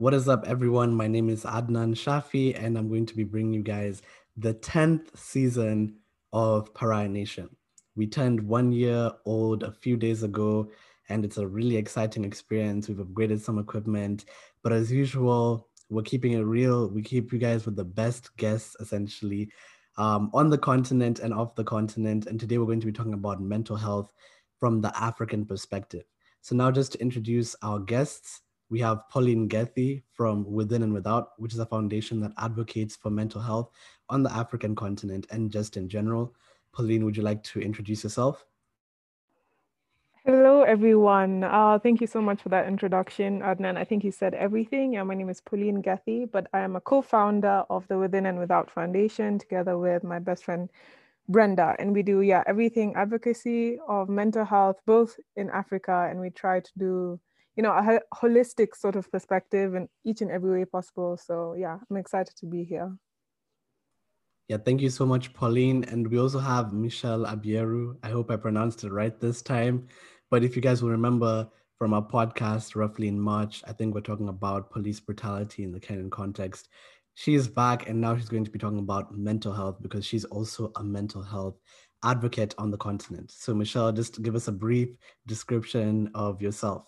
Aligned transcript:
What 0.00 0.14
is 0.14 0.30
up, 0.30 0.44
everyone? 0.46 0.94
My 0.94 1.06
name 1.06 1.28
is 1.28 1.44
Adnan 1.44 1.92
Shafi, 1.94 2.58
and 2.58 2.78
I'm 2.78 2.88
going 2.88 3.04
to 3.04 3.14
be 3.14 3.22
bringing 3.22 3.52
you 3.52 3.62
guys 3.62 4.00
the 4.34 4.54
10th 4.54 5.14
season 5.14 5.96
of 6.32 6.72
Pariah 6.72 7.06
Nation. 7.06 7.54
We 7.96 8.06
turned 8.06 8.40
one 8.40 8.72
year 8.72 9.10
old 9.26 9.62
a 9.62 9.70
few 9.70 9.98
days 9.98 10.22
ago, 10.22 10.70
and 11.10 11.22
it's 11.22 11.36
a 11.36 11.46
really 11.46 11.76
exciting 11.76 12.24
experience. 12.24 12.88
We've 12.88 12.96
upgraded 12.96 13.40
some 13.40 13.58
equipment, 13.58 14.24
but 14.62 14.72
as 14.72 14.90
usual, 14.90 15.68
we're 15.90 16.00
keeping 16.00 16.32
it 16.32 16.44
real. 16.44 16.88
We 16.88 17.02
keep 17.02 17.30
you 17.30 17.38
guys 17.38 17.66
with 17.66 17.76
the 17.76 17.84
best 17.84 18.34
guests, 18.38 18.76
essentially, 18.80 19.52
um, 19.98 20.30
on 20.32 20.48
the 20.48 20.56
continent 20.56 21.18
and 21.18 21.34
off 21.34 21.56
the 21.56 21.64
continent. 21.64 22.24
And 22.24 22.40
today 22.40 22.56
we're 22.56 22.64
going 22.64 22.80
to 22.80 22.86
be 22.86 22.92
talking 22.92 23.12
about 23.12 23.42
mental 23.42 23.76
health 23.76 24.14
from 24.60 24.80
the 24.80 24.98
African 24.98 25.44
perspective. 25.44 26.04
So, 26.40 26.56
now 26.56 26.70
just 26.70 26.92
to 26.92 27.00
introduce 27.02 27.54
our 27.62 27.78
guests, 27.78 28.40
we 28.70 28.78
have 28.78 29.08
Pauline 29.08 29.48
Gethy 29.48 30.02
from 30.12 30.50
Within 30.50 30.84
and 30.84 30.94
Without, 30.94 31.32
which 31.38 31.52
is 31.52 31.58
a 31.58 31.66
foundation 31.66 32.20
that 32.20 32.32
advocates 32.38 32.96
for 32.96 33.10
mental 33.10 33.40
health 33.40 33.70
on 34.08 34.22
the 34.22 34.32
African 34.32 34.74
continent 34.76 35.26
and 35.30 35.50
just 35.50 35.76
in 35.76 35.88
general. 35.88 36.34
Pauline, 36.72 37.04
would 37.04 37.16
you 37.16 37.24
like 37.24 37.42
to 37.42 37.60
introduce 37.60 38.04
yourself? 38.04 38.46
Hello, 40.24 40.62
everyone. 40.62 41.42
Uh, 41.42 41.78
thank 41.82 42.00
you 42.00 42.06
so 42.06 42.20
much 42.20 42.42
for 42.42 42.50
that 42.50 42.68
introduction, 42.68 43.40
Adnan. 43.40 43.76
I 43.76 43.84
think 43.84 44.04
you 44.04 44.12
said 44.12 44.34
everything. 44.34 44.92
Yeah, 44.92 45.02
my 45.02 45.14
name 45.14 45.30
is 45.30 45.40
Pauline 45.40 45.82
Gethy, 45.82 46.30
but 46.30 46.46
I 46.52 46.60
am 46.60 46.76
a 46.76 46.80
co-founder 46.80 47.64
of 47.70 47.88
the 47.88 47.98
Within 47.98 48.26
and 48.26 48.38
Without 48.38 48.70
Foundation 48.70 49.38
together 49.38 49.78
with 49.78 50.04
my 50.04 50.18
best 50.20 50.44
friend, 50.44 50.68
Brenda. 51.28 51.74
And 51.78 51.92
we 51.92 52.02
do, 52.02 52.20
yeah, 52.20 52.44
everything 52.46 52.94
advocacy 52.94 53.78
of 53.88 54.08
mental 54.08 54.44
health, 54.44 54.76
both 54.86 55.18
in 55.36 55.50
Africa, 55.50 56.06
and 56.08 56.20
we 56.20 56.30
try 56.30 56.60
to 56.60 56.70
do 56.78 57.18
you 57.60 57.62
know, 57.62 57.72
a 57.72 58.00
holistic 58.16 58.74
sort 58.74 58.96
of 58.96 59.12
perspective 59.12 59.74
in 59.74 59.86
each 60.02 60.22
and 60.22 60.30
every 60.30 60.50
way 60.60 60.64
possible. 60.64 61.18
So 61.18 61.54
yeah, 61.58 61.76
I'm 61.90 61.98
excited 61.98 62.34
to 62.36 62.46
be 62.46 62.64
here. 62.64 62.96
Yeah, 64.48 64.56
thank 64.56 64.80
you 64.80 64.88
so 64.88 65.04
much, 65.04 65.34
Pauline. 65.34 65.84
And 65.84 66.08
we 66.08 66.18
also 66.18 66.38
have 66.38 66.72
Michelle 66.72 67.26
Abieru. 67.26 67.98
I 68.02 68.08
hope 68.08 68.30
I 68.30 68.36
pronounced 68.36 68.82
it 68.84 68.92
right 68.92 69.20
this 69.20 69.42
time. 69.42 69.88
But 70.30 70.42
if 70.42 70.56
you 70.56 70.62
guys 70.62 70.82
will 70.82 70.88
remember 70.88 71.50
from 71.76 71.92
our 71.92 72.00
podcast 72.00 72.76
roughly 72.76 73.08
in 73.08 73.20
March, 73.20 73.62
I 73.68 73.74
think 73.74 73.94
we're 73.94 74.00
talking 74.00 74.30
about 74.30 74.70
police 74.70 74.98
brutality 74.98 75.62
in 75.62 75.70
the 75.70 75.80
Kenyan 75.80 76.10
context. 76.10 76.70
She's 77.12 77.46
back 77.46 77.90
and 77.90 78.00
now 78.00 78.16
she's 78.16 78.30
going 78.30 78.46
to 78.46 78.50
be 78.50 78.58
talking 78.58 78.78
about 78.78 79.14
mental 79.14 79.52
health 79.52 79.82
because 79.82 80.06
she's 80.06 80.24
also 80.24 80.72
a 80.76 80.82
mental 80.82 81.22
health 81.22 81.58
advocate 82.04 82.54
on 82.56 82.70
the 82.70 82.78
continent. 82.78 83.30
So, 83.30 83.52
Michelle, 83.52 83.92
just 83.92 84.22
give 84.22 84.34
us 84.34 84.48
a 84.48 84.52
brief 84.52 84.88
description 85.26 86.10
of 86.14 86.40
yourself. 86.40 86.86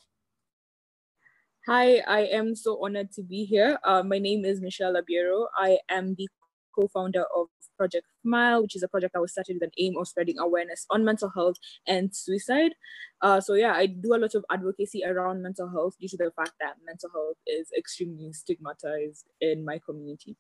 Hi, 1.68 1.98
I 2.08 2.22
am 2.22 2.56
so 2.56 2.84
honored 2.84 3.12
to 3.12 3.22
be 3.22 3.44
here. 3.44 3.78
Uh, 3.84 4.02
my 4.02 4.18
name 4.18 4.44
is 4.44 4.60
Michelle 4.60 4.94
Abiero. 4.94 5.46
I 5.56 5.78
am 5.88 6.16
the 6.16 6.28
co-founder 6.74 7.24
of 7.36 7.46
Project 7.78 8.04
Smile, 8.20 8.62
which 8.62 8.74
is 8.74 8.82
a 8.82 8.88
project 8.88 9.12
that 9.12 9.20
was 9.20 9.30
started 9.30 9.58
with 9.60 9.62
an 9.62 9.70
aim 9.78 9.96
of 9.96 10.08
spreading 10.08 10.40
awareness 10.40 10.86
on 10.90 11.04
mental 11.04 11.30
health 11.30 11.54
and 11.86 12.12
suicide. 12.12 12.72
Uh, 13.20 13.40
so 13.40 13.54
yeah, 13.54 13.74
I 13.74 13.86
do 13.86 14.12
a 14.12 14.18
lot 14.18 14.34
of 14.34 14.44
advocacy 14.50 15.04
around 15.06 15.40
mental 15.40 15.70
health 15.70 15.94
due 16.00 16.08
to 16.08 16.16
the 16.16 16.32
fact 16.34 16.54
that 16.60 16.78
mental 16.84 17.10
health 17.14 17.36
is 17.46 17.68
extremely 17.78 18.32
stigmatized 18.32 19.26
in 19.40 19.64
my 19.64 19.78
community. 19.86 20.36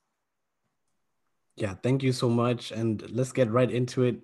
Yeah, 1.54 1.74
thank 1.84 2.02
you 2.02 2.10
so 2.10 2.28
much. 2.28 2.72
And 2.72 3.08
let's 3.12 3.30
get 3.30 3.48
right 3.48 3.70
into 3.70 4.02
it. 4.02 4.16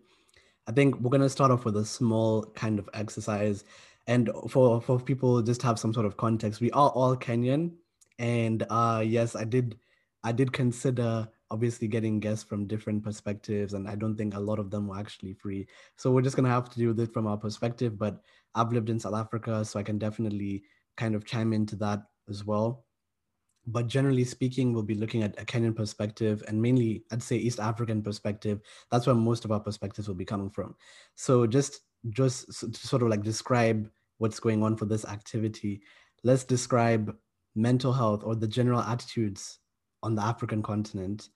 I 0.67 0.73
think 0.73 0.99
we're 0.99 1.11
going 1.11 1.23
to 1.23 1.31
start 1.31 1.53
off 1.53 1.65
with 1.65 1.77
a 1.77 1.85
small 1.85 2.43
kind 2.57 2.81
of 2.81 2.91
exercise 2.93 3.63
and 4.09 4.31
for 4.49 4.81
for 4.81 4.99
people 4.99 5.41
just 5.43 5.63
have 5.63 5.79
some 5.79 5.93
sort 5.93 6.07
of 6.07 6.17
context 6.17 6.61
we 6.61 6.73
are 6.73 6.91
all 6.91 7.17
kenyan. 7.17 7.71
And 8.19 8.67
uh 8.69 9.05
yes 9.07 9.37
i 9.37 9.45
did 9.45 9.79
i 10.25 10.33
did 10.33 10.53
consider 10.53 11.29
obviously 11.51 11.87
getting 11.89 12.19
guests 12.19 12.45
from 12.45 12.67
different 12.67 13.05
perspectives 13.05 13.75
and 13.75 13.87
i 13.89 13.95
don't 13.95 14.17
think 14.17 14.35
a 14.35 14.41
lot 14.41 14.59
of 14.59 14.71
them 14.71 14.89
were 14.89 14.99
actually 14.99 15.35
free. 15.35 15.69
So 15.97 16.11
we're 16.11 16.23
just 16.23 16.37
going 16.37 16.45
to 16.45 16.51
have 16.51 16.69
to 16.71 16.79
do 16.79 16.93
this 16.93 17.11
from 17.11 17.29
our 17.29 17.37
perspective 17.37 17.97
but 17.97 18.21
i've 18.57 18.73
lived 18.73 18.91
in 18.91 18.99
south 18.99 19.15
africa 19.15 19.65
so 19.65 19.79
i 19.79 19.85
can 19.85 19.99
definitely 19.99 20.65
kind 20.97 21.15
of 21.15 21.25
chime 21.25 21.53
into 21.53 21.77
that 21.77 22.03
as 22.29 22.45
well. 22.45 22.85
But 23.67 23.87
generally 23.87 24.25
speaking 24.25 24.73
we'll 24.73 24.83
be 24.83 24.95
looking 24.95 25.23
at 25.23 25.41
a 25.41 25.45
kenyan 25.45 25.77
perspective 25.77 26.43
and 26.49 26.61
mainly 26.61 27.05
i'd 27.13 27.23
say 27.23 27.37
east 27.37 27.61
african 27.61 28.03
perspective. 28.03 28.61
That's 28.91 29.07
where 29.07 29.15
most 29.15 29.45
of 29.45 29.53
our 29.53 29.61
perspectives 29.61 30.09
will 30.09 30.17
be 30.17 30.25
coming 30.25 30.51
from. 30.51 30.75
So 31.15 31.47
just 31.47 31.83
just 32.11 32.53
sort 32.75 33.03
of 33.03 33.09
like 33.09 33.23
describe 33.23 33.89
what's 34.19 34.41
going 34.41 34.63
on 34.63 34.77
for 34.77 34.85
this 34.85 35.05
activity, 35.05 35.81
let's 36.23 36.45
describe 36.45 37.15
mental 37.55 37.93
health 37.93 38.23
or 38.25 38.35
the 38.35 38.47
general 38.47 38.81
attitudes 38.81 39.59
on 40.03 40.15
the 40.15 40.23
African 40.23 40.63
continent 40.63 41.29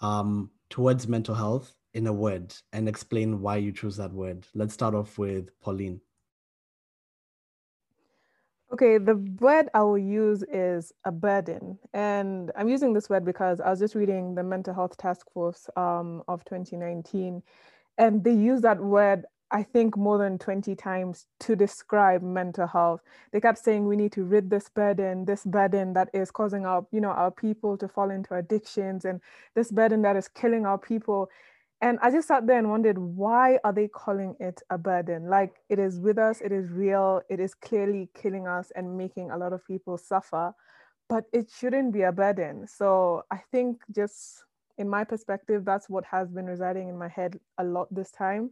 um, 0.00 0.50
towards 0.68 1.08
mental 1.08 1.34
health 1.34 1.74
in 1.94 2.06
a 2.06 2.12
word 2.12 2.54
and 2.72 2.88
explain 2.88 3.40
why 3.40 3.56
you 3.56 3.72
chose 3.72 3.96
that 3.96 4.12
word. 4.12 4.46
Let's 4.54 4.74
start 4.74 4.94
off 4.94 5.18
with 5.18 5.48
Pauline. 5.60 6.00
Okay, 8.72 8.96
the 8.96 9.16
word 9.38 9.68
I 9.74 9.82
will 9.82 9.98
use 9.98 10.42
is 10.50 10.92
a 11.04 11.12
burden. 11.12 11.78
And 11.92 12.50
I'm 12.56 12.70
using 12.70 12.94
this 12.94 13.10
word 13.10 13.22
because 13.22 13.60
I 13.60 13.68
was 13.68 13.80
just 13.80 13.94
reading 13.94 14.34
the 14.34 14.42
Mental 14.42 14.72
Health 14.72 14.96
Task 14.96 15.30
Force 15.34 15.68
um, 15.76 16.22
of 16.26 16.42
2019, 16.46 17.42
and 17.98 18.24
they 18.24 18.32
use 18.32 18.62
that 18.62 18.80
word 18.80 19.26
I 19.52 19.62
think 19.62 19.98
more 19.98 20.16
than 20.16 20.38
20 20.38 20.74
times 20.74 21.26
to 21.40 21.54
describe 21.54 22.22
mental 22.22 22.66
health. 22.66 23.02
They 23.32 23.40
kept 23.40 23.58
saying 23.58 23.86
we 23.86 23.96
need 23.96 24.12
to 24.12 24.24
rid 24.24 24.48
this 24.48 24.70
burden, 24.70 25.26
this 25.26 25.44
burden 25.44 25.92
that 25.92 26.08
is 26.14 26.30
causing 26.30 26.64
our, 26.64 26.86
you 26.90 27.02
know, 27.02 27.10
our 27.10 27.30
people 27.30 27.76
to 27.76 27.86
fall 27.86 28.10
into 28.10 28.34
addictions 28.34 29.04
and 29.04 29.20
this 29.54 29.70
burden 29.70 30.00
that 30.02 30.16
is 30.16 30.26
killing 30.26 30.64
our 30.64 30.78
people. 30.78 31.28
And 31.82 31.98
I 32.00 32.10
just 32.10 32.28
sat 32.28 32.46
there 32.46 32.58
and 32.58 32.70
wondered 32.70 32.96
why 32.96 33.58
are 33.62 33.74
they 33.74 33.88
calling 33.88 34.36
it 34.40 34.62
a 34.70 34.78
burden? 34.78 35.28
Like 35.28 35.56
it 35.68 35.78
is 35.78 36.00
with 36.00 36.16
us, 36.16 36.40
it 36.40 36.50
is 36.50 36.70
real, 36.70 37.20
it 37.28 37.38
is 37.38 37.52
clearly 37.52 38.08
killing 38.14 38.48
us 38.48 38.72
and 38.74 38.96
making 38.96 39.30
a 39.30 39.36
lot 39.36 39.52
of 39.52 39.66
people 39.66 39.98
suffer, 39.98 40.54
but 41.10 41.24
it 41.30 41.50
shouldn't 41.54 41.92
be 41.92 42.02
a 42.02 42.12
burden. 42.12 42.66
So 42.66 43.24
I 43.30 43.42
think 43.50 43.82
just 43.94 44.44
in 44.78 44.88
my 44.88 45.04
perspective, 45.04 45.66
that's 45.66 45.90
what 45.90 46.04
has 46.06 46.30
been 46.30 46.46
residing 46.46 46.88
in 46.88 46.96
my 46.96 47.08
head 47.08 47.38
a 47.58 47.64
lot 47.64 47.88
this 47.94 48.10
time 48.10 48.50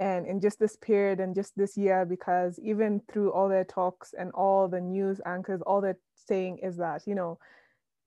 and 0.00 0.26
in 0.26 0.40
just 0.40 0.58
this 0.58 0.76
period 0.76 1.20
and 1.20 1.34
just 1.34 1.56
this 1.56 1.76
year 1.76 2.04
because 2.04 2.58
even 2.62 3.00
through 3.12 3.32
all 3.32 3.48
their 3.48 3.64
talks 3.64 4.14
and 4.18 4.30
all 4.32 4.66
the 4.68 4.80
news 4.80 5.20
anchors 5.24 5.62
all 5.62 5.80
they're 5.80 5.98
saying 6.26 6.58
is 6.62 6.76
that 6.76 7.02
you 7.06 7.14
know 7.14 7.38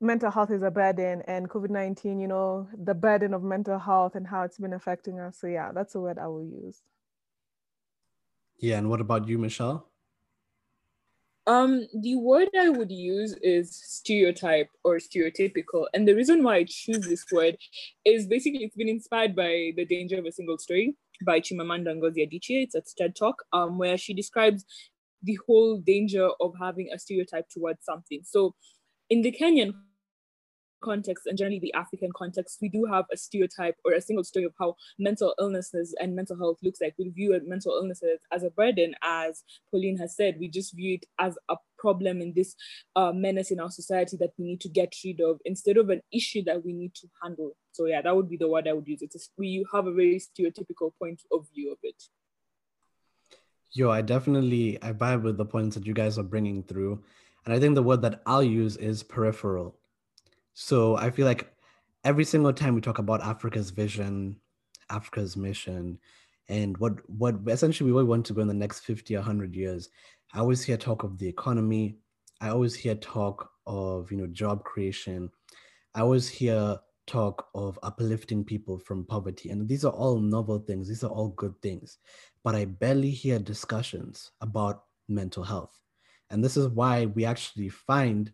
mental 0.02 0.30
health 0.30 0.52
is 0.52 0.64
a 0.64 0.70
burden 0.70 1.24
and 1.28 1.50
covid-19 1.50 2.22
you 2.22 2.28
know 2.28 2.68
the 2.84 2.94
burden 2.94 3.34
of 3.34 3.42
mental 3.42 3.80
health 3.80 4.16
and 4.16 4.28
how 4.28 4.44
it's 4.44 4.58
been 4.58 4.74
affecting 4.74 5.20
us. 5.20 5.38
So 5.40 5.48
yeah 5.48 5.72
that's 5.74 5.96
a 5.96 6.00
word 6.00 6.20
i 6.20 6.28
will 6.28 6.44
use. 6.44 6.82
Yeah 8.60 8.78
and 8.78 8.90
what 8.90 9.02
about 9.02 9.28
you 9.28 9.38
michelle? 9.38 9.88
Um, 11.48 11.88
the 11.94 12.18
word 12.18 12.50
I 12.60 12.68
would 12.68 12.92
use 12.92 13.34
is 13.42 13.74
stereotype 13.74 14.68
or 14.84 14.98
stereotypical. 14.98 15.86
And 15.94 16.06
the 16.06 16.14
reason 16.14 16.44
why 16.44 16.58
I 16.58 16.66
choose 16.66 17.08
this 17.08 17.24
word 17.32 17.56
is 18.04 18.28
basically 18.28 18.66
it's 18.66 18.76
been 18.76 18.90
inspired 18.90 19.34
by 19.34 19.72
The 19.78 19.86
Danger 19.86 20.20
of 20.20 20.26
a 20.26 20.32
Single 20.34 20.58
Story 20.58 20.98
by 21.26 21.40
Chimamanda 21.40 21.96
Ngozi 21.96 22.28
Adichie. 22.28 22.64
It's 22.64 22.76
a 22.76 22.82
TED 22.82 23.16
Talk 23.16 23.44
um, 23.54 23.78
where 23.78 23.98
she 23.98 24.14
describes 24.14 24.66
the 25.24 25.38
whole 25.46 25.78
danger 25.78 26.30
of 26.40 26.54
having 26.60 26.90
a 26.94 27.00
stereotype 27.00 27.50
towards 27.50 27.84
something. 27.84 28.22
So 28.24 28.56
in 29.10 29.22
the 29.22 29.32
Kenyan 29.32 29.74
context 30.82 31.26
and 31.26 31.38
generally 31.38 31.60
the 31.60 31.74
African 31.74 32.12
context, 32.16 32.60
we 32.62 32.70
do 32.70 32.86
have 32.86 33.06
a 33.12 33.18
stereotype 33.18 33.76
or 33.84 33.94
a 33.94 34.02
single 34.02 34.24
story 34.24 34.46
of 34.46 34.54
how 34.60 34.76
mental 35.00 35.34
illnesses 35.40 35.96
and 36.00 36.16
mental 36.16 36.38
health 36.38 36.60
looks 36.62 36.80
like. 36.82 36.94
We 36.98 37.10
view 37.10 37.40
mental 37.46 37.74
illnesses 37.74 38.20
as 38.32 38.44
a 38.44 38.52
burden, 38.52 38.94
as 39.02 39.44
Pauline 39.72 39.98
has 39.98 40.16
said. 40.16 40.38
We 40.40 40.50
just 40.50 40.76
view 40.76 40.96
it 40.96 41.06
as 41.20 41.38
a 41.50 41.56
problem 41.78 42.22
in 42.22 42.34
this 42.36 42.56
uh, 42.96 43.12
menace 43.14 43.52
in 43.52 43.60
our 43.60 43.72
society 43.72 44.18
that 44.18 44.32
we 44.38 44.46
need 44.46 44.62
to 44.62 44.70
get 44.70 44.94
rid 45.04 45.22
of 45.22 45.40
instead 45.46 45.78
of 45.78 45.90
an 45.90 46.02
issue 46.12 46.44
that 46.46 46.64
we 46.64 46.74
need 46.74 46.94
to 46.96 47.08
handle. 47.24 47.56
So 47.72 47.86
yeah, 47.86 48.02
that 48.02 48.16
would 48.16 48.30
be 48.30 48.38
the 48.38 48.50
word 48.50 48.68
I 48.68 48.74
would 48.74 48.88
use. 48.88 49.02
It's 49.02 49.30
we 49.38 49.66
have 49.74 49.88
a 49.88 49.94
very 49.94 50.20
stereotypical 50.20 50.92
point 51.00 51.22
of 51.32 51.46
view 51.54 51.72
of 51.72 51.78
it. 51.84 52.02
Yo, 53.72 53.92
I 53.92 54.02
definitely 54.02 54.82
I 54.82 54.94
vibe 54.94 55.24
with 55.24 55.38
the 55.38 55.46
points 55.46 55.76
that 55.76 55.86
you 55.86 55.94
guys 55.94 56.18
are 56.18 56.24
bringing 56.24 56.64
through, 56.64 57.04
and 57.46 57.54
I 57.54 57.60
think 57.60 57.76
the 57.76 57.84
word 57.84 58.02
that 58.02 58.22
I'll 58.26 58.44
use 58.44 58.78
is 58.78 59.04
peripheral 59.04 59.78
so 60.60 60.98
I 60.98 61.12
feel 61.12 61.28
like 61.28 61.54
every 62.04 62.26
single 62.26 62.52
time 62.52 62.74
we 62.74 62.82
talk 62.82 62.98
about 62.98 63.22
Africa's 63.22 63.70
vision, 63.70 64.38
Africa's 64.90 65.38
mission, 65.38 66.00
and 66.50 66.76
what 66.80 67.08
what 67.08 67.36
essentially 67.46 67.92
we 67.92 68.04
want 68.04 68.26
to 68.26 68.34
go 68.34 68.42
in 68.42 68.48
the 68.48 68.56
next 68.56 68.80
50 68.80 69.14
100 69.14 69.56
years, 69.56 69.90
I 70.38 70.42
always 70.42 70.64
hear 70.64 70.78
talk 70.78 71.02
of 71.02 71.18
the 71.18 71.28
economy. 71.28 71.98
I 72.42 72.50
always 72.50 72.76
hear 72.76 72.94
talk 72.94 73.50
of 73.66 74.12
you 74.12 74.18
know 74.20 74.28
job 74.28 74.64
creation. 74.64 75.32
I 75.96 76.02
always 76.02 76.30
hear 76.30 76.78
talk 77.08 77.48
of 77.56 77.80
uplifting 77.82 78.44
people 78.44 78.78
from 78.78 79.04
poverty. 79.06 79.50
And 79.50 79.68
these 79.68 79.84
are 79.84 79.92
all 79.92 80.20
novel 80.20 80.60
things, 80.60 80.88
these 80.88 81.04
are 81.04 81.10
all 81.10 81.30
good 81.30 81.60
things. 81.64 81.98
But 82.44 82.54
I 82.54 82.66
barely 82.66 83.10
hear 83.10 83.40
discussions 83.40 84.30
about 84.40 84.84
mental 85.10 85.42
health. 85.42 85.82
And 86.30 86.44
this 86.44 86.56
is 86.56 86.68
why 86.68 87.08
we 87.08 87.26
actually 87.26 87.70
find 87.70 88.32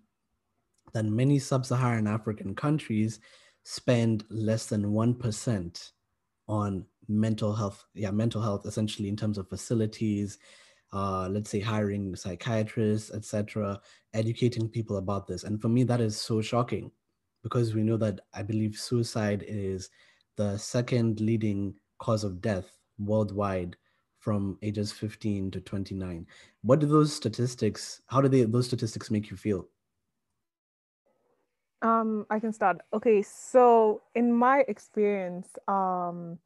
that 0.91 1.06
many 1.06 1.39
sub-Saharan 1.39 2.07
African 2.07 2.53
countries 2.53 3.21
spend 3.63 4.25
less 4.29 4.65
than 4.65 4.91
1% 4.91 5.91
on 6.49 6.85
mental 7.07 7.53
health 7.53 7.85
yeah 7.94 8.11
mental 8.11 8.41
health 8.41 8.65
essentially 8.65 9.09
in 9.09 9.15
terms 9.15 9.38
of 9.38 9.49
facilities 9.49 10.38
uh, 10.94 11.28
let's 11.30 11.50
say 11.50 11.60
hiring 11.60 12.16
psychiatrists 12.16 13.12
etc 13.12 13.80
educating 14.13 14.69
people 14.69 14.98
about 14.98 15.28
this. 15.28 15.44
And 15.44 15.62
for 15.62 15.68
me 15.69 15.84
that 15.84 16.00
is 16.00 16.16
so 16.19 16.42
shocking 16.42 16.92
because 17.44 17.75
we 17.75 17.84
know 17.84 17.98
that 17.98 18.22
i 18.34 18.42
believe 18.42 18.75
suicide 18.75 19.44
is 19.48 19.90
the 20.38 20.57
second 20.57 21.19
leading 21.19 21.75
cause 22.00 22.24
of 22.24 22.42
death 22.42 22.78
worldwide 22.98 23.75
from 24.19 24.57
ages 24.63 24.92
15 24.92 25.51
to 25.51 25.60
29 25.62 26.25
what 26.62 26.80
do 26.80 26.88
those 26.88 27.13
statistics 27.13 28.01
how 28.07 28.22
do 28.22 28.30
they 28.30 28.44
those 28.45 28.66
statistics 28.66 29.12
make 29.12 29.30
you 29.30 29.38
feel? 29.38 29.68
Um 31.81 32.25
i 32.30 32.40
can 32.40 32.54
start. 32.54 32.78
Okay 32.94 33.22
so 33.22 34.01
in 34.16 34.31
my 34.31 34.63
experience 34.69 35.50
um 35.68 36.40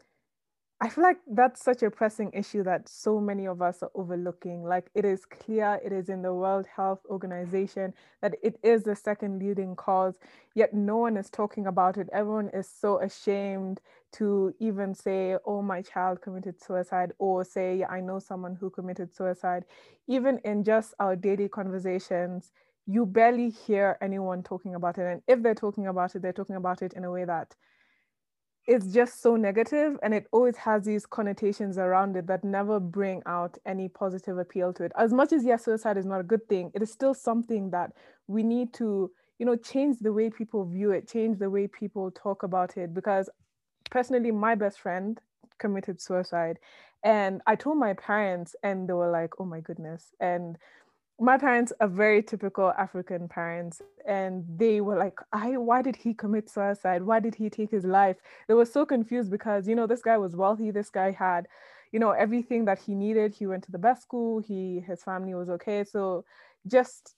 I 0.79 0.89
feel 0.89 1.03
like 1.03 1.17
that's 1.25 1.63
such 1.63 1.81
a 1.81 1.89
pressing 1.89 2.29
issue 2.33 2.61
that 2.63 2.87
so 2.87 3.19
many 3.19 3.47
of 3.47 3.63
us 3.63 3.81
are 3.81 3.89
overlooking. 3.95 4.63
Like 4.63 4.91
it 4.93 5.05
is 5.05 5.25
clear, 5.25 5.79
it 5.83 5.91
is 5.91 6.07
in 6.07 6.21
the 6.21 6.33
World 6.35 6.67
Health 6.67 6.99
Organization 7.09 7.95
that 8.21 8.35
it 8.43 8.59
is 8.61 8.83
the 8.83 8.95
second 8.95 9.39
leading 9.39 9.75
cause, 9.75 10.19
yet 10.53 10.75
no 10.75 10.97
one 10.97 11.17
is 11.17 11.31
talking 11.31 11.65
about 11.65 11.97
it. 11.97 12.09
Everyone 12.13 12.49
is 12.53 12.69
so 12.69 12.99
ashamed 13.01 13.81
to 14.13 14.53
even 14.59 14.93
say, 14.93 15.37
oh, 15.47 15.63
my 15.63 15.81
child 15.81 16.21
committed 16.21 16.61
suicide, 16.61 17.11
or 17.17 17.43
say, 17.43 17.83
I 17.83 17.99
know 17.99 18.19
someone 18.19 18.55
who 18.55 18.69
committed 18.69 19.15
suicide. 19.15 19.65
Even 20.07 20.39
in 20.45 20.63
just 20.63 20.93
our 20.99 21.15
daily 21.15 21.49
conversations, 21.49 22.51
you 22.85 23.07
barely 23.07 23.49
hear 23.49 23.97
anyone 23.99 24.43
talking 24.43 24.75
about 24.75 24.99
it. 24.99 25.07
And 25.11 25.23
if 25.27 25.41
they're 25.41 25.55
talking 25.55 25.87
about 25.87 26.15
it, 26.15 26.21
they're 26.21 26.33
talking 26.33 26.55
about 26.55 26.83
it 26.83 26.93
in 26.93 27.03
a 27.03 27.11
way 27.11 27.25
that 27.25 27.55
it's 28.67 28.87
just 28.93 29.21
so 29.21 29.35
negative 29.37 29.97
and 30.03 30.13
it 30.13 30.27
always 30.31 30.57
has 30.57 30.83
these 30.83 31.05
connotations 31.05 31.77
around 31.77 32.15
it 32.17 32.27
that 32.27 32.43
never 32.43 32.79
bring 32.79 33.23
out 33.25 33.57
any 33.65 33.87
positive 33.87 34.37
appeal 34.37 34.73
to 34.73 34.83
it. 34.83 34.91
As 34.97 35.13
much 35.13 35.31
as 35.31 35.45
yes 35.45 35.65
suicide 35.65 35.97
is 35.97 36.05
not 36.05 36.19
a 36.19 36.23
good 36.23 36.47
thing 36.49 36.71
it 36.75 36.81
is 36.81 36.91
still 36.91 37.13
something 37.13 37.69
that 37.71 37.93
we 38.27 38.43
need 38.43 38.73
to 38.73 39.09
you 39.39 39.45
know 39.45 39.55
change 39.55 39.97
the 39.99 40.11
way 40.11 40.29
people 40.29 40.65
view 40.65 40.91
it 40.91 41.07
change 41.07 41.39
the 41.39 41.49
way 41.49 41.67
people 41.67 42.11
talk 42.11 42.43
about 42.43 42.77
it 42.77 42.93
because 42.93 43.29
personally 43.89 44.31
my 44.31 44.55
best 44.55 44.79
friend 44.79 45.19
committed 45.59 46.01
suicide 46.01 46.57
and 47.03 47.41
i 47.47 47.55
told 47.55 47.77
my 47.77 47.93
parents 47.93 48.55
and 48.63 48.87
they 48.87 48.93
were 48.93 49.11
like 49.11 49.31
oh 49.39 49.45
my 49.45 49.59
goodness 49.59 50.13
and 50.19 50.57
my 51.19 51.37
parents 51.37 51.73
are 51.79 51.87
very 51.87 52.21
typical 52.21 52.71
African 52.77 53.27
parents, 53.27 53.81
and 54.05 54.45
they 54.57 54.81
were 54.81 54.97
like, 54.97 55.19
"I, 55.33 55.57
why 55.57 55.81
did 55.81 55.95
he 55.95 56.13
commit 56.13 56.49
suicide? 56.49 57.01
Why 57.03 57.19
did 57.19 57.35
he 57.35 57.49
take 57.49 57.71
his 57.71 57.85
life?" 57.85 58.17
They 58.47 58.53
were 58.53 58.65
so 58.65 58.85
confused 58.85 59.31
because 59.31 59.67
you 59.67 59.75
know 59.75 59.87
this 59.87 60.01
guy 60.03 60.17
was 60.17 60.35
wealthy. 60.35 60.69
This 60.71 60.89
guy 60.89 61.11
had, 61.11 61.47
you 61.91 61.99
know, 61.99 62.11
everything 62.11 62.65
that 62.65 62.79
he 62.79 62.93
needed. 62.93 63.33
He 63.33 63.47
went 63.47 63.63
to 63.63 63.71
the 63.71 63.79
best 63.79 64.03
school. 64.03 64.39
He, 64.39 64.81
his 64.81 65.03
family 65.03 65.33
was 65.33 65.49
okay. 65.49 65.83
So, 65.83 66.23
just 66.67 67.15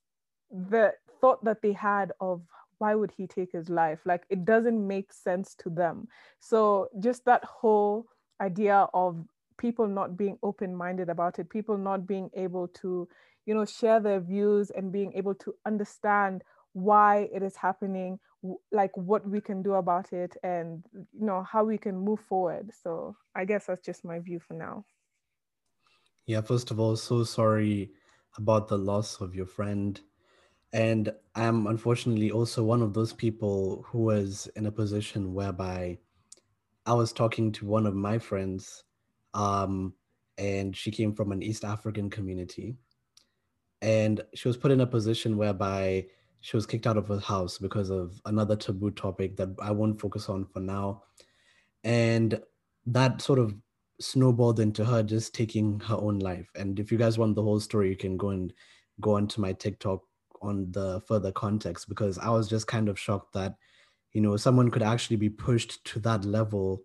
the 0.50 0.94
thought 1.19 1.44
that 1.44 1.62
they 1.62 1.74
had 1.74 2.13
of 2.22 2.42
why 2.78 2.95
would 2.95 3.12
he 3.12 3.28
take 3.28 3.52
his 3.52 3.69
life, 3.69 4.00
like 4.06 4.24
it 4.30 4.45
doesn't 4.45 4.88
make 4.88 5.12
sense 5.12 5.56
to 5.56 5.69
them. 5.69 6.07
So, 6.40 6.88
just 7.02 7.25
that 7.25 7.44
whole 7.44 8.07
idea 8.40 8.88
of 8.94 9.18
people 9.57 9.88
not 9.88 10.16
being 10.16 10.38
open-minded 10.42 11.10
about 11.10 11.38
it, 11.38 11.50
people 11.50 11.78
not 11.78 12.07
being 12.07 12.30
able 12.34 12.69
to 12.69 13.07
you 13.50 13.56
know, 13.56 13.66
share 13.66 14.00
their 14.00 14.19
views 14.19 14.69
and 14.69 14.92
being 14.92 15.12
able 15.13 15.34
to 15.34 15.56
understand 15.66 16.44
why 16.74 17.28
it 17.34 17.42
is 17.42 17.56
happening, 17.56 18.19
like 18.72 18.96
what 18.96 19.28
we 19.28 19.42
can 19.42 19.63
do 19.63 19.74
about 19.74 20.13
it, 20.13 20.38
and 20.44 20.84
you 20.94 21.25
know 21.25 21.42
how 21.42 21.63
we 21.63 21.75
can 21.75 21.98
move 21.98 22.19
forward. 22.30 22.69
So 22.84 23.16
I 23.34 23.46
guess 23.46 23.66
that's 23.66 23.84
just 23.84 24.06
my 24.06 24.19
view 24.19 24.40
for 24.40 24.54
now. 24.54 24.86
Yeah, 26.28 26.42
first 26.42 26.69
of 26.69 26.80
all, 26.80 26.96
so 26.96 27.24
sorry 27.24 27.90
about 28.38 28.68
the 28.68 28.78
loss 28.78 29.19
of 29.19 29.34
your 29.34 29.48
friend. 29.48 30.00
And 30.72 31.12
I'm 31.34 31.66
unfortunately 31.66 32.30
also 32.30 32.63
one 32.63 32.84
of 32.84 32.94
those 32.94 33.13
people 33.13 33.84
who 33.88 34.04
was 34.04 34.48
in 34.57 34.68
a 34.68 34.72
position 34.72 35.34
whereby 35.34 35.98
I 36.86 36.94
was 36.94 37.12
talking 37.12 37.52
to 37.54 37.66
one 37.66 37.88
of 37.88 37.95
my 37.95 38.19
friends, 38.19 38.84
um, 39.34 39.95
and 40.38 40.78
she 40.78 40.92
came 40.92 41.13
from 41.16 41.31
an 41.31 41.42
East 41.42 41.66
African 41.66 42.12
community 42.12 42.78
and 43.81 44.22
she 44.34 44.48
was 44.48 44.58
put 44.58 44.72
in 44.72 44.81
a 44.81 44.88
position 44.88 45.38
whereby 45.38 46.06
she 46.42 46.56
was 46.56 46.66
kicked 46.66 46.88
out 46.88 46.98
of 46.98 47.08
her 47.08 47.20
house 47.20 47.58
because 47.58 47.90
of 47.90 48.22
another 48.26 48.56
taboo 48.56 48.92
topic 48.92 49.36
that 49.38 49.50
I 49.62 49.72
won't 49.72 50.00
focus 50.00 50.30
on 50.30 50.46
for 50.46 50.60
now. 50.60 51.04
And 51.84 52.42
that 52.86 53.22
sort 53.22 53.40
of 53.40 53.56
snowballed 54.00 54.60
into 54.60 54.86
her 54.86 55.04
just 55.04 55.34
taking 55.34 55.80
her 55.81 55.96
own 55.96 56.20
life. 56.20 56.50
And 56.56 56.80
if 56.80 56.92
you 56.92 56.98
guys 56.98 57.18
want 57.18 57.36
the 57.36 57.44
whole 57.44 57.60
story, 57.60 57.90
you 57.90 57.96
can 57.96 58.18
go 58.18 58.30
and 58.30 58.54
go 59.02 59.16
onto 59.16 59.42
my 59.42 59.54
TikTok 59.54 60.02
on 60.42 60.72
the 60.72 61.02
further 61.02 61.31
context 61.31 61.90
because 61.90 62.18
I 62.18 62.30
was 62.30 62.48
just 62.48 62.68
kind 62.68 62.88
of 62.88 62.98
shocked 62.98 63.34
that, 63.34 63.56
you 64.14 64.22
know, 64.22 64.38
someone 64.38 64.72
could 64.72 64.84
actually 64.84 65.18
be 65.18 65.30
pushed 65.30 65.84
to 65.86 66.00
that 66.02 66.24
level 66.24 66.84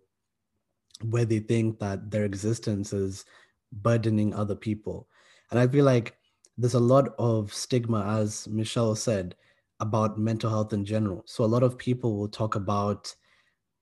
where 1.01 1.25
they 1.25 1.39
think 1.39 1.79
that 1.79 2.11
their 2.11 2.25
existence 2.25 2.93
is 2.93 3.25
burdening 3.71 4.33
other 4.33 4.55
people. 4.55 5.07
And 5.51 5.59
I 5.59 5.67
feel 5.67 5.85
like 5.85 6.17
there's 6.57 6.73
a 6.73 6.79
lot 6.79 7.13
of 7.17 7.53
stigma, 7.53 8.17
as 8.19 8.47
Michelle 8.47 8.95
said, 8.95 9.35
about 9.79 10.17
mental 10.17 10.49
health 10.49 10.73
in 10.73 10.85
general. 10.85 11.23
So 11.25 11.43
a 11.43 11.47
lot 11.47 11.63
of 11.63 11.77
people 11.77 12.17
will 12.17 12.29
talk 12.29 12.55
about 12.55 13.13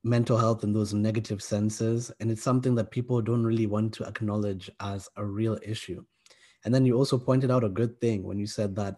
mental 0.03 0.37
health 0.37 0.63
in 0.63 0.73
those 0.73 0.93
negative 0.93 1.41
senses, 1.41 2.11
and 2.19 2.31
it's 2.31 2.43
something 2.43 2.75
that 2.75 2.91
people 2.91 3.21
don't 3.21 3.43
really 3.43 3.67
want 3.67 3.93
to 3.93 4.05
acknowledge 4.05 4.69
as 4.79 5.07
a 5.17 5.25
real 5.25 5.57
issue. 5.63 6.03
And 6.65 6.73
then 6.73 6.85
you 6.85 6.97
also 6.97 7.17
pointed 7.17 7.51
out 7.51 7.63
a 7.63 7.69
good 7.69 7.99
thing 8.01 8.23
when 8.23 8.37
you 8.37 8.47
said 8.47 8.75
that 8.75 8.97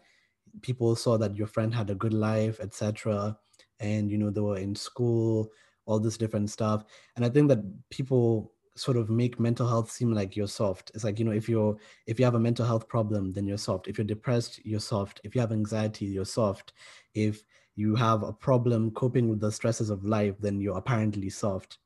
people 0.62 0.96
saw 0.96 1.18
that 1.18 1.36
your 1.36 1.48
friend 1.48 1.74
had 1.74 1.90
a 1.90 1.96
good 1.96 2.14
life, 2.14 2.60
etc., 2.60 3.38
and 3.80 4.10
you 4.10 4.18
know 4.18 4.30
they 4.30 4.42
were 4.42 4.58
in 4.58 4.74
school, 4.74 5.52
all 5.86 6.00
this 6.00 6.18
different 6.18 6.50
stuff. 6.50 6.84
And 7.16 7.26
I 7.26 7.30
think 7.30 7.50
that 7.50 7.60
people 7.90 8.54
sort 8.76 8.98
of 8.98 9.10
make 9.10 9.40
mental 9.40 9.68
health 9.68 9.90
seem 9.90 10.12
like 10.14 10.36
you're 10.36 10.48
soft. 10.48 10.92
It's 10.94 11.04
like, 11.04 11.18
you 11.18 11.26
know, 11.26 11.32
if 11.32 11.48
you're 11.48 11.78
if 12.08 12.20
you 12.20 12.26
have 12.26 12.36
a 12.36 12.40
mental 12.40 12.66
health 12.66 12.88
problem, 12.88 13.32
then 13.32 13.48
you're 13.48 13.58
soft. 13.58 13.88
If 13.88 13.98
you're 13.98 14.06
depressed, 14.06 14.60
you're 14.66 14.80
soft. 14.80 15.22
If 15.24 15.34
you 15.34 15.42
have 15.42 15.52
anxiety, 15.52 16.06
you're 16.06 16.26
soft. 16.26 16.74
If 17.14 17.44
you 17.76 17.96
have 17.96 18.24
a 18.24 18.34
problem 18.34 18.92
coping 18.92 19.30
with 19.30 19.40
the 19.40 19.52
stresses 19.52 19.90
of 19.90 20.06
life, 20.06 20.36
then 20.40 20.60
you're 20.60 20.78
apparently 20.78 21.30
soft. 21.30 21.80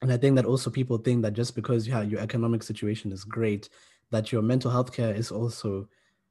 And 0.00 0.12
I 0.12 0.16
think 0.16 0.34
that 0.36 0.46
also 0.46 0.68
people 0.70 0.98
think 0.98 1.22
that 1.22 1.32
just 1.32 1.54
because 1.54 1.86
you 1.86 1.92
have 1.92 2.10
your 2.10 2.20
economic 2.20 2.62
situation 2.62 3.12
is 3.12 3.24
great, 3.24 3.68
that 4.10 4.32
your 4.32 4.42
mental 4.42 4.70
health 4.70 4.92
care 4.92 5.14
is 5.14 5.30
also 5.30 5.88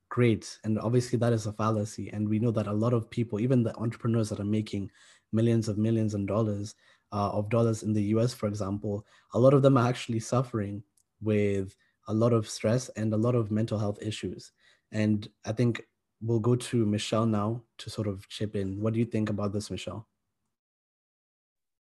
great. 0.09 0.59
And 0.65 0.77
obviously 0.79 1.17
that 1.19 1.31
is 1.31 1.47
a 1.47 1.53
fallacy. 1.53 2.09
And 2.11 2.27
we 2.27 2.37
know 2.37 2.51
that 2.51 2.67
a 2.67 2.73
lot 2.73 2.93
of 2.93 3.09
people, 3.09 3.39
even 3.39 3.63
the 3.63 3.75
entrepreneurs 3.77 4.29
that 4.29 4.41
are 4.41 4.45
making 4.45 4.91
millions 5.31 5.69
of 5.69 5.77
millions 5.77 6.13
of 6.13 6.27
dollars, 6.27 6.75
uh, 7.11 7.29
of 7.29 7.49
dollars 7.49 7.83
in 7.83 7.93
the 7.93 8.03
US, 8.15 8.33
for 8.33 8.47
example, 8.47 9.05
a 9.33 9.39
lot 9.39 9.53
of 9.53 9.61
them 9.61 9.77
are 9.77 9.87
actually 9.87 10.19
suffering 10.19 10.83
with 11.21 11.75
a 12.07 12.13
lot 12.13 12.33
of 12.33 12.49
stress 12.49 12.89
and 12.89 13.13
a 13.13 13.17
lot 13.17 13.35
of 13.35 13.51
mental 13.51 13.77
health 13.77 13.99
issues. 14.01 14.51
And 14.91 15.27
I 15.45 15.51
think 15.51 15.83
we'll 16.21 16.39
go 16.39 16.55
to 16.55 16.85
Michelle 16.85 17.25
now 17.25 17.63
to 17.79 17.89
sort 17.89 18.07
of 18.07 18.27
chip 18.29 18.55
in. 18.55 18.79
What 18.81 18.93
do 18.93 18.99
you 18.99 19.05
think 19.05 19.29
about 19.29 19.53
this, 19.53 19.71
Michelle? 19.71 20.07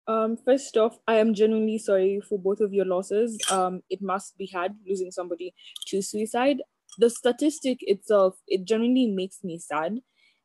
Um, 0.07 0.37
first 0.37 0.77
off, 0.77 0.99
I 1.07 1.17
am 1.17 1.35
genuinely 1.35 1.79
sorry 1.79 2.21
for 2.21 2.39
both 2.39 2.61
of 2.61 2.73
your 2.73 2.85
losses. 2.85 3.39
Um, 3.51 3.83
it 3.89 4.03
must 4.03 4.37
be 4.37 4.47
hard 4.47 4.73
losing 4.87 5.11
somebody 5.11 5.55
to 5.89 6.03
suicide. 6.03 6.63
The 6.99 7.11
statistic 7.11 7.79
itself, 7.83 8.37
it 8.49 8.65
generally 8.65 9.07
makes 9.07 9.45
me 9.45 9.59
sad 9.59 10.01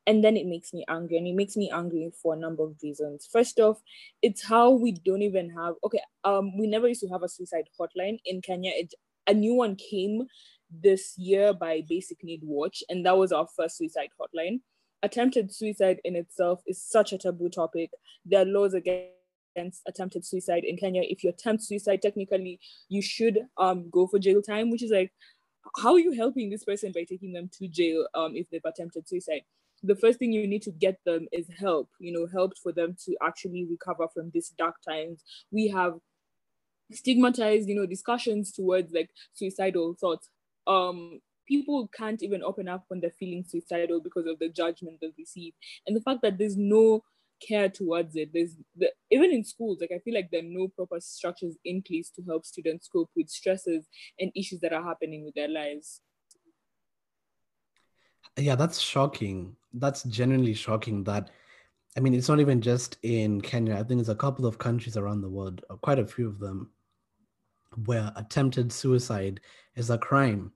and 0.08 0.24
then 0.24 0.38
it 0.38 0.46
makes 0.46 0.74
me 0.74 0.86
angry 0.88 1.18
and 1.18 1.28
it 1.28 1.36
makes 1.36 1.58
me 1.58 1.70
angry 1.72 2.12
for 2.22 2.34
a 2.34 2.38
number 2.38 2.64
of 2.64 2.76
reasons. 2.84 3.28
First 3.32 3.60
off 3.60 3.82
it's 4.22 4.44
how 4.44 4.72
we 4.72 4.92
don't 4.92 5.22
even 5.22 5.50
have 5.52 5.76
okay 5.84 6.02
um 6.24 6.58
we 6.58 6.68
never 6.68 6.88
used 6.88 7.02
to 7.02 7.10
have 7.10 7.24
a 7.24 7.30
suicide 7.30 7.70
hotline 7.80 8.20
in 8.26 8.42
kenya. 8.42 8.72
It, 8.74 8.94
a 9.28 9.34
new 9.34 9.56
one 9.56 9.76
came 9.76 10.28
this 10.70 11.18
year 11.18 11.54
by 11.54 11.84
basic 11.88 12.24
need 12.24 12.42
watch 12.44 12.84
and 12.90 13.06
that 13.06 13.18
was 13.18 13.32
our 13.32 13.48
first 13.56 13.78
suicide 13.78 14.10
hotline. 14.20 14.62
Attempted 15.04 15.54
suicide 15.54 16.00
in 16.04 16.16
itself 16.16 16.62
is 16.68 16.82
such 16.82 17.14
a 17.14 17.18
taboo 17.18 17.50
topic. 17.50 17.92
There 18.26 18.42
are 18.42 18.46
laws 18.46 18.74
against 18.74 19.82
attempted 19.88 20.26
suicide 20.26 20.64
in 20.64 20.78
kenya. 20.78 21.02
If 21.04 21.24
you 21.24 21.30
attempt 21.30 21.64
suicide 21.64 22.02
technically 22.02 22.60
you 22.90 23.02
should 23.02 23.40
um 23.58 23.90
go 23.90 24.08
for 24.08 24.20
jail 24.20 24.42
time 24.42 24.70
which 24.70 24.84
is 24.84 24.92
like 24.92 25.12
how 25.82 25.94
are 25.94 26.00
you 26.00 26.12
helping 26.12 26.52
this 26.52 26.64
person 26.64 26.92
by 26.92 27.04
taking 27.10 27.34
them 27.34 27.50
to 27.58 27.68
jail 27.68 28.08
um 28.14 28.36
if 28.36 28.48
they've 28.52 28.62
attempted 28.64 29.08
suicide 29.10 29.42
the 29.86 29.96
first 29.96 30.20
thing 30.20 30.32
you 30.32 30.48
need 30.48 30.62
to 30.64 30.72
get 30.72 30.98
them 31.06 31.28
is 31.32 31.48
help 31.60 31.90
you 32.00 32.12
know 32.12 32.28
help 32.32 32.54
for 32.62 32.72
them 32.72 32.96
to 33.06 33.16
actually 33.22 33.66
recover 33.70 34.08
from 34.14 34.32
these 34.34 34.50
dark 34.58 34.76
times. 34.88 35.24
We 35.52 35.68
have 35.70 35.94
stigmatized 36.92 37.68
you 37.68 37.76
know 37.76 37.86
discussions 37.86 38.52
towards 38.52 38.94
like 38.94 39.10
suicidal 39.34 39.96
thoughts. 40.00 40.30
Um 40.68 41.20
people 41.48 41.88
can't 41.96 42.24
even 42.24 42.44
open 42.44 42.68
up 42.68 42.86
when 42.88 43.00
they're 43.00 43.12
feeling 43.20 43.44
suicidal 43.48 44.02
because 44.02 44.26
of 44.26 44.40
the 44.40 44.50
judgment 44.50 44.98
they 45.00 45.12
receive 45.18 45.54
and 45.86 45.96
the 45.96 46.02
fact 46.02 46.24
that 46.24 46.40
there's 46.40 46.58
no 46.58 47.04
care 47.46 47.70
towards 47.70 48.16
it 48.16 48.30
there's 48.34 48.56
the, 48.76 48.92
even 49.12 49.32
in 49.32 49.44
schools 49.44 49.78
like 49.80 49.92
i 49.94 50.00
feel 50.00 50.14
like 50.14 50.30
there 50.32 50.40
are 50.40 50.48
no 50.48 50.68
proper 50.70 51.00
structures 51.00 51.56
in 51.66 51.82
place 51.82 52.10
to 52.10 52.24
help 52.24 52.46
students 52.46 52.88
cope 52.88 53.10
with 53.16 53.30
stresses 53.30 53.86
and 54.20 54.32
issues 54.36 54.60
that 54.62 54.74
are 54.74 54.84
happening 54.84 55.24
with 55.26 55.34
their 55.36 55.50
lives. 55.50 56.02
Yeah 58.38 58.56
that's 58.56 58.80
shocking 58.80 59.56
that's 59.76 60.04
genuinely 60.04 60.54
shocking 60.54 61.04
that 61.04 61.30
i 61.98 62.00
mean 62.00 62.14
it's 62.14 62.30
not 62.30 62.40
even 62.40 62.62
just 62.62 62.98
in 63.04 63.42
kenya 63.42 63.76
i 63.76 63.84
think 63.84 64.00
it's 64.00 64.10
a 64.10 64.16
couple 64.16 64.46
of 64.46 64.58
countries 64.58 64.98
around 64.98 65.22
the 65.22 65.30
world 65.30 65.64
uh, 65.70 65.76
quite 65.76 66.00
a 66.00 66.06
few 66.06 66.28
of 66.28 66.40
them 66.40 66.72
where 67.86 68.12
attempted 68.16 68.72
suicide 68.72 69.42
is 69.76 69.90
a 69.90 69.98
crime 69.98 70.52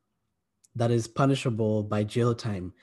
that 0.75 0.91
is 0.91 1.07
punishable 1.07 1.83
by 1.83 2.03
jail 2.03 2.33
time. 2.33 2.73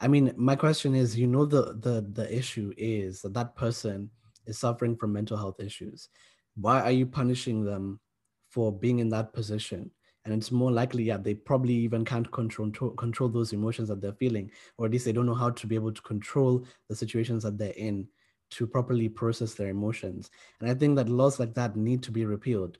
I 0.00 0.08
mean, 0.08 0.32
my 0.36 0.56
question 0.56 0.94
is, 0.94 1.18
you 1.18 1.26
know, 1.26 1.44
the 1.44 1.74
the 1.80 2.06
the 2.12 2.36
issue 2.36 2.72
is 2.76 3.22
that 3.22 3.34
that 3.34 3.54
person 3.54 4.10
is 4.46 4.58
suffering 4.58 4.96
from 4.96 5.12
mental 5.12 5.36
health 5.36 5.60
issues. 5.60 6.08
Why 6.56 6.80
are 6.80 6.90
you 6.90 7.06
punishing 7.06 7.64
them 7.64 8.00
for 8.48 8.72
being 8.72 8.98
in 8.98 9.08
that 9.10 9.32
position? 9.32 9.90
And 10.24 10.32
it's 10.34 10.52
more 10.52 10.70
likely, 10.70 11.04
yeah, 11.04 11.16
they 11.16 11.34
probably 11.34 11.74
even 11.74 12.04
can't 12.04 12.30
control 12.30 12.70
control 12.70 13.28
those 13.28 13.52
emotions 13.52 13.88
that 13.88 14.00
they're 14.00 14.12
feeling, 14.12 14.50
or 14.78 14.86
at 14.86 14.92
least 14.92 15.04
they 15.04 15.12
don't 15.12 15.26
know 15.26 15.34
how 15.34 15.50
to 15.50 15.66
be 15.66 15.74
able 15.74 15.92
to 15.92 16.02
control 16.02 16.64
the 16.88 16.94
situations 16.94 17.42
that 17.42 17.58
they're 17.58 17.74
in 17.76 18.06
to 18.50 18.66
properly 18.66 19.08
process 19.08 19.54
their 19.54 19.68
emotions. 19.68 20.30
And 20.60 20.70
I 20.70 20.74
think 20.74 20.96
that 20.96 21.08
laws 21.08 21.40
like 21.40 21.54
that 21.54 21.74
need 21.74 22.02
to 22.04 22.12
be 22.12 22.24
repealed. 22.24 22.78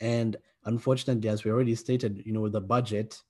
And 0.00 0.36
unfortunately, 0.64 1.28
as 1.28 1.44
we 1.44 1.50
already 1.50 1.74
stated, 1.76 2.22
you 2.26 2.32
know, 2.32 2.48
the 2.48 2.60
budget 2.60 3.22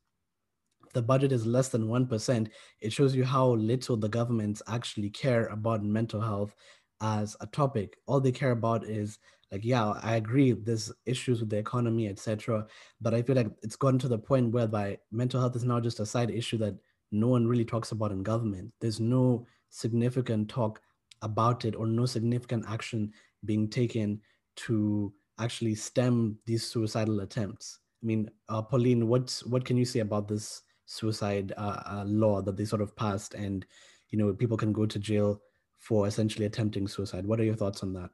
the 0.94 1.02
budget 1.02 1.32
is 1.32 1.46
less 1.46 1.68
than 1.68 1.88
1%, 1.88 2.48
it 2.80 2.92
shows 2.92 3.14
you 3.14 3.24
how 3.24 3.52
little 3.52 3.96
the 3.96 4.08
governments 4.08 4.62
actually 4.68 5.08
care 5.10 5.46
about 5.46 5.82
mental 5.82 6.20
health 6.20 6.54
as 7.02 7.36
a 7.40 7.46
topic. 7.46 7.98
All 8.06 8.20
they 8.20 8.32
care 8.32 8.52
about 8.52 8.84
is 8.84 9.18
like, 9.50 9.64
yeah, 9.64 9.90
I 10.02 10.16
agree, 10.16 10.52
there's 10.52 10.90
issues 11.04 11.40
with 11.40 11.50
the 11.50 11.58
economy, 11.58 12.08
etc. 12.08 12.66
But 13.02 13.12
I 13.12 13.20
feel 13.20 13.36
like 13.36 13.50
it's 13.62 13.76
gotten 13.76 13.98
to 13.98 14.08
the 14.08 14.18
point 14.18 14.52
whereby 14.52 14.98
mental 15.10 15.40
health 15.40 15.56
is 15.56 15.64
now 15.64 15.78
just 15.78 16.00
a 16.00 16.06
side 16.06 16.30
issue 16.30 16.56
that 16.58 16.74
no 17.10 17.28
one 17.28 17.46
really 17.46 17.66
talks 17.66 17.92
about 17.92 18.12
in 18.12 18.22
government. 18.22 18.72
There's 18.80 19.00
no 19.00 19.46
significant 19.68 20.48
talk 20.48 20.80
about 21.20 21.66
it 21.66 21.76
or 21.76 21.86
no 21.86 22.06
significant 22.06 22.64
action 22.66 23.12
being 23.44 23.68
taken 23.68 24.20
to 24.54 25.12
actually 25.38 25.74
stem 25.74 26.38
these 26.46 26.64
suicidal 26.64 27.20
attempts. 27.20 27.80
I 28.02 28.06
mean, 28.06 28.30
uh, 28.48 28.62
Pauline, 28.62 29.06
what's 29.06 29.44
what 29.44 29.64
can 29.64 29.76
you 29.76 29.84
say 29.84 30.00
about 30.00 30.28
this 30.28 30.62
suicide 30.86 31.52
uh, 31.56 31.82
uh, 31.86 32.04
law 32.06 32.42
that 32.42 32.56
they 32.56 32.64
sort 32.64 32.82
of 32.82 32.96
passed, 32.96 33.34
and 33.34 33.64
you 34.10 34.18
know 34.18 34.32
people 34.32 34.56
can 34.56 34.72
go 34.72 34.86
to 34.86 34.98
jail 34.98 35.40
for 35.82 36.06
essentially 36.06 36.46
attempting 36.46 36.86
suicide. 36.86 37.26
What 37.26 37.40
are 37.40 37.44
your 37.44 37.56
thoughts 37.56 37.82
on 37.82 37.92
that? 37.94 38.10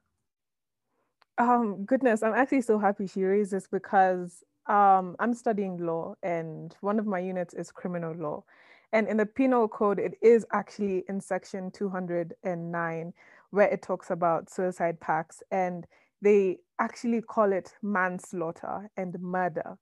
Um, 1.37 1.84
goodness, 1.84 2.22
I'm 2.22 2.32
actually 2.32 2.62
so 2.62 2.78
happy 2.78 3.06
she 3.06 3.22
raised 3.22 3.52
this 3.52 3.68
because 3.68 4.42
um, 4.66 5.16
I'm 5.20 5.34
studying 5.34 5.76
law, 5.76 6.14
and 6.22 6.75
one 6.80 6.98
of 6.98 7.06
my 7.06 7.18
units 7.18 7.52
is 7.52 7.70
criminal 7.70 8.14
law. 8.14 8.44
And 8.92 9.06
in 9.06 9.18
the 9.18 9.26
penal 9.26 9.68
code, 9.68 9.98
it 9.98 10.14
is 10.22 10.46
actually 10.50 11.04
in 11.10 11.20
section 11.20 11.70
209 11.70 13.12
where 13.50 13.68
it 13.68 13.82
talks 13.82 14.10
about 14.10 14.50
suicide 14.50 14.98
pacts, 14.98 15.42
and 15.50 15.87
they 16.22 16.58
actually 16.78 17.20
call 17.20 17.52
it 17.52 17.75
manslaughter 17.82 18.90
and 18.96 19.20
murder. 19.20 19.76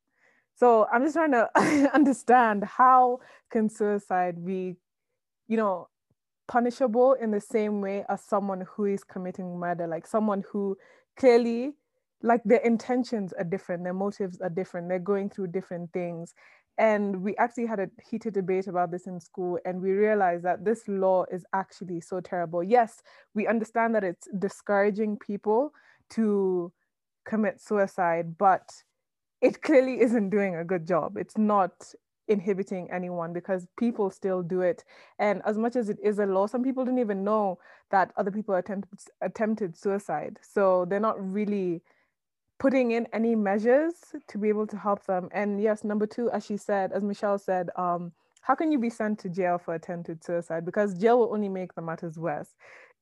So 0.56 0.88
I'm 0.92 1.04
just 1.04 1.14
trying 1.14 1.32
to 1.32 1.48
understand 1.94 2.64
how 2.64 3.20
can 3.50 3.68
suicide 3.68 4.44
be, 4.44 4.74
you 5.46 5.56
know, 5.56 5.88
punishable 6.48 7.14
in 7.14 7.30
the 7.30 7.40
same 7.40 7.80
way 7.80 8.04
as 8.08 8.22
someone 8.22 8.64
who 8.68 8.86
is 8.86 9.04
committing 9.04 9.58
murder, 9.58 9.86
like 9.86 10.06
someone 10.06 10.44
who 10.50 10.76
clearly, 11.16 11.72
like 12.22 12.42
their 12.44 12.60
intentions 12.60 13.32
are 13.32 13.44
different, 13.44 13.84
their 13.84 13.94
motives 13.94 14.40
are 14.40 14.50
different, 14.50 14.88
they're 14.88 14.98
going 14.98 15.28
through 15.30 15.48
different 15.48 15.92
things. 15.92 16.34
And 16.78 17.22
we 17.22 17.34
actually 17.36 17.66
had 17.66 17.80
a 17.80 17.88
heated 18.08 18.34
debate 18.34 18.66
about 18.66 18.90
this 18.90 19.06
in 19.06 19.18
school, 19.18 19.58
and 19.64 19.80
we 19.80 19.92
realized 19.92 20.44
that 20.44 20.64
this 20.64 20.86
law 20.86 21.24
is 21.30 21.44
actually 21.54 22.02
so 22.02 22.20
terrible. 22.20 22.62
Yes, 22.62 23.02
we 23.34 23.46
understand 23.46 23.94
that 23.94 24.04
it's 24.04 24.28
discouraging 24.38 25.16
people 25.16 25.72
to 26.10 26.70
commit 27.24 27.60
suicide, 27.60 28.36
but 28.36 28.68
it 29.40 29.62
clearly 29.62 30.00
isn't 30.00 30.30
doing 30.30 30.56
a 30.56 30.64
good 30.64 30.86
job. 30.86 31.16
It's 31.16 31.38
not 31.38 31.72
inhibiting 32.28 32.90
anyone 32.90 33.32
because 33.32 33.66
people 33.78 34.10
still 34.10 34.42
do 34.42 34.60
it. 34.62 34.84
And 35.18 35.42
as 35.44 35.56
much 35.58 35.76
as 35.76 35.88
it 35.88 35.98
is 36.02 36.18
a 36.18 36.26
law, 36.26 36.46
some 36.46 36.62
people 36.62 36.84
don't 36.84 36.98
even 36.98 37.24
know 37.24 37.58
that 37.90 38.12
other 38.16 38.30
people 38.30 38.54
attempted 38.54 38.98
attempted 39.20 39.76
suicide. 39.76 40.38
So 40.42 40.84
they're 40.88 41.00
not 41.00 41.16
really 41.32 41.82
putting 42.58 42.92
in 42.92 43.06
any 43.12 43.34
measures 43.34 43.94
to 44.28 44.38
be 44.38 44.48
able 44.48 44.66
to 44.66 44.76
help 44.76 45.04
them. 45.06 45.28
And 45.32 45.62
yes, 45.62 45.84
number 45.84 46.06
two, 46.06 46.30
as 46.30 46.44
she 46.44 46.56
said, 46.56 46.92
as 46.92 47.02
Michelle 47.02 47.38
said, 47.38 47.68
um, 47.76 48.12
how 48.40 48.54
can 48.54 48.70
you 48.72 48.78
be 48.78 48.90
sent 48.90 49.18
to 49.20 49.28
jail 49.28 49.58
for 49.58 49.74
attempted 49.74 50.24
suicide? 50.24 50.64
Because 50.64 50.98
jail 50.98 51.18
will 51.18 51.34
only 51.34 51.48
make 51.48 51.74
the 51.74 51.82
matters 51.82 52.18
worse. 52.18 52.54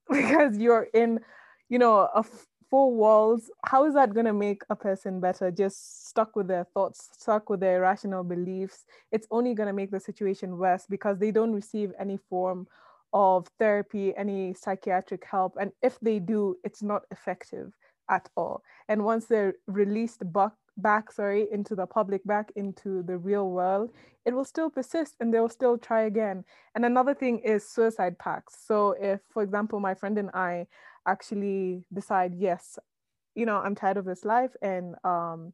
because 0.11 0.59
you're 0.59 0.89
in, 0.95 1.21
you 1.69 1.79
know, 1.79 2.09
a 2.15 2.25
four 2.71 2.93
walls 2.93 3.51
how 3.67 3.85
is 3.85 3.95
that 3.95 4.15
going 4.15 4.27
to 4.27 4.33
make 4.33 4.63
a 4.71 4.77
person 4.77 5.21
better? 5.21 5.51
Just 5.51 6.09
stuck 6.09 6.37
with 6.37 6.49
their 6.49 6.65
thoughts 6.75 7.11
stuck 7.19 7.51
with 7.51 7.61
their 7.61 7.79
irrational 7.79 8.25
beliefs. 8.25 8.85
It's 9.13 9.27
only 9.31 9.55
going 9.55 9.69
to 9.69 9.73
make 9.73 9.91
the 9.91 10.01
situation 10.01 10.59
worse 10.59 10.85
because 10.89 11.19
they 11.19 11.31
don't 11.31 11.53
receive 11.53 11.93
any 11.99 12.19
form 12.29 12.67
of 13.13 13.47
therapy 13.59 14.15
any 14.17 14.55
psychiatric 14.55 15.25
help. 15.25 15.57
And 15.61 15.73
if 15.83 15.99
they 16.01 16.19
do 16.19 16.57
it's 16.65 16.83
not 16.83 17.03
effective 17.11 17.73
at 18.11 18.29
all. 18.37 18.63
And 18.89 19.05
once 19.05 19.27
they're 19.27 19.55
released 19.67 20.21
back 20.33 20.53
back 20.77 21.13
sorry 21.13 21.47
into 21.53 21.77
the 21.77 21.87
public 21.87 22.25
back 22.25 22.51
into 22.57 23.03
the 23.05 23.17
real 23.17 23.51
world 23.51 23.91
it 24.27 24.35
will 24.35 24.45
still 24.45 24.69
persist 24.69 25.15
and 25.21 25.33
they'll 25.33 25.49
still 25.49 25.79
try 25.79 26.03
again. 26.03 26.45
And 26.75 26.85
another 26.85 27.15
thing 27.15 27.39
is 27.39 27.69
suicide 27.69 28.19
pacts 28.19 28.57
so 28.67 28.97
if 29.01 29.21
for 29.33 29.43
example 29.43 29.79
my 29.81 29.95
friend 29.95 30.19
and 30.19 30.31
i 30.35 30.67
actually 31.07 31.85
decide, 31.93 32.35
yes, 32.35 32.79
you 33.35 33.47
know, 33.47 33.59
I'm 33.59 33.75
tired 33.75 33.97
of 33.97 34.05
this 34.05 34.25
life 34.25 34.53
and 34.63 34.95
um, 35.05 35.53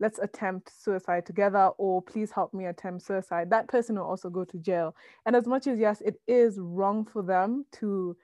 let's 0.00 0.18
attempt 0.18 0.72
suicide 0.82 1.26
together 1.26 1.70
or 1.78 2.02
please 2.02 2.30
help 2.32 2.52
me 2.54 2.66
attempt 2.66 3.04
suicide, 3.04 3.50
that 3.50 3.68
person 3.68 3.96
will 3.96 4.06
also 4.06 4.30
go 4.30 4.44
to 4.44 4.58
jail. 4.58 4.96
And 5.26 5.36
as 5.36 5.46
much 5.46 5.66
as, 5.66 5.78
yes, 5.78 6.00
it 6.00 6.16
is 6.26 6.58
wrong 6.58 7.04
for 7.04 7.22
them 7.22 7.66
to 7.72 8.16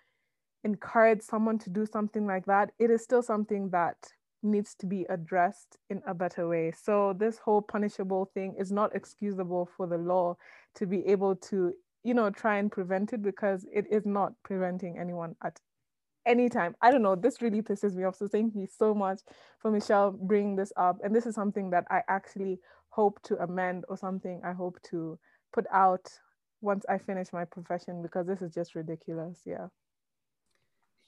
encourage 0.65 1.23
someone 1.23 1.59
to 1.61 1.71
do 1.71 1.87
something 1.87 2.27
like 2.27 2.47
that, 2.47 2.73
it 2.79 2.91
is 2.91 3.03
still 3.03 3.23
something 3.23 3.71
that 3.71 3.97
needs 4.43 4.75
to 4.77 4.87
be 4.87 5.07
addressed 5.11 5.77
in 5.91 6.03
a 6.07 6.15
better 6.15 6.49
way. 6.49 6.73
So 6.73 7.15
this 7.19 7.39
whole 7.39 7.63
punishable 7.63 8.31
thing 8.35 8.55
is 8.59 8.73
not 8.73 8.95
excusable 8.95 9.69
for 9.77 9.87
the 9.87 9.99
law 9.99 10.37
to 10.77 10.87
be 10.87 11.07
able 11.07 11.37
to, 11.37 11.73
you 12.05 12.15
know, 12.15 12.31
try 12.31 12.59
and 12.59 12.73
prevent 12.73 13.13
it 13.13 13.23
because 13.23 13.67
it 13.73 13.87
is 13.91 14.07
not 14.07 14.33
preventing 14.45 14.99
anyone 14.99 15.37
at 15.45 15.59
anytime. 16.27 16.75
I 16.83 16.91
don't 16.91 17.03
know. 17.03 17.15
This 17.15 17.41
really 17.41 17.63
pisses 17.63 17.95
me 17.95 18.05
off. 18.05 18.17
So 18.17 18.29
thank 18.29 18.55
you 18.55 18.67
so 18.67 18.95
much 18.95 19.21
for 19.61 19.71
Michelle 19.71 20.11
bringing 20.11 20.57
this 20.57 20.73
up. 20.77 20.99
And 21.03 21.15
this 21.15 21.27
is 21.27 21.35
something 21.35 21.71
that 21.71 21.85
I 21.91 22.03
actually 22.09 22.59
hope 22.91 23.23
to 23.23 23.37
amend 23.43 23.85
or 23.89 23.97
something 23.97 24.41
I 24.45 24.53
hope 24.53 24.79
to 24.91 25.19
put 25.53 25.67
out 25.73 26.11
once 26.61 26.85
I 26.89 26.99
finish 26.99 27.33
my 27.33 27.45
profession 27.45 28.03
because 28.03 28.27
this 28.27 28.43
is 28.43 28.53
just 28.53 28.75
ridiculous. 28.75 29.41
Yeah. 29.47 29.69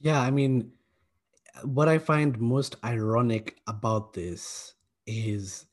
Yeah. 0.01 0.21
I 0.21 0.31
mean, 0.31 0.73
what 1.65 1.89
I 1.89 1.99
find 1.99 2.39
most 2.41 2.77
ironic 2.85 3.57
about 3.67 4.13
this 4.13 4.75
is 5.07 5.67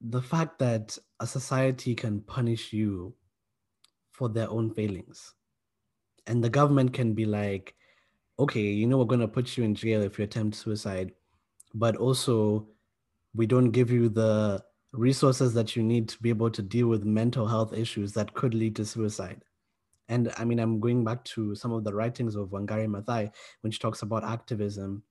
the 0.00 0.22
fact 0.22 0.58
that 0.58 0.98
a 1.20 1.26
society 1.26 1.94
can 1.94 2.20
punish 2.22 2.72
you 2.72 3.14
for 4.10 4.28
their 4.28 4.50
own 4.50 4.72
failings. 4.74 5.34
And 6.26 6.42
the 6.42 6.50
government 6.50 6.92
can 6.92 7.14
be 7.14 7.26
like, 7.26 7.74
okay, 8.40 8.60
you 8.62 8.86
know, 8.86 8.96
we're 8.96 9.04
going 9.04 9.20
to 9.20 9.28
put 9.28 9.56
you 9.56 9.64
in 9.64 9.74
jail 9.74 10.02
if 10.02 10.18
you 10.18 10.24
attempt 10.24 10.56
suicide, 10.56 11.12
but 11.74 11.96
also 11.96 12.66
we 13.34 13.46
don't 13.46 13.70
give 13.70 13.90
you 13.90 14.08
the 14.08 14.62
resources 14.92 15.52
that 15.54 15.76
you 15.76 15.82
need 15.82 16.08
to 16.08 16.20
be 16.22 16.30
able 16.30 16.50
to 16.50 16.62
deal 16.62 16.88
with 16.88 17.04
mental 17.04 17.46
health 17.46 17.72
issues 17.72 18.12
that 18.14 18.32
could 18.34 18.54
lead 18.54 18.74
to 18.74 18.84
suicide. 18.84 19.44
And 20.08 20.32
I 20.38 20.44
mean, 20.44 20.58
I'm 20.58 20.80
going 20.80 21.04
back 21.04 21.22
to 21.36 21.54
some 21.54 21.70
of 21.72 21.84
the 21.84 21.94
writings 21.94 22.34
of 22.34 22.48
Wangari 22.48 22.88
Maathai 22.88 23.30
when 23.60 23.70
she 23.70 23.78
talks 23.78 24.02
about 24.02 24.24
activism 24.24 25.04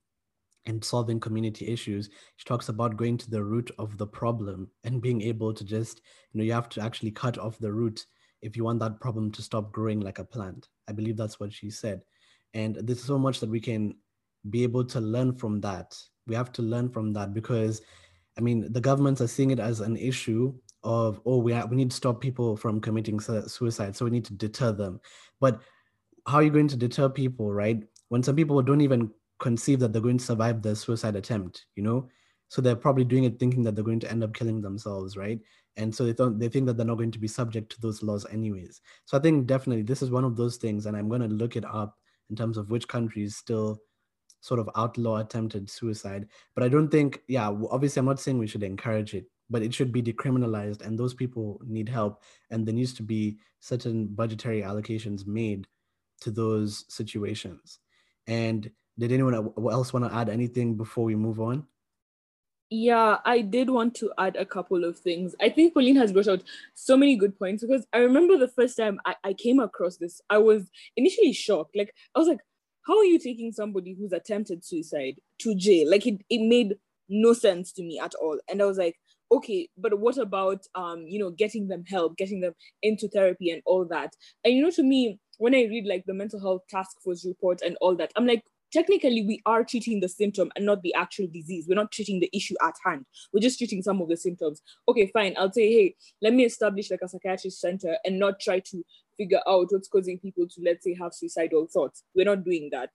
and 0.65 0.83
solving 0.83 1.19
community 1.19 1.67
issues. 1.67 2.09
She 2.35 2.45
talks 2.45 2.67
about 2.67 2.97
going 2.97 3.17
to 3.19 3.29
the 3.29 3.43
root 3.43 3.71
of 3.77 3.97
the 3.97 4.07
problem 4.07 4.69
and 4.83 5.01
being 5.01 5.21
able 5.21 5.53
to 5.53 5.63
just, 5.63 6.01
you 6.33 6.39
know, 6.39 6.43
you 6.43 6.51
have 6.51 6.67
to 6.69 6.81
actually 6.81 7.11
cut 7.11 7.37
off 7.37 7.59
the 7.59 7.71
root 7.71 8.05
if 8.41 8.57
you 8.57 8.63
want 8.63 8.79
that 8.79 8.99
problem 8.99 9.31
to 9.31 9.41
stop 9.41 9.71
growing 9.71 10.01
like 10.01 10.19
a 10.19 10.25
plant. 10.25 10.67
I 10.89 10.93
believe 10.93 11.15
that's 11.15 11.39
what 11.39 11.53
she 11.53 11.69
said. 11.69 12.01
And 12.53 12.75
there's 12.75 13.03
so 13.03 13.17
much 13.17 13.39
that 13.39 13.49
we 13.49 13.59
can 13.59 13.95
be 14.49 14.63
able 14.63 14.85
to 14.85 14.99
learn 14.99 15.33
from 15.33 15.61
that. 15.61 15.97
We 16.27 16.35
have 16.35 16.51
to 16.53 16.61
learn 16.61 16.89
from 16.89 17.13
that 17.13 17.33
because, 17.33 17.81
I 18.37 18.41
mean, 18.41 18.71
the 18.71 18.81
governments 18.81 19.21
are 19.21 19.27
seeing 19.27 19.51
it 19.51 19.59
as 19.59 19.79
an 19.79 19.97
issue 19.97 20.53
of 20.83 21.19
oh 21.25 21.37
we 21.37 21.53
we 21.69 21.75
need 21.75 21.91
to 21.91 21.97
stop 21.97 22.21
people 22.21 22.55
from 22.55 22.79
committing 22.79 23.19
suicide 23.19 23.95
so 23.95 24.05
we 24.05 24.11
need 24.11 24.25
to 24.25 24.33
deter 24.33 24.71
them. 24.71 24.99
But 25.39 25.61
how 26.27 26.37
are 26.37 26.43
you 26.43 26.51
going 26.51 26.67
to 26.69 26.77
deter 26.77 27.09
people 27.09 27.51
right? 27.51 27.83
When 28.09 28.23
some 28.23 28.35
people 28.35 28.61
don't 28.61 28.81
even 28.81 29.11
conceive 29.39 29.79
that 29.79 29.93
they're 29.93 30.01
going 30.01 30.17
to 30.17 30.25
survive 30.25 30.61
the 30.61 30.75
suicide 30.75 31.15
attempt 31.15 31.65
you 31.75 31.83
know? 31.83 32.09
So 32.47 32.61
they're 32.61 32.75
probably 32.75 33.03
doing 33.03 33.25
it 33.25 33.39
thinking 33.39 33.63
that 33.63 33.75
they're 33.75 33.83
going 33.83 33.99
to 33.99 34.11
end 34.11 34.23
up 34.23 34.33
killing 34.33 34.61
themselves 34.61 35.17
right? 35.17 35.39
And 35.75 35.93
so 35.93 36.05
they 36.05 36.13
they 36.37 36.49
think 36.49 36.65
that 36.67 36.77
they're 36.77 36.85
not 36.85 36.97
going 36.97 37.11
to 37.11 37.19
be 37.19 37.27
subject 37.27 37.71
to 37.73 37.81
those 37.81 38.01
laws 38.01 38.25
anyways. 38.31 38.81
So 39.05 39.17
i 39.17 39.21
think 39.21 39.47
definitely 39.47 39.83
this 39.83 40.01
is 40.01 40.11
one 40.11 40.23
of 40.23 40.35
those 40.35 40.57
things 40.57 40.85
and 40.85 40.95
i'm 40.95 41.09
going 41.09 41.21
to 41.21 41.27
look 41.27 41.55
it 41.55 41.65
up 41.65 41.97
in 42.29 42.35
terms 42.35 42.57
of 42.57 42.69
which 42.69 42.87
countries 42.87 43.35
still 43.35 43.81
sort 44.41 44.59
of 44.59 44.69
outlaw 44.75 45.17
attempted 45.17 45.69
suicide. 45.69 46.27
But 46.55 46.63
i 46.63 46.69
don't 46.69 46.89
think 46.89 47.21
yeah 47.27 47.49
obviously 47.71 47.99
i'm 47.99 48.05
not 48.05 48.19
saying 48.19 48.37
we 48.37 48.47
should 48.47 48.63
encourage 48.63 49.13
it 49.13 49.25
but 49.49 49.63
it 49.63 49.73
should 49.73 49.91
be 49.91 50.01
decriminalized 50.01 50.81
and 50.85 50.97
those 50.97 51.13
people 51.13 51.59
need 51.65 51.89
help. 51.89 52.23
And 52.51 52.65
there 52.65 52.75
needs 52.75 52.93
to 52.93 53.03
be 53.03 53.37
certain 53.59 54.07
budgetary 54.07 54.61
allocations 54.61 55.25
made 55.25 55.67
to 56.21 56.31
those 56.31 56.85
situations. 56.87 57.79
And 58.27 58.69
did 58.97 59.11
anyone 59.11 59.33
uh, 59.33 59.67
else 59.67 59.93
want 59.93 60.05
to 60.05 60.15
add 60.15 60.29
anything 60.29 60.75
before 60.75 61.05
we 61.05 61.15
move 61.15 61.39
on 61.39 61.65
yeah, 62.69 63.17
I 63.25 63.41
did 63.41 63.69
want 63.69 63.95
to 63.95 64.11
add 64.17 64.35
a 64.35 64.45
couple 64.45 64.83
of 64.83 64.97
things. 64.97 65.35
I 65.41 65.49
think 65.49 65.73
Pauline 65.73 65.95
has 65.95 66.11
brought 66.11 66.27
out 66.27 66.43
so 66.75 66.95
many 66.95 67.15
good 67.15 67.37
points 67.37 67.63
because 67.63 67.85
I 67.93 67.97
remember 67.99 68.37
the 68.37 68.47
first 68.47 68.77
time 68.77 68.99
I, 69.05 69.15
I 69.23 69.33
came 69.33 69.59
across 69.59 69.97
this, 69.97 70.21
I 70.29 70.37
was 70.37 70.69
initially 70.95 71.33
shocked. 71.33 71.75
Like, 71.75 71.93
I 72.15 72.19
was 72.19 72.27
like, 72.27 72.41
how 72.85 72.97
are 72.97 73.05
you 73.05 73.17
taking 73.19 73.51
somebody 73.51 73.95
who's 73.97 74.13
attempted 74.13 74.63
suicide 74.63 75.15
to 75.39 75.55
jail? 75.55 75.89
Like, 75.89 76.05
it, 76.05 76.21
it 76.29 76.47
made 76.47 76.75
no 77.07 77.33
sense 77.33 77.71
to 77.73 77.83
me 77.83 77.99
at 77.99 78.13
all. 78.15 78.39
And 78.49 78.61
I 78.61 78.65
was 78.65 78.77
like, 78.77 78.97
okay, 79.31 79.69
but 79.77 79.99
what 79.99 80.17
about, 80.17 80.65
um, 80.75 81.05
you 81.07 81.19
know, 81.19 81.31
getting 81.31 81.67
them 81.67 81.85
help, 81.85 82.17
getting 82.17 82.39
them 82.39 82.53
into 82.83 83.07
therapy 83.07 83.49
and 83.49 83.63
all 83.65 83.85
that? 83.85 84.15
And, 84.43 84.53
you 84.53 84.63
know, 84.63 84.71
to 84.71 84.83
me, 84.83 85.19
when 85.39 85.55
I 85.55 85.63
read 85.63 85.85
like 85.87 86.05
the 86.05 86.13
mental 86.13 86.39
health 86.39 86.63
task 86.69 87.01
force 87.01 87.25
report 87.25 87.61
and 87.63 87.77
all 87.81 87.95
that, 87.95 88.11
I'm 88.15 88.27
like, 88.27 88.43
technically 88.71 89.23
we 89.23 89.41
are 89.45 89.63
treating 89.63 89.99
the 89.99 90.09
symptom 90.09 90.51
and 90.55 90.65
not 90.65 90.81
the 90.81 90.93
actual 90.93 91.27
disease. 91.27 91.65
We're 91.67 91.75
not 91.75 91.91
treating 91.91 92.19
the 92.19 92.29
issue 92.33 92.55
at 92.63 92.75
hand. 92.85 93.05
We're 93.33 93.41
just 93.41 93.57
treating 93.57 93.81
some 93.81 94.01
of 94.01 94.09
the 94.09 94.17
symptoms. 94.17 94.61
Okay, 94.87 95.07
fine. 95.07 95.35
I'll 95.37 95.51
say, 95.51 95.71
hey, 95.71 95.95
let 96.21 96.33
me 96.33 96.45
establish 96.45 96.91
like 96.91 97.01
a 97.03 97.07
psychiatrist 97.07 97.59
center 97.59 97.97
and 98.05 98.19
not 98.19 98.39
try 98.39 98.59
to 98.59 98.83
figure 99.17 99.41
out 99.47 99.67
what's 99.69 99.87
causing 99.87 100.19
people 100.19 100.47
to, 100.47 100.61
let's 100.63 100.83
say, 100.83 100.95
have 100.99 101.13
suicidal 101.13 101.67
thoughts. 101.67 102.03
We're 102.15 102.25
not 102.25 102.43
doing 102.43 102.69
that. 102.71 102.91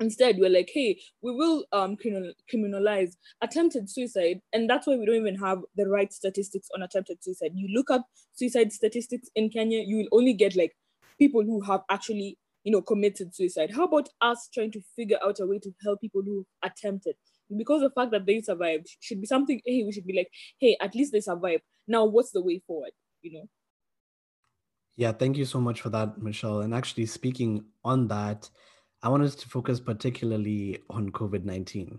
Instead, 0.00 0.38
we're 0.38 0.50
like, 0.50 0.70
hey, 0.72 1.00
we 1.22 1.32
will 1.32 1.64
um, 1.72 1.96
criminalize 1.96 3.12
attempted 3.40 3.88
suicide. 3.88 4.40
And 4.52 4.68
that's 4.68 4.86
why 4.86 4.96
we 4.96 5.06
don't 5.06 5.14
even 5.14 5.36
have 5.36 5.60
the 5.76 5.88
right 5.88 6.12
statistics 6.12 6.68
on 6.74 6.82
attempted 6.82 7.22
suicide. 7.22 7.52
You 7.54 7.68
look 7.74 7.90
up 7.90 8.06
suicide 8.32 8.72
statistics 8.72 9.28
in 9.36 9.48
Kenya, 9.48 9.80
you 9.86 9.98
will 9.98 10.18
only 10.18 10.32
get 10.32 10.56
like 10.56 10.74
people 11.18 11.42
who 11.42 11.60
have 11.60 11.82
actually 11.88 12.36
you 12.64 12.72
know, 12.72 12.82
committed 12.82 13.34
suicide? 13.34 13.70
How 13.74 13.84
about 13.84 14.08
us 14.20 14.48
trying 14.52 14.72
to 14.72 14.80
figure 14.96 15.18
out 15.24 15.40
a 15.40 15.46
way 15.46 15.58
to 15.58 15.70
help 15.82 16.00
people 16.00 16.22
who 16.22 16.46
attempted? 16.62 17.16
Because 17.54 17.82
the 17.82 17.90
fact 17.90 18.12
that 18.12 18.26
they 18.26 18.40
survived 18.40 18.88
should 19.00 19.20
be 19.20 19.26
something, 19.26 19.60
hey, 19.66 19.84
we 19.84 19.92
should 19.92 20.06
be 20.06 20.16
like, 20.16 20.30
hey, 20.58 20.76
at 20.80 20.94
least 20.94 21.12
they 21.12 21.20
survived. 21.20 21.62
Now, 21.86 22.04
what's 22.04 22.30
the 22.30 22.42
way 22.42 22.62
forward? 22.66 22.92
You 23.20 23.32
know? 23.34 23.48
Yeah, 24.96 25.12
thank 25.12 25.36
you 25.36 25.44
so 25.44 25.60
much 25.60 25.80
for 25.80 25.88
that, 25.90 26.20
Michelle. 26.20 26.60
And 26.60 26.74
actually, 26.74 27.06
speaking 27.06 27.64
on 27.84 28.08
that, 28.08 28.48
I 29.02 29.08
wanted 29.08 29.32
to 29.32 29.48
focus 29.48 29.80
particularly 29.80 30.78
on 30.90 31.10
COVID 31.10 31.44
19. 31.44 31.98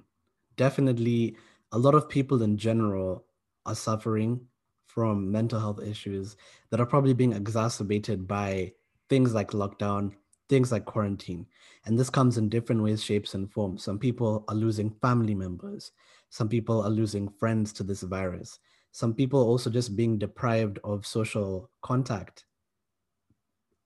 Definitely, 0.56 1.36
a 1.72 1.78
lot 1.78 1.96
of 1.96 2.08
people 2.08 2.44
in 2.44 2.58
general 2.58 3.26
are 3.66 3.76
suffering 3.76 4.42
from 4.86 5.32
mental 5.32 5.60
health 5.60 5.82
issues 5.82 6.38
that 6.70 6.80
are 6.80 6.86
probably 6.86 7.14
being 7.14 7.34
exacerbated 7.34 8.28
by 8.28 8.72
things 9.10 9.34
like 9.34 9.52
lockdown, 9.52 10.14
things 10.50 10.72
like 10.72 10.86
quarantine. 10.86 11.46
And 11.86 11.98
this 11.98 12.10
comes 12.10 12.38
in 12.38 12.50
different 12.50 12.84
ways, 12.84 13.04
shapes, 13.04 13.34
and 13.34 13.52
forms. 13.52 13.84
Some 13.84 14.00
people 14.00 14.46
are 14.48 14.56
losing 14.56 14.92
family 15.02 15.36
members. 15.36 15.92
Some 16.30 16.50
people 16.50 16.82
are 16.82 16.90
losing 16.90 17.30
friends 17.30 17.74
to 17.74 17.84
this 17.84 18.02
virus. 18.02 18.60
Some 18.92 19.14
people 19.14 19.42
also 19.42 19.70
just 19.70 19.96
being 19.96 20.18
deprived 20.18 20.80
of 20.84 21.06
social 21.06 21.70
contact. 21.82 22.46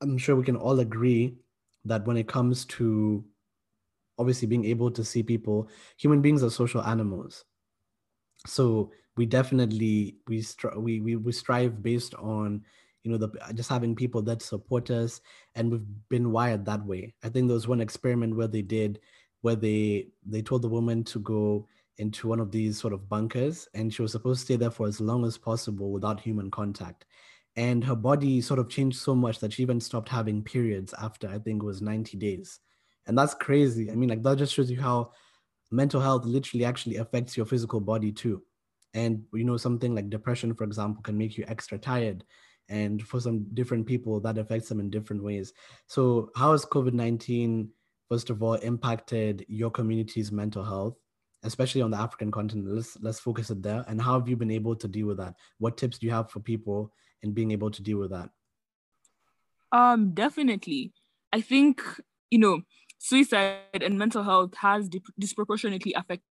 I'm 0.02 0.18
sure 0.18 0.36
we 0.36 0.44
can 0.44 0.58
all 0.58 0.80
agree 0.80 1.38
that 1.86 2.06
when 2.06 2.18
it 2.18 2.28
comes 2.28 2.66
to 2.66 3.26
obviously 4.20 4.48
being 4.48 4.66
able 4.66 4.92
to 4.92 5.04
see 5.04 5.24
people, 5.24 5.70
human 5.98 6.22
beings 6.22 6.44
are 6.44 6.50
social 6.50 6.82
animals. 6.84 7.46
So 8.46 8.92
we 9.16 9.26
definitely 9.26 10.18
we 10.28 10.40
stri- 10.40 10.78
we, 10.78 11.02
we 11.02 11.16
we 11.16 11.32
strive 11.32 11.82
based 11.82 12.14
on 12.16 12.64
you 13.08 13.14
know 13.14 13.18
the 13.26 13.54
just 13.54 13.70
having 13.70 13.96
people 13.96 14.22
that 14.22 14.42
support 14.42 14.92
us 14.92 15.22
and 15.56 15.72
we've 15.72 15.86
been 16.10 16.34
wired 16.34 16.66
that 16.66 16.86
way. 16.86 17.14
I 17.24 17.30
think 17.30 17.48
there 17.48 17.56
was 17.56 17.68
one 17.68 17.80
experiment 17.80 18.36
where 18.36 18.50
they 18.50 18.62
did 18.62 19.00
where 19.42 19.56
they 19.56 20.10
they 20.26 20.42
told 20.42 20.62
the 20.62 20.68
woman 20.68 21.06
to 21.06 21.20
go 21.20 21.68
into 22.00 22.28
one 22.28 22.42
of 22.42 22.52
these 22.52 22.78
sort 22.78 22.94
of 22.94 23.08
bunkers 23.08 23.68
and 23.74 23.94
she 23.94 24.02
was 24.02 24.12
supposed 24.12 24.42
to 24.42 24.46
stay 24.46 24.56
there 24.58 24.70
for 24.70 24.88
as 24.88 25.00
long 25.00 25.26
as 25.26 25.38
possible 25.38 25.92
without 25.92 26.20
human 26.20 26.52
contact. 26.52 27.06
And 27.56 27.82
her 27.86 27.96
body 27.96 28.42
sort 28.42 28.60
of 28.60 28.70
changed 28.70 29.00
so 29.00 29.16
much 29.16 29.40
that 29.40 29.54
she 29.54 29.64
even 29.64 29.80
stopped 29.80 30.10
having 30.10 30.44
periods 30.44 30.94
after 31.02 31.30
i 31.30 31.40
think 31.40 31.64
it 31.64 31.66
was 31.66 31.82
90 31.82 32.18
days. 32.18 32.60
And 33.06 33.18
that's 33.18 33.36
crazy. 33.36 33.90
I 33.90 33.96
mean 33.96 34.10
like 34.10 34.24
that 34.24 34.38
just 34.38 34.54
shows 34.54 34.70
you 34.70 34.82
how 34.82 35.14
mental 35.72 36.02
health 36.02 36.26
literally 36.26 36.66
actually 36.66 36.98
affects 36.98 37.38
your 37.38 37.46
physical 37.46 37.80
body 37.80 38.12
too. 38.12 38.44
And 38.94 39.24
you 39.34 39.46
know 39.46 39.56
something 39.56 39.96
like 39.96 40.10
depression 40.10 40.54
for 40.54 40.66
example 40.66 41.02
can 41.04 41.18
make 41.18 41.38
you 41.38 41.46
extra 41.48 41.78
tired 41.78 42.26
and 42.70 43.02
for 43.02 43.20
some 43.20 43.46
different 43.54 43.86
people 43.86 44.20
that 44.22 44.38
affects 44.38 44.70
them 44.70 44.80
in 44.80 44.90
different 44.90 45.24
ways. 45.24 45.54
So 45.88 46.32
how 46.36 46.52
has 46.52 46.66
covid-19 46.66 47.70
first 48.10 48.30
of 48.30 48.42
all 48.42 48.54
impacted 48.56 49.46
your 49.48 49.70
community's 49.70 50.32
mental 50.32 50.64
health 50.64 50.98
especially 51.44 51.82
on 51.82 51.92
the 51.92 51.98
african 51.98 52.32
continent? 52.32 52.68
Let's 52.68 52.98
let's 53.02 53.20
focus 53.20 53.50
it 53.50 53.62
there. 53.62 53.86
And 53.88 54.02
how 54.02 54.20
have 54.20 54.28
you 54.28 54.36
been 54.36 54.52
able 54.52 54.76
to 54.76 54.88
deal 54.88 55.08
with 55.08 55.18
that? 55.18 55.36
What 55.60 55.78
tips 55.78 56.00
do 56.00 56.08
you 56.08 56.14
have 56.14 56.32
for 56.32 56.40
people 56.40 56.92
in 57.22 57.34
being 57.34 57.52
able 57.52 57.72
to 57.72 57.82
deal 57.82 57.98
with 57.98 58.12
that? 58.12 58.30
Um 59.72 60.14
definitely. 60.14 60.94
I 61.32 61.42
think 61.42 61.82
you 62.30 62.40
know 62.40 62.62
suicide 63.00 63.82
and 63.82 63.98
mental 63.98 64.24
health 64.24 64.56
has 64.56 64.90
disproportionately 65.20 65.94
affected 65.94 66.24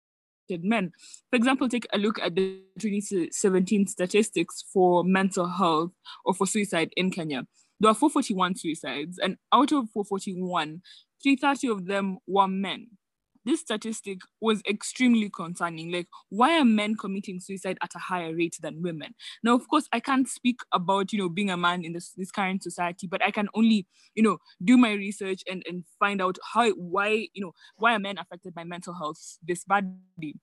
men. 0.48 0.92
For 1.30 1.36
example, 1.36 1.68
take 1.68 1.86
a 1.92 1.98
look 1.98 2.18
at 2.20 2.34
the 2.34 2.60
2017 2.78 3.86
statistics 3.86 4.64
for 4.72 5.04
mental 5.04 5.46
health 5.46 5.92
or 6.24 6.34
for 6.34 6.46
suicide 6.46 6.90
in 6.96 7.10
Kenya. 7.10 7.46
There 7.80 7.90
are 7.90 7.94
441 7.94 8.56
suicides, 8.56 9.18
and 9.18 9.36
out 9.52 9.72
of 9.72 9.90
441, 9.90 10.80
330 11.22 11.68
of 11.68 11.86
them 11.86 12.18
were 12.26 12.48
men 12.48 12.88
this 13.44 13.60
statistic 13.60 14.18
was 14.40 14.62
extremely 14.68 15.30
concerning. 15.30 15.92
Like, 15.92 16.08
why 16.30 16.58
are 16.58 16.64
men 16.64 16.96
committing 16.96 17.40
suicide 17.40 17.78
at 17.82 17.94
a 17.94 17.98
higher 17.98 18.34
rate 18.34 18.56
than 18.60 18.82
women? 18.82 19.14
Now, 19.42 19.54
of 19.54 19.68
course, 19.68 19.88
I 19.92 20.00
can't 20.00 20.28
speak 20.28 20.60
about, 20.72 21.12
you 21.12 21.18
know, 21.18 21.28
being 21.28 21.50
a 21.50 21.56
man 21.56 21.84
in 21.84 21.92
this, 21.92 22.12
this 22.16 22.30
current 22.30 22.62
society, 22.62 23.06
but 23.06 23.22
I 23.22 23.30
can 23.30 23.48
only, 23.54 23.86
you 24.14 24.22
know, 24.22 24.38
do 24.62 24.76
my 24.76 24.92
research 24.92 25.42
and, 25.50 25.62
and 25.68 25.84
find 25.98 26.22
out 26.22 26.38
how, 26.52 26.70
why, 26.70 27.28
you 27.34 27.42
know, 27.42 27.52
why 27.76 27.94
are 27.94 27.98
men 27.98 28.18
affected 28.18 28.54
by 28.54 28.64
mental 28.64 28.94
health 28.94 29.38
this 29.42 29.64
badly. 29.64 30.36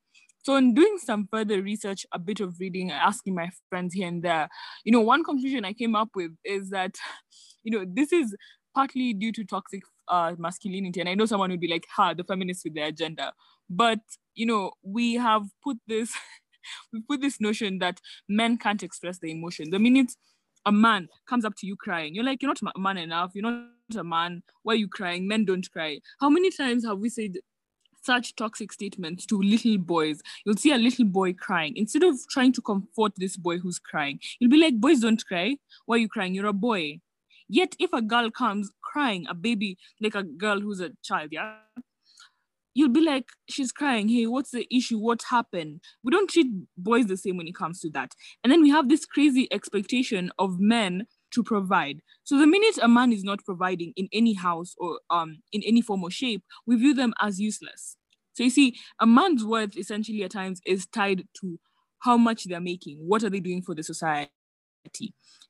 So, 0.44 0.56
in 0.56 0.74
doing 0.74 0.98
some 0.98 1.28
further 1.32 1.62
research, 1.62 2.06
a 2.12 2.20
bit 2.20 2.40
of 2.40 2.56
reading, 2.60 2.92
asking 2.92 3.36
my 3.36 3.50
friends 3.70 3.94
here 3.94 4.08
and 4.08 4.24
there, 4.24 4.50
you 4.84 4.92
know, 4.92 5.02
one 5.02 5.24
conclusion 5.24 5.66
I 5.66 5.74
came 5.74 5.96
up 5.96 6.10
with 6.16 6.32
is 6.44 6.72
that, 6.72 6.96
you 7.64 7.72
know, 7.72 7.86
this 7.88 8.12
is 8.12 8.36
partly 8.74 9.14
due 9.14 9.32
to 9.34 9.44
toxic 9.44 9.84
uh, 10.12 10.36
masculinity. 10.38 11.00
And 11.00 11.10
I 11.10 11.16
know 11.16 11.26
someone 11.26 11.50
would 11.50 11.60
be 11.60 11.68
like, 11.68 11.88
ha, 11.90 12.14
the 12.14 12.24
feminists 12.24 12.64
with 12.64 12.76
their 12.76 12.88
agenda. 12.88 13.34
But, 13.70 14.00
you 14.36 14.46
know, 14.46 14.74
we 14.84 15.16
have 15.16 15.44
put 15.64 15.78
this, 15.88 16.14
we 16.94 17.02
put 17.02 17.22
this 17.22 17.42
notion 17.42 17.80
that 17.80 18.00
men 18.30 18.58
can't 18.58 18.84
express 18.84 19.18
their 19.18 19.32
emotion. 19.32 19.72
The 19.72 19.80
minute 19.80 20.12
a 20.66 20.72
man 20.72 21.08
comes 21.28 21.46
up 21.46 21.56
to 21.56 21.66
you 21.66 21.76
crying, 21.76 22.14
you're 22.14 22.24
like, 22.24 22.44
you're 22.44 22.54
not 22.54 22.78
man 22.78 22.98
enough. 22.98 23.32
You're 23.34 23.50
not 23.50 23.66
a 23.96 24.04
man. 24.04 24.44
Why 24.62 24.74
are 24.74 24.78
you 24.78 24.88
crying? 24.88 25.28
Men 25.28 25.46
don't 25.46 25.68
cry. 25.72 26.00
How 26.20 26.30
many 26.30 26.52
times 26.52 26.86
have 26.86 27.00
we 27.00 27.10
said 27.10 27.38
such 28.04 28.36
toxic 28.36 28.72
statements 28.74 29.26
to 29.28 29.40
little 29.40 29.78
boys. 29.78 30.22
You'll 30.44 30.58
see 30.58 30.72
a 30.72 30.78
little 30.78 31.06
boy 31.06 31.34
crying. 31.34 31.78
Instead 31.78 32.02
of 32.02 32.18
trying 32.30 32.52
to 32.54 32.62
comfort 32.62 33.14
this 33.18 33.38
boy 33.38 33.60
who's 33.60 33.78
crying, 33.78 34.20
you'll 34.40 34.50
be 34.50 34.58
like, 34.58 34.80
Boys 34.80 35.02
don't 35.02 35.24
cry. 35.24 35.58
Why 35.86 35.96
are 35.96 36.00
you 36.00 36.10
crying? 36.10 36.34
You're 36.34 36.48
a 36.48 36.54
boy. 36.54 37.00
Yet, 37.54 37.76
if 37.80 37.92
a 37.92 38.02
girl 38.02 38.32
comes 38.32 38.72
crying, 38.82 39.26
a 39.30 39.34
baby, 39.34 39.78
like 40.00 40.16
a 40.16 40.24
girl 40.24 40.62
who's 40.62 40.80
a 40.80 40.92
child, 41.04 41.30
yeah, 41.34 41.56
you'll 42.74 42.88
be 42.88 43.02
like, 43.02 43.26
she's 43.50 43.74
crying. 43.74 44.08
Hey, 44.08 44.26
what's 44.26 44.52
the 44.52 44.66
issue? 44.74 44.98
What 44.98 45.24
happened? 45.30 45.82
We 46.02 46.12
don't 46.14 46.30
treat 46.30 46.48
boys 46.78 47.08
the 47.08 47.18
same 47.18 47.36
when 47.36 47.50
it 47.50 47.56
comes 47.56 47.82
to 47.82 47.90
that. 47.90 48.14
And 48.42 48.54
then 48.54 48.62
we 48.62 48.70
have 48.70 48.88
this 48.88 49.06
crazy 49.06 49.50
expectation 49.52 50.32
of 50.40 50.62
men 50.62 51.08
to 51.34 51.44
provide. 51.44 52.00
So 52.24 52.38
the 52.38 52.48
minute 52.48 52.78
a 52.82 52.88
man 52.88 53.12
is 53.12 53.26
not 53.26 53.44
providing 53.44 53.92
in 53.98 54.08
any 54.14 54.34
house 54.34 54.74
or 54.78 55.02
um 55.10 55.40
in 55.52 55.62
any 55.66 55.82
form 55.82 56.04
or 56.04 56.12
shape, 56.12 56.44
we 56.66 56.78
view 56.78 56.94
them 56.94 57.14
as 57.20 57.38
useless. 57.38 57.98
So 58.32 58.44
you 58.44 58.50
see, 58.50 58.78
a 59.02 59.06
man's 59.06 59.44
worth 59.44 59.76
essentially 59.78 60.24
at 60.24 60.32
times 60.32 60.62
is 60.66 60.86
tied 60.86 61.26
to 61.42 61.60
how 62.00 62.16
much 62.16 62.46
they're 62.46 62.62
making, 62.62 63.00
what 63.00 63.24
are 63.26 63.30
they 63.30 63.42
doing 63.42 63.62
for 63.62 63.76
the 63.76 63.84
society. 63.84 64.30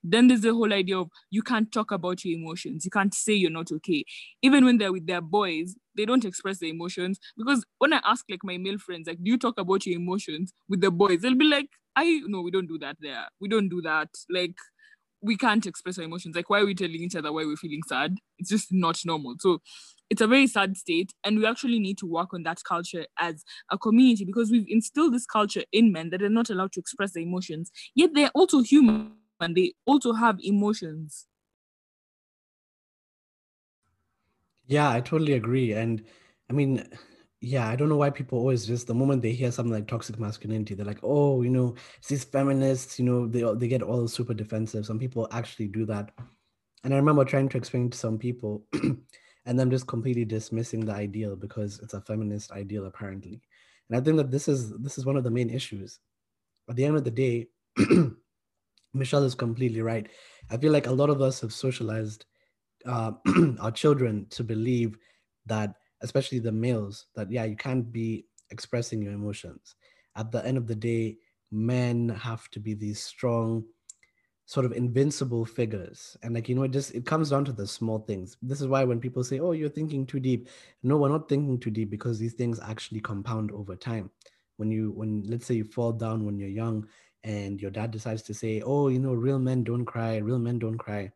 Then 0.04 0.28
there's 0.28 0.42
the 0.42 0.54
whole 0.54 0.74
idea 0.74 0.98
of 0.98 1.10
you 1.30 1.42
can't 1.42 1.72
talk 1.72 1.92
about 1.92 2.26
your 2.26 2.38
emotions. 2.38 2.86
You 2.86 2.92
can't 2.92 3.14
say 3.14 3.34
you're 3.34 3.52
not 3.52 3.72
okay. 3.72 4.04
Even 4.42 4.66
when 4.66 4.78
they're 4.78 4.92
with 4.92 5.08
their 5.08 5.22
boys, 5.22 5.76
they 5.96 6.06
don't 6.06 6.26
express 6.26 6.60
their 6.60 6.70
emotions. 6.70 7.20
Because 7.38 7.66
when 7.78 7.94
I 7.94 8.02
ask 8.04 8.26
like 8.30 8.44
my 8.44 8.58
male 8.58 8.78
friends, 8.78 9.08
like, 9.08 9.24
do 9.24 9.30
you 9.30 9.38
talk 9.38 9.60
about 9.60 9.86
your 9.86 10.00
emotions 10.00 10.54
with 10.70 10.82
the 10.82 10.92
boys? 10.92 11.22
They'll 11.22 11.36
be 11.36 11.46
like, 11.46 11.70
I 11.96 12.22
no, 12.26 12.42
we 12.42 12.52
don't 12.52 12.68
do 12.68 12.80
that 12.80 12.98
there. 13.00 13.26
We 13.40 13.50
don't 13.50 13.70
do 13.70 13.82
that. 13.82 14.10
Like 14.30 14.56
we 15.22 15.38
can't 15.38 15.66
express 15.66 15.98
our 15.98 16.04
emotions. 16.04 16.36
Like, 16.36 16.50
why 16.50 16.62
are 16.62 16.66
we 16.66 16.74
telling 16.74 16.96
each 16.96 17.16
other 17.16 17.32
why 17.32 17.46
we're 17.46 17.56
feeling 17.56 17.84
sad? 17.88 18.18
It's 18.40 18.50
just 18.50 18.70
not 18.72 19.00
normal. 19.06 19.36
So 19.40 19.62
it's 20.10 20.22
a 20.22 20.28
very 20.28 20.48
sad 20.48 20.78
state. 20.78 21.14
And 21.24 21.38
we 21.38 21.46
actually 21.46 21.80
need 21.80 21.98
to 22.00 22.08
work 22.08 22.34
on 22.34 22.44
that 22.44 22.64
culture 22.68 23.06
as 23.20 23.44
a 23.72 23.78
community 23.78 24.26
because 24.26 24.50
we've 24.52 24.66
instilled 24.68 25.14
this 25.14 25.26
culture 25.26 25.64
in 25.72 25.92
men 25.92 26.10
that 26.10 26.22
they're 26.22 26.30
not 26.30 26.50
allowed 26.50 26.72
to 26.74 26.80
express 26.80 27.14
their 27.14 27.24
emotions. 27.24 27.72
Yet 27.94 28.12
they're 28.14 28.32
also 28.34 28.62
human 28.62 29.14
and 29.42 29.56
they 29.56 29.74
also 29.86 30.14
have 30.14 30.40
emotions. 30.42 31.28
Yeah, 34.68 34.90
I 34.90 35.02
totally 35.02 35.34
agree. 35.34 35.74
And 35.74 36.04
I 36.50 36.54
mean, 36.54 36.88
yeah, 37.42 37.68
I 37.68 37.76
don't 37.76 37.90
know 37.90 37.98
why 37.98 38.10
people 38.10 38.38
always 38.40 38.66
just 38.66 38.88
the 38.88 38.94
moment 38.94 39.22
they 39.22 39.34
hear 39.34 39.52
something 39.52 39.74
like 39.74 39.88
toxic 39.88 40.20
masculinity, 40.20 40.76
they're 40.76 40.86
like, 40.86 41.00
oh, 41.04 41.42
you 41.42 41.50
know, 41.50 41.76
it's 41.98 42.08
these 42.10 42.24
feminists, 42.24 43.00
you 43.00 43.06
know, 43.06 43.28
they 43.28 43.44
they 43.56 43.68
get 43.68 43.82
all 43.82 44.08
super 44.08 44.34
defensive. 44.34 44.86
Some 44.86 45.00
people 45.00 45.28
actually 45.32 45.68
do 45.68 45.86
that. 45.88 46.12
And 46.84 46.94
I 46.94 46.98
remember 46.98 47.26
trying 47.26 47.50
to 47.50 47.58
explain 47.58 47.90
to 47.92 47.98
some 47.98 48.20
people 48.20 48.68
and 49.46 49.60
them 49.60 49.72
just 49.72 49.88
completely 49.88 50.26
dismissing 50.26 50.86
the 50.86 50.94
ideal 50.94 51.36
because 51.36 51.80
it's 51.80 51.94
a 51.94 52.02
feminist 52.02 52.52
ideal 52.52 52.86
apparently. 52.86 53.42
And 53.90 53.98
I 53.98 54.02
think 54.02 54.18
that 54.18 54.32
this 54.32 54.48
is 54.48 54.78
this 54.80 54.98
is 54.98 55.06
one 55.06 55.18
of 55.18 55.24
the 55.24 55.32
main 55.32 55.50
issues. 55.50 56.00
At 56.70 56.76
the 56.78 56.86
end 56.86 56.98
of 56.98 57.04
the 57.04 57.12
day, 57.12 57.50
Michelle 58.94 59.24
is 59.24 59.36
completely 59.36 59.82
right. 59.82 60.08
I 60.50 60.58
feel 60.58 60.72
like 60.72 60.88
a 60.88 60.92
lot 60.92 61.10
of 61.10 61.22
us 61.22 61.40
have 61.42 61.54
socialized 61.54 62.26
uh, 62.86 63.12
our 63.60 63.72
children 63.72 64.28
to 64.32 64.44
believe 64.44 64.98
that, 65.46 65.76
especially 66.02 66.40
the 66.40 66.52
males, 66.52 67.08
that 67.16 67.32
yeah, 67.32 67.46
you 67.46 67.56
can't 67.56 67.92
be 67.92 68.26
expressing 68.50 69.02
your 69.02 69.14
emotions. 69.14 69.76
At 70.16 70.32
the 70.32 70.46
end 70.46 70.58
of 70.58 70.68
the 70.68 70.76
day, 70.76 71.18
men 71.52 72.10
have 72.10 72.50
to 72.52 72.60
be 72.60 72.74
these 72.74 73.02
strong, 73.02 73.64
sort 74.46 74.66
of 74.66 74.74
invincible 74.74 75.46
figures. 75.46 76.18
And 76.24 76.36
like, 76.36 76.50
you 76.50 76.56
know, 76.56 76.64
it 76.64 76.72
just 76.72 76.94
it 76.94 77.06
comes 77.06 77.30
down 77.30 77.46
to 77.46 77.54
the 77.54 77.66
small 77.68 78.00
things. 78.00 78.38
This 78.42 78.62
is 78.62 78.68
why 78.68 78.84
when 78.84 79.00
people 79.00 79.24
say, 79.24 79.40
Oh, 79.40 79.52
you're 79.54 79.70
thinking 79.70 80.06
too 80.06 80.20
deep. 80.20 80.50
No, 80.84 80.98
we're 80.98 81.10
not 81.10 81.30
thinking 81.30 81.60
too 81.60 81.72
deep 81.72 81.90
because 81.90 82.20
these 82.20 82.34
things 82.34 82.60
actually 82.60 83.00
compound 83.00 83.52
over 83.52 83.76
time. 83.76 84.10
When 84.58 84.70
you 84.70 84.92
when 84.92 85.24
let's 85.28 85.46
say 85.46 85.56
you 85.56 85.64
fall 85.64 85.94
down 85.94 86.26
when 86.26 86.38
you're 86.38 86.50
young 86.50 86.88
and 87.24 87.62
your 87.62 87.72
dad 87.72 87.92
decides 87.92 88.22
to 88.24 88.34
say, 88.34 88.62
"Oh, 88.62 88.88
you 88.88 89.00
know, 89.00 89.14
real 89.14 89.40
men 89.40 89.64
don't 89.64 89.86
cry. 89.86 90.18
Real 90.18 90.40
men 90.40 90.60
don't 90.60 90.78
cry," 90.78 91.12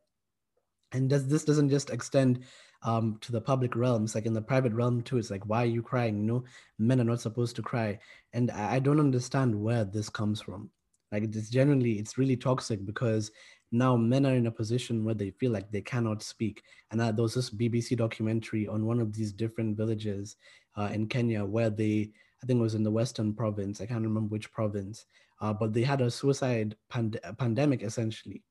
and 0.91 1.09
does 1.09 1.27
this 1.27 1.43
doesn't 1.43 1.69
just 1.69 1.89
extend 1.89 2.43
um, 2.83 3.17
to 3.21 3.31
the 3.31 3.41
public 3.41 3.75
realms, 3.75 4.15
like 4.15 4.25
in 4.25 4.33
the 4.33 4.41
private 4.41 4.73
realm 4.73 5.01
too. 5.01 5.17
It's 5.17 5.31
like, 5.31 5.45
why 5.45 5.63
are 5.63 5.67
you 5.67 5.81
crying? 5.81 6.17
You 6.17 6.23
know, 6.23 6.43
men 6.77 7.01
are 7.01 7.05
not 7.05 7.21
supposed 7.21 7.55
to 7.57 7.61
cry, 7.61 7.99
and 8.33 8.51
I, 8.51 8.75
I 8.75 8.79
don't 8.79 8.99
understand 8.99 9.59
where 9.59 9.83
this 9.83 10.09
comes 10.09 10.41
from. 10.41 10.69
Like, 11.11 11.23
it's 11.23 11.49
generally, 11.49 11.93
it's 11.93 12.17
really 12.17 12.35
toxic 12.35 12.85
because 12.85 13.31
now 13.71 13.95
men 13.95 14.25
are 14.25 14.35
in 14.35 14.47
a 14.47 14.51
position 14.51 15.03
where 15.03 15.15
they 15.15 15.31
feel 15.31 15.51
like 15.51 15.71
they 15.71 15.81
cannot 15.81 16.21
speak. 16.23 16.63
And 16.91 17.01
uh, 17.01 17.11
there 17.11 17.23
was 17.23 17.33
this 17.33 17.49
BBC 17.49 17.97
documentary 17.97 18.67
on 18.67 18.85
one 18.85 18.99
of 18.99 19.13
these 19.13 19.31
different 19.31 19.77
villages 19.77 20.35
uh, 20.75 20.89
in 20.93 21.07
Kenya 21.07 21.43
where 21.45 21.69
they, 21.69 22.11
I 22.43 22.45
think 22.45 22.59
it 22.59 22.63
was 22.63 22.75
in 22.75 22.83
the 22.83 22.91
Western 22.91 23.33
province, 23.33 23.81
I 23.81 23.85
can't 23.85 24.03
remember 24.03 24.29
which 24.29 24.51
province, 24.51 25.05
uh, 25.41 25.53
but 25.53 25.73
they 25.73 25.83
had 25.83 26.01
a 26.01 26.11
suicide 26.11 26.75
pand- 26.89 27.19
pandemic 27.37 27.83
essentially. 27.83 28.43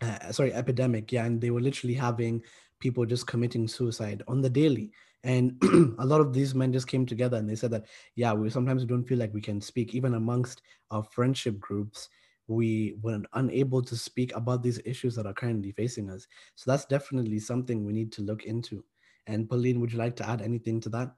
Uh, 0.00 0.32
sorry, 0.32 0.52
epidemic, 0.52 1.12
yeah, 1.12 1.24
and 1.24 1.40
they 1.40 1.50
were 1.50 1.60
literally 1.60 1.94
having 1.94 2.42
people 2.80 3.06
just 3.06 3.26
committing 3.26 3.68
suicide 3.68 4.22
on 4.26 4.40
the 4.40 4.50
daily. 4.50 4.90
And 5.22 5.62
a 5.98 6.04
lot 6.04 6.20
of 6.20 6.32
these 6.32 6.54
men 6.54 6.72
just 6.72 6.88
came 6.88 7.06
together 7.06 7.36
and 7.36 7.48
they 7.48 7.54
said 7.54 7.70
that, 7.70 7.86
yeah, 8.16 8.32
we 8.32 8.50
sometimes 8.50 8.84
don't 8.84 9.04
feel 9.04 9.18
like 9.18 9.32
we 9.32 9.40
can 9.40 9.60
speak, 9.60 9.94
even 9.94 10.14
amongst 10.14 10.62
our 10.90 11.04
friendship 11.04 11.60
groups. 11.60 12.08
We 12.48 12.96
were 13.00 13.20
unable 13.34 13.82
to 13.82 13.96
speak 13.96 14.34
about 14.34 14.64
these 14.64 14.80
issues 14.84 15.14
that 15.14 15.26
are 15.26 15.32
currently 15.32 15.70
facing 15.70 16.10
us. 16.10 16.26
So 16.56 16.70
that's 16.70 16.84
definitely 16.86 17.38
something 17.38 17.84
we 17.84 17.92
need 17.92 18.10
to 18.12 18.22
look 18.22 18.44
into. 18.44 18.84
And 19.28 19.48
Pauline, 19.48 19.80
would 19.80 19.92
you 19.92 19.98
like 19.98 20.16
to 20.16 20.28
add 20.28 20.42
anything 20.42 20.80
to 20.80 20.88
that? 20.90 21.14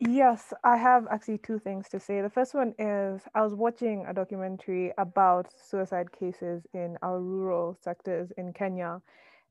Yes, 0.00 0.52
I 0.62 0.76
have 0.76 1.08
actually 1.10 1.38
two 1.38 1.58
things 1.58 1.88
to 1.88 1.98
say. 1.98 2.20
The 2.20 2.30
first 2.30 2.54
one 2.54 2.72
is 2.78 3.22
I 3.34 3.42
was 3.42 3.54
watching 3.54 4.04
a 4.06 4.14
documentary 4.14 4.92
about 4.96 5.52
suicide 5.60 6.12
cases 6.12 6.66
in 6.72 6.96
our 7.02 7.20
rural 7.20 7.76
sectors 7.82 8.30
in 8.36 8.52
Kenya, 8.52 9.02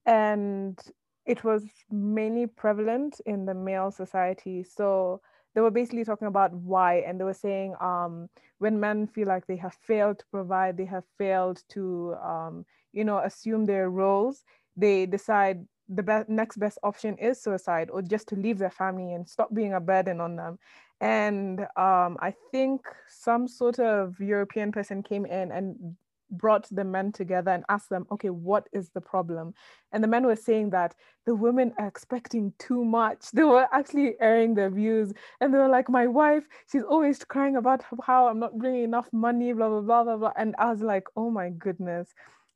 and 0.05 0.79
it 1.25 1.43
was 1.43 1.65
mainly 1.91 2.47
prevalent 2.47 3.21
in 3.25 3.45
the 3.45 3.53
male 3.55 3.91
society. 3.91 4.63
So 4.63 5.21
they 5.55 5.61
were 5.61 5.71
basically 5.71 6.05
talking 6.05 6.27
about 6.29 6.53
why, 6.53 6.97
and 7.07 7.19
they 7.19 7.25
were 7.25 7.33
saying 7.33 7.75
um, 7.81 8.29
when 8.59 8.79
men 8.79 9.07
feel 9.07 9.27
like 9.27 9.47
they 9.47 9.57
have 9.57 9.73
failed 9.75 10.19
to 10.19 10.25
provide, 10.31 10.77
they 10.77 10.85
have 10.85 11.05
failed 11.17 11.63
to, 11.69 12.15
um, 12.23 12.65
you 12.93 13.03
know, 13.05 13.19
assume 13.19 13.65
their 13.65 13.89
roles, 13.89 14.43
they 14.77 15.05
decide 15.07 15.65
the 15.89 16.03
be- 16.03 16.33
next 16.33 16.57
best 16.57 16.77
option 16.83 17.17
is 17.17 17.41
suicide 17.41 17.89
or 17.91 18.01
just 18.01 18.27
to 18.29 18.35
leave 18.35 18.57
their 18.57 18.71
family 18.71 19.13
and 19.13 19.27
stop 19.27 19.53
being 19.53 19.73
a 19.73 19.79
burden 19.79 20.19
on 20.19 20.35
them. 20.35 20.59
And 20.99 21.61
um, 21.75 22.17
I 22.19 22.33
think 22.51 22.81
some 23.07 23.47
sort 23.47 23.79
of 23.79 24.19
European 24.19 24.71
person 24.71 25.03
came 25.03 25.25
in 25.25 25.51
and 25.51 25.95
brought 26.29 26.67
the 26.71 26.83
men 26.83 27.11
together 27.11 27.51
and 27.51 27.63
asked 27.69 27.89
them, 27.89 28.05
okay, 28.11 28.29
what 28.29 28.67
is 28.73 28.89
the 28.89 29.01
problem? 29.01 29.53
And 29.91 30.03
the 30.03 30.07
men 30.07 30.25
were 30.25 30.35
saying 30.35 30.71
that 30.71 30.93
the 31.25 31.35
women 31.35 31.73
are 31.79 31.87
expecting 31.87 32.53
too 32.59 32.83
much. 32.83 33.27
They 33.33 33.43
were 33.43 33.67
actually 33.71 34.15
airing 34.19 34.55
their 34.55 34.69
views. 34.69 35.13
And 35.39 35.53
they 35.53 35.57
were 35.57 35.69
like, 35.69 35.89
my 35.89 36.07
wife, 36.07 36.43
she's 36.71 36.83
always 36.83 37.23
crying 37.23 37.55
about 37.55 37.83
how 38.03 38.27
I'm 38.27 38.39
not 38.39 38.57
bringing 38.57 38.83
enough 38.83 39.07
money, 39.13 39.53
blah, 39.53 39.69
blah, 39.69 39.81
blah, 39.81 40.03
blah, 40.03 40.17
blah. 40.17 40.33
And 40.35 40.55
I 40.57 40.71
was 40.71 40.81
like, 40.81 41.05
oh 41.15 41.29
my 41.29 41.49
goodness. 41.49 42.13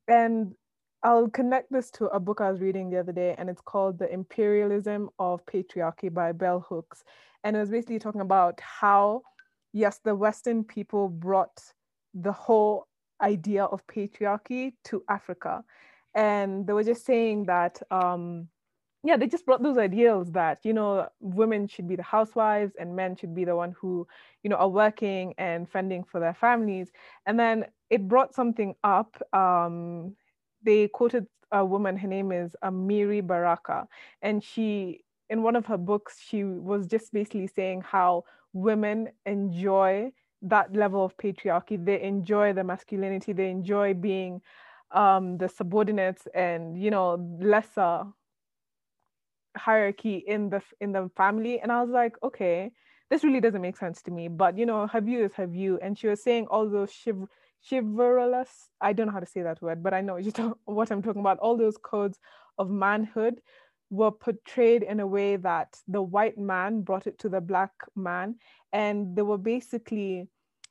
And 0.08 0.54
I'll 1.04 1.28
connect 1.28 1.72
this 1.72 1.90
to 1.92 2.06
a 2.06 2.20
book 2.20 2.40
I 2.40 2.50
was 2.50 2.60
reading 2.60 2.88
the 2.88 3.00
other 3.00 3.10
day, 3.10 3.34
and 3.36 3.50
it's 3.50 3.60
called 3.60 3.98
The 3.98 4.12
Imperialism 4.12 5.10
of 5.18 5.44
Patriarchy 5.46 6.12
by 6.12 6.30
Bell 6.30 6.60
Hooks. 6.68 7.02
And 7.42 7.56
it 7.56 7.58
was 7.58 7.70
basically 7.70 7.98
talking 7.98 8.20
about 8.20 8.60
how, 8.60 9.22
yes, 9.72 9.98
the 10.04 10.14
Western 10.14 10.62
people 10.62 11.08
brought 11.08 11.60
the 12.14 12.30
whole 12.30 12.86
idea 13.20 13.64
of 13.64 13.84
patriarchy 13.88 14.74
to 14.84 15.02
Africa. 15.08 15.64
And 16.14 16.66
they 16.68 16.72
were 16.72 16.84
just 16.84 17.04
saying 17.04 17.46
that, 17.46 17.82
um, 17.90 18.46
yeah, 19.02 19.16
they 19.16 19.26
just 19.26 19.44
brought 19.44 19.62
those 19.62 19.78
ideals 19.78 20.30
that, 20.32 20.58
you 20.62 20.72
know, 20.72 21.08
women 21.18 21.66
should 21.66 21.88
be 21.88 21.96
the 21.96 22.02
housewives 22.04 22.74
and 22.78 22.94
men 22.94 23.16
should 23.16 23.34
be 23.34 23.44
the 23.44 23.56
one 23.56 23.74
who, 23.80 24.06
you 24.44 24.50
know, 24.50 24.56
are 24.56 24.68
working 24.68 25.34
and 25.36 25.68
fending 25.68 26.04
for 26.04 26.20
their 26.20 26.34
families. 26.34 26.92
And 27.26 27.40
then 27.40 27.64
it 27.90 28.06
brought 28.06 28.34
something 28.34 28.76
up 28.84 29.20
um, 29.32 30.14
they 30.64 30.88
quoted 30.88 31.26
a 31.50 31.64
woman, 31.64 31.96
her 31.96 32.08
name 32.08 32.32
is 32.32 32.56
Amiri 32.64 33.26
Baraka, 33.26 33.86
and 34.22 34.42
she, 34.42 35.04
in 35.28 35.42
one 35.42 35.56
of 35.56 35.66
her 35.66 35.76
books, 35.78 36.18
she 36.20 36.44
was 36.44 36.86
just 36.86 37.12
basically 37.12 37.46
saying 37.46 37.82
how 37.82 38.24
women 38.52 39.08
enjoy 39.26 40.12
that 40.42 40.74
level 40.74 41.04
of 41.04 41.16
patriarchy. 41.16 41.82
They 41.82 42.02
enjoy 42.02 42.52
the 42.52 42.64
masculinity. 42.64 43.32
They 43.32 43.50
enjoy 43.50 43.94
being 43.94 44.40
um, 44.90 45.38
the 45.38 45.48
subordinates 45.48 46.26
and 46.34 46.80
you 46.80 46.90
know 46.90 47.14
lesser 47.40 48.04
hierarchy 49.56 50.16
in 50.26 50.50
the 50.50 50.62
in 50.80 50.92
the 50.92 51.10
family. 51.16 51.60
And 51.60 51.70
I 51.70 51.80
was 51.82 51.90
like, 51.90 52.16
okay, 52.22 52.72
this 53.10 53.24
really 53.24 53.40
doesn't 53.40 53.62
make 53.62 53.76
sense 53.76 54.02
to 54.02 54.10
me. 54.10 54.28
But 54.28 54.58
you 54.58 54.66
know, 54.66 54.86
her 54.86 55.00
view 55.00 55.24
is 55.24 55.34
her 55.34 55.46
view. 55.46 55.78
And 55.82 55.96
she 55.98 56.08
was 56.08 56.22
saying 56.22 56.46
all 56.48 56.68
those 56.68 56.92
shiv- 56.92 57.28
chivalrous 57.68 58.70
i 58.80 58.92
don't 58.92 59.06
know 59.06 59.12
how 59.12 59.20
to 59.20 59.26
say 59.26 59.42
that 59.42 59.60
word 59.62 59.82
but 59.82 59.94
i 59.94 60.00
know 60.00 60.18
what 60.64 60.90
i'm 60.90 61.02
talking 61.02 61.20
about. 61.20 61.38
All 61.38 61.56
those 61.56 61.76
codes 61.76 62.18
of 62.58 62.70
manhood 62.70 63.40
were 63.90 64.10
portrayed 64.10 64.82
in 64.82 65.00
a 65.00 65.06
way 65.06 65.36
that 65.36 65.76
the 65.86 66.02
white 66.02 66.38
man 66.38 66.80
brought 66.80 67.06
it 67.06 67.18
to 67.18 67.28
the 67.28 67.40
black 67.40 67.72
man 67.94 68.36
and 68.72 69.14
they 69.14 69.22
were 69.22 69.38
basically 69.38 70.28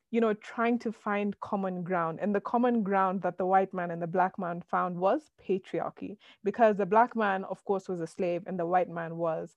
you 0.09 0.19
know 0.19 0.33
trying 0.33 0.77
to 0.79 0.91
find 0.91 1.39
common 1.39 1.83
ground. 1.83 2.19
And 2.21 2.35
the 2.35 2.41
common 2.41 2.83
ground 2.83 3.21
that 3.21 3.37
the 3.37 3.45
white 3.45 3.73
man 3.73 3.91
and 3.91 4.01
the 4.01 4.07
black 4.07 4.37
man 4.37 4.61
found 4.69 4.97
was 4.97 5.31
patriarchy 5.47 6.17
because 6.43 6.77
the 6.77 6.85
black 6.85 7.15
man 7.15 7.45
of 7.45 7.63
course 7.63 7.87
was 7.87 8.01
a 8.01 8.07
slave 8.07 8.43
and 8.47 8.59
the 8.59 8.65
white 8.65 8.89
man 8.89 9.17
was 9.17 9.55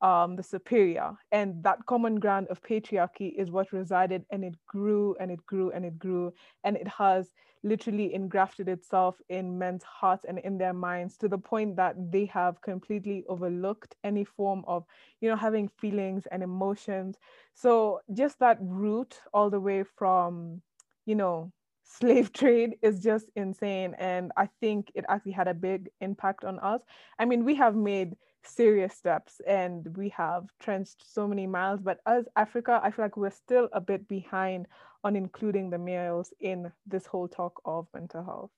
um, 0.00 0.36
the 0.36 0.42
superior. 0.42 1.12
And 1.32 1.62
that 1.64 1.86
common 1.86 2.16
ground 2.20 2.48
of 2.48 2.62
patriarchy 2.62 3.32
is 3.36 3.50
what 3.50 3.72
resided 3.72 4.24
and 4.30 4.44
it 4.44 4.54
grew 4.66 5.16
and 5.20 5.30
it 5.30 5.44
grew 5.46 5.70
and 5.70 5.84
it 5.84 5.98
grew. 5.98 6.32
And 6.64 6.76
it 6.76 6.88
has 6.88 7.28
literally 7.62 8.14
engrafted 8.14 8.68
itself 8.68 9.16
in 9.30 9.58
men's 9.58 9.82
hearts 9.82 10.26
and 10.28 10.38
in 10.40 10.58
their 10.58 10.74
minds 10.74 11.16
to 11.16 11.28
the 11.28 11.38
point 11.38 11.76
that 11.76 11.96
they 12.12 12.26
have 12.26 12.60
completely 12.60 13.24
overlooked 13.28 13.96
any 14.04 14.24
form 14.24 14.62
of, 14.66 14.84
you 15.20 15.30
know, 15.30 15.36
having 15.36 15.68
feelings 15.80 16.24
and 16.30 16.42
emotions. 16.42 17.16
So 17.54 18.00
just 18.12 18.38
that 18.40 18.58
root 18.60 19.18
all 19.32 19.48
the 19.48 19.60
way 19.60 19.84
from, 19.96 20.60
you 21.06 21.14
know, 21.14 21.50
slave 21.84 22.32
trade 22.34 22.76
is 22.82 23.00
just 23.00 23.30
insane. 23.34 23.94
And 23.98 24.30
I 24.36 24.48
think 24.60 24.92
it 24.94 25.06
actually 25.08 25.32
had 25.32 25.48
a 25.48 25.54
big 25.54 25.88
impact 26.02 26.44
on 26.44 26.58
us. 26.58 26.82
I 27.18 27.24
mean, 27.24 27.44
we 27.44 27.54
have 27.54 27.74
made 27.74 28.14
serious 28.46 28.94
steps 28.94 29.40
and 29.46 29.96
we 29.96 30.08
have 30.10 30.44
trenched 30.60 31.04
so 31.12 31.26
many 31.26 31.46
miles, 31.46 31.80
but 31.82 32.00
as 32.06 32.26
Africa, 32.36 32.80
I 32.82 32.90
feel 32.90 33.04
like 33.04 33.16
we're 33.16 33.30
still 33.30 33.68
a 33.72 33.80
bit 33.80 34.08
behind 34.08 34.66
on 35.02 35.16
including 35.16 35.70
the 35.70 35.78
males 35.78 36.32
in 36.40 36.72
this 36.86 37.06
whole 37.06 37.28
talk 37.28 37.60
of 37.64 37.86
mental 37.94 38.24
health. 38.24 38.50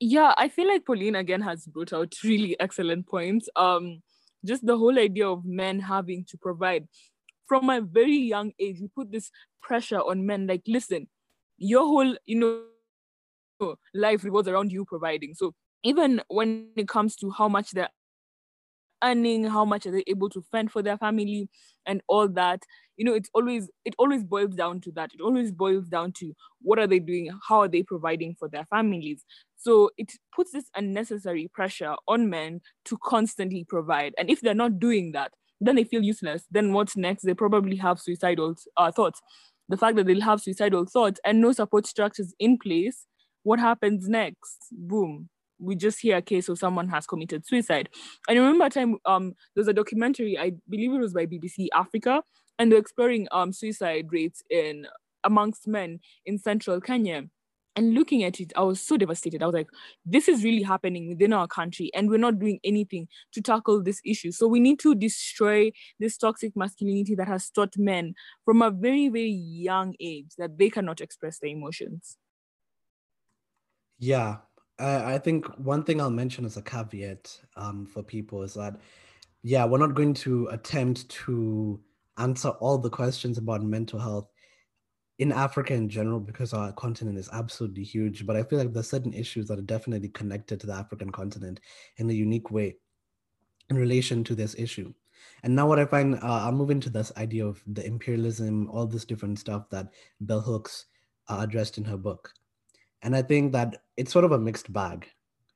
Yeah, 0.00 0.32
I 0.36 0.48
feel 0.48 0.68
like 0.68 0.86
Pauline 0.86 1.16
again 1.16 1.40
has 1.42 1.66
brought 1.66 1.92
out 1.92 2.14
really 2.22 2.58
excellent 2.60 3.08
points. 3.08 3.48
Um, 3.56 4.02
just 4.44 4.64
the 4.64 4.78
whole 4.78 4.98
idea 4.98 5.28
of 5.28 5.44
men 5.44 5.80
having 5.80 6.24
to 6.28 6.38
provide 6.38 6.86
from 7.48 7.70
a 7.70 7.80
very 7.80 8.16
young 8.16 8.52
age, 8.60 8.78
we 8.80 8.88
put 8.88 9.10
this 9.10 9.30
pressure 9.62 9.98
on 9.98 10.26
men 10.26 10.46
like, 10.46 10.62
listen, 10.66 11.08
your 11.56 11.84
whole, 11.84 12.16
you 12.26 12.38
know, 13.60 13.74
life 13.94 14.22
revolves 14.22 14.46
around 14.46 14.70
you 14.70 14.84
providing. 14.84 15.34
So 15.34 15.54
even 15.82 16.22
when 16.28 16.68
it 16.76 16.88
comes 16.88 17.16
to 17.16 17.30
how 17.30 17.48
much 17.48 17.72
they're 17.72 17.88
earning, 19.02 19.44
how 19.44 19.64
much 19.64 19.86
are 19.86 19.90
they 19.90 20.04
able 20.06 20.28
to 20.30 20.42
fend 20.52 20.70
for 20.70 20.82
their 20.82 20.98
family 20.98 21.48
and 21.86 22.02
all 22.08 22.28
that, 22.28 22.62
you 22.96 23.04
know, 23.04 23.14
it's 23.14 23.30
always 23.34 23.70
it 23.84 23.94
always 23.98 24.24
boils 24.24 24.54
down 24.54 24.80
to 24.82 24.92
that. 24.92 25.10
It 25.14 25.20
always 25.20 25.52
boils 25.52 25.86
down 25.88 26.12
to 26.14 26.32
what 26.62 26.78
are 26.78 26.86
they 26.86 26.98
doing, 26.98 27.30
how 27.48 27.60
are 27.60 27.68
they 27.68 27.82
providing 27.82 28.34
for 28.38 28.48
their 28.48 28.64
families. 28.66 29.24
So 29.56 29.90
it 29.96 30.12
puts 30.34 30.52
this 30.52 30.70
unnecessary 30.76 31.48
pressure 31.52 31.94
on 32.06 32.30
men 32.30 32.60
to 32.86 32.98
constantly 33.04 33.64
provide. 33.68 34.14
And 34.18 34.30
if 34.30 34.40
they're 34.40 34.54
not 34.54 34.78
doing 34.78 35.12
that, 35.12 35.32
then 35.60 35.76
they 35.76 35.84
feel 35.84 36.02
useless. 36.02 36.44
Then 36.50 36.72
what's 36.72 36.96
next? 36.96 37.22
They 37.22 37.34
probably 37.34 37.76
have 37.76 38.00
suicidal 38.00 38.54
uh, 38.76 38.92
thoughts 38.92 39.20
the 39.68 39.76
fact 39.76 39.96
that 39.96 40.06
they'll 40.06 40.22
have 40.22 40.40
suicidal 40.40 40.86
thoughts 40.86 41.20
and 41.24 41.40
no 41.40 41.52
support 41.52 41.86
structures 41.86 42.34
in 42.38 42.58
place, 42.58 43.06
what 43.42 43.60
happens 43.60 44.08
next? 44.08 44.66
Boom. 44.72 45.28
We 45.58 45.76
just 45.76 46.00
hear 46.00 46.16
a 46.18 46.22
case 46.22 46.48
of 46.48 46.58
someone 46.58 46.88
has 46.88 47.06
committed 47.06 47.46
suicide. 47.46 47.88
And 48.28 48.38
I 48.38 48.42
remember 48.42 48.66
a 48.66 48.70
time 48.70 48.96
um 49.04 49.34
there 49.54 49.62
was 49.62 49.68
a 49.68 49.72
documentary, 49.72 50.38
I 50.38 50.52
believe 50.68 50.92
it 50.92 50.98
was 50.98 51.14
by 51.14 51.26
BBC 51.26 51.68
Africa, 51.74 52.22
and 52.58 52.70
they're 52.70 52.78
exploring 52.78 53.28
um 53.32 53.52
suicide 53.52 54.06
rates 54.10 54.42
in 54.50 54.86
amongst 55.24 55.66
men 55.66 56.00
in 56.24 56.38
central 56.38 56.80
Kenya 56.80 57.24
and 57.78 57.94
looking 57.94 58.24
at 58.24 58.40
it, 58.40 58.52
I 58.56 58.62
was 58.62 58.80
so 58.80 58.96
devastated. 58.96 59.40
I 59.40 59.46
was 59.46 59.54
like, 59.54 59.68
this 60.04 60.26
is 60.26 60.42
really 60.42 60.64
happening 60.64 61.06
within 61.06 61.32
our 61.32 61.46
country, 61.46 61.92
and 61.94 62.10
we're 62.10 62.18
not 62.18 62.40
doing 62.40 62.58
anything 62.64 63.06
to 63.32 63.40
tackle 63.40 63.80
this 63.84 64.00
issue. 64.04 64.32
So 64.32 64.48
we 64.48 64.58
need 64.58 64.80
to 64.80 64.96
destroy 64.96 65.70
this 66.00 66.18
toxic 66.18 66.56
masculinity 66.56 67.14
that 67.14 67.28
has 67.28 67.48
taught 67.50 67.78
men 67.78 68.14
from 68.44 68.62
a 68.62 68.72
very, 68.72 69.08
very 69.08 69.30
young 69.30 69.94
age 70.00 70.32
that 70.38 70.58
they 70.58 70.70
cannot 70.70 71.00
express 71.00 71.38
their 71.38 71.50
emotions. 71.50 72.16
Yeah, 74.00 74.38
I, 74.78 75.14
I 75.14 75.18
think 75.18 75.46
one 75.58 75.84
thing 75.84 76.00
I'll 76.00 76.10
mention 76.10 76.44
as 76.44 76.56
a 76.56 76.62
caveat 76.62 77.38
um, 77.56 77.86
for 77.86 78.02
people 78.02 78.42
is 78.42 78.54
that, 78.54 78.80
yeah, 79.42 79.64
we're 79.64 79.78
not 79.78 79.94
going 79.94 80.14
to 80.14 80.48
attempt 80.48 81.08
to 81.10 81.80
answer 82.16 82.48
all 82.48 82.78
the 82.78 82.90
questions 82.90 83.38
about 83.38 83.62
mental 83.62 83.98
health 83.98 84.30
in 85.18 85.32
Africa 85.32 85.74
in 85.74 85.88
general, 85.88 86.20
because 86.20 86.52
our 86.52 86.72
continent 86.72 87.18
is 87.18 87.28
absolutely 87.32 87.82
huge, 87.82 88.24
but 88.24 88.36
I 88.36 88.44
feel 88.44 88.58
like 88.60 88.72
there's 88.72 88.88
certain 88.88 89.12
issues 89.12 89.48
that 89.48 89.58
are 89.58 89.62
definitely 89.62 90.10
connected 90.10 90.60
to 90.60 90.66
the 90.68 90.74
African 90.74 91.10
continent 91.10 91.58
in 91.96 92.08
a 92.08 92.12
unique 92.12 92.52
way 92.52 92.76
in 93.68 93.76
relation 93.76 94.22
to 94.24 94.36
this 94.36 94.54
issue. 94.56 94.94
And 95.42 95.56
now, 95.56 95.66
what 95.66 95.80
I 95.80 95.86
find, 95.86 96.14
uh, 96.14 96.18
I'll 96.22 96.52
move 96.52 96.70
into 96.70 96.88
this 96.88 97.10
idea 97.16 97.44
of 97.44 97.60
the 97.66 97.84
imperialism, 97.84 98.70
all 98.70 98.86
this 98.86 99.04
different 99.04 99.40
stuff 99.40 99.68
that 99.70 99.88
Bell 100.20 100.40
Hooks 100.40 100.86
uh, 101.28 101.38
addressed 101.40 101.78
in 101.78 101.84
her 101.84 101.96
book. 101.96 102.32
And 103.02 103.14
I 103.14 103.22
think 103.22 103.52
that 103.52 103.82
it's 103.96 104.12
sort 104.12 104.24
of 104.24 104.32
a 104.32 104.38
mixed 104.38 104.72
bag. 104.72 105.08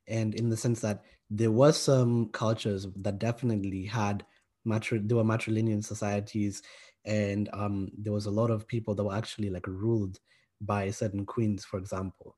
And 0.09 0.35
in 0.35 0.49
the 0.49 0.57
sense 0.57 0.81
that 0.81 1.05
there 1.31 1.51
was 1.51 1.77
some 1.77 2.29
cultures 2.29 2.87
that 2.97 3.19
definitely 3.19 3.85
had 3.85 4.25
matri- 4.65 5.01
there 5.03 5.17
were 5.17 5.25
matrilineal 5.25 5.85
societies 5.85 6.63
and 7.05 7.49
um, 7.53 7.89
there 7.99 8.13
was 8.13 8.27
a 8.27 8.31
lot 8.31 8.51
of 8.51 8.67
people 8.67 8.95
that 8.95 9.05
were 9.05 9.15
actually 9.15 9.51
like 9.51 9.67
ruled 9.67 10.19
by 10.61 10.91
certain 10.91 11.27
queens, 11.27 11.65
for 11.65 11.79
example. 11.79 12.37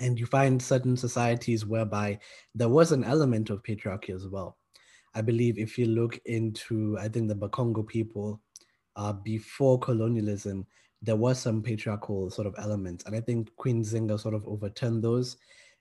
And 0.00 0.18
you 0.18 0.26
find 0.26 0.62
certain 0.62 0.96
societies 0.96 1.66
whereby 1.66 2.20
there 2.54 2.68
was 2.68 2.92
an 2.92 3.04
element 3.04 3.50
of 3.50 3.62
patriarchy 3.62 4.14
as 4.14 4.26
well. 4.26 4.56
I 5.14 5.22
believe 5.22 5.58
if 5.58 5.76
you 5.76 5.86
look 5.86 6.18
into, 6.26 6.96
I 6.98 7.08
think 7.08 7.28
the 7.28 7.34
Bakongo 7.34 7.86
people, 7.86 8.40
uh, 8.96 9.12
before 9.12 9.78
colonialism, 9.78 10.66
there 11.02 11.16
was 11.16 11.38
some 11.38 11.62
patriarchal 11.62 12.30
sort 12.30 12.46
of 12.46 12.54
elements. 12.58 13.04
And 13.04 13.14
I 13.14 13.20
think 13.20 13.54
Queen 13.56 13.82
Zinga 13.82 14.18
sort 14.18 14.34
of 14.34 14.46
overturned 14.46 15.02
those. 15.02 15.36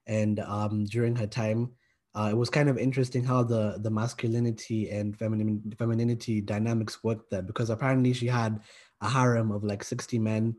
And 0.06 0.40
um, 0.42 0.86
during 0.86 1.16
her 1.16 1.28
time, 1.28 1.72
uh, 2.16 2.30
it 2.32 2.38
was 2.38 2.50
kind 2.50 2.70
of 2.70 2.80
interesting 2.80 3.24
how 3.24 3.44
the 3.44 3.78
the 3.80 3.92
masculinity 3.92 4.90
and 4.90 5.16
feminine 5.16 5.62
femininity 5.78 6.42
dynamics 6.42 7.04
worked 7.04 7.30
there 7.30 7.44
because 7.44 7.70
apparently 7.70 8.12
she 8.12 8.26
had 8.26 8.60
a 9.02 9.10
harem 9.10 9.52
of 9.52 9.64
like 9.64 9.84
60 9.84 10.18
men 10.18 10.56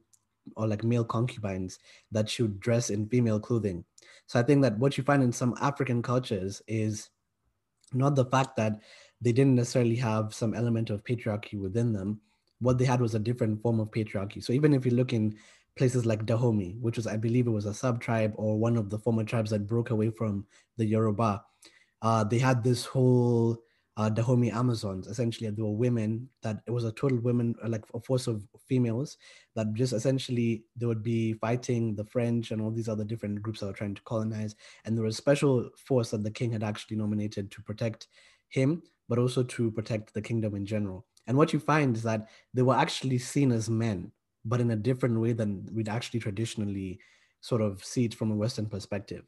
or 0.56 0.68
like 0.68 0.84
male 0.84 1.04
concubines 1.04 1.80
that 2.12 2.28
she 2.28 2.42
would 2.42 2.60
dress 2.60 2.90
in 2.90 3.08
female 3.08 3.40
clothing. 3.40 3.84
So 4.26 4.38
I 4.38 4.44
think 4.44 4.62
that 4.62 4.78
what 4.78 4.96
you 4.96 5.04
find 5.04 5.22
in 5.22 5.32
some 5.32 5.56
African 5.60 6.00
cultures 6.00 6.62
is 6.68 7.10
not 7.92 8.14
the 8.14 8.26
fact 8.26 8.56
that 8.56 8.80
they 9.20 9.32
didn't 9.32 9.56
necessarily 9.56 9.96
have 9.96 10.32
some 10.34 10.54
element 10.54 10.90
of 10.90 11.04
patriarchy 11.04 11.58
within 11.58 11.92
them. 11.92 12.20
What 12.60 12.78
they 12.78 12.84
had 12.84 13.00
was 13.00 13.14
a 13.14 13.18
different 13.20 13.62
form 13.62 13.80
of 13.80 13.90
patriarchy. 13.90 14.42
So 14.42 14.52
even 14.52 14.74
if 14.74 14.84
you 14.84 14.92
look 14.92 15.12
in 15.12 15.36
places 15.76 16.04
like 16.04 16.26
Dahomey, 16.26 16.76
which 16.80 16.96
was, 16.96 17.06
I 17.06 17.16
believe 17.16 17.46
it 17.46 17.50
was 17.50 17.66
a 17.66 17.72
sub 17.72 18.00
tribe 18.00 18.32
or 18.36 18.58
one 18.58 18.76
of 18.76 18.90
the 18.90 18.98
former 18.98 19.24
tribes 19.24 19.50
that 19.50 19.66
broke 19.66 19.90
away 19.90 20.10
from 20.10 20.44
the 20.76 20.84
Yoruba. 20.84 21.42
Uh, 22.02 22.24
they 22.24 22.38
had 22.38 22.62
this 22.64 22.84
whole 22.84 23.58
uh, 23.96 24.08
Dahomey 24.08 24.50
Amazons. 24.50 25.06
Essentially, 25.06 25.50
there 25.50 25.64
were 25.64 25.72
women 25.72 26.28
that 26.42 26.58
it 26.66 26.70
was 26.70 26.84
a 26.84 26.92
total 26.92 27.18
women, 27.18 27.54
uh, 27.64 27.68
like 27.68 27.84
a 27.94 28.00
force 28.00 28.26
of 28.26 28.42
females 28.68 29.16
that 29.56 29.72
just 29.74 29.92
essentially 29.92 30.64
they 30.76 30.86
would 30.86 31.02
be 31.02 31.32
fighting 31.34 31.94
the 31.96 32.04
French 32.04 32.50
and 32.50 32.60
all 32.60 32.70
these 32.70 32.88
other 32.88 33.04
different 33.04 33.42
groups 33.42 33.60
that 33.60 33.66
were 33.66 33.72
trying 33.72 33.94
to 33.94 34.02
colonize. 34.02 34.54
And 34.84 34.96
there 34.96 35.04
was 35.04 35.14
a 35.14 35.22
special 35.22 35.68
force 35.76 36.10
that 36.10 36.22
the 36.22 36.30
king 36.30 36.52
had 36.52 36.62
actually 36.62 36.96
nominated 36.96 37.50
to 37.50 37.62
protect 37.62 38.08
him, 38.48 38.82
but 39.08 39.18
also 39.18 39.42
to 39.42 39.70
protect 39.72 40.14
the 40.14 40.22
kingdom 40.22 40.54
in 40.54 40.64
general. 40.64 41.04
And 41.28 41.36
what 41.36 41.52
you 41.52 41.60
find 41.60 41.96
is 41.96 42.02
that 42.02 42.28
they 42.54 42.62
were 42.62 42.74
actually 42.74 43.18
seen 43.18 43.52
as 43.52 43.70
men 43.70 44.10
but 44.48 44.60
in 44.60 44.70
a 44.70 44.76
different 44.76 45.20
way 45.20 45.32
than 45.32 45.68
we'd 45.72 45.88
actually 45.88 46.20
traditionally 46.20 46.98
sort 47.40 47.60
of 47.60 47.84
see 47.84 48.04
it 48.04 48.14
from 48.14 48.30
a 48.30 48.36
Western 48.36 48.66
perspective. 48.66 49.24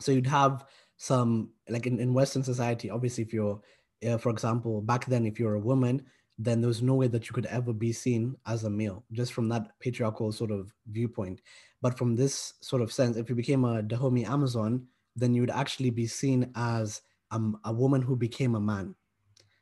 So 0.00 0.12
you'd 0.12 0.26
have 0.26 0.64
some, 0.96 1.50
like 1.68 1.86
in, 1.86 1.98
in 1.98 2.14
Western 2.14 2.42
society, 2.42 2.90
obviously, 2.90 3.24
if 3.24 3.32
you're, 3.32 3.60
uh, 4.08 4.16
for 4.18 4.30
example, 4.30 4.80
back 4.80 5.04
then, 5.06 5.26
if 5.26 5.38
you're 5.38 5.56
a 5.56 5.60
woman, 5.60 6.06
then 6.38 6.60
there 6.60 6.68
was 6.68 6.80
no 6.80 6.94
way 6.94 7.06
that 7.08 7.28
you 7.28 7.34
could 7.34 7.46
ever 7.46 7.72
be 7.72 7.92
seen 7.92 8.34
as 8.46 8.64
a 8.64 8.70
male, 8.70 9.04
just 9.12 9.34
from 9.34 9.48
that 9.50 9.78
patriarchal 9.80 10.32
sort 10.32 10.50
of 10.50 10.72
viewpoint. 10.90 11.42
But 11.82 11.98
from 11.98 12.16
this 12.16 12.54
sort 12.62 12.80
of 12.80 12.92
sense, 12.92 13.16
if 13.16 13.28
you 13.28 13.34
became 13.34 13.64
a 13.64 13.82
Dahomey 13.82 14.24
Amazon, 14.24 14.86
then 15.16 15.34
you 15.34 15.42
would 15.42 15.50
actually 15.50 15.90
be 15.90 16.06
seen 16.06 16.50
as 16.54 17.02
um, 17.30 17.58
a 17.64 17.72
woman 17.72 18.00
who 18.00 18.16
became 18.16 18.54
a 18.54 18.60
man. 18.60 18.94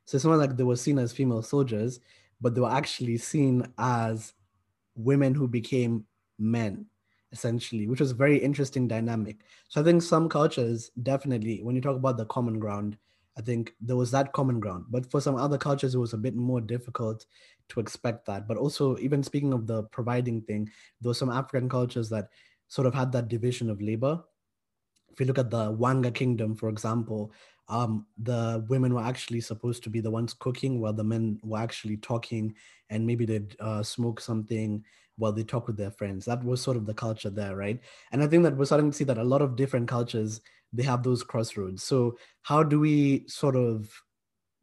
So 0.09 0.17
it's 0.17 0.25
not 0.25 0.39
like 0.39 0.57
they 0.57 0.65
were 0.65 0.75
seen 0.75 0.99
as 0.99 1.13
female 1.13 1.43
soldiers, 1.43 2.01
but 2.41 2.55
they 2.55 2.63
were 2.63 2.71
actually 2.71 3.19
seen 3.19 3.67
as 3.77 4.33
women 4.97 5.35
who 5.35 5.47
became 5.47 6.07
men 6.39 6.87
essentially 7.31 7.87
which 7.87 8.01
was 8.01 8.13
very 8.13 8.39
interesting 8.39 8.89
dynamic. 8.89 9.37
So 9.69 9.83
i 9.83 9.85
think 9.85 10.01
some 10.01 10.31
cultures 10.31 10.91
definitely 11.03 11.63
when 11.63 11.75
you 11.77 11.83
talk 11.83 11.97
about 11.97 12.17
the 12.17 12.25
common 12.25 12.59
ground 12.59 12.97
i 13.37 13.43
think 13.43 13.75
there 13.83 13.97
was 13.97 14.11
that 14.13 14.33
common 14.33 14.61
ground. 14.61 14.87
But 14.89 15.11
for 15.11 15.21
some 15.21 15.37
other 15.37 15.59
cultures 15.59 15.95
it 15.95 15.99
was 15.99 16.15
a 16.15 16.25
bit 16.27 16.35
more 16.35 16.63
difficult 16.63 17.27
to 17.69 17.81
expect 17.81 18.25
that. 18.29 18.49
But 18.49 18.57
also 18.57 18.97
even 18.97 19.23
speaking 19.23 19.53
of 19.53 19.67
the 19.67 19.83
providing 19.83 20.41
thing 20.41 20.71
there 21.03 21.11
were 21.11 21.21
some 21.23 21.29
african 21.29 21.69
cultures 21.69 22.09
that 22.09 22.31
sort 22.69 22.87
of 22.87 22.95
had 22.95 23.13
that 23.13 23.29
division 23.29 23.69
of 23.69 23.83
labor 23.83 24.25
if 25.11 25.21
you 25.21 25.27
look 25.27 25.39
at 25.39 25.51
the 25.51 25.73
wanga 25.73 26.13
kingdom 26.13 26.55
for 26.55 26.69
example 26.69 27.33
um, 27.69 28.07
the 28.17 28.65
women 28.69 28.95
were 28.95 29.03
actually 29.03 29.41
supposed 29.41 29.83
to 29.83 29.91
be 29.91 30.01
the 30.01 30.11
ones 30.11 30.33
cooking 30.33 30.81
while 30.81 30.95
the 30.95 31.05
men 31.05 31.39
were 31.43 31.59
actually 31.59 31.99
talking 31.99 32.55
and 32.89 33.07
maybe 33.07 33.27
they'd 33.27 33.55
uh, 33.61 33.83
smoke 33.83 34.21
something 34.21 34.83
while 35.19 35.33
they 35.33 35.45
talk 35.45 35.67
with 35.67 35.77
their 35.77 35.91
friends. 35.91 36.25
That 36.25 36.43
was 36.43 36.63
sort 36.63 36.79
of 36.79 36.87
the 36.87 36.95
culture 36.95 37.29
there 37.29 37.57
right? 37.57 37.79
And 38.13 38.23
i 38.23 38.27
think 38.27 38.43
that 38.45 38.57
we're 38.57 38.65
starting 38.65 38.91
to 38.91 38.97
see 38.97 39.05
that 39.05 39.19
a 39.19 39.25
lot 39.25 39.43
of 39.43 39.57
different 39.57 39.87
cultures 39.89 40.41
they 40.73 40.83
have 40.83 41.03
those 41.03 41.23
crossroads. 41.23 41.83
So 41.83 42.19
how 42.43 42.63
do 42.63 42.81
we 42.81 43.25
sort 43.27 43.57
of 43.57 43.91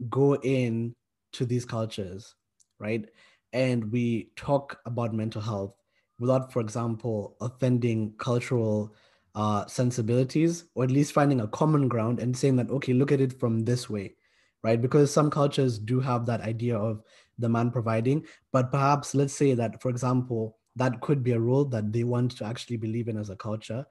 go 0.09 0.35
in 0.35 0.95
to 1.33 1.45
these 1.45 1.65
cultures, 1.65 2.35
right? 2.79 3.05
And 3.53 3.91
we 3.91 4.31
talk 4.35 4.79
about 4.85 5.13
mental 5.13 5.41
health 5.41 5.73
without, 6.19 6.51
for 6.51 6.59
example, 6.59 7.35
offending 7.41 8.13
cultural 8.17 8.93
uh, 9.35 9.65
sensibilities, 9.67 10.65
or 10.75 10.85
at 10.85 10.91
least 10.91 11.13
finding 11.13 11.41
a 11.41 11.47
common 11.47 11.87
ground 11.87 12.19
and 12.19 12.35
saying 12.35 12.55
that, 12.55 12.69
okay, 12.69 12.93
look 12.93 13.11
at 13.11 13.21
it 13.21 13.37
from 13.39 13.65
this 13.65 13.89
way, 13.89 14.15
right? 14.63 14.81
Because 14.81 15.11
some 15.11 15.29
cultures 15.29 15.77
do 15.77 15.99
have 15.99 16.25
that 16.25 16.41
idea 16.41 16.77
of 16.77 17.03
the 17.37 17.49
man 17.49 17.69
providing, 17.69 18.25
but 18.53 18.71
perhaps 18.71 19.13
let's 19.13 19.33
say 19.33 19.53
that, 19.53 19.81
for 19.81 19.89
example, 19.89 20.57
that 20.77 21.01
could 21.01 21.23
be 21.23 21.33
a 21.33 21.39
role 21.39 21.65
that 21.65 21.91
they 21.91 22.03
want 22.03 22.37
to 22.37 22.45
actually 22.45 22.77
believe 22.77 23.07
in 23.07 23.17
as 23.17 23.29
a 23.29 23.35
culture, 23.35 23.85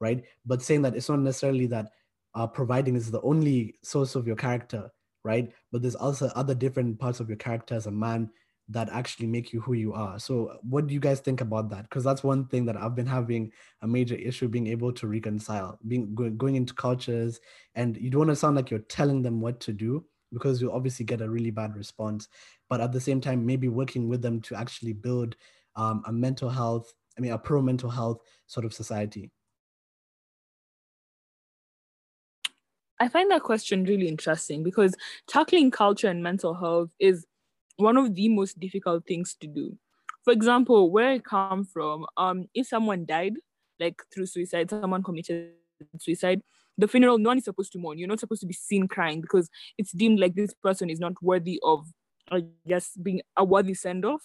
right? 0.00 0.22
But 0.44 0.62
saying 0.62 0.82
that 0.82 0.94
it's 0.94 1.08
not 1.08 1.20
necessarily 1.20 1.66
that 1.66 1.90
uh, 2.34 2.46
providing 2.46 2.94
is 2.94 3.10
the 3.10 3.22
only 3.22 3.76
source 3.82 4.14
of 4.14 4.26
your 4.26 4.36
character, 4.36 4.90
right? 5.24 5.50
But 5.72 5.82
there's 5.82 5.94
also 5.96 6.26
other 6.34 6.54
different 6.54 6.98
parts 6.98 7.20
of 7.20 7.28
your 7.28 7.38
character 7.38 7.74
as 7.74 7.86
a 7.86 7.90
man 7.90 8.30
that 8.70 8.88
actually 8.90 9.26
make 9.26 9.52
you 9.52 9.60
who 9.60 9.72
you 9.72 9.92
are. 9.92 10.18
So, 10.18 10.58
what 10.62 10.86
do 10.86 10.94
you 10.94 11.00
guys 11.00 11.20
think 11.20 11.40
about 11.40 11.68
that? 11.70 11.82
Because 11.82 12.04
that's 12.04 12.22
one 12.22 12.46
thing 12.46 12.64
that 12.66 12.76
I've 12.76 12.94
been 12.94 13.06
having 13.06 13.52
a 13.82 13.86
major 13.88 14.14
issue 14.14 14.48
being 14.48 14.68
able 14.68 14.92
to 14.92 15.08
reconcile, 15.08 15.78
being 15.86 16.14
going, 16.14 16.54
into 16.54 16.72
cultures, 16.74 17.40
and 17.74 17.96
you 17.96 18.10
don't 18.10 18.20
want 18.20 18.30
to 18.30 18.36
sound 18.36 18.56
like 18.56 18.70
you're 18.70 18.80
telling 18.80 19.22
them 19.22 19.40
what 19.40 19.60
to 19.60 19.72
do 19.72 20.04
because 20.32 20.62
you 20.62 20.72
obviously 20.72 21.04
get 21.04 21.20
a 21.20 21.28
really 21.28 21.50
bad 21.50 21.76
response. 21.76 22.28
But 22.68 22.80
at 22.80 22.92
the 22.92 23.00
same 23.00 23.20
time, 23.20 23.44
maybe 23.44 23.68
working 23.68 24.08
with 24.08 24.22
them 24.22 24.40
to 24.42 24.54
actually 24.54 24.92
build 24.92 25.34
um, 25.74 26.04
a 26.06 26.12
mental 26.12 26.48
health, 26.48 26.94
I 27.18 27.20
mean, 27.20 27.32
a 27.32 27.38
pro 27.38 27.60
mental 27.60 27.90
health 27.90 28.20
sort 28.46 28.64
of 28.64 28.72
society. 28.72 29.32
I 33.00 33.08
find 33.08 33.30
that 33.30 33.42
question 33.42 33.84
really 33.84 34.06
interesting 34.06 34.62
because 34.62 34.94
tackling 35.26 35.70
culture 35.70 36.08
and 36.08 36.22
mental 36.22 36.54
health 36.54 36.90
is 37.00 37.26
one 37.80 37.96
of 37.96 38.14
the 38.14 38.28
most 38.28 38.58
difficult 38.58 39.06
things 39.06 39.34
to 39.40 39.46
do. 39.46 39.76
For 40.24 40.32
example, 40.32 40.90
where 40.90 41.10
I 41.10 41.18
come 41.18 41.64
from, 41.64 42.06
um, 42.16 42.46
if 42.54 42.66
someone 42.66 43.06
died, 43.06 43.34
like 43.78 44.02
through 44.12 44.26
suicide, 44.26 44.70
someone 44.70 45.02
committed 45.02 45.52
suicide, 45.98 46.42
the 46.76 46.88
funeral, 46.88 47.18
no 47.18 47.30
one 47.30 47.38
is 47.38 47.44
supposed 47.44 47.72
to 47.72 47.78
mourn. 47.78 47.98
You're 47.98 48.08
not 48.08 48.20
supposed 48.20 48.40
to 48.42 48.46
be 48.46 48.54
seen 48.54 48.88
crying 48.88 49.20
because 49.20 49.48
it's 49.78 49.92
deemed 49.92 50.18
like 50.18 50.34
this 50.34 50.54
person 50.54 50.90
is 50.90 51.00
not 51.00 51.14
worthy 51.22 51.58
of, 51.62 51.86
I 52.30 52.44
guess, 52.66 52.96
being 53.02 53.22
a 53.36 53.44
worthy 53.44 53.74
send 53.74 54.04
off. 54.04 54.22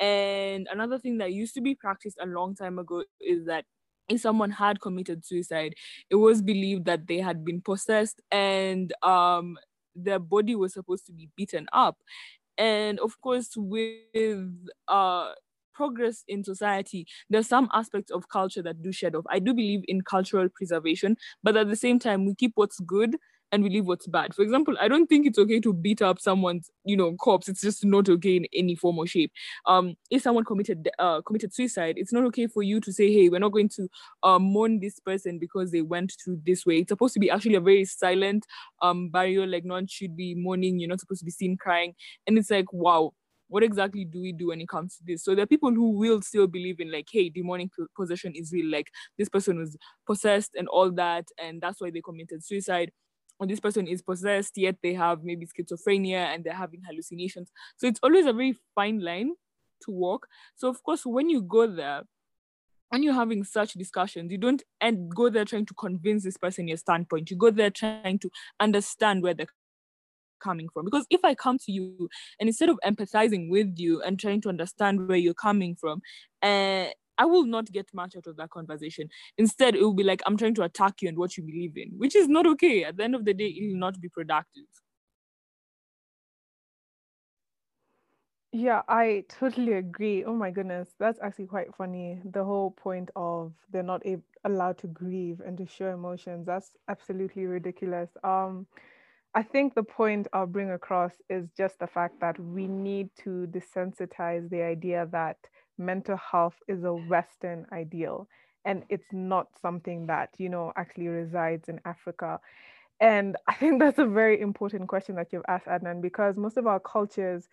And 0.00 0.68
another 0.70 0.98
thing 0.98 1.18
that 1.18 1.32
used 1.32 1.54
to 1.54 1.60
be 1.60 1.74
practiced 1.74 2.18
a 2.20 2.26
long 2.26 2.54
time 2.54 2.78
ago 2.78 3.04
is 3.20 3.46
that 3.46 3.64
if 4.08 4.20
someone 4.20 4.50
had 4.50 4.80
committed 4.80 5.24
suicide, 5.24 5.74
it 6.08 6.14
was 6.14 6.40
believed 6.40 6.86
that 6.86 7.06
they 7.06 7.18
had 7.18 7.44
been 7.44 7.60
possessed 7.60 8.20
and 8.30 8.92
um, 9.02 9.58
their 9.94 10.18
body 10.18 10.54
was 10.54 10.74
supposed 10.74 11.06
to 11.06 11.12
be 11.12 11.28
beaten 11.36 11.66
up. 11.72 11.98
And 12.58 12.98
of 13.00 13.20
course, 13.20 13.50
with 13.56 14.50
uh, 14.88 15.32
progress 15.74 16.24
in 16.28 16.44
society, 16.44 17.06
there's 17.30 17.48
some 17.48 17.68
aspects 17.72 18.10
of 18.10 18.28
culture 18.28 18.62
that 18.62 18.82
do 18.82 18.92
shed 18.92 19.14
off. 19.14 19.24
I 19.30 19.38
do 19.38 19.54
believe 19.54 19.82
in 19.88 20.02
cultural 20.02 20.48
preservation, 20.54 21.16
but 21.42 21.56
at 21.56 21.68
the 21.68 21.76
same 21.76 21.98
time, 22.00 22.26
we 22.26 22.34
keep 22.34 22.52
what's 22.56 22.80
good 22.80 23.16
and 23.50 23.62
we 23.62 23.70
leave 23.70 23.86
what's 23.86 24.06
bad. 24.06 24.34
For 24.34 24.42
example, 24.42 24.74
I 24.80 24.88
don't 24.88 25.06
think 25.06 25.26
it's 25.26 25.38
okay 25.38 25.60
to 25.60 25.72
beat 25.72 26.02
up 26.02 26.20
someone's, 26.20 26.70
you 26.84 26.96
know, 26.96 27.14
corpse. 27.14 27.48
It's 27.48 27.62
just 27.62 27.84
not 27.84 28.08
okay 28.08 28.36
in 28.36 28.46
any 28.54 28.74
form 28.74 28.98
or 28.98 29.06
shape. 29.06 29.32
Um, 29.66 29.94
if 30.10 30.22
someone 30.22 30.44
committed 30.44 30.88
uh, 30.98 31.22
committed 31.22 31.54
suicide, 31.54 31.94
it's 31.96 32.12
not 32.12 32.24
okay 32.24 32.46
for 32.46 32.62
you 32.62 32.80
to 32.80 32.92
say, 32.92 33.12
"Hey, 33.12 33.28
we're 33.28 33.38
not 33.38 33.52
going 33.52 33.70
to 33.70 33.88
uh, 34.22 34.38
mourn 34.38 34.80
this 34.80 35.00
person 35.00 35.38
because 35.38 35.70
they 35.70 35.82
went 35.82 36.14
through 36.22 36.40
this 36.44 36.66
way." 36.66 36.78
It's 36.78 36.90
supposed 36.90 37.14
to 37.14 37.20
be 37.20 37.30
actually 37.30 37.54
a 37.54 37.60
very 37.60 37.84
silent 37.84 38.44
um 38.82 39.08
barrier. 39.10 39.46
Like 39.46 39.64
no 39.64 39.74
one 39.74 39.86
should 39.86 40.16
be 40.16 40.34
mourning. 40.34 40.78
You're 40.78 40.88
not 40.88 41.00
supposed 41.00 41.20
to 41.20 41.24
be 41.24 41.30
seen 41.30 41.56
crying. 41.56 41.94
And 42.26 42.38
it's 42.38 42.50
like, 42.50 42.72
wow, 42.72 43.12
what 43.48 43.62
exactly 43.62 44.04
do 44.04 44.20
we 44.20 44.32
do 44.32 44.48
when 44.48 44.60
it 44.60 44.68
comes 44.68 44.96
to 44.96 45.02
this? 45.06 45.24
So 45.24 45.34
there 45.34 45.44
are 45.44 45.46
people 45.46 45.70
who 45.72 45.90
will 45.90 46.20
still 46.22 46.46
believe 46.46 46.80
in 46.80 46.92
like, 46.92 47.06
hey, 47.10 47.30
demonic 47.30 47.70
possession 47.96 48.32
is 48.34 48.52
real. 48.52 48.70
Like 48.70 48.88
this 49.18 49.28
person 49.28 49.58
was 49.58 49.76
possessed 50.06 50.52
and 50.56 50.68
all 50.68 50.90
that, 50.92 51.26
and 51.42 51.60
that's 51.60 51.80
why 51.80 51.90
they 51.90 52.00
committed 52.02 52.44
suicide 52.44 52.90
or 53.38 53.46
this 53.46 53.60
person 53.60 53.86
is 53.86 54.02
possessed, 54.02 54.56
yet 54.56 54.76
they 54.82 54.94
have 54.94 55.22
maybe 55.22 55.46
schizophrenia 55.46 56.34
and 56.34 56.44
they're 56.44 56.52
having 56.54 56.82
hallucinations. 56.86 57.50
So 57.76 57.86
it's 57.86 58.00
always 58.02 58.26
a 58.26 58.32
very 58.32 58.56
fine 58.74 59.00
line 59.00 59.32
to 59.82 59.90
walk. 59.90 60.26
So 60.56 60.68
of 60.68 60.82
course, 60.82 61.06
when 61.06 61.30
you 61.30 61.42
go 61.42 61.66
there, 61.66 62.02
when 62.88 63.02
you're 63.02 63.14
having 63.14 63.44
such 63.44 63.74
discussions, 63.74 64.32
you 64.32 64.38
don't 64.38 64.62
and 64.80 65.14
go 65.14 65.28
there 65.28 65.44
trying 65.44 65.66
to 65.66 65.74
convince 65.74 66.24
this 66.24 66.36
person 66.36 66.68
your 66.68 66.78
standpoint. 66.78 67.30
You 67.30 67.36
go 67.36 67.50
there 67.50 67.70
trying 67.70 68.18
to 68.20 68.30
understand 68.60 69.22
where 69.22 69.34
they're 69.34 69.46
coming 70.38 70.68
from. 70.72 70.84
Because 70.84 71.06
if 71.10 71.20
I 71.24 71.34
come 71.34 71.58
to 71.58 71.72
you 71.72 72.08
and 72.40 72.48
instead 72.48 72.68
of 72.68 72.78
empathizing 72.84 73.50
with 73.50 73.74
you 73.76 74.02
and 74.02 74.18
trying 74.18 74.40
to 74.42 74.48
understand 74.48 75.06
where 75.06 75.18
you're 75.18 75.34
coming 75.34 75.76
from, 75.76 76.00
uh, 76.42 76.86
I 77.18 77.26
will 77.26 77.44
not 77.44 77.70
get 77.72 77.92
much 77.92 78.16
out 78.16 78.26
of 78.26 78.36
that 78.36 78.50
conversation. 78.50 79.08
Instead, 79.36 79.74
it 79.74 79.82
will 79.82 79.94
be 79.94 80.04
like 80.04 80.22
I'm 80.26 80.36
trying 80.36 80.54
to 80.54 80.62
attack 80.62 81.02
you 81.02 81.08
and 81.08 81.18
what 81.18 81.36
you 81.36 81.42
believe 81.42 81.76
in, 81.76 81.90
which 81.98 82.14
is 82.16 82.28
not 82.28 82.46
okay. 82.46 82.84
At 82.84 82.96
the 82.96 83.04
end 83.04 83.14
of 83.14 83.24
the 83.24 83.34
day, 83.34 83.46
it 83.48 83.68
will 83.72 83.78
not 83.80 84.00
be 84.00 84.08
productive. 84.08 84.64
Yeah, 88.52 88.82
I 88.88 89.24
totally 89.28 89.74
agree. 89.74 90.24
Oh 90.24 90.34
my 90.34 90.50
goodness, 90.50 90.94
that's 90.98 91.18
actually 91.20 91.46
quite 91.46 91.74
funny. 91.76 92.20
The 92.24 92.44
whole 92.44 92.70
point 92.70 93.10
of 93.14 93.52
they're 93.70 93.82
not 93.82 94.04
a- 94.06 94.22
allowed 94.44 94.78
to 94.78 94.86
grieve 94.86 95.40
and 95.40 95.58
to 95.58 95.66
show 95.66 95.92
emotions, 95.92 96.46
that's 96.46 96.76
absolutely 96.88 97.44
ridiculous. 97.46 98.10
Um, 98.24 98.66
I 99.34 99.42
think 99.42 99.74
the 99.74 99.82
point 99.84 100.28
I'll 100.32 100.46
bring 100.46 100.70
across 100.70 101.12
is 101.30 101.48
just 101.56 101.78
the 101.80 101.86
fact 101.86 102.20
that 102.20 102.38
we 102.40 102.66
need 102.68 103.10
to 103.24 103.46
desensitize 103.50 104.48
the 104.50 104.62
idea 104.62 105.06
that 105.12 105.38
mental 105.78 106.16
health 106.16 106.56
is 106.68 106.84
a 106.84 106.92
Western 106.92 107.66
ideal 107.72 108.28
and 108.64 108.84
it's 108.88 109.12
not 109.12 109.48
something 109.60 110.06
that, 110.06 110.30
you 110.38 110.48
know, 110.48 110.72
actually 110.76 111.08
resides 111.08 111.68
in 111.68 111.80
Africa. 111.84 112.40
And 113.00 113.36
I 113.46 113.54
think 113.54 113.80
that's 113.80 113.98
a 113.98 114.06
very 114.06 114.40
important 114.40 114.88
question 114.88 115.14
that 115.16 115.32
you've 115.32 115.44
asked, 115.48 115.66
Adnan, 115.66 116.02
because 116.02 116.36
most 116.36 116.56
of 116.56 116.66
our 116.66 116.80
cultures, 116.80 117.48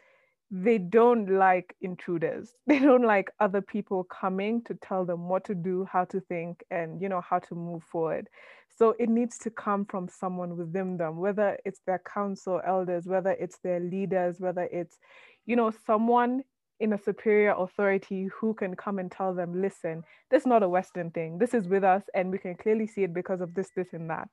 they 0.52 0.78
don't 0.78 1.30
like 1.30 1.76
intruders. 1.82 2.56
They 2.68 2.80
don't 2.80 3.04
like 3.04 3.32
other 3.40 3.62
people 3.62 4.04
coming 4.06 4.62
to 4.64 4.76
tell 4.76 5.06
them 5.06 5.28
what 5.30 5.44
to 5.46 5.56
do, 5.56 5.88
how 5.92 6.06
to 6.06 6.20
think, 6.20 6.64
and 6.72 7.02
you 7.02 7.10
know 7.10 7.22
how 7.22 7.40
to 7.40 7.56
move 7.56 7.84
forward. 7.84 8.30
So 8.78 8.96
it 9.00 9.10
needs 9.10 9.38
to 9.40 9.50
come 9.50 9.86
from 9.86 10.10
someone 10.10 10.58
within 10.58 10.98
them, 10.98 11.18
whether 11.18 11.58
it's 11.66 11.80
their 11.86 12.02
council 12.06 12.62
elders, 12.66 13.06
whether 13.08 13.32
it's 13.32 13.58
their 13.60 13.80
leaders, 13.80 14.40
whether 14.40 14.64
it's, 14.72 14.98
you 15.46 15.56
know, 15.56 15.72
someone 15.86 16.44
in 16.80 16.94
a 16.94 16.98
superior 16.98 17.54
authority 17.58 18.26
who 18.26 18.54
can 18.54 18.76
come 18.76 19.00
and 19.00 19.12
tell 19.12 19.34
them, 19.34 19.62
listen, 19.62 20.04
this 20.30 20.42
is 20.42 20.48
not 20.48 20.64
a 20.64 20.70
Western 20.70 21.10
thing. 21.12 21.38
This 21.38 21.54
is 21.54 21.68
with 21.68 21.84
us, 21.84 22.04
and 22.14 22.32
we 22.32 22.38
can 22.38 22.56
clearly 22.56 22.88
see 22.88 23.04
it 23.04 23.14
because 23.14 23.42
of 23.42 23.54
this, 23.54 23.70
this, 23.76 23.94
and 23.94 24.10
that. 24.10 24.30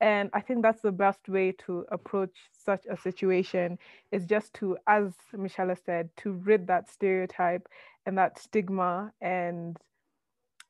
And 0.00 0.30
I 0.32 0.40
think 0.40 0.62
that's 0.62 0.82
the 0.82 0.92
best 0.92 1.28
way 1.28 1.52
to 1.66 1.84
approach 1.90 2.36
such 2.52 2.84
a 2.88 2.96
situation 2.96 3.78
is 4.12 4.26
just 4.26 4.54
to, 4.54 4.76
as 4.86 5.12
Michelle 5.32 5.74
said, 5.84 6.10
to 6.18 6.32
rid 6.32 6.66
that 6.68 6.88
stereotype 6.88 7.66
and 8.06 8.16
that 8.16 8.38
stigma 8.38 9.12
and 9.20 9.76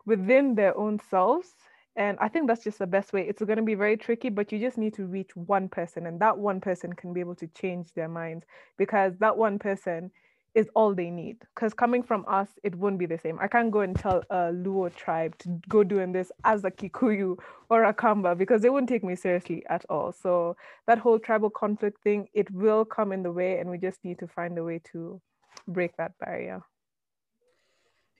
within 0.06 0.54
their 0.54 0.76
own 0.78 0.98
selves. 1.10 1.48
And 1.94 2.16
I 2.20 2.28
think 2.28 2.46
that's 2.46 2.64
just 2.64 2.78
the 2.78 2.86
best 2.86 3.12
way. 3.12 3.26
It's 3.28 3.42
going 3.42 3.56
to 3.56 3.62
be 3.62 3.74
very 3.74 3.96
tricky, 3.96 4.30
but 4.30 4.50
you 4.52 4.58
just 4.60 4.78
need 4.78 4.94
to 4.94 5.04
reach 5.04 5.34
one 5.34 5.68
person, 5.68 6.06
and 6.06 6.20
that 6.20 6.38
one 6.38 6.60
person 6.60 6.92
can 6.92 7.12
be 7.12 7.20
able 7.20 7.34
to 7.34 7.48
change 7.48 7.92
their 7.94 8.08
minds 8.08 8.46
because 8.78 9.14
that 9.18 9.36
one 9.36 9.58
person 9.58 10.10
is 10.58 10.68
all 10.74 10.92
they 10.92 11.08
need. 11.08 11.38
Because 11.54 11.72
coming 11.72 12.02
from 12.02 12.24
us, 12.26 12.48
it 12.64 12.74
wouldn't 12.74 12.98
be 12.98 13.06
the 13.06 13.18
same. 13.18 13.38
I 13.40 13.46
can't 13.46 13.70
go 13.70 13.80
and 13.80 13.94
tell 13.94 14.24
a 14.28 14.50
Luo 14.50 14.92
tribe 14.92 15.38
to 15.38 15.48
go 15.68 15.84
doing 15.84 16.10
this 16.10 16.32
as 16.44 16.64
a 16.64 16.70
Kikuyu 16.70 17.38
or 17.70 17.84
a 17.84 17.94
Kamba 17.94 18.34
because 18.34 18.60
they 18.60 18.68
wouldn't 18.68 18.88
take 18.88 19.04
me 19.04 19.14
seriously 19.14 19.62
at 19.70 19.84
all. 19.88 20.10
So 20.10 20.56
that 20.88 20.98
whole 20.98 21.20
tribal 21.20 21.48
conflict 21.48 22.02
thing, 22.02 22.26
it 22.34 22.50
will 22.50 22.84
come 22.84 23.12
in 23.12 23.22
the 23.22 23.30
way, 23.30 23.58
and 23.60 23.70
we 23.70 23.78
just 23.78 24.04
need 24.04 24.18
to 24.18 24.26
find 24.26 24.58
a 24.58 24.64
way 24.64 24.80
to 24.92 25.20
break 25.68 25.96
that 25.96 26.18
barrier. 26.18 26.60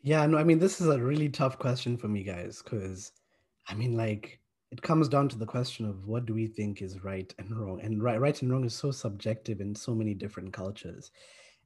Yeah, 0.02 0.24
no, 0.26 0.38
I 0.38 0.44
mean, 0.44 0.60
this 0.60 0.80
is 0.80 0.86
a 0.86 1.02
really 1.02 1.28
tough 1.28 1.58
question 1.58 1.96
for 1.96 2.06
me, 2.06 2.22
guys, 2.22 2.62
because 2.62 3.10
I 3.66 3.74
mean, 3.74 3.96
like, 3.96 4.38
it 4.70 4.80
comes 4.80 5.08
down 5.08 5.28
to 5.30 5.38
the 5.38 5.46
question 5.46 5.86
of 5.86 6.06
what 6.06 6.24
do 6.24 6.34
we 6.34 6.46
think 6.46 6.82
is 6.82 7.02
right 7.02 7.34
and 7.38 7.50
wrong, 7.58 7.80
and 7.82 8.00
right, 8.00 8.20
right 8.20 8.40
and 8.42 8.52
wrong 8.52 8.64
is 8.64 8.74
so 8.74 8.92
subjective 8.92 9.60
in 9.60 9.74
so 9.74 9.92
many 9.92 10.14
different 10.14 10.52
cultures. 10.52 11.10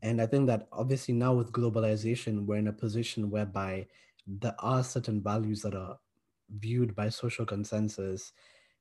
And 0.02 0.20
I 0.20 0.26
think 0.26 0.46
that 0.48 0.68
obviously 0.72 1.14
now 1.14 1.32
with 1.32 1.52
globalization, 1.52 2.44
we're 2.44 2.56
in 2.56 2.68
a 2.68 2.72
position 2.72 3.30
whereby 3.30 3.86
there 4.26 4.56
are 4.58 4.82
certain 4.82 5.22
values 5.22 5.62
that 5.62 5.74
are 5.74 5.98
viewed 6.58 6.94
by 6.94 7.08
social 7.08 7.46
consensus 7.46 8.32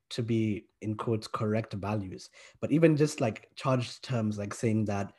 to 0.10 0.24
be 0.24 0.66
in 0.82 0.96
quotes 0.96 1.28
correct 1.28 1.74
values. 1.74 2.30
But 2.60 2.72
even 2.72 2.98
just 2.98 3.22
like 3.22 3.50
charged 3.56 4.04
terms 4.04 4.38
like 4.38 4.54
saying 4.54 4.86
that 4.86 5.14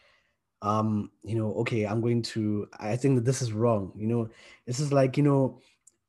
um 0.62 1.10
you 1.24 1.34
know 1.34 1.52
okay 1.54 1.84
i'm 1.84 2.00
going 2.00 2.22
to 2.22 2.68
i 2.78 2.94
think 2.96 3.16
that 3.16 3.24
this 3.24 3.42
is 3.42 3.52
wrong 3.52 3.92
you 3.96 4.06
know? 4.06 4.28
This 4.64 4.78
is 4.78 4.92
like 4.92 5.16
you 5.16 5.24
know 5.24 5.60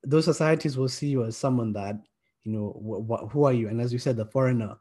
those 0.03 0.25
societies 0.25 0.77
will 0.77 0.89
see 0.89 1.07
you 1.07 1.23
as 1.25 1.35
someone 1.35 1.73
that 1.73 1.95
you 2.43 2.51
know 2.51 2.71
wh- 2.77 3.01
wh- 3.09 3.31
who 3.31 3.45
are 3.45 3.53
you? 3.53 3.67
And 3.69 3.81
as 3.81 3.91
you 3.91 3.99
said 3.99 4.15
the 4.15 4.25
foreigner. 4.25 4.77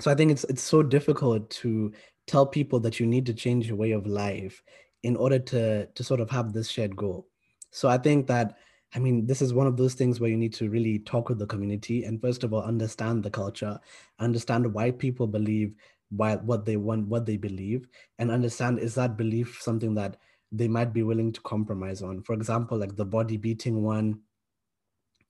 So 0.00 0.10
I 0.10 0.14
think 0.14 0.30
it's 0.30 0.44
it's 0.44 0.62
so 0.62 0.82
difficult 0.82 1.50
to 1.62 1.92
tell 2.30 2.46
people 2.46 2.78
that 2.78 3.00
you 3.00 3.06
need 3.06 3.26
to 3.26 3.34
change 3.34 3.66
your 3.66 3.76
way 3.76 3.90
of 3.90 4.06
life 4.06 4.62
in 5.02 5.16
order 5.16 5.38
to 5.38 5.86
to 5.86 6.04
sort 6.04 6.20
of 6.20 6.30
have 6.30 6.52
this 6.52 6.70
shared 6.70 6.94
goal. 6.94 7.26
So 7.72 7.88
I 7.88 7.98
think 7.98 8.28
that 8.28 8.56
I 8.94 9.00
mean 9.00 9.26
this 9.26 9.42
is 9.42 9.52
one 9.52 9.66
of 9.66 9.76
those 9.76 9.94
things 9.94 10.20
where 10.20 10.30
you 10.30 10.36
need 10.36 10.54
to 10.54 10.70
really 10.70 11.00
talk 11.00 11.28
with 11.28 11.40
the 11.40 11.46
community 11.46 12.04
and 12.04 12.20
first 12.20 12.44
of 12.44 12.52
all 12.52 12.62
understand 12.62 13.24
the 13.24 13.30
culture, 13.30 13.80
understand 14.20 14.72
why 14.72 14.92
people 14.92 15.26
believe 15.26 15.74
why 16.10 16.36
what 16.36 16.64
they 16.64 16.76
want, 16.76 17.08
what 17.08 17.26
they 17.26 17.36
believe, 17.36 17.88
and 18.18 18.30
understand 18.30 18.78
is 18.78 18.94
that 18.94 19.16
belief 19.16 19.58
something 19.60 19.94
that 19.94 20.16
they 20.52 20.68
might 20.68 20.92
be 20.92 21.02
willing 21.02 21.32
to 21.32 21.40
compromise 21.40 22.02
on. 22.02 22.22
For 22.22 22.34
example, 22.34 22.78
like 22.78 22.94
the 22.96 23.04
body 23.04 23.36
beating 23.36 23.82
one, 23.82 24.20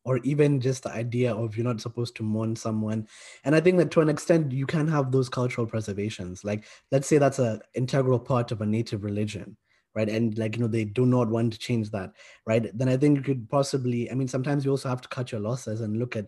or 0.04 0.18
even 0.18 0.60
just 0.60 0.82
the 0.84 0.92
idea 0.92 1.34
of 1.34 1.56
you're 1.56 1.64
not 1.64 1.80
supposed 1.80 2.16
to 2.16 2.22
mourn 2.22 2.56
someone. 2.56 3.06
And 3.44 3.54
i 3.54 3.60
think 3.60 3.78
that 3.78 3.90
to 3.92 4.00
an 4.00 4.08
extent 4.08 4.52
you 4.52 4.66
can 4.66 4.88
have 4.88 5.12
those 5.12 5.28
cultural 5.28 5.66
preservations. 5.66 6.44
Like 6.44 6.64
let's 6.90 7.06
say 7.06 7.18
that's 7.18 7.38
an 7.38 7.60
integral 7.74 8.18
part 8.18 8.52
of 8.52 8.60
a 8.60 8.66
native 8.66 9.04
religion 9.04 9.56
right? 9.92 10.08
And 10.08 10.38
like 10.38 10.54
you 10.54 10.62
know 10.62 10.68
they 10.68 10.84
do 10.84 11.04
not 11.04 11.28
want 11.28 11.52
to 11.52 11.58
change 11.58 11.90
that 11.90 12.12
right? 12.46 12.70
Then 12.76 12.88
i 12.88 12.96
think 12.96 13.18
you 13.18 13.22
could 13.24 13.48
possibly 13.50 14.10
i 14.10 14.14
mean 14.14 14.28
sometimes 14.28 14.64
you 14.64 14.70
also 14.70 14.88
have 14.88 15.00
to 15.00 15.08
cut 15.08 15.32
your 15.32 15.40
losses 15.40 15.80
and 15.80 15.98
look 15.98 16.16
at 16.16 16.26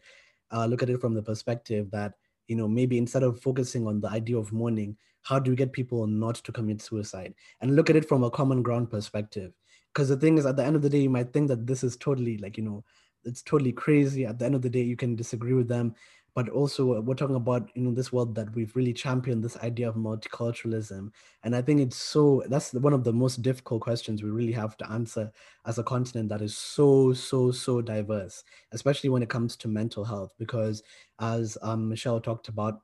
uh, 0.53 0.67
look 0.67 0.83
at 0.83 0.91
it 0.91 1.01
from 1.01 1.15
the 1.15 1.23
perspective 1.23 1.91
that 1.93 2.15
you 2.49 2.57
know 2.57 2.69
maybe 2.69 2.99
instead 2.99 3.23
of 3.23 3.41
focusing 3.41 3.87
on 3.87 4.01
the 4.01 4.09
idea 4.09 4.37
of 4.37 4.53
mourning 4.53 4.97
how 5.23 5.39
do 5.39 5.51
you 5.51 5.57
get 5.57 5.73
people 5.73 6.07
not 6.07 6.37
to 6.37 6.53
commit 6.53 6.83
suicide? 6.83 7.35
And 7.61 7.77
look 7.77 7.89
at 7.91 7.97
it 7.97 8.09
from 8.09 8.25
a 8.25 8.31
common 8.31 8.63
ground 8.63 8.91
perspective. 8.91 9.53
Because 9.93 10.09
the 10.09 10.17
thing 10.17 10.39
is 10.39 10.47
at 10.47 10.57
the 10.57 10.65
end 10.65 10.77
of 10.77 10.83
the 10.83 10.91
day 10.91 11.01
you 11.01 11.11
might 11.11 11.33
think 11.33 11.49
that 11.49 11.67
this 11.67 11.85
is 11.85 11.97
totally 11.97 12.39
like 12.39 12.57
you 12.57 12.65
know 12.65 12.85
it's 13.25 13.43
totally 13.43 13.73
crazy. 13.73 14.25
At 14.25 14.39
the 14.39 14.45
end 14.45 14.55
of 14.55 14.63
the 14.63 14.71
day, 14.71 14.83
you 14.83 14.97
can 14.97 15.17
disagree 15.17 15.53
with 15.53 15.69
them, 15.69 15.95
but 16.35 16.49
also 16.49 17.01
we're 17.01 17.15
talking 17.15 17.37
about 17.37 17.71
you 17.75 17.83
know 17.83 17.93
this 17.93 18.13
world 18.13 18.35
that 18.35 18.55
we've 18.55 18.75
really 18.75 18.93
championed 18.93 19.45
this 19.45 19.57
idea 19.59 19.89
of 19.89 19.97
multiculturalism, 19.97 21.11
and 21.45 21.57
I 21.57 21.63
think 21.63 21.81
it's 21.81 21.97
so 21.97 22.43
that's 22.49 22.73
one 22.75 22.93
of 22.93 23.05
the 23.05 23.13
most 23.13 23.43
difficult 23.43 23.83
questions 23.83 24.23
we 24.23 24.31
really 24.31 24.53
have 24.53 24.77
to 24.79 24.91
answer 24.91 25.31
as 25.67 25.79
a 25.79 25.85
continent 25.85 26.29
that 26.31 26.43
is 26.43 26.57
so 26.57 27.13
so 27.13 27.51
so 27.53 27.81
diverse, 27.83 28.45
especially 28.73 29.11
when 29.11 29.23
it 29.23 29.29
comes 29.29 29.57
to 29.57 29.69
mental 29.69 30.05
health, 30.05 30.33
because 30.39 30.83
as 31.21 31.59
um, 31.63 31.89
Michelle 31.89 32.21
talked 32.21 32.49
about 32.49 32.81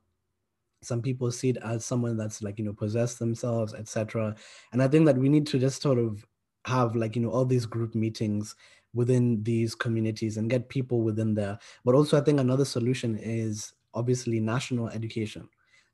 some 0.83 1.03
people 1.03 1.31
see 1.33 1.51
it 1.51 1.57
as 1.65 1.85
someone 1.85 2.17
that's 2.17 2.43
like 2.43 2.59
you 2.59 2.65
know 2.65 2.73
possessed 2.73 3.19
themselves 3.19 3.75
etc 3.75 4.35
and 4.73 4.81
i 4.83 4.87
think 4.87 5.07
that 5.07 5.17
we 5.17 5.29
need 5.29 5.45
to 5.47 5.59
just 5.59 5.83
sort 5.83 5.99
of 5.99 6.25
have 6.67 6.95
like 6.95 7.17
you 7.17 7.23
know 7.23 7.31
all 7.31 7.45
these 7.45 7.67
group 7.67 7.95
meetings 7.95 8.55
within 8.95 9.43
these 9.43 9.75
communities 9.75 10.37
and 10.37 10.51
get 10.51 10.69
people 10.69 11.03
within 11.03 11.35
there. 11.35 11.59
But 11.85 11.95
also, 11.95 12.19
I 12.19 12.23
think 12.23 12.41
another 12.41 12.65
solution 12.65 13.17
is 13.19 13.73
obviously 13.95 14.41
national 14.41 14.89
education. 14.89 15.49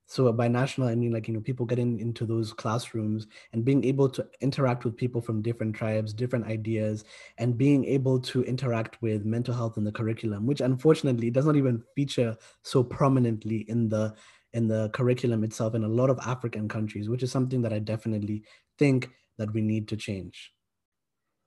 So 0.06 0.30
by 0.32 0.48
national, 0.48 0.88
I 0.88 0.94
mean 0.94 1.12
like, 1.12 1.28
you 1.28 1.34
know, 1.34 1.40
people 1.40 1.64
getting 1.64 1.98
into 1.98 2.26
those 2.26 2.52
classrooms 2.52 3.26
and 3.52 3.64
being 3.64 3.84
able 3.84 4.08
to 4.10 4.26
interact 4.42 4.84
with 4.84 4.96
people 4.96 5.22
from 5.22 5.40
different 5.40 5.74
tribes, 5.74 6.12
different 6.12 6.46
ideas, 6.46 7.04
and 7.38 7.56
being 7.56 7.84
able 7.86 8.20
to 8.20 8.44
interact 8.44 9.00
with 9.00 9.24
mental 9.24 9.54
health 9.54 9.78
in 9.78 9.84
the 9.84 9.92
curriculum, 9.92 10.46
which 10.46 10.60
unfortunately 10.60 11.30
does 11.30 11.46
not 11.46 11.56
even 11.56 11.82
feature 11.96 12.36
so 12.62 12.84
prominently 12.84 13.64
in 13.68 13.88
the 13.88 14.14
in 14.52 14.68
the 14.68 14.88
curriculum 14.90 15.42
itself 15.42 15.74
in 15.74 15.82
a 15.82 15.88
lot 15.88 16.10
of 16.10 16.18
African 16.20 16.68
countries, 16.68 17.08
which 17.08 17.24
is 17.24 17.32
something 17.32 17.60
that 17.62 17.72
I 17.72 17.80
definitely 17.80 18.44
think 18.78 19.10
that 19.36 19.52
we 19.52 19.60
need 19.60 19.88
to 19.88 19.96
change. 19.96 20.52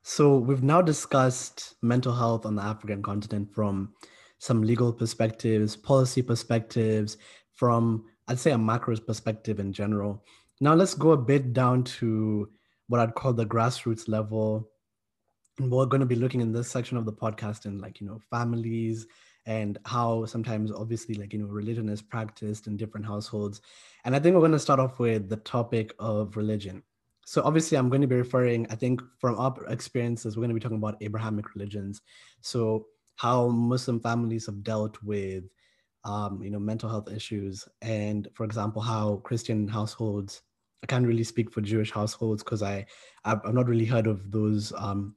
So 0.09 0.37
we've 0.37 0.63
now 0.63 0.81
discussed 0.81 1.75
mental 1.81 2.15
health 2.15 2.45
on 2.45 2.55
the 2.55 2.61
African 2.61 3.03
continent 3.03 3.53
from 3.53 3.93
some 4.39 4.61
legal 4.63 4.93
perspectives, 4.93 5.75
policy 5.75 6.21
perspectives, 6.21 7.17
from 7.51 8.05
I'd 8.29 8.39
say 8.39 8.51
a 8.51 8.57
macro 8.57 8.95
perspective 8.95 9.59
in 9.59 9.73
general. 9.73 10.23
Now 10.61 10.75
let's 10.75 10.93
go 10.93 11.11
a 11.11 11.17
bit 11.17 11.51
down 11.51 11.83
to 11.99 12.49
what 12.87 13.01
I'd 13.01 13.15
call 13.15 13.33
the 13.33 13.45
grassroots 13.45 14.07
level. 14.07 14.69
And 15.59 15.69
we're 15.69 15.85
going 15.85 15.99
to 15.99 16.07
be 16.07 16.15
looking 16.15 16.39
in 16.39 16.53
this 16.53 16.71
section 16.71 16.95
of 16.95 17.03
the 17.03 17.11
podcast 17.11 17.65
in 17.65 17.81
like, 17.81 17.99
you 17.99 18.07
know, 18.07 18.21
families 18.29 19.07
and 19.45 19.77
how 19.85 20.23
sometimes 20.23 20.71
obviously 20.71 21.15
like, 21.15 21.33
you 21.33 21.39
know, 21.39 21.47
religion 21.47 21.89
is 21.89 22.01
practiced 22.01 22.67
in 22.67 22.77
different 22.77 23.05
households. 23.05 23.59
And 24.05 24.15
I 24.15 24.19
think 24.19 24.35
we're 24.35 24.39
going 24.39 24.53
to 24.53 24.59
start 24.59 24.79
off 24.79 24.99
with 24.99 25.27
the 25.27 25.35
topic 25.35 25.93
of 25.99 26.37
religion. 26.37 26.81
So 27.27 27.41
obviously, 27.43 27.77
I'm 27.77 27.89
going 27.89 27.99
to 27.99 28.07
be 28.07 28.15
referring, 28.15 28.67
I 28.69 28.75
think, 28.75 29.01
from 29.19 29.37
our 29.37 29.53
experiences, 29.67 30.37
we're 30.37 30.43
going 30.43 30.51
to 30.51 30.53
be 30.53 30.61
talking 30.61 30.77
about 30.77 30.95
Abrahamic 31.01 31.55
religions. 31.55 32.01
So 32.39 32.85
how 33.17 33.49
Muslim 33.49 33.99
families 33.99 34.45
have 34.45 34.63
dealt 34.63 34.97
with, 35.03 35.43
um, 36.05 36.41
you 36.41 36.49
know, 36.49 36.57
mental 36.57 36.89
health 36.89 37.11
issues, 37.11 37.67
and 37.81 38.29
for 38.33 38.45
example, 38.45 38.81
how 38.81 39.17
Christian 39.25 39.67
households. 39.67 40.41
I 40.81 40.85
can't 40.85 41.05
really 41.05 41.25
speak 41.25 41.51
for 41.51 41.59
Jewish 41.59 41.91
households 41.91 42.45
because 42.45 42.63
I, 42.63 42.85
I've, 43.25 43.43
not 43.53 43.67
really 43.67 43.83
heard 43.83 44.07
of 44.07 44.31
those 44.31 44.71
um, 44.77 45.13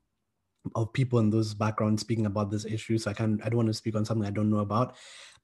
of 0.74 0.92
people 0.92 1.20
in 1.20 1.30
those 1.30 1.54
backgrounds 1.54 2.00
speaking 2.00 2.26
about 2.26 2.50
this 2.50 2.64
issue. 2.64 2.98
So 2.98 3.12
I 3.12 3.14
can't, 3.14 3.40
I 3.44 3.50
don't 3.50 3.58
want 3.58 3.68
to 3.68 3.74
speak 3.74 3.94
on 3.94 4.04
something 4.04 4.26
I 4.26 4.32
don't 4.32 4.50
know 4.50 4.58
about. 4.58 4.96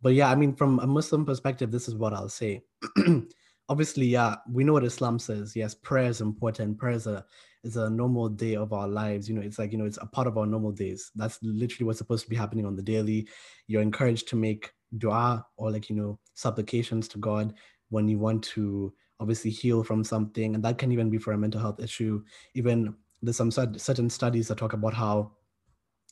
But 0.02 0.14
yeah, 0.14 0.32
I 0.32 0.34
mean, 0.34 0.52
from 0.56 0.80
a 0.80 0.86
Muslim 0.86 1.24
perspective, 1.24 1.70
this 1.70 1.86
is 1.86 1.94
what 1.94 2.12
I'll 2.12 2.28
say. 2.28 2.64
obviously, 3.68 4.06
yeah, 4.06 4.36
we 4.50 4.64
know 4.64 4.72
what 4.72 4.84
Islam 4.84 5.18
says. 5.18 5.54
Yes, 5.56 5.74
prayer 5.74 6.08
is 6.08 6.20
important. 6.20 6.78
Prayer 6.78 6.92
is 6.92 7.06
a 7.06 7.24
is 7.64 7.76
a 7.76 7.90
normal 7.90 8.28
day 8.28 8.54
of 8.54 8.72
our 8.72 8.88
lives. 8.88 9.28
You 9.28 9.34
know, 9.34 9.42
it's 9.42 9.58
like 9.58 9.72
you 9.72 9.78
know, 9.78 9.84
it's 9.84 9.98
a 10.00 10.06
part 10.06 10.26
of 10.26 10.38
our 10.38 10.46
normal 10.46 10.72
days. 10.72 11.10
That's 11.14 11.38
literally 11.42 11.86
what's 11.86 11.98
supposed 11.98 12.24
to 12.24 12.30
be 12.30 12.36
happening 12.36 12.66
on 12.66 12.76
the 12.76 12.82
daily. 12.82 13.28
You're 13.66 13.82
encouraged 13.82 14.28
to 14.28 14.36
make 14.36 14.72
dua 14.98 15.44
or 15.56 15.70
like 15.70 15.90
you 15.90 15.96
know 15.96 16.18
supplications 16.34 17.08
to 17.08 17.18
God 17.18 17.54
when 17.90 18.08
you 18.08 18.18
want 18.18 18.42
to 18.44 18.92
obviously 19.18 19.50
heal 19.50 19.82
from 19.82 20.04
something, 20.04 20.54
and 20.54 20.64
that 20.64 20.78
can 20.78 20.92
even 20.92 21.10
be 21.10 21.18
for 21.18 21.32
a 21.32 21.38
mental 21.38 21.60
health 21.60 21.80
issue. 21.80 22.22
Even 22.54 22.94
there's 23.22 23.36
some 23.36 23.50
certain 23.50 24.10
studies 24.10 24.48
that 24.48 24.58
talk 24.58 24.74
about 24.74 24.94
how 24.94 25.32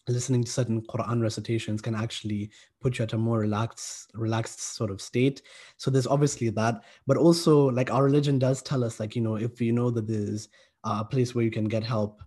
listening 0.08 0.44
to 0.44 0.50
certain 0.50 0.82
Quran 0.82 1.22
recitations 1.22 1.80
can 1.80 1.94
actually 1.94 2.50
put 2.80 2.98
you 2.98 3.04
at 3.04 3.12
a 3.14 3.18
more 3.18 3.38
relaxed, 3.38 4.10
relaxed 4.14 4.60
sort 4.76 4.90
of 4.90 5.00
state. 5.00 5.42
So 5.76 5.90
there's 5.90 6.06
obviously 6.06 6.50
that, 6.50 6.82
but 7.06 7.16
also 7.16 7.70
like 7.70 7.90
our 7.90 8.04
religion 8.04 8.38
does 8.38 8.62
tell 8.62 8.84
us, 8.84 9.00
like 9.00 9.16
you 9.16 9.22
know, 9.22 9.36
if 9.36 9.60
you 9.60 9.72
know 9.72 9.90
that 9.90 10.06
there's 10.06 10.48
a 10.84 11.04
place 11.04 11.34
where 11.34 11.44
you 11.44 11.50
can 11.50 11.64
get 11.64 11.82
help, 11.82 12.20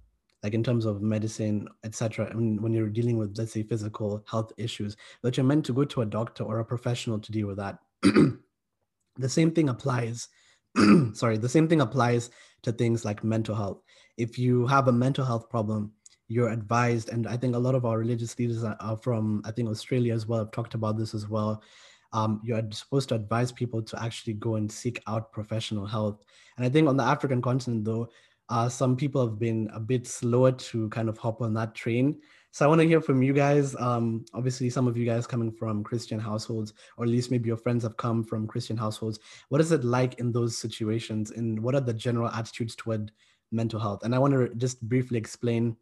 like 0.44 0.54
in 0.54 0.64
terms 0.64 0.86
of 0.86 1.02
medicine, 1.02 1.68
etc. 1.84 2.34
Mean, 2.36 2.62
when 2.62 2.74
you're 2.74 2.90
dealing 2.90 3.18
with 3.18 3.38
let's 3.38 3.54
say 3.54 3.64
physical 3.64 4.24
health 4.30 4.52
issues, 4.58 4.98
that 5.22 5.38
you're 5.38 5.46
meant 5.46 5.66
to 5.66 5.74
go 5.74 5.84
to 5.86 6.02
a 6.02 6.06
doctor 6.06 6.44
or 6.44 6.60
a 6.60 6.66
professional 6.66 7.20
to 7.20 7.32
deal 7.32 7.48
with 7.48 7.58
that. 7.58 7.80
the 9.18 9.30
same 9.30 9.52
thing 9.52 9.70
applies. 9.70 10.30
sorry, 11.14 11.38
the 11.38 11.50
same 11.50 11.68
thing 11.68 11.82
applies 11.82 12.30
to 12.64 12.72
things 12.72 13.06
like 13.06 13.24
mental 13.24 13.56
health. 13.56 13.82
If 14.18 14.38
you 14.38 14.66
have 14.68 14.88
a 14.88 14.92
mental 14.92 15.26
health 15.26 15.50
problem, 15.50 15.92
you're 16.28 16.50
advised, 16.50 17.10
and 17.10 17.28
I 17.28 17.38
think 17.38 17.56
a 17.56 17.60
lot 17.60 17.76
of 17.76 17.86
our 17.86 17.98
religious 17.98 18.38
leaders 18.38 18.64
are 18.64 18.98
from, 18.98 19.42
I 19.46 19.52
think 19.52 19.70
Australia 19.70 20.14
as 20.14 20.28
well, 20.28 20.40
have 20.40 20.52
talked 20.52 20.74
about 20.74 20.98
this 20.98 21.14
as 21.14 21.28
well. 21.28 21.64
Um, 22.14 22.42
you're 22.44 22.62
supposed 22.72 23.10
to 23.10 23.16
advise 23.16 23.52
people 23.52 23.82
to 23.82 24.02
actually 24.02 24.34
go 24.34 24.56
and 24.56 24.72
seek 24.72 25.02
out 25.08 25.32
professional 25.32 25.86
help. 25.86 26.24
And 26.58 26.66
I 26.66 26.70
think 26.70 26.88
on 26.88 26.98
the 26.98 27.04
African 27.04 27.42
continent, 27.42 27.86
though, 27.86 28.10
uh, 28.50 28.70
some 28.70 28.96
people 28.96 29.26
have 29.28 29.38
been 29.38 29.70
a 29.74 29.80
bit 29.80 30.08
slower 30.08 30.54
to 30.54 30.90
kind 30.90 31.10
of 31.10 31.18
hop 31.18 31.42
on 31.42 31.54
that 31.56 31.76
train. 31.76 32.22
So 32.52 32.66
I 32.66 32.70
want 32.70 32.80
to 32.80 32.88
hear 32.88 33.02
from 33.02 33.22
you 33.22 33.34
guys. 33.34 33.76
Um, 33.76 34.26
obviously, 34.34 34.70
some 34.70 34.88
of 34.88 34.98
you 34.98 35.06
guys 35.06 35.28
coming 35.28 35.52
from 35.52 35.84
Christian 35.84 36.18
households, 36.18 36.74
or 36.98 37.04
at 37.04 37.12
least 37.12 37.30
maybe 37.30 37.48
your 37.48 37.58
friends 37.58 37.84
have 37.84 37.98
come 37.98 38.24
from 38.24 38.48
Christian 38.48 38.78
households. 38.78 39.20
What 39.50 39.62
is 39.62 39.72
it 39.74 39.84
like 39.84 40.20
in 40.20 40.32
those 40.32 40.58
situations, 40.58 41.32
and 41.32 41.60
what 41.60 41.76
are 41.76 41.82
the 41.82 41.94
general 41.94 42.30
attitudes 42.30 42.74
toward 42.76 43.12
mental 43.52 43.80
health? 43.80 44.04
And 44.04 44.16
I 44.16 44.20
want 44.20 44.34
to 44.34 44.56
just 44.56 44.82
briefly 44.82 45.18
explain 45.18 45.76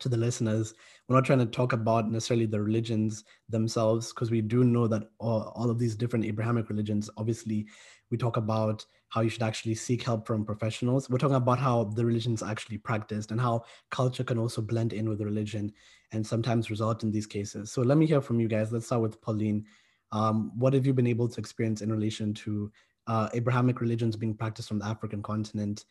to 0.00 0.08
the 0.08 0.16
listeners 0.16 0.74
we're 1.08 1.16
not 1.16 1.24
trying 1.24 1.38
to 1.38 1.46
talk 1.46 1.72
about 1.72 2.10
necessarily 2.10 2.46
the 2.46 2.60
religions 2.60 3.24
themselves 3.48 4.12
because 4.12 4.30
we 4.30 4.40
do 4.40 4.64
know 4.64 4.86
that 4.86 5.10
all, 5.18 5.52
all, 5.54 5.70
of 5.70 5.78
these 5.78 5.94
different 5.94 6.24
abrahamic 6.24 6.68
religions 6.68 7.08
obviously 7.16 7.66
we 8.10 8.16
talk 8.16 8.36
about 8.36 8.84
how 9.08 9.20
you 9.20 9.28
should 9.28 9.42
actually 9.42 9.74
seek 9.74 10.02
help 10.02 10.26
from 10.26 10.44
professionals. 10.44 11.08
We're 11.08 11.18
talking 11.18 11.36
about 11.36 11.58
how 11.58 11.84
the 11.84 12.04
religions 12.04 12.42
actually 12.42 12.78
practiced 12.78 13.30
and 13.30 13.40
how 13.40 13.64
culture 13.90 14.24
can 14.24 14.38
also 14.38 14.60
blend 14.60 14.92
in 14.92 15.08
with 15.08 15.20
religion 15.20 15.72
and 16.12 16.24
sometimes 16.24 16.70
result 16.70 17.02
in 17.02 17.10
these 17.10 17.26
cases. 17.26 17.72
So 17.72 17.82
let 17.82 17.98
me 17.98 18.06
hear 18.06 18.20
from 18.20 18.40
you 18.40 18.46
guys. 18.46 18.72
Let's 18.72 18.86
start 18.86 19.02
with 19.02 19.20
pauline. 19.20 19.64
Um, 20.12 20.52
what 20.56 20.72
have 20.72 20.86
you 20.86 20.94
been 20.94 21.06
able 21.06 21.28
to 21.28 21.40
experience 21.40 21.82
in 21.82 21.90
relation 21.90 22.32
to 22.34 22.70
uh, 23.06 23.28
abrahamic 23.34 23.80
religions 23.80 24.16
being 24.16 24.34
practiced 24.34 24.72
on 24.72 24.78
the 24.78 24.86
african 24.86 25.22
continent 25.22 25.84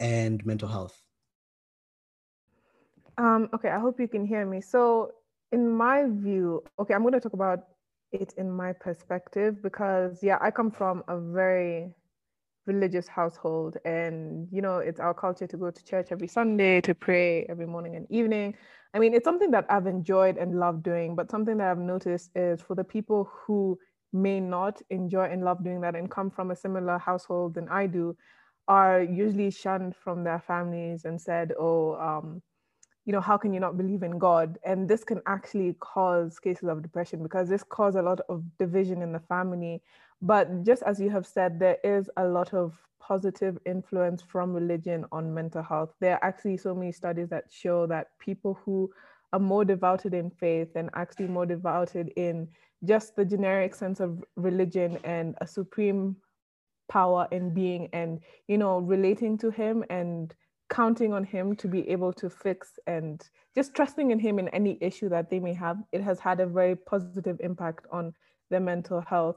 and 0.00 0.44
mental 0.46 0.68
health 0.68 1.02
um, 3.18 3.48
okay, 3.54 3.68
I 3.68 3.78
hope 3.78 4.00
you 4.00 4.08
can 4.08 4.24
hear 4.26 4.46
me. 4.46 4.60
So, 4.60 5.12
in 5.50 5.70
my 5.70 6.04
view, 6.08 6.62
okay, 6.78 6.94
I'm 6.94 7.02
going 7.02 7.12
to 7.12 7.20
talk 7.20 7.34
about 7.34 7.60
it 8.12 8.34
in 8.36 8.50
my 8.50 8.72
perspective 8.72 9.62
because, 9.62 10.22
yeah, 10.22 10.38
I 10.40 10.50
come 10.50 10.70
from 10.70 11.02
a 11.08 11.18
very 11.18 11.90
religious 12.66 13.08
household, 13.08 13.76
and 13.84 14.48
you 14.52 14.62
know, 14.62 14.78
it's 14.78 15.00
our 15.00 15.14
culture 15.14 15.46
to 15.46 15.56
go 15.56 15.70
to 15.70 15.84
church 15.84 16.08
every 16.10 16.28
Sunday, 16.28 16.80
to 16.82 16.94
pray 16.94 17.44
every 17.48 17.66
morning 17.66 17.96
and 17.96 18.10
evening. 18.10 18.54
I 18.94 18.98
mean, 18.98 19.14
it's 19.14 19.24
something 19.24 19.50
that 19.52 19.66
I've 19.68 19.86
enjoyed 19.86 20.36
and 20.36 20.58
loved 20.58 20.82
doing, 20.82 21.16
but 21.16 21.30
something 21.30 21.56
that 21.58 21.70
I've 21.70 21.78
noticed 21.78 22.30
is 22.34 22.60
for 22.60 22.74
the 22.74 22.84
people 22.84 23.30
who 23.32 23.78
may 24.12 24.38
not 24.40 24.80
enjoy 24.90 25.24
and 25.24 25.42
love 25.42 25.64
doing 25.64 25.80
that 25.80 25.96
and 25.96 26.10
come 26.10 26.30
from 26.30 26.50
a 26.50 26.56
similar 26.56 26.98
household 26.98 27.54
than 27.54 27.68
I 27.68 27.86
do 27.86 28.16
are 28.68 29.02
usually 29.02 29.50
shunned 29.50 29.96
from 29.96 30.22
their 30.22 30.40
families 30.40 31.04
and 31.04 31.20
said, 31.20 31.52
oh, 31.58 31.94
um, 31.94 32.42
you 33.04 33.12
know, 33.12 33.20
how 33.20 33.36
can 33.36 33.52
you 33.52 33.60
not 33.60 33.76
believe 33.76 34.02
in 34.02 34.18
God? 34.18 34.58
And 34.64 34.88
this 34.88 35.04
can 35.04 35.20
actually 35.26 35.74
cause 35.80 36.38
cases 36.38 36.68
of 36.68 36.82
depression 36.82 37.22
because 37.22 37.48
this 37.48 37.64
causes 37.64 37.98
a 37.98 38.02
lot 38.02 38.20
of 38.28 38.44
division 38.58 39.02
in 39.02 39.12
the 39.12 39.20
family. 39.20 39.82
But 40.20 40.62
just 40.62 40.82
as 40.84 41.00
you 41.00 41.10
have 41.10 41.26
said, 41.26 41.58
there 41.58 41.78
is 41.82 42.08
a 42.16 42.24
lot 42.24 42.54
of 42.54 42.74
positive 43.00 43.58
influence 43.66 44.22
from 44.22 44.52
religion 44.52 45.04
on 45.10 45.34
mental 45.34 45.62
health. 45.62 45.90
There 46.00 46.14
are 46.14 46.24
actually 46.24 46.56
so 46.56 46.74
many 46.74 46.92
studies 46.92 47.28
that 47.30 47.46
show 47.50 47.86
that 47.88 48.16
people 48.20 48.58
who 48.64 48.92
are 49.32 49.40
more 49.40 49.64
devoted 49.64 50.14
in 50.14 50.30
faith 50.30 50.68
and 50.76 50.88
actually 50.94 51.26
more 51.26 51.46
devoted 51.46 52.12
in 52.16 52.48
just 52.84 53.16
the 53.16 53.24
generic 53.24 53.74
sense 53.74 54.00
of 54.00 54.22
religion 54.36 54.98
and 55.04 55.34
a 55.40 55.46
supreme 55.46 56.16
power 56.88 57.26
in 57.30 57.54
being 57.54 57.88
and 57.92 58.20
you 58.48 58.58
know 58.58 58.78
relating 58.78 59.38
to 59.38 59.50
him 59.50 59.84
and 59.88 60.34
counting 60.72 61.12
on 61.12 61.22
him 61.22 61.54
to 61.56 61.68
be 61.68 61.86
able 61.90 62.14
to 62.14 62.30
fix 62.30 62.78
and 62.86 63.28
just 63.54 63.74
trusting 63.74 64.10
in 64.10 64.18
him 64.18 64.38
in 64.38 64.48
any 64.48 64.78
issue 64.80 65.08
that 65.10 65.28
they 65.28 65.38
may 65.38 65.52
have 65.52 65.76
it 65.92 66.02
has 66.02 66.18
had 66.18 66.40
a 66.40 66.46
very 66.46 66.74
positive 66.74 67.38
impact 67.40 67.86
on 67.92 68.14
their 68.48 68.60
mental 68.60 69.02
health. 69.02 69.36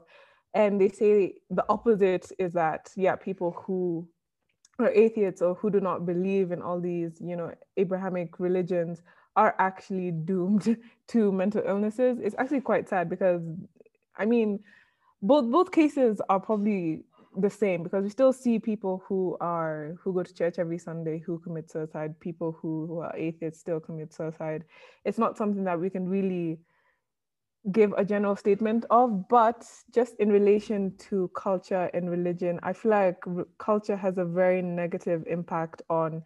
And 0.54 0.80
they 0.80 0.88
say 0.88 1.34
the 1.50 1.64
opposite 1.68 2.32
is 2.38 2.54
that 2.54 2.90
yeah 2.96 3.16
people 3.16 3.50
who 3.66 4.08
are 4.78 4.90
atheists 4.90 5.42
or 5.42 5.54
who 5.56 5.68
do 5.70 5.80
not 5.80 6.06
believe 6.06 6.52
in 6.52 6.62
all 6.62 6.80
these 6.80 7.20
you 7.20 7.36
know 7.36 7.52
abrahamic 7.76 8.40
religions 8.40 9.02
are 9.36 9.54
actually 9.58 10.10
doomed 10.10 10.78
to 11.08 11.32
mental 11.32 11.62
illnesses. 11.66 12.18
It's 12.22 12.36
actually 12.38 12.62
quite 12.62 12.88
sad 12.88 13.10
because 13.10 13.42
i 14.16 14.24
mean 14.24 14.60
both 15.20 15.50
both 15.50 15.70
cases 15.70 16.22
are 16.30 16.40
probably 16.40 17.04
the 17.40 17.50
same 17.50 17.82
because 17.82 18.02
we 18.02 18.10
still 18.10 18.32
see 18.32 18.58
people 18.58 19.02
who 19.06 19.36
are 19.40 19.96
who 20.00 20.12
go 20.12 20.22
to 20.22 20.34
church 20.34 20.58
every 20.58 20.78
sunday 20.78 21.18
who 21.18 21.38
commit 21.38 21.70
suicide 21.70 22.18
people 22.20 22.56
who, 22.60 22.86
who 22.86 23.00
are 23.00 23.14
atheists 23.16 23.60
still 23.60 23.80
commit 23.80 24.12
suicide. 24.12 24.64
It's 25.04 25.18
not 25.18 25.36
something 25.36 25.64
that 25.64 25.80
we 25.80 25.90
can 25.90 26.08
really 26.08 26.58
give 27.72 27.92
a 27.96 28.04
general 28.04 28.36
statement 28.36 28.84
of 28.90 29.28
but 29.28 29.66
just 29.92 30.14
in 30.20 30.30
relation 30.30 30.96
to 30.98 31.28
culture 31.34 31.90
and 31.94 32.08
religion 32.08 32.60
i 32.62 32.72
feel 32.72 32.92
like 32.92 33.20
culture 33.58 33.96
has 33.96 34.18
a 34.18 34.24
very 34.24 34.62
negative 34.62 35.24
impact 35.26 35.82
on 35.90 36.22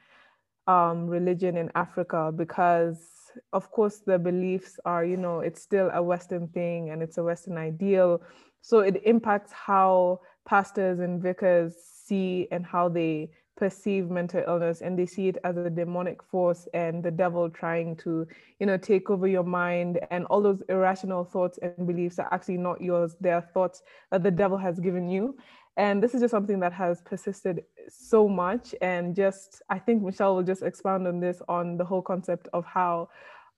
um, 0.67 1.07
religion 1.07 1.57
in 1.57 1.71
africa 1.75 2.31
because 2.37 3.21
of 3.53 3.71
course 3.71 4.01
the 4.07 4.19
beliefs 4.19 4.79
are 4.85 5.05
you 5.05 5.17
know 5.17 5.41
it's 5.41 5.63
still 5.63 5.91
a 5.95 6.03
western 6.03 6.49
thing 6.49 6.91
and 6.91 7.03
it's 7.03 7.19
a 7.19 7.23
western 7.23 7.57
ideal. 7.57 8.23
So 8.63 8.81
it 8.81 9.01
impacts 9.05 9.53
how 9.53 10.21
pastors 10.47 11.01
and 11.01 11.23
vicars 11.23 11.75
see 12.07 12.49
and 12.51 12.65
how 12.65 12.89
they 12.89 13.31
perceive 13.57 14.09
mental 14.09 14.43
illness 14.47 14.81
and 14.81 14.99
they 14.99 15.05
see 15.05 15.29
it 15.29 15.37
as 15.45 15.57
a 15.57 15.69
demonic 15.69 16.23
force 16.23 16.67
and 16.73 17.05
the 17.05 17.11
devil 17.11 17.51
trying 17.51 17.95
to 17.95 18.27
you 18.59 18.67
know 18.67 18.79
take 18.79 19.11
over 19.11 19.29
your 19.29 19.45
mind. 19.45 20.01
And 20.11 20.25
all 20.27 20.43
those 20.43 20.63
irrational 20.69 21.25
thoughts 21.25 21.59
and 21.63 21.87
beliefs 21.87 22.19
are 22.19 22.33
actually 22.33 22.57
not 22.57 22.81
yours. 22.81 23.17
They're 23.21 23.47
thoughts 23.55 23.83
that 24.11 24.23
the 24.23 24.31
devil 24.31 24.57
has 24.59 24.81
given 24.81 25.09
you. 25.09 25.37
And 25.77 26.03
this 26.03 26.15
is 26.15 26.21
just 26.21 26.33
something 26.33 26.61
that 26.61 26.73
has 26.73 27.01
persisted 27.03 27.65
so 27.89 28.29
much. 28.29 28.75
And 28.81 29.15
just 29.15 29.63
i 29.69 29.79
think 29.79 30.03
michelle 30.03 30.35
will 30.37 30.43
just 30.43 30.63
expound 30.63 31.07
on 31.07 31.21
this 31.21 31.43
on 31.49 31.77
the 31.77 31.85
whole 31.85 32.03
concept 32.03 32.49
of 32.53 32.65
how 32.65 33.11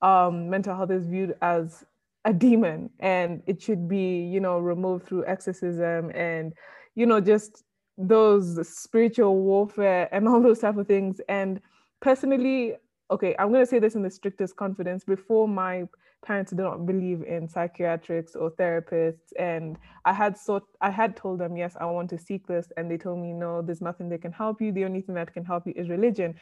um, 0.02 0.50
mental 0.50 0.76
health 0.76 0.90
is 0.90 1.06
viewed 1.06 1.36
as 1.42 1.84
a 2.24 2.32
demon 2.32 2.88
and 3.00 3.42
it 3.46 3.60
should 3.60 3.88
be 3.88 4.22
you 4.22 4.40
know 4.40 4.58
removed 4.58 5.06
through 5.06 5.24
exorcism 5.26 6.10
and 6.10 6.52
you 6.94 7.06
know, 7.06 7.20
just 7.20 7.64
those 7.98 8.66
spiritual 8.68 9.36
warfare 9.36 10.08
and 10.12 10.28
all 10.28 10.42
those 10.42 10.60
type 10.60 10.76
of 10.76 10.86
things. 10.86 11.20
And 11.28 11.60
personally, 12.00 12.74
okay, 13.10 13.34
I'm 13.38 13.48
going 13.48 13.64
to 13.64 13.70
say 13.70 13.78
this 13.78 13.94
in 13.94 14.02
the 14.02 14.10
strictest 14.10 14.56
confidence. 14.56 15.04
Before 15.04 15.48
my 15.48 15.84
parents 16.24 16.52
did 16.52 16.62
not 16.62 16.86
believe 16.86 17.22
in 17.22 17.48
psychiatrists 17.48 18.36
or 18.36 18.50
therapists, 18.52 19.32
and 19.38 19.76
I 20.04 20.12
had 20.12 20.38
sought, 20.38 20.64
I 20.80 20.90
had 20.90 21.16
told 21.16 21.40
them, 21.40 21.56
yes, 21.56 21.76
I 21.80 21.86
want 21.86 22.10
to 22.10 22.18
seek 22.18 22.46
this, 22.46 22.68
and 22.76 22.90
they 22.90 22.96
told 22.96 23.18
me, 23.18 23.32
no, 23.32 23.60
there's 23.60 23.80
nothing 23.80 24.08
that 24.10 24.22
can 24.22 24.32
help 24.32 24.60
you. 24.60 24.72
The 24.72 24.84
only 24.84 25.00
thing 25.00 25.16
that 25.16 25.32
can 25.32 25.44
help 25.44 25.66
you 25.66 25.72
is 25.76 25.88
religion. 25.88 26.34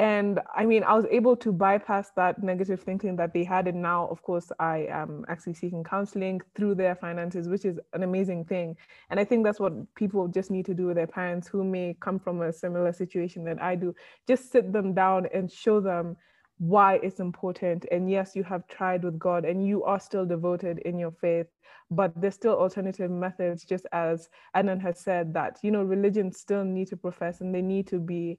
And 0.00 0.40
I 0.56 0.64
mean, 0.64 0.82
I 0.82 0.94
was 0.94 1.04
able 1.10 1.36
to 1.36 1.52
bypass 1.52 2.10
that 2.16 2.42
negative 2.42 2.80
thinking 2.80 3.16
that 3.16 3.34
they 3.34 3.44
had. 3.44 3.68
And 3.68 3.82
now, 3.82 4.06
of 4.06 4.22
course, 4.22 4.50
I 4.58 4.86
am 4.88 5.26
actually 5.28 5.52
seeking 5.52 5.84
counseling 5.84 6.40
through 6.54 6.76
their 6.76 6.94
finances, 6.94 7.48
which 7.48 7.66
is 7.66 7.78
an 7.92 8.02
amazing 8.02 8.46
thing. 8.46 8.78
And 9.10 9.20
I 9.20 9.24
think 9.24 9.44
that's 9.44 9.60
what 9.60 9.74
people 9.96 10.26
just 10.26 10.50
need 10.50 10.64
to 10.64 10.72
do 10.72 10.86
with 10.86 10.96
their 10.96 11.06
parents 11.06 11.48
who 11.48 11.64
may 11.64 11.98
come 12.00 12.18
from 12.18 12.40
a 12.40 12.50
similar 12.50 12.94
situation 12.94 13.44
that 13.44 13.60
I 13.60 13.74
do. 13.74 13.94
Just 14.26 14.50
sit 14.50 14.72
them 14.72 14.94
down 14.94 15.26
and 15.34 15.52
show 15.52 15.80
them 15.80 16.16
why 16.56 16.94
it's 17.02 17.20
important. 17.20 17.84
And 17.92 18.10
yes, 18.10 18.34
you 18.34 18.42
have 18.44 18.66
tried 18.68 19.04
with 19.04 19.18
God 19.18 19.44
and 19.44 19.66
you 19.66 19.84
are 19.84 20.00
still 20.00 20.24
devoted 20.24 20.78
in 20.78 20.98
your 20.98 21.12
faith, 21.12 21.48
but 21.90 22.18
there's 22.18 22.36
still 22.36 22.54
alternative 22.54 23.10
methods, 23.10 23.66
just 23.66 23.84
as 23.92 24.30
Adnan 24.56 24.80
has 24.80 24.98
said, 24.98 25.34
that, 25.34 25.58
you 25.62 25.70
know, 25.70 25.82
religions 25.82 26.40
still 26.40 26.64
need 26.64 26.88
to 26.88 26.96
profess 26.96 27.42
and 27.42 27.54
they 27.54 27.60
need 27.60 27.86
to 27.88 27.98
be 27.98 28.38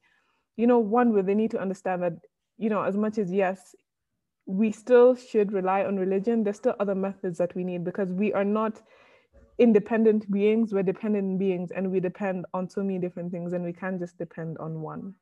you 0.58 0.68
know, 0.68 0.80
one 0.80 1.14
where 1.14 1.24
they 1.24 1.36
need 1.36 1.52
to 1.52 1.62
understand 1.62 2.04
that, 2.04 2.14
you 2.58 2.70
know, 2.70 2.82
as 2.82 2.95
much 2.95 3.18
as 3.18 3.32
yes, 3.32 3.76
we 4.45 4.72
still 4.72 5.16
should 5.16 5.52
rely 5.52 5.84
on 5.84 5.97
religion, 5.97 6.43
there's 6.43 6.58
still 6.58 6.76
other 6.80 6.95
methods 6.95 7.38
that 7.38 7.56
we 7.56 7.64
need 7.64 7.84
because 7.84 8.12
we 8.12 8.34
are 8.34 8.43
not 8.43 8.82
independent 9.60 10.30
beings, 10.32 10.74
we're 10.74 10.84
dependent 10.84 11.38
beings 11.39 11.72
and 11.72 11.91
we 11.91 11.99
depend 11.99 12.45
on 12.54 12.70
so 12.70 12.82
many 12.82 12.99
different 12.99 13.32
things 13.32 13.54
and 13.54 13.64
we 13.64 13.74
can't 13.74 13.99
just 13.99 14.18
depend 14.18 14.58
on 14.58 14.82
one. 14.82 15.14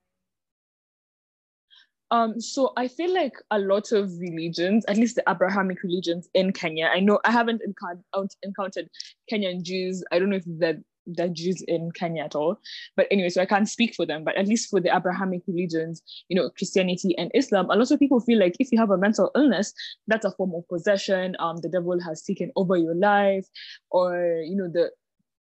Um, 2.12 2.42
so 2.42 2.74
I 2.76 2.88
feel 2.88 3.14
like 3.14 3.34
a 3.52 3.60
lot 3.60 3.92
of 3.92 4.12
religions, 4.18 4.84
at 4.88 4.98
least 4.98 5.16
the 5.16 5.24
Abrahamic 5.30 5.84
religions 5.84 6.28
in 6.34 6.52
Kenya, 6.54 6.90
I 6.92 7.02
know 7.02 7.20
I 7.24 7.32
haven't 7.32 7.62
encountered 7.62 8.90
Kenyan 9.32 9.62
Jews. 9.62 10.04
I 10.12 10.18
don't 10.18 10.30
know 10.32 10.38
if 10.38 10.46
that 10.60 10.78
the 11.08 11.30
Jews 11.30 11.64
in 11.68 11.92
Kenya 11.92 12.24
at 12.24 12.36
all. 12.36 12.60
But 12.96 13.08
anyway, 13.12 13.30
so 13.30 13.42
I 13.42 13.46
can't 13.46 13.70
speak 13.70 13.96
for 13.96 14.06
them, 14.06 14.24
but 14.24 14.36
at 14.36 14.48
least 14.48 14.70
for 14.70 14.80
the 14.80 14.96
Abrahamic 14.96 15.42
religions, 15.48 16.02
you 16.28 16.36
know, 16.36 16.50
Christianity 16.50 17.18
and 17.18 17.32
Islam, 17.34 17.70
a 17.70 17.76
lot 17.76 17.92
of 17.92 18.00
people 18.00 18.20
feel 18.20 18.40
like 18.40 18.56
if 18.60 18.72
you 18.72 18.80
have 18.80 18.92
a 18.92 18.98
mental 18.98 19.32
illness, 19.36 19.74
that's 20.08 20.26
a 20.26 20.32
form 20.32 20.54
of 20.56 20.68
possession. 20.68 21.36
Um, 21.40 21.58
the 21.58 21.70
devil 21.70 22.00
has 22.02 22.24
taken 22.24 22.52
over 22.56 22.78
your 22.78 22.96
life, 22.96 23.48
or 23.92 24.42
you 24.46 24.56
know, 24.56 24.68
the 24.68 24.92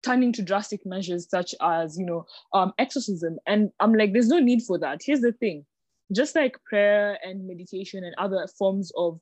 turning 0.03 0.33
to 0.33 0.41
drastic 0.41 0.85
measures 0.85 1.29
such 1.29 1.55
as 1.61 1.97
you 1.97 2.05
know 2.05 2.25
um, 2.51 2.73
exorcism 2.77 3.37
and 3.47 3.69
i'm 3.79 3.93
like 3.93 4.11
there's 4.11 4.27
no 4.27 4.39
need 4.39 4.61
for 4.61 4.77
that 4.77 4.99
here's 5.01 5.21
the 5.21 5.31
thing 5.31 5.65
just 6.13 6.35
like 6.35 6.57
prayer 6.65 7.17
and 7.23 7.47
meditation 7.47 8.03
and 8.03 8.13
other 8.17 8.47
forms 8.57 8.91
of 8.97 9.19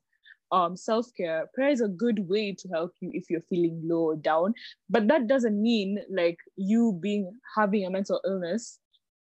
um, 0.52 0.76
self-care 0.76 1.48
prayer 1.54 1.70
is 1.70 1.80
a 1.80 1.88
good 1.88 2.28
way 2.28 2.54
to 2.58 2.68
help 2.68 2.92
you 3.00 3.10
if 3.14 3.24
you're 3.30 3.40
feeling 3.48 3.80
low 3.84 4.10
or 4.10 4.16
down. 4.16 4.54
But 4.88 5.08
that 5.08 5.26
doesn't 5.26 5.60
mean 5.60 5.98
like 6.10 6.36
you 6.56 6.98
being 7.00 7.32
having 7.56 7.86
a 7.86 7.90
mental 7.90 8.20
illness 8.26 8.78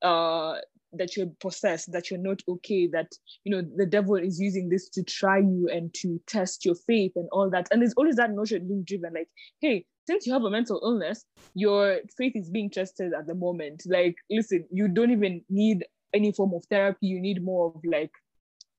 uh, 0.02 0.54
that 0.92 1.16
you're 1.16 1.30
possessed 1.40 1.92
that 1.92 2.10
you're 2.10 2.20
not 2.20 2.40
okay 2.48 2.86
that 2.86 3.10
you 3.44 3.54
know 3.54 3.62
the 3.76 3.84
devil 3.84 4.14
is 4.14 4.40
using 4.40 4.68
this 4.68 4.88
to 4.90 5.02
try 5.02 5.38
you 5.38 5.68
and 5.70 5.92
to 5.94 6.20
test 6.26 6.64
your 6.64 6.76
faith 6.86 7.12
and 7.16 7.28
all 7.32 7.50
that. 7.50 7.66
And 7.70 7.82
there's 7.82 7.94
always 7.94 8.16
that 8.16 8.30
notion 8.30 8.66
being 8.66 8.84
driven 8.84 9.12
like 9.12 9.28
hey 9.60 9.84
since 10.06 10.26
you 10.26 10.32
have 10.32 10.44
a 10.44 10.50
mental 10.50 10.80
illness 10.82 11.24
your 11.54 11.98
faith 12.16 12.32
is 12.36 12.50
being 12.50 12.70
tested 12.70 13.12
at 13.18 13.26
the 13.26 13.34
moment. 13.34 13.82
Like 13.86 14.14
listen 14.30 14.64
you 14.70 14.88
don't 14.88 15.10
even 15.10 15.42
need 15.50 15.84
any 16.14 16.32
form 16.32 16.54
of 16.54 16.64
therapy. 16.70 17.08
You 17.08 17.20
need 17.20 17.42
more 17.42 17.72
of 17.74 17.80
like 17.84 18.12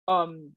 um 0.08 0.54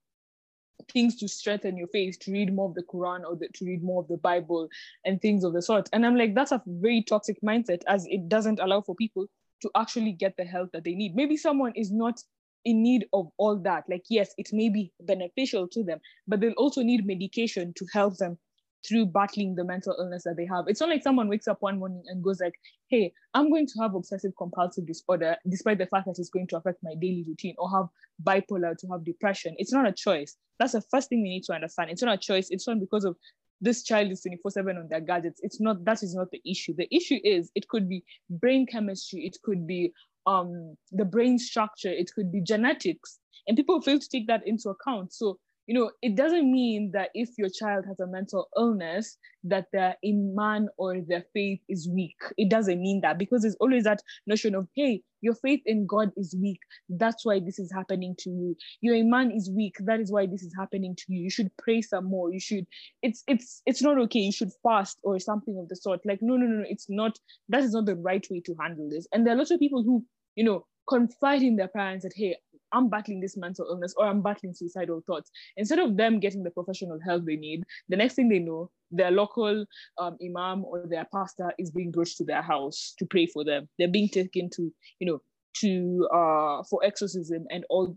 things 0.90 1.16
to 1.16 1.28
strengthen 1.28 1.76
your 1.76 1.88
faith, 1.88 2.18
to 2.20 2.32
read 2.32 2.54
more 2.54 2.68
of 2.68 2.74
the 2.74 2.82
Quran 2.82 3.24
or 3.24 3.36
the, 3.36 3.48
to 3.54 3.64
read 3.64 3.82
more 3.82 4.02
of 4.02 4.08
the 4.08 4.16
Bible 4.18 4.68
and 5.04 5.20
things 5.20 5.44
of 5.44 5.52
the 5.52 5.62
sort. 5.62 5.88
And 5.92 6.04
I'm 6.04 6.16
like, 6.16 6.34
that's 6.34 6.52
a 6.52 6.62
very 6.66 7.02
toxic 7.02 7.40
mindset 7.42 7.82
as 7.88 8.06
it 8.08 8.28
doesn't 8.28 8.60
allow 8.60 8.82
for 8.82 8.94
people 8.94 9.26
to 9.62 9.70
actually 9.76 10.12
get 10.12 10.36
the 10.36 10.44
help 10.44 10.72
that 10.72 10.84
they 10.84 10.94
need. 10.94 11.14
Maybe 11.14 11.36
someone 11.36 11.72
is 11.76 11.90
not 11.90 12.20
in 12.64 12.82
need 12.82 13.06
of 13.12 13.30
all 13.38 13.56
that. 13.56 13.84
Like, 13.88 14.04
yes, 14.08 14.34
it 14.38 14.50
may 14.52 14.68
be 14.68 14.92
beneficial 15.00 15.68
to 15.68 15.82
them, 15.82 16.00
but 16.26 16.40
they'll 16.40 16.52
also 16.52 16.82
need 16.82 17.06
medication 17.06 17.72
to 17.76 17.86
help 17.92 18.16
them 18.16 18.38
through 18.86 19.06
battling 19.06 19.54
the 19.54 19.64
mental 19.64 19.94
illness 19.98 20.24
that 20.24 20.36
they 20.36 20.46
have. 20.46 20.64
It's 20.68 20.80
not 20.80 20.88
like 20.88 21.02
someone 21.02 21.28
wakes 21.28 21.48
up 21.48 21.58
one 21.60 21.78
morning 21.78 22.02
and 22.06 22.22
goes 22.22 22.40
like, 22.40 22.54
hey, 22.88 23.12
I'm 23.34 23.50
going 23.50 23.66
to 23.66 23.82
have 23.82 23.94
obsessive 23.94 24.32
compulsive 24.36 24.86
disorder, 24.86 25.36
despite 25.48 25.78
the 25.78 25.86
fact 25.86 26.06
that 26.06 26.18
it's 26.18 26.30
going 26.30 26.46
to 26.48 26.56
affect 26.56 26.78
my 26.82 26.94
daily 26.94 27.24
routine, 27.26 27.54
or 27.58 27.70
have 27.70 27.88
bipolar 28.22 28.76
to 28.78 28.86
have 28.88 29.04
depression. 29.04 29.54
It's 29.58 29.72
not 29.72 29.86
a 29.86 29.92
choice. 29.92 30.36
That's 30.58 30.72
the 30.72 30.82
first 30.90 31.08
thing 31.08 31.22
we 31.22 31.28
need 31.28 31.44
to 31.44 31.52
understand. 31.52 31.90
It's 31.90 32.02
not 32.02 32.14
a 32.14 32.18
choice. 32.18 32.48
It's 32.50 32.66
not 32.66 32.80
because 32.80 33.04
of 33.04 33.16
this 33.60 33.82
child 33.82 34.10
is 34.10 34.26
24-7 34.46 34.78
on 34.78 34.88
their 34.88 35.00
gadgets. 35.00 35.40
It's 35.42 35.60
not, 35.60 35.84
that 35.84 36.02
is 36.02 36.14
not 36.14 36.30
the 36.30 36.40
issue. 36.44 36.74
The 36.76 36.94
issue 36.94 37.18
is 37.22 37.50
it 37.54 37.68
could 37.68 37.88
be 37.88 38.04
brain 38.30 38.66
chemistry, 38.66 39.26
it 39.26 39.36
could 39.42 39.66
be 39.66 39.92
um 40.26 40.76
the 40.92 41.04
brain 41.04 41.38
structure, 41.38 41.90
it 41.90 42.10
could 42.14 42.30
be 42.30 42.40
genetics. 42.42 43.18
And 43.46 43.56
people 43.56 43.80
fail 43.80 43.98
to 43.98 44.08
take 44.08 44.26
that 44.28 44.46
into 44.46 44.70
account. 44.70 45.12
So 45.12 45.38
you 45.70 45.78
know, 45.78 45.92
it 46.02 46.16
doesn't 46.16 46.50
mean 46.50 46.90
that 46.94 47.10
if 47.14 47.28
your 47.38 47.48
child 47.48 47.84
has 47.86 48.00
a 48.00 48.06
mental 48.08 48.48
illness, 48.56 49.16
that 49.44 49.66
their 49.72 49.94
iman 50.04 50.68
or 50.76 50.96
their 51.06 51.24
faith 51.32 51.60
is 51.68 51.88
weak. 51.88 52.16
It 52.36 52.50
doesn't 52.50 52.80
mean 52.82 53.02
that 53.02 53.18
because 53.18 53.42
there's 53.42 53.54
always 53.60 53.84
that 53.84 54.02
notion 54.26 54.56
of, 54.56 54.66
hey, 54.74 55.02
your 55.20 55.36
faith 55.36 55.60
in 55.66 55.86
God 55.86 56.10
is 56.16 56.34
weak. 56.42 56.58
That's 56.88 57.24
why 57.24 57.38
this 57.38 57.60
is 57.60 57.70
happening 57.72 58.16
to 58.18 58.30
you. 58.30 58.56
Your 58.80 58.96
iman 58.96 59.30
is 59.30 59.48
weak. 59.48 59.76
That 59.84 60.00
is 60.00 60.10
why 60.10 60.26
this 60.26 60.42
is 60.42 60.52
happening 60.58 60.96
to 60.96 61.04
you. 61.06 61.22
You 61.22 61.30
should 61.30 61.52
pray 61.56 61.82
some 61.82 62.06
more. 62.06 62.32
You 62.32 62.40
should, 62.40 62.66
it's 63.02 63.22
it's 63.28 63.62
it's 63.64 63.80
not 63.80 63.96
okay. 63.96 64.18
You 64.18 64.32
should 64.32 64.50
fast 64.64 64.98
or 65.04 65.20
something 65.20 65.56
of 65.56 65.68
the 65.68 65.76
sort. 65.76 66.00
Like, 66.04 66.18
no, 66.20 66.34
no, 66.34 66.46
no, 66.46 66.56
no. 66.62 66.64
It's 66.68 66.86
not, 66.88 67.16
that 67.48 67.62
is 67.62 67.74
not 67.74 67.86
the 67.86 67.94
right 67.94 68.26
way 68.28 68.42
to 68.44 68.56
handle 68.60 68.88
this. 68.90 69.06
And 69.12 69.24
there 69.24 69.34
are 69.34 69.38
lots 69.38 69.52
of 69.52 69.60
people 69.60 69.84
who, 69.84 70.04
you 70.34 70.42
know, 70.42 70.66
confide 70.88 71.42
in 71.42 71.54
their 71.54 71.68
parents 71.68 72.02
that, 72.02 72.12
hey, 72.16 72.36
I'm 72.72 72.88
battling 72.88 73.20
this 73.20 73.36
mental 73.36 73.66
illness 73.68 73.94
or 73.96 74.06
I'm 74.06 74.22
battling 74.22 74.54
suicidal 74.54 75.02
thoughts. 75.06 75.30
Instead 75.56 75.78
of 75.78 75.96
them 75.96 76.20
getting 76.20 76.42
the 76.42 76.50
professional 76.50 76.98
help 77.04 77.24
they 77.24 77.36
need, 77.36 77.64
the 77.88 77.96
next 77.96 78.14
thing 78.14 78.28
they 78.28 78.38
know, 78.38 78.70
their 78.90 79.10
local 79.10 79.64
um, 79.98 80.16
imam 80.24 80.64
or 80.64 80.84
their 80.88 81.06
pastor 81.12 81.52
is 81.58 81.70
being 81.70 81.90
brought 81.90 82.08
to 82.08 82.24
their 82.24 82.42
house 82.42 82.94
to 82.98 83.06
pray 83.06 83.26
for 83.26 83.44
them. 83.44 83.68
They're 83.78 83.88
being 83.88 84.08
taken 84.08 84.50
to, 84.50 84.72
you 84.98 85.06
know, 85.06 85.20
to 85.52 86.08
uh 86.14 86.62
for 86.70 86.84
exorcism 86.84 87.44
and 87.50 87.64
all 87.70 87.96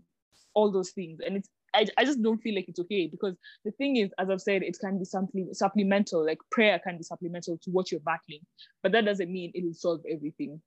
all 0.54 0.72
those 0.72 0.90
things. 0.90 1.20
And 1.24 1.36
it's 1.36 1.48
I, 1.74 1.86
I 1.98 2.04
just 2.04 2.22
don't 2.22 2.40
feel 2.40 2.54
like 2.54 2.66
it's 2.68 2.78
okay 2.80 3.08
because 3.08 3.34
the 3.64 3.72
thing 3.72 3.96
is, 3.96 4.10
as 4.18 4.30
I've 4.30 4.40
said, 4.40 4.62
it 4.62 4.78
can 4.80 4.98
be 4.98 5.04
something 5.04 5.48
supplemental, 5.52 6.24
like 6.24 6.38
prayer 6.52 6.78
can 6.78 6.96
be 6.96 7.02
supplemental 7.02 7.58
to 7.62 7.70
what 7.70 7.90
you're 7.90 8.00
battling, 8.00 8.40
but 8.82 8.92
that 8.92 9.04
doesn't 9.04 9.30
mean 9.30 9.50
it 9.54 9.64
will 9.64 9.74
solve 9.74 10.00
everything. 10.08 10.60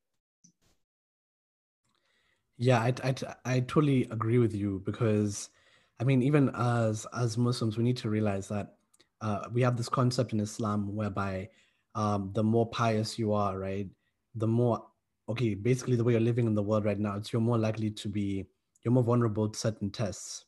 Yeah, 2.57 2.79
I, 2.79 2.93
I, 3.03 3.15
I 3.45 3.59
totally 3.61 4.03
agree 4.05 4.39
with 4.39 4.53
you 4.55 4.81
because, 4.85 5.49
I 5.99 6.03
mean, 6.03 6.21
even 6.23 6.49
as 6.55 7.05
as 7.15 7.37
Muslims, 7.37 7.77
we 7.77 7.83
need 7.83 7.97
to 7.97 8.09
realize 8.09 8.47
that 8.47 8.75
uh, 9.21 9.45
we 9.51 9.61
have 9.61 9.77
this 9.77 9.89
concept 9.89 10.33
in 10.33 10.39
Islam 10.39 10.95
whereby 10.95 11.49
um, 11.95 12.31
the 12.33 12.43
more 12.43 12.69
pious 12.69 13.19
you 13.19 13.33
are, 13.33 13.57
right, 13.57 13.87
the 14.35 14.47
more 14.47 14.85
okay, 15.29 15.53
basically 15.53 15.95
the 15.95 16.03
way 16.03 16.13
you're 16.13 16.21
living 16.21 16.47
in 16.47 16.55
the 16.55 16.63
world 16.63 16.85
right 16.85 16.99
now, 16.99 17.15
it's 17.15 17.31
you're 17.33 17.41
more 17.41 17.57
likely 17.57 17.91
to 17.91 18.07
be 18.07 18.47
you're 18.83 18.93
more 18.93 19.03
vulnerable 19.03 19.49
to 19.49 19.59
certain 19.59 19.91
tests. 19.91 20.45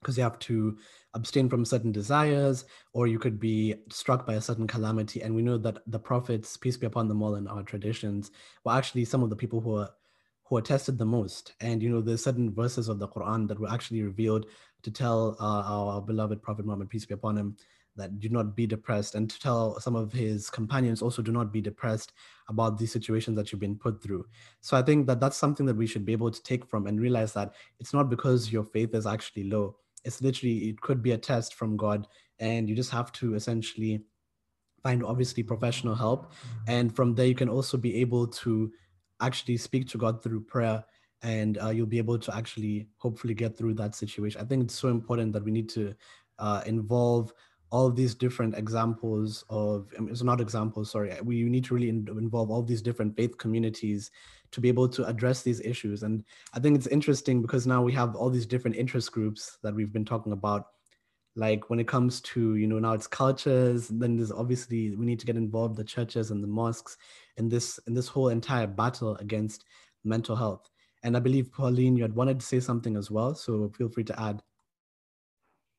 Because 0.00 0.16
you 0.18 0.22
have 0.22 0.38
to 0.40 0.78
abstain 1.14 1.48
from 1.48 1.64
certain 1.64 1.90
desires 1.90 2.64
or 2.92 3.06
you 3.06 3.18
could 3.18 3.40
be 3.40 3.74
struck 3.90 4.26
by 4.26 4.34
a 4.34 4.40
certain 4.40 4.66
calamity. 4.66 5.22
And 5.22 5.34
we 5.34 5.42
know 5.42 5.58
that 5.58 5.78
the 5.86 5.98
prophets 5.98 6.56
peace 6.56 6.76
be 6.76 6.86
upon 6.86 7.08
them 7.08 7.22
all 7.22 7.34
in 7.34 7.48
our 7.48 7.62
traditions 7.62 8.30
were 8.64 8.72
actually 8.72 9.04
some 9.04 9.22
of 9.22 9.30
the 9.30 9.36
people 9.36 9.60
who 9.60 9.76
are 9.76 9.90
who 10.48 10.56
are 10.56 10.62
tested 10.62 10.98
the 10.98 11.04
most. 11.04 11.54
And 11.60 11.82
you 11.82 11.90
know, 11.90 12.00
there's 12.00 12.24
certain 12.24 12.54
verses 12.54 12.88
of 12.88 12.98
the 12.98 13.08
Quran 13.08 13.48
that 13.48 13.58
were 13.58 13.70
actually 13.70 14.02
revealed 14.02 14.46
to 14.82 14.90
tell 14.90 15.36
uh, 15.40 15.62
our 15.62 16.00
beloved 16.00 16.42
Prophet 16.42 16.64
Muhammad, 16.64 16.88
peace 16.88 17.04
be 17.04 17.14
upon 17.14 17.36
him, 17.36 17.56
that 17.96 18.20
do 18.20 18.28
not 18.28 18.54
be 18.54 18.66
depressed, 18.66 19.14
and 19.14 19.28
to 19.30 19.40
tell 19.40 19.80
some 19.80 19.96
of 19.96 20.12
his 20.12 20.50
companions 20.50 21.02
also 21.02 21.22
do 21.22 21.32
not 21.32 21.52
be 21.52 21.60
depressed 21.60 22.12
about 22.48 22.78
these 22.78 22.92
situations 22.92 23.36
that 23.36 23.50
you've 23.50 23.60
been 23.60 23.78
put 23.78 24.02
through. 24.02 24.26
So 24.60 24.76
I 24.76 24.82
think 24.82 25.06
that 25.06 25.18
that's 25.18 25.36
something 25.36 25.66
that 25.66 25.76
we 25.76 25.86
should 25.86 26.04
be 26.04 26.12
able 26.12 26.30
to 26.30 26.42
take 26.42 26.66
from 26.66 26.86
and 26.86 27.00
realize 27.00 27.32
that 27.32 27.54
it's 27.80 27.94
not 27.94 28.10
because 28.10 28.52
your 28.52 28.64
faith 28.64 28.94
is 28.94 29.06
actually 29.06 29.44
low. 29.44 29.76
It's 30.04 30.20
literally, 30.20 30.68
it 30.68 30.80
could 30.80 31.02
be 31.02 31.12
a 31.12 31.18
test 31.18 31.54
from 31.54 31.76
God, 31.76 32.06
and 32.38 32.68
you 32.68 32.76
just 32.76 32.90
have 32.90 33.10
to 33.12 33.34
essentially 33.34 34.04
find 34.82 35.02
obviously 35.02 35.42
professional 35.42 35.94
help. 35.94 36.32
And 36.68 36.94
from 36.94 37.14
there, 37.14 37.26
you 37.26 37.34
can 37.34 37.48
also 37.48 37.76
be 37.76 37.96
able 37.96 38.26
to 38.28 38.70
actually 39.20 39.56
speak 39.56 39.88
to 39.88 39.98
God 39.98 40.22
through 40.22 40.42
prayer 40.42 40.84
and 41.22 41.58
uh, 41.62 41.70
you'll 41.70 41.86
be 41.86 41.98
able 41.98 42.18
to 42.18 42.34
actually 42.34 42.88
hopefully 42.98 43.34
get 43.34 43.56
through 43.56 43.74
that 43.74 43.94
situation. 43.94 44.40
I 44.40 44.44
think 44.44 44.64
it's 44.64 44.74
so 44.74 44.88
important 44.88 45.32
that 45.32 45.44
we 45.44 45.50
need 45.50 45.68
to 45.70 45.94
uh, 46.38 46.62
involve 46.66 47.32
all 47.70 47.90
these 47.90 48.14
different 48.14 48.56
examples 48.56 49.44
of 49.50 49.92
it's 49.98 50.22
not 50.22 50.40
examples 50.40 50.90
sorry 50.90 51.12
we 51.24 51.42
need 51.44 51.64
to 51.64 51.74
really 51.74 51.88
in, 51.88 52.06
involve 52.16 52.50
all 52.50 52.62
these 52.62 52.80
different 52.80 53.16
faith 53.16 53.36
communities 53.38 54.10
to 54.52 54.60
be 54.60 54.68
able 54.68 54.88
to 54.88 55.04
address 55.06 55.42
these 55.42 55.60
issues 55.60 56.04
and 56.04 56.22
i 56.54 56.60
think 56.60 56.76
it's 56.76 56.86
interesting 56.86 57.42
because 57.42 57.66
now 57.66 57.82
we 57.82 57.92
have 57.92 58.14
all 58.14 58.30
these 58.30 58.46
different 58.46 58.76
interest 58.76 59.10
groups 59.10 59.58
that 59.62 59.74
we've 59.74 59.92
been 59.92 60.04
talking 60.04 60.32
about 60.32 60.66
like 61.36 61.68
when 61.70 61.78
it 61.78 61.86
comes 61.86 62.20
to 62.22 62.56
you 62.56 62.66
know 62.66 62.78
now 62.78 62.92
it's 62.92 63.06
cultures 63.06 63.88
then 63.88 64.16
there's 64.16 64.32
obviously 64.32 64.96
we 64.96 65.04
need 65.04 65.20
to 65.20 65.26
get 65.26 65.36
involved 65.36 65.76
the 65.76 65.84
churches 65.84 66.30
and 66.30 66.42
the 66.42 66.48
mosques 66.48 66.96
in 67.36 67.48
this 67.48 67.78
in 67.86 67.94
this 67.94 68.08
whole 68.08 68.30
entire 68.30 68.66
battle 68.66 69.16
against 69.16 69.64
mental 70.06 70.36
health. 70.36 70.70
And 71.02 71.16
I 71.16 71.20
believe 71.20 71.52
Pauline, 71.52 71.96
you 71.96 72.02
had 72.02 72.14
wanted 72.14 72.40
to 72.40 72.46
say 72.46 72.60
something 72.60 72.96
as 72.96 73.10
well, 73.10 73.34
so 73.34 73.70
feel 73.76 73.88
free 73.88 74.04
to 74.04 74.20
add. 74.20 74.42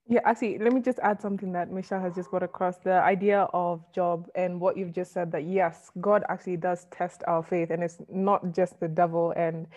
Yeah, 0.10 0.22
actually, 0.24 0.58
let 0.60 0.72
me 0.72 0.80
just 0.80 1.00
add 1.00 1.22
something 1.22 1.52
that 1.52 1.70
Michelle 1.70 2.00
has 2.00 2.16
just 2.16 2.30
brought 2.30 2.44
across 2.44 2.78
the 2.78 2.94
idea 2.94 3.42
of 3.54 3.84
Job 3.94 4.30
and 4.36 4.60
what 4.62 4.78
you've 4.78 4.94
just 4.94 5.12
said 5.12 5.34
that 5.34 5.44
yes, 5.44 5.92
God 6.00 6.24
actually 6.30 6.58
does 6.58 6.86
test 6.92 7.24
our 7.28 7.44
faith, 7.44 7.72
and 7.72 7.84
it's 7.84 7.98
not 8.08 8.54
just 8.54 8.80
the 8.80 8.88
devil. 8.88 9.34
And 9.36 9.68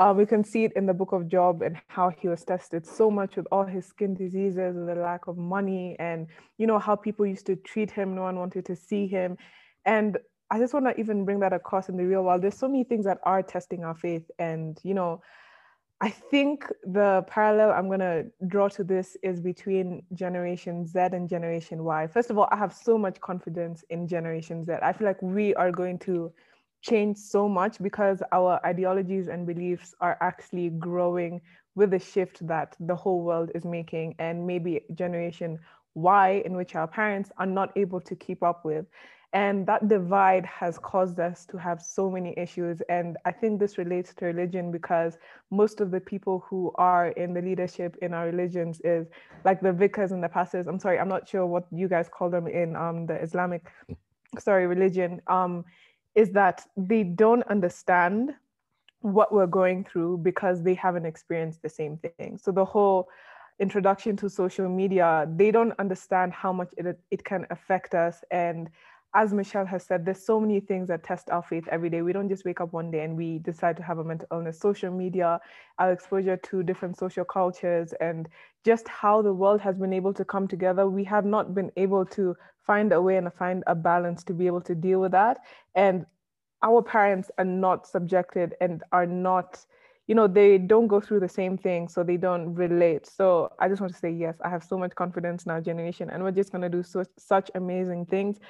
uh, 0.00 0.12
we 0.16 0.26
can 0.26 0.42
see 0.42 0.64
it 0.64 0.72
in 0.74 0.86
the 0.86 0.94
book 1.00 1.12
of 1.12 1.28
Job 1.28 1.62
and 1.62 1.76
how 1.86 2.08
he 2.10 2.26
was 2.26 2.42
tested 2.44 2.86
so 2.86 3.10
much 3.10 3.36
with 3.36 3.46
all 3.52 3.66
his 3.66 3.86
skin 3.86 4.14
diseases, 4.14 4.74
and 4.76 4.88
the 4.88 4.94
lack 4.94 5.28
of 5.28 5.36
money, 5.36 5.96
and 5.98 6.26
you 6.58 6.66
know 6.66 6.78
how 6.78 6.96
people 6.96 7.24
used 7.34 7.46
to 7.46 7.56
treat 7.56 7.90
him. 7.90 8.14
No 8.14 8.22
one 8.22 8.36
wanted 8.36 8.64
to 8.66 8.74
see 8.74 9.06
him, 9.06 9.36
and 9.84 10.18
I 10.52 10.58
just 10.58 10.74
want 10.74 10.86
to 10.86 10.98
even 10.98 11.24
bring 11.24 11.38
that 11.40 11.52
across 11.52 11.88
in 11.88 11.96
the 11.96 12.04
real 12.04 12.24
world. 12.24 12.42
There's 12.42 12.58
so 12.58 12.66
many 12.66 12.82
things 12.82 13.04
that 13.04 13.18
are 13.22 13.40
testing 13.40 13.84
our 13.84 13.94
faith. 13.94 14.28
And, 14.40 14.76
you 14.82 14.94
know, 14.94 15.22
I 16.00 16.10
think 16.10 16.66
the 16.82 17.24
parallel 17.28 17.70
I'm 17.70 17.88
to 18.00 18.26
draw 18.48 18.66
to 18.70 18.82
this 18.82 19.16
is 19.22 19.40
between 19.40 20.02
Generation 20.12 20.86
Z 20.86 20.98
and 20.98 21.28
Generation 21.28 21.84
Y. 21.84 22.08
First 22.08 22.30
of 22.30 22.38
all, 22.38 22.48
I 22.50 22.56
have 22.56 22.72
so 22.72 22.98
much 22.98 23.20
confidence 23.20 23.84
in 23.90 24.08
Generation 24.08 24.64
Z. 24.64 24.72
I 24.82 24.92
feel 24.92 25.06
like 25.06 25.22
we 25.22 25.54
are 25.54 25.70
going 25.70 26.00
to 26.00 26.32
change 26.82 27.18
so 27.18 27.48
much 27.48 27.78
because 27.82 28.22
our 28.32 28.60
ideologies 28.64 29.28
and 29.28 29.46
beliefs 29.46 29.94
are 30.00 30.16
actually 30.20 30.70
growing 30.70 31.40
with 31.74 31.90
the 31.90 31.98
shift 31.98 32.46
that 32.46 32.76
the 32.80 32.96
whole 32.96 33.22
world 33.22 33.50
is 33.54 33.64
making. 33.64 34.14
And 34.18 34.46
maybe 34.46 34.82
Generation 34.94 35.58
Y, 35.94 36.42
in 36.44 36.56
which 36.56 36.74
our 36.74 36.86
parents 36.86 37.30
are 37.38 37.46
not 37.46 37.72
able 37.76 38.00
to 38.00 38.14
keep 38.16 38.42
up 38.42 38.64
with. 38.64 38.86
And 39.32 39.64
that 39.66 39.86
divide 39.86 40.44
has 40.46 40.76
caused 40.78 41.20
us 41.20 41.46
to 41.46 41.56
have 41.56 41.80
so 41.80 42.10
many 42.10 42.34
issues. 42.36 42.82
And 42.88 43.16
I 43.24 43.30
think 43.30 43.60
this 43.60 43.78
relates 43.78 44.12
to 44.14 44.24
religion 44.24 44.72
because 44.72 45.18
most 45.52 45.80
of 45.80 45.92
the 45.92 46.00
people 46.00 46.44
who 46.48 46.72
are 46.74 47.08
in 47.10 47.32
the 47.32 47.40
leadership 47.40 47.96
in 48.02 48.12
our 48.12 48.26
religions 48.26 48.80
is 48.82 49.06
like 49.44 49.60
the 49.60 49.72
vicars 49.72 50.10
and 50.10 50.22
the 50.22 50.28
pastors. 50.28 50.66
I'm 50.66 50.80
sorry, 50.80 50.98
I'm 50.98 51.08
not 51.08 51.28
sure 51.28 51.46
what 51.46 51.66
you 51.70 51.86
guys 51.86 52.08
call 52.08 52.28
them 52.28 52.48
in 52.48 52.74
um, 52.74 53.06
the 53.06 53.22
Islamic, 53.22 53.70
sorry, 54.40 54.66
religion, 54.66 55.20
um, 55.28 55.64
is 56.14 56.30
that 56.32 56.66
they 56.76 57.02
don't 57.02 57.42
understand 57.44 58.34
what 59.00 59.32
we're 59.32 59.46
going 59.46 59.84
through 59.84 60.18
because 60.18 60.62
they 60.62 60.74
haven't 60.74 61.06
experienced 61.06 61.62
the 61.62 61.68
same 61.68 61.96
thing. 61.96 62.36
So 62.36 62.52
the 62.52 62.64
whole 62.64 63.08
introduction 63.58 64.16
to 64.16 64.28
social 64.28 64.68
media, 64.68 65.28
they 65.36 65.50
don't 65.50 65.72
understand 65.78 66.32
how 66.32 66.52
much 66.52 66.70
it, 66.76 66.98
it 67.10 67.24
can 67.24 67.46
affect 67.50 67.94
us 67.94 68.22
and 68.30 68.70
as 69.14 69.32
Michelle 69.32 69.66
has 69.66 69.84
said, 69.84 70.04
there's 70.04 70.24
so 70.24 70.38
many 70.38 70.60
things 70.60 70.86
that 70.88 71.02
test 71.02 71.30
our 71.30 71.42
faith 71.42 71.66
every 71.68 71.90
day. 71.90 72.02
We 72.02 72.12
don't 72.12 72.28
just 72.28 72.44
wake 72.44 72.60
up 72.60 72.72
one 72.72 72.92
day 72.92 73.00
and 73.00 73.16
we 73.16 73.38
decide 73.40 73.76
to 73.78 73.82
have 73.82 73.98
a 73.98 74.04
mental 74.04 74.28
illness. 74.30 74.60
Social 74.60 74.92
media, 74.92 75.40
our 75.78 75.92
exposure 75.92 76.36
to 76.36 76.62
different 76.62 76.96
social 76.96 77.24
cultures, 77.24 77.92
and 78.00 78.28
just 78.64 78.86
how 78.86 79.20
the 79.20 79.32
world 79.32 79.60
has 79.60 79.76
been 79.76 79.92
able 79.92 80.14
to 80.14 80.24
come 80.24 80.46
together, 80.46 80.88
we 80.88 81.02
have 81.04 81.24
not 81.24 81.54
been 81.54 81.72
able 81.76 82.04
to 82.06 82.36
find 82.64 82.92
a 82.92 83.02
way 83.02 83.16
and 83.16 83.32
find 83.34 83.64
a 83.66 83.74
balance 83.74 84.22
to 84.24 84.32
be 84.32 84.46
able 84.46 84.60
to 84.60 84.76
deal 84.76 85.00
with 85.00 85.10
that. 85.12 85.38
And 85.74 86.06
our 86.62 86.80
parents 86.80 87.30
are 87.38 87.44
not 87.44 87.88
subjected 87.88 88.54
and 88.60 88.82
are 88.92 89.06
not 89.06 89.64
you 90.06 90.14
know 90.16 90.26
they 90.26 90.58
don't 90.58 90.88
go 90.88 91.00
through 91.00 91.20
the 91.20 91.28
same 91.28 91.56
thing 91.56 91.86
so 91.86 92.02
they 92.02 92.16
don't 92.16 92.52
relate 92.56 93.06
so 93.06 93.52
i 93.60 93.68
just 93.68 93.80
want 93.80 93.92
to 93.92 93.98
say 93.98 94.10
yes 94.10 94.34
i 94.44 94.48
have 94.48 94.64
so 94.64 94.76
much 94.76 94.92
confidence 94.96 95.44
in 95.44 95.52
our 95.52 95.60
generation 95.60 96.10
and 96.10 96.20
we're 96.20 96.32
just 96.32 96.50
going 96.50 96.60
to 96.62 96.68
do 96.68 96.82
so, 96.82 97.04
such 97.16 97.48
amazing 97.54 98.04
things 98.04 98.40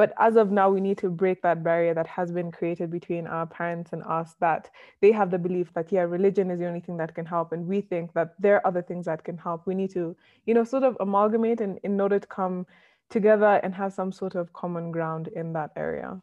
but 0.00 0.14
as 0.16 0.36
of 0.36 0.50
now, 0.50 0.70
we 0.70 0.80
need 0.80 0.96
to 0.96 1.10
break 1.10 1.42
that 1.42 1.62
barrier 1.62 1.92
that 1.92 2.06
has 2.06 2.32
been 2.32 2.50
created 2.50 2.90
between 2.90 3.26
our 3.26 3.46
parents 3.46 3.92
and 3.92 4.02
us 4.04 4.34
that 4.40 4.70
they 5.02 5.12
have 5.12 5.30
the 5.30 5.38
belief 5.38 5.74
that, 5.74 5.92
yeah, 5.92 6.04
religion 6.04 6.50
is 6.50 6.58
the 6.58 6.66
only 6.66 6.80
thing 6.80 6.96
that 6.96 7.14
can 7.14 7.26
help. 7.26 7.52
And 7.52 7.66
we 7.66 7.82
think 7.82 8.14
that 8.14 8.32
there 8.38 8.54
are 8.54 8.66
other 8.66 8.80
things 8.80 9.04
that 9.04 9.24
can 9.24 9.36
help. 9.36 9.66
We 9.66 9.74
need 9.74 9.90
to, 9.90 10.16
you 10.46 10.54
know, 10.54 10.64
sort 10.64 10.84
of 10.84 10.96
amalgamate 11.00 11.60
and 11.60 11.78
in 11.82 12.00
order 12.00 12.18
to 12.18 12.26
come 12.26 12.66
together 13.10 13.60
and 13.62 13.74
have 13.74 13.92
some 13.92 14.10
sort 14.10 14.36
of 14.36 14.50
common 14.54 14.90
ground 14.90 15.28
in 15.28 15.52
that 15.52 15.72
area. 15.76 16.22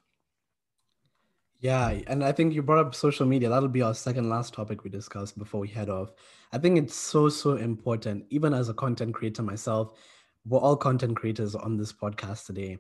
Yeah, 1.60 2.00
and 2.08 2.24
I 2.24 2.32
think 2.32 2.56
you 2.56 2.64
brought 2.64 2.84
up 2.84 2.96
social 2.96 3.28
media. 3.28 3.48
That'll 3.48 3.70
be 3.70 3.84
our 3.84 3.94
second 3.94 4.28
last 4.28 4.56
topic 4.56 4.84
we 4.84 4.90
discuss 4.90 5.32
before 5.34 5.60
we 5.60 5.68
head 5.68 5.92
off. 5.92 6.14
I 6.52 6.58
think 6.58 6.80
it's 6.80 6.96
so, 6.96 7.30
so 7.30 7.58
important, 7.58 8.26
even 8.32 8.56
as 8.56 8.70
a 8.70 8.74
content 8.74 9.14
creator 9.14 9.44
myself. 9.44 10.00
We're 10.48 10.62
all 10.62 10.78
content 10.78 11.16
creators 11.16 11.54
on 11.54 11.78
this 11.78 11.94
podcast 11.94 12.48
today. 12.48 12.80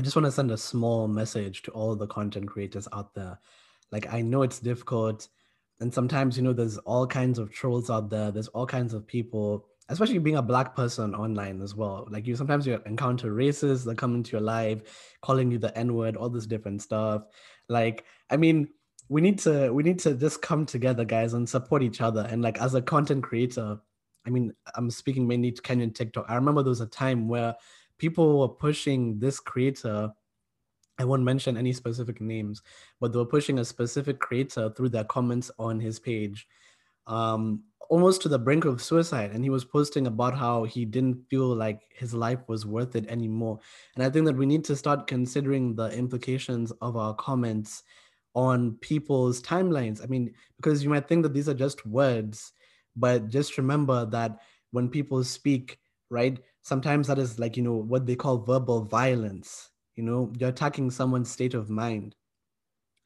I 0.00 0.02
just 0.02 0.16
want 0.16 0.24
to 0.24 0.32
send 0.32 0.50
a 0.50 0.56
small 0.56 1.08
message 1.08 1.60
to 1.64 1.70
all 1.72 1.94
the 1.94 2.06
content 2.06 2.48
creators 2.48 2.88
out 2.90 3.12
there. 3.14 3.38
Like, 3.92 4.10
I 4.10 4.22
know 4.22 4.40
it's 4.40 4.58
difficult. 4.58 5.28
And 5.78 5.92
sometimes, 5.92 6.38
you 6.38 6.42
know, 6.42 6.54
there's 6.54 6.78
all 6.78 7.06
kinds 7.06 7.38
of 7.38 7.52
trolls 7.52 7.90
out 7.90 8.08
there, 8.08 8.30
there's 8.30 8.48
all 8.48 8.64
kinds 8.64 8.94
of 8.94 9.06
people 9.06 9.66
especially 9.90 10.18
being 10.18 10.36
a 10.36 10.42
black 10.42 10.74
person 10.74 11.14
online 11.14 11.60
as 11.60 11.74
well. 11.74 12.06
Like 12.10 12.26
you 12.26 12.34
sometimes 12.34 12.66
you 12.66 12.80
encounter 12.86 13.30
racists 13.30 13.84
that 13.84 13.98
come 13.98 14.14
into 14.14 14.32
your 14.32 14.40
life, 14.40 15.16
calling 15.20 15.50
you 15.50 15.58
the 15.58 15.76
N-word, 15.76 16.16
all 16.16 16.30
this 16.30 16.46
different 16.46 16.80
stuff. 16.80 17.24
Like, 17.68 18.04
I 18.30 18.38
mean, 18.38 18.68
we 19.10 19.20
need 19.20 19.40
to 19.40 19.70
we 19.70 19.82
need 19.82 19.98
to 19.98 20.14
just 20.14 20.40
come 20.40 20.64
together, 20.64 21.04
guys, 21.04 21.34
and 21.34 21.46
support 21.46 21.82
each 21.82 22.00
other. 22.00 22.26
And 22.30 22.40
like 22.40 22.58
as 22.58 22.74
a 22.74 22.80
content 22.80 23.22
creator, 23.22 23.80
I 24.26 24.30
mean, 24.30 24.54
I'm 24.74 24.90
speaking 24.90 25.28
mainly 25.28 25.52
to 25.52 25.60
Kenyan 25.60 25.94
TikTok. 25.94 26.24
I 26.26 26.36
remember 26.36 26.62
there 26.62 26.70
was 26.70 26.80
a 26.80 26.86
time 26.86 27.28
where 27.28 27.54
people 28.00 28.40
were 28.40 28.48
pushing 28.48 29.18
this 29.18 29.38
creator. 29.38 30.10
I 30.98 31.04
won't 31.04 31.22
mention 31.22 31.56
any 31.56 31.72
specific 31.72 32.20
names, 32.20 32.62
but 33.00 33.12
they 33.12 33.18
were 33.18 33.24
pushing 33.26 33.58
a 33.58 33.64
specific 33.64 34.18
creator 34.18 34.70
through 34.70 34.88
their 34.88 35.04
comments 35.04 35.50
on 35.58 35.78
his 35.78 36.00
page. 36.00 36.46
Um, 37.06 37.62
almost 37.90 38.22
to 38.22 38.28
the 38.28 38.38
brink 38.38 38.64
of 38.64 38.80
suicide 38.80 39.32
and 39.32 39.42
he 39.42 39.50
was 39.50 39.64
posting 39.64 40.06
about 40.06 40.36
how 40.36 40.62
he 40.62 40.84
didn't 40.84 41.28
feel 41.28 41.54
like 41.56 41.82
his 41.92 42.14
life 42.14 42.38
was 42.46 42.64
worth 42.64 42.94
it 42.94 43.04
anymore 43.08 43.58
and 43.96 44.04
i 44.04 44.08
think 44.08 44.24
that 44.24 44.36
we 44.36 44.46
need 44.46 44.64
to 44.64 44.76
start 44.76 45.08
considering 45.08 45.74
the 45.74 45.88
implications 45.88 46.70
of 46.82 46.96
our 46.96 47.12
comments 47.14 47.82
on 48.36 48.76
people's 48.80 49.42
timelines 49.42 50.04
i 50.04 50.06
mean 50.06 50.32
because 50.56 50.84
you 50.84 50.88
might 50.88 51.08
think 51.08 51.24
that 51.24 51.34
these 51.34 51.48
are 51.48 51.54
just 51.54 51.84
words 51.84 52.52
but 52.94 53.28
just 53.28 53.58
remember 53.58 54.06
that 54.06 54.38
when 54.70 54.88
people 54.88 55.24
speak 55.24 55.80
right 56.10 56.38
sometimes 56.62 57.06
that 57.06 57.18
is 57.18 57.38
like 57.38 57.56
you 57.56 57.62
know 57.62 57.74
what 57.74 58.06
they 58.06 58.16
call 58.16 58.38
verbal 58.38 58.84
violence. 58.84 59.70
You 59.96 60.04
know 60.04 60.32
you're 60.38 60.50
attacking 60.50 60.90
someone's 60.90 61.30
state 61.30 61.54
of 61.54 61.70
mind. 61.70 62.14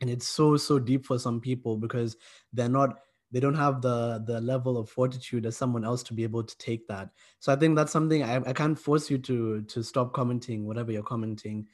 And 0.01 0.11
it's 0.11 0.27
so 0.27 0.57
so 0.57 0.79
deep 0.79 1.07
for 1.07 1.19
some 1.19 1.41
people 1.41 1.77
because 1.77 2.17
they're 2.53 2.69
not 2.69 2.99
they 3.35 3.41
don't 3.41 3.55
have 3.55 3.83
the 3.83 4.23
the 4.27 4.41
level 4.41 4.79
of 4.79 4.89
fortitude 4.89 5.45
as 5.45 5.57
someone 5.57 5.85
else 5.85 6.03
to 6.05 6.15
be 6.15 6.23
able 6.23 6.45
to 6.45 6.59
take 6.59 6.87
that. 6.89 7.11
So 7.41 7.53
i 7.53 7.57
think 7.57 7.77
that's 7.77 7.93
something 7.93 8.23
i, 8.23 8.37
I 8.37 8.53
can't 8.53 8.79
force 8.79 9.11
you 9.11 9.19
to 9.19 9.63
to 9.63 9.83
stop 9.83 10.13
commenting 10.13 10.67
whatever 10.67 10.93
you're 10.93 11.03
commenting 11.03 11.67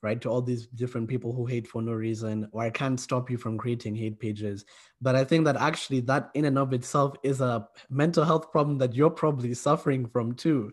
right 0.00 0.20
to 0.20 0.28
all 0.28 0.40
these 0.40 0.68
different 0.68 1.08
people 1.08 1.32
who 1.32 1.44
hate 1.44 1.66
for 1.66 1.82
no 1.82 1.92
reason 1.92 2.48
or 2.52 2.62
i 2.62 2.70
can't 2.70 3.00
stop 3.00 3.28
you 3.30 3.36
from 3.36 3.58
creating 3.58 3.96
hate 3.96 4.20
pages. 4.20 4.64
But 5.00 5.16
i 5.16 5.24
think 5.24 5.44
that 5.44 5.56
actually 5.56 6.00
that 6.02 6.30
in 6.34 6.44
and 6.44 6.58
of 6.58 6.72
itself 6.72 7.16
is 7.24 7.40
a 7.40 7.66
mental 7.90 8.24
health 8.24 8.52
problem 8.52 8.78
that 8.78 8.94
you're 8.94 9.10
probably 9.10 9.54
suffering 9.54 10.06
from 10.06 10.34
too 10.34 10.72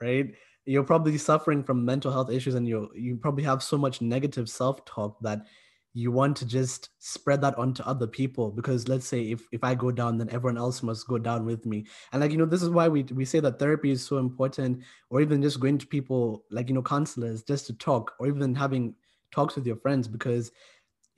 right? 0.00 0.34
You're 0.66 0.84
probably 0.84 1.18
suffering 1.18 1.62
from 1.62 1.84
mental 1.84 2.12
health 2.12 2.30
issues 2.30 2.54
and 2.54 2.66
you 2.68 2.90
you 2.94 3.16
probably 3.16 3.44
have 3.44 3.62
so 3.62 3.78
much 3.78 4.00
negative 4.00 4.48
self-talk 4.48 5.18
that 5.22 5.46
you 5.92 6.12
want 6.12 6.36
to 6.36 6.46
just 6.46 6.90
spread 6.98 7.40
that 7.40 7.58
onto 7.58 7.82
other 7.82 8.06
people. 8.06 8.50
Because 8.50 8.86
let's 8.86 9.06
say 9.06 9.22
if, 9.22 9.46
if 9.50 9.64
i 9.64 9.74
go 9.74 9.90
down 9.90 10.18
then 10.18 10.30
everyone 10.30 10.58
else 10.58 10.82
must 10.82 11.08
go 11.08 11.18
down 11.18 11.44
with 11.44 11.66
me. 11.66 11.86
And 12.12 12.20
like 12.20 12.30
you 12.30 12.38
know 12.38 12.46
this 12.46 12.62
is 12.62 12.70
why 12.70 12.88
we, 12.88 13.02
we 13.04 13.24
say 13.24 13.40
that 13.40 13.58
therapy 13.58 13.90
is 13.90 14.04
so 14.04 14.18
important 14.18 14.82
or 15.10 15.20
even 15.20 15.42
just 15.42 15.60
going 15.60 15.78
to 15.78 15.86
people 15.86 16.44
like 16.50 16.68
you 16.68 16.74
know 16.74 16.82
counselors 16.82 17.42
just 17.42 17.66
to 17.66 17.72
talk 17.74 18.12
or 18.20 18.28
even 18.28 18.54
having 18.54 18.94
talks 19.32 19.56
with 19.56 19.66
your 19.66 19.76
friends. 19.76 20.06
Because 20.06 20.52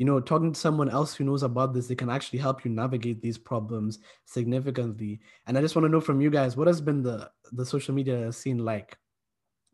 you 0.03 0.07
know 0.07 0.19
talking 0.19 0.53
to 0.53 0.59
someone 0.59 0.91
else 0.91 1.15
who 1.15 1.25
knows 1.25 1.45
about 1.45 1.73
this 1.73 1.87
they 1.87 1.95
can 1.95 2.11
actually 2.11 2.41
help 2.41 2.65
you 2.65 2.71
navigate 2.71 3.23
these 3.23 3.39
problems 3.39 4.01
significantly 4.25 5.21
and 5.47 5.57
i 5.57 5.61
just 5.61 5.77
want 5.77 5.85
to 5.85 5.89
know 5.89 6.01
from 6.01 6.21
you 6.21 6.31
guys 6.31 6.57
what 6.57 6.67
has 6.67 6.81
been 6.81 7.03
the 7.03 7.31
the 7.53 7.65
social 7.65 7.95
media 7.95 8.33
scene 8.33 8.59
like 8.59 8.99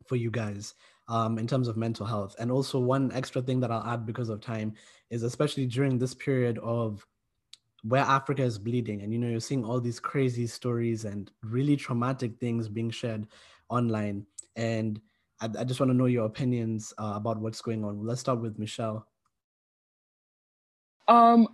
for 0.07 0.17
you 0.17 0.31
guys 0.31 0.75
um, 1.09 1.39
in 1.39 1.47
terms 1.47 1.69
of 1.69 1.77
mental 1.77 2.07
health. 2.07 2.37
And 2.39 2.51
also, 2.51 2.79
one 2.79 3.13
extra 3.13 3.43
thing 3.43 3.61
that 3.61 3.71
I'll 3.71 3.87
add 3.87 4.07
because 4.07 4.29
of 4.29 4.41
time 4.41 4.75
is 5.11 5.23
especially 5.23 5.67
during 5.67 5.99
this 5.99 6.15
period 6.15 6.59
of 6.59 7.07
where 7.83 8.03
Africa 8.03 8.43
is 8.43 8.59
bleeding, 8.59 9.03
and 9.03 9.13
you 9.13 9.19
know, 9.19 9.29
you're 9.29 9.41
seeing 9.41 9.65
all 9.65 9.81
these 9.81 10.01
crazy 10.01 10.47
stories 10.47 11.05
and 11.05 11.31
really 11.43 11.77
traumatic 11.77 12.39
things 12.39 12.69
being 12.69 12.91
shared 12.91 13.27
online. 13.69 14.27
And 14.57 15.01
I, 15.41 15.49
I 15.59 15.65
just 15.65 15.81
want 15.81 15.91
to 15.91 15.97
know 15.97 16.07
your 16.07 16.27
opinions 16.27 16.93
uh, 16.99 17.13
about 17.17 17.39
what's 17.39 17.63
going 17.63 17.85
on. 17.85 18.05
Let's 18.05 18.21
start 18.21 18.41
with 18.41 18.59
Michelle. 18.59 19.07
Um, 21.09 21.49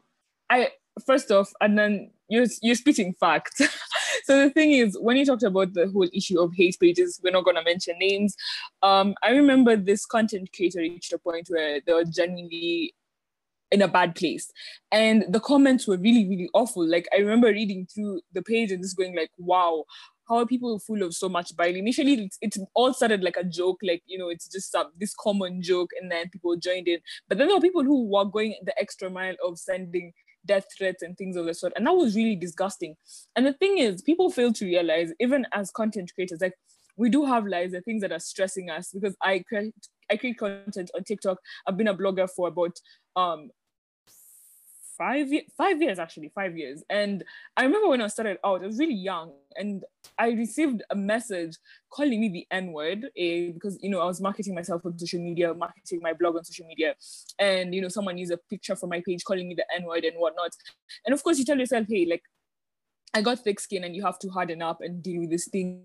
I 0.51 0.71
first 1.07 1.31
off, 1.31 1.53
Adnan 1.63 2.11
you're 2.29 2.47
you're 2.63 2.75
spitting 2.75 3.15
facts. 3.15 3.59
so 4.25 4.45
the 4.45 4.51
thing 4.51 4.73
is, 4.73 4.99
when 5.01 5.17
you 5.17 5.25
talked 5.27 5.43
about 5.43 5.75
the 5.75 5.89
whole 5.89 6.09
issue 6.13 6.41
of 6.41 6.53
hate 6.55 6.77
pages, 6.81 7.21
we're 7.23 7.31
not 7.33 7.45
gonna 7.45 7.63
mention 7.63 7.97
names. 7.99 8.37
Um, 8.83 9.15
I 9.23 9.31
remember 9.31 9.77
this 9.77 10.07
content 10.07 10.51
creator 10.55 10.81
reached 10.81 11.13
a 11.13 11.19
point 11.19 11.49
where 11.49 11.81
they 11.87 11.93
were 11.93 12.05
genuinely 12.05 12.95
in 13.71 13.83
a 13.83 13.89
bad 13.89 14.15
place, 14.15 14.51
and 14.93 15.25
the 15.29 15.41
comments 15.41 15.87
were 15.87 15.97
really, 15.97 16.29
really 16.29 16.49
awful. 16.55 16.87
Like 16.89 17.07
I 17.15 17.21
remember 17.21 17.49
reading 17.49 17.87
through 17.87 18.21
the 18.33 18.43
page 18.43 18.71
and 18.71 18.83
just 18.83 18.97
going 18.97 19.15
like, 19.15 19.31
"Wow." 19.39 19.85
How 20.29 20.37
are 20.37 20.47
people 20.47 20.79
full 20.79 21.03
of 21.03 21.15
so 21.15 21.29
much 21.29 21.57
bile? 21.57 21.75
Initially, 21.75 22.15
it's, 22.15 22.39
it 22.41 22.57
all 22.75 22.95
started 22.95 23.23
like 23.23 23.37
a 23.37 23.45
joke, 23.45 23.79
like 23.83 24.03
you 24.07 24.19
know, 24.19 24.29
it's 24.29 24.49
just 24.49 24.75
uh, 24.75 24.85
this 24.99 25.15
common 25.15 25.63
joke, 25.63 25.91
and 26.01 26.11
then 26.11 26.29
people 26.31 26.57
joined 26.57 26.89
in. 26.89 27.01
But 27.29 27.39
then 27.39 27.49
there 27.49 27.57
were 27.57 27.63
people 27.63 27.85
who 27.85 28.07
were 28.07 28.25
going 28.25 28.55
the 28.65 28.79
extra 28.79 29.11
mile 29.11 29.35
of 29.45 29.59
sending 29.59 30.13
death 30.47 30.67
threats 30.77 31.03
and 31.03 31.17
things 31.17 31.37
of 31.37 31.47
the 31.47 31.55
sort. 31.55 31.73
And 31.77 31.87
that 31.87 31.95
was 31.95 32.17
really 32.17 32.37
disgusting. 32.37 32.97
And 33.35 33.47
the 33.47 33.55
thing 33.55 33.79
is, 33.79 34.03
people 34.03 34.31
fail 34.31 34.53
to 34.53 34.65
realize, 34.65 35.13
even 35.21 35.47
as 35.53 35.71
content 35.71 36.13
creators, 36.15 36.41
like 36.41 36.55
we 36.97 37.11
do 37.11 37.25
have 37.25 37.47
lives, 37.47 37.73
the 37.73 37.81
things 37.81 38.03
that 38.03 38.13
are 38.13 38.21
stressing 38.21 38.71
us 38.71 38.91
because 38.93 39.17
I 39.23 39.43
create 39.49 39.75
I 40.11 40.17
create 40.17 40.39
content 40.39 40.91
on 40.95 41.05
TikTok. 41.05 41.39
I've 41.67 41.77
been 41.77 41.89
a 41.89 41.97
blogger 41.97 42.29
for 42.29 42.49
about 42.49 42.77
um 43.17 43.51
five 44.97 45.29
five 45.57 45.81
years 45.81 45.99
actually 45.99 46.31
five 46.35 46.57
years. 46.57 46.83
And 46.91 47.25
i 47.57 47.65
remember 47.65 47.89
when 47.89 48.01
i 48.01 48.07
started 48.07 48.39
out 48.45 48.63
i 48.63 48.67
was 48.67 48.79
really 48.79 48.95
young 48.95 49.33
and 49.57 49.85
i 50.19 50.29
received 50.31 50.83
a 50.91 50.97
message 50.97 51.57
calling 51.91 52.21
me 52.21 52.29
the 52.29 52.47
n 52.51 52.73
word 52.73 53.07
eh, 53.17 53.51
because 53.53 53.79
you 53.83 53.91
know 53.91 54.01
i 54.01 54.05
was 54.05 54.21
marketing 54.21 54.55
myself 54.55 54.85
on 54.85 54.99
social 54.99 55.21
media 55.21 55.53
marketing 55.55 56.01
my 56.03 56.13
blog 56.13 56.37
on 56.37 56.45
social 56.45 56.67
media. 56.67 56.95
And 57.39 57.75
you 57.75 57.81
know 57.81 57.89
someone 57.89 58.19
used 58.19 58.33
a 58.33 58.39
picture 58.51 58.77
from 58.77 58.91
my 58.91 59.03
page 59.07 59.25
calling 59.25 59.49
me 59.49 59.55
the 59.55 59.67
n 59.75 59.85
word 59.85 60.05
and 60.05 60.17
whatnot. 60.17 60.53
And 61.05 61.15
of 61.15 61.23
course 61.23 61.39
you 61.39 61.45
tell 61.45 61.59
yourself 61.59 61.87
hey 61.89 62.07
like 62.07 62.23
i 63.15 63.21
got 63.23 63.39
thick 63.39 63.61
skin 63.61 63.85
and 63.85 63.95
you 63.95 64.03
have 64.03 64.19
to 64.19 64.29
harden 64.29 64.63
up 64.63 64.81
and 64.81 65.03
deal 65.03 65.21
with 65.21 65.31
this 65.31 65.49
thing 65.49 65.85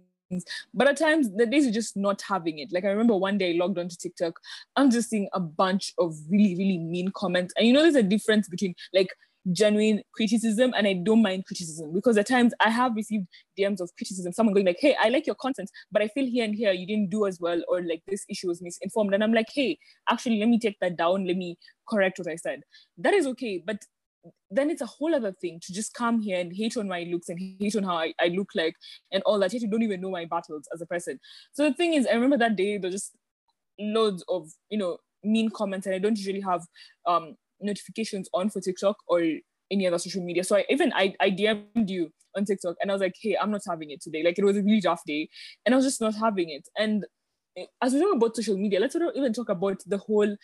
but 0.74 0.88
at 0.88 0.98
times, 0.98 1.30
the 1.36 1.46
days 1.46 1.68
are 1.68 1.72
just 1.72 1.98
not 1.98 2.22
having 2.22 2.60
it. 2.60 2.72
Like 2.72 2.86
I 2.86 2.90
remember 2.90 3.16
one 3.16 3.38
day 3.38 3.52
I 3.54 3.58
logged 3.58 3.78
onto 3.78 3.96
TikTok, 3.96 4.40
I'm 4.76 4.92
just 4.92 5.10
seeing 5.10 5.30
a 5.34 5.40
bunch 5.40 5.94
of 5.98 6.16
really, 6.30 6.56
really 6.56 6.78
mean 6.78 7.12
comments. 7.16 7.54
And 7.58 7.68
you 7.68 7.74
know, 7.74 7.82
there's 7.82 7.96
a 7.96 8.04
difference 8.04 8.48
between 8.48 8.76
like 8.94 9.10
genuine 9.52 10.02
criticism 10.14 10.74
and 10.76 10.88
I 10.88 10.94
don't 10.94 11.22
mind 11.22 11.46
criticism 11.46 11.94
because 11.94 12.18
at 12.18 12.28
times 12.28 12.54
I 12.60 12.70
have 12.70 12.96
received 12.96 13.28
DMs 13.58 13.80
of 13.80 13.90
criticism, 13.98 14.34
someone 14.34 14.54
going 14.54 14.66
like, 14.66 14.80
hey, 14.80 14.96
I 15.02 15.10
like 15.10 15.26
your 15.26 15.36
content, 15.36 15.72
but 15.92 16.02
I 16.02 16.08
feel 16.10 16.26
here 16.26 16.44
and 16.44 16.56
here 16.56 16.72
you 16.72 16.86
didn't 16.86 17.10
do 17.10 17.26
as 17.26 17.40
well, 17.40 17.62
or 17.68 17.82
like 17.82 18.04
this 18.08 18.26
issue 18.30 18.48
was 18.48 18.62
misinformed. 18.62 19.14
And 19.14 19.24
I'm 19.24 19.34
like, 19.34 19.48
hey, 19.54 19.78
actually, 20.10 20.40
let 20.40 20.50
me 20.50 20.60
take 20.60 20.78
that 20.82 20.98
down. 20.98 21.26
Let 21.26 21.38
me 21.38 21.58
correct 21.88 22.20
what 22.20 22.28
I 22.28 22.36
said. 22.36 22.62
That 22.98 23.14
is 23.14 23.26
okay. 23.28 23.64
But 23.66 23.78
then 24.51 24.70
it's 24.70 24.82
a 24.82 24.86
whole 24.86 25.13
other 25.13 25.32
thing 25.32 25.59
to 25.63 25.74
just 25.74 25.93
come 25.93 26.20
here 26.20 26.39
and 26.39 26.55
hate 26.55 26.76
on 26.76 26.88
my 26.88 27.03
looks 27.03 27.30
and 27.30 27.39
hate 27.59 27.76
on 27.76 27.84
how 27.84 27.97
I, 27.97 28.13
I 28.20 28.28
look 28.28 28.49
like 28.55 28.76
and 29.11 29.24
all 29.24 29.39
that. 29.39 29.53
Yet 29.53 29.61
you 29.61 29.70
don't 29.70 29.84
even 29.84 30.01
know 30.01 30.11
my 30.11 30.26
battles 30.26 30.67
as 30.74 30.82
a 30.82 30.86
person. 30.86 31.20
So 31.53 31.63
the 31.63 31.74
thing 31.74 31.93
is, 31.93 32.05
I 32.05 32.13
remember 32.13 32.38
that 32.38 32.55
day 32.55 32.78
there 32.78 32.91
just 32.91 33.15
loads 33.80 34.24
of 34.28 34.49
you 34.70 34.78
know 34.78 34.97
mean 35.24 35.49
comments, 35.49 35.86
and 35.86 35.95
I 35.95 35.99
don't 35.99 36.17
usually 36.17 36.41
have 36.41 36.65
um 37.05 37.36
notifications 37.61 38.30
on 38.34 38.49
for 38.49 38.61
TikTok 38.61 38.97
or 39.07 39.22
any 39.72 39.88
other 39.88 39.99
social 39.99 40.24
media. 40.24 40.43
So 40.43 40.57
I 40.57 40.65
even 40.70 40.91
I, 40.93 41.13
I 41.20 41.32
DM'd 41.32 41.89
you 41.89 42.11
on 42.36 42.45
TikTok 42.45 42.76
and 42.82 42.91
I 42.91 42.93
was 42.93 43.01
like, 43.01 43.15
hey, 43.22 43.38
I'm 43.39 43.51
not 43.51 43.61
having 43.67 43.91
it 43.91 44.01
today. 44.01 44.24
Like 44.24 44.38
it 44.38 44.45
was 44.45 44.57
a 44.57 44.63
really 44.63 44.82
rough 44.86 45.03
day, 45.05 45.30
and 45.65 45.74
I 45.74 45.78
was 45.78 45.86
just 45.86 46.01
not 46.01 46.15
having 46.15 46.49
it. 46.49 46.67
And 46.78 47.05
eh, 47.57 47.65
as 47.82 47.93
we 47.93 48.01
talk 48.01 48.15
about 48.15 48.36
social 48.36 48.57
media, 48.57 48.80
let's 48.80 48.95
not 48.95 49.15
even 49.15 49.34
talk 49.34 49.49
about 49.49 49.82
the 49.86 49.97
whole 49.97 50.36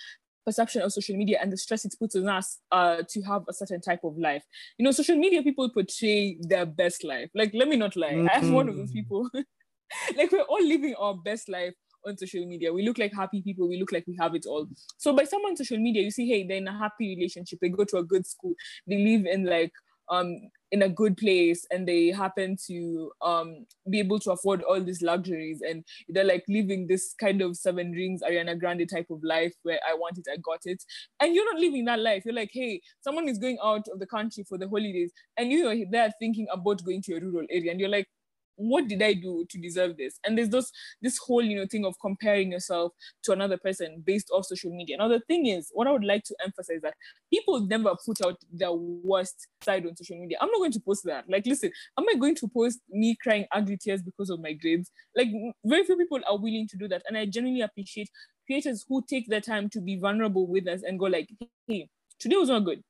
perception 0.46 0.82
of 0.82 0.93
social 0.93 1.16
media 1.16 1.39
and 1.41 1.52
the 1.52 1.58
stress 1.58 1.86
it 1.86 1.96
puts 2.00 2.16
on 2.16 2.28
us 2.30 2.60
uh, 2.72 3.02
to 3.10 3.22
have 3.24 3.43
a 3.50 3.54
certain 3.54 3.82
type 3.82 4.04
of 4.04 4.18
life. 4.18 4.43
You 4.78 4.86
know, 4.86 4.91
social 4.91 5.16
media 5.16 5.41
people 5.41 5.70
portray 5.70 6.38
their 6.41 6.66
best 6.66 7.04
life. 7.04 7.30
Like, 7.34 7.52
let 7.54 7.68
me 7.68 7.76
not 7.76 7.96
lie, 7.96 8.14
mm-hmm. 8.14 8.28
I'm 8.32 8.54
one 8.54 8.70
of 8.70 8.76
those 8.76 8.89
mm-hmm. 8.89 9.00
people. 9.00 9.30
like, 10.18 10.32
we're 10.32 10.41
all 10.41 10.66
living 10.66 10.96
our 10.96 11.16
best 11.16 11.50
life 11.50 11.74
on 12.06 12.18
social 12.18 12.46
media. 12.46 12.72
We 12.72 12.86
look 12.86 12.98
like 12.98 13.14
happy 13.14 13.41
people. 13.41 13.68
We 13.68 13.80
look 13.80 13.91
like 13.91 14.06
we 14.08 14.18
have 14.20 14.36
it 14.36 14.46
all. 14.46 14.68
So 14.98 15.14
by 15.16 15.24
someone 15.24 15.52
on 15.52 15.58
social 15.58 15.78
media, 15.78 16.04
you 16.04 16.12
see, 16.12 16.28
hey, 16.28 16.48
they're 16.48 16.58
in 16.58 16.68
a 16.68 16.78
happy 16.78 17.16
relationship. 17.16 17.60
They 17.62 17.70
go 17.70 17.84
to 17.86 17.98
a 17.98 18.04
good 18.04 18.26
school. 18.26 18.54
They 18.88 18.98
live 18.98 19.26
in 19.26 19.46
like 19.46 19.72
um 20.10 20.39
in 20.76 20.82
a 20.82 20.89
good 20.89 21.15
place 21.15 21.65
and 21.71 21.88
they 21.88 22.11
happen 22.11 22.57
to 22.67 23.09
um 23.21 23.65
be 23.89 23.99
able 23.99 24.19
to 24.19 24.32
afford 24.32 24.61
all 24.63 24.82
these 24.84 25.01
luxuries 25.01 25.61
and 25.61 25.86
they're 26.09 26.26
like 26.26 26.43
living 26.49 26.86
this 26.86 27.13
kind 27.17 27.41
of 27.41 27.55
seven 27.55 27.93
rings 27.93 28.21
ariana 28.21 28.59
grande 28.59 28.86
type 28.89 29.09
of 29.09 29.23
life 29.23 29.53
where 29.63 29.80
i 29.89 29.93
want 29.93 30.17
it 30.17 30.28
i 30.32 30.36
got 30.43 30.59
it. 30.65 30.84
And 31.21 31.34
you're 31.34 31.51
not 31.53 31.61
living 31.61 31.86
that 31.86 31.99
life. 31.99 32.23
You're 32.26 32.34
like 32.34 32.49
hey 32.51 32.82
someone 32.99 33.30
is 33.30 33.38
going 33.38 33.57
out 33.63 33.86
of 33.93 33.99
the 33.99 34.05
country 34.05 34.43
for 34.43 34.57
the 34.57 34.67
holidays 34.67 35.13
and 35.38 35.49
you're 35.49 35.73
there 35.89 36.11
thinking 36.19 36.47
about 36.51 36.84
going 36.84 37.01
to 37.03 37.15
a 37.15 37.21
rural 37.21 37.47
area 37.49 37.71
and 37.71 37.80
you're 37.80 37.89
like 37.89 38.07
what 38.56 38.88
did 38.88 39.01
I 39.01 39.14
do 39.14 39.45
to 39.49 39.58
deserve 39.58 39.97
this? 39.97 40.20
And 40.26 40.38
there's 40.38 40.49
this 40.49 40.72
this 41.01 41.18
whole 41.18 41.41
you 41.41 41.56
know 41.56 41.66
thing 41.70 41.86
of 41.86 41.95
comparing 42.01 42.51
yourself 42.51 42.93
to 43.24 43.32
another 43.32 43.58
person 43.58 44.03
based 44.06 44.30
off 44.34 44.45
social 44.45 44.72
media. 44.72 44.97
Now 44.97 45.08
the 45.08 45.20
thing 45.22 45.47
is, 45.47 45.70
what 45.74 45.88
I 45.88 45.91
would 45.91 46.03
like 46.03 46.24
to 46.26 46.36
emphasize 46.43 46.82
that 46.82 46.95
people 47.32 47.60
never 47.62 47.95
put 48.06 48.26
out 48.26 48.38
their 48.51 48.72
worst 48.72 49.47
side 49.62 49.86
on 49.86 49.95
social 49.95 50.20
media. 50.20 50.38
I'm 50.41 50.49
not 50.49 50.58
going 50.58 50.72
to 50.72 50.80
post 50.80 51.03
that. 51.06 51.26
Like, 51.30 51.45
listen, 51.45 51.72
am 51.97 52.06
I 52.10 52.16
going 52.16 52.36
to 52.36 52.47
post 52.47 52.80
me 52.89 53.18
crying 53.22 53.45
ugly 53.51 53.78
tears 53.78 54.01
because 54.01 54.30
of 54.30 54.39
my 54.39 54.53
grades? 54.53 54.91
Like, 55.16 55.28
very 55.66 55.84
few 55.84 55.97
people 55.97 56.20
are 56.28 56.38
willing 56.38 56.68
to 56.70 56.78
do 56.78 56.88
that, 56.88 57.03
and 57.08 57.18
I 57.18 57.26
genuinely 57.26 57.62
appreciate 57.62 58.10
creators 58.45 58.86
who 58.88 59.03
take 59.10 59.28
the 59.28 59.41
time 59.41 59.70
to 59.70 59.82
be 59.82 59.97
vulnerable 59.97 60.47
with 60.47 60.68
us 60.68 60.82
and 60.84 60.99
go 60.99 61.06
like, 61.06 61.30
hey, 61.68 61.89
today 62.20 62.36
was 62.36 62.49
not 62.49 62.60
good 62.60 62.84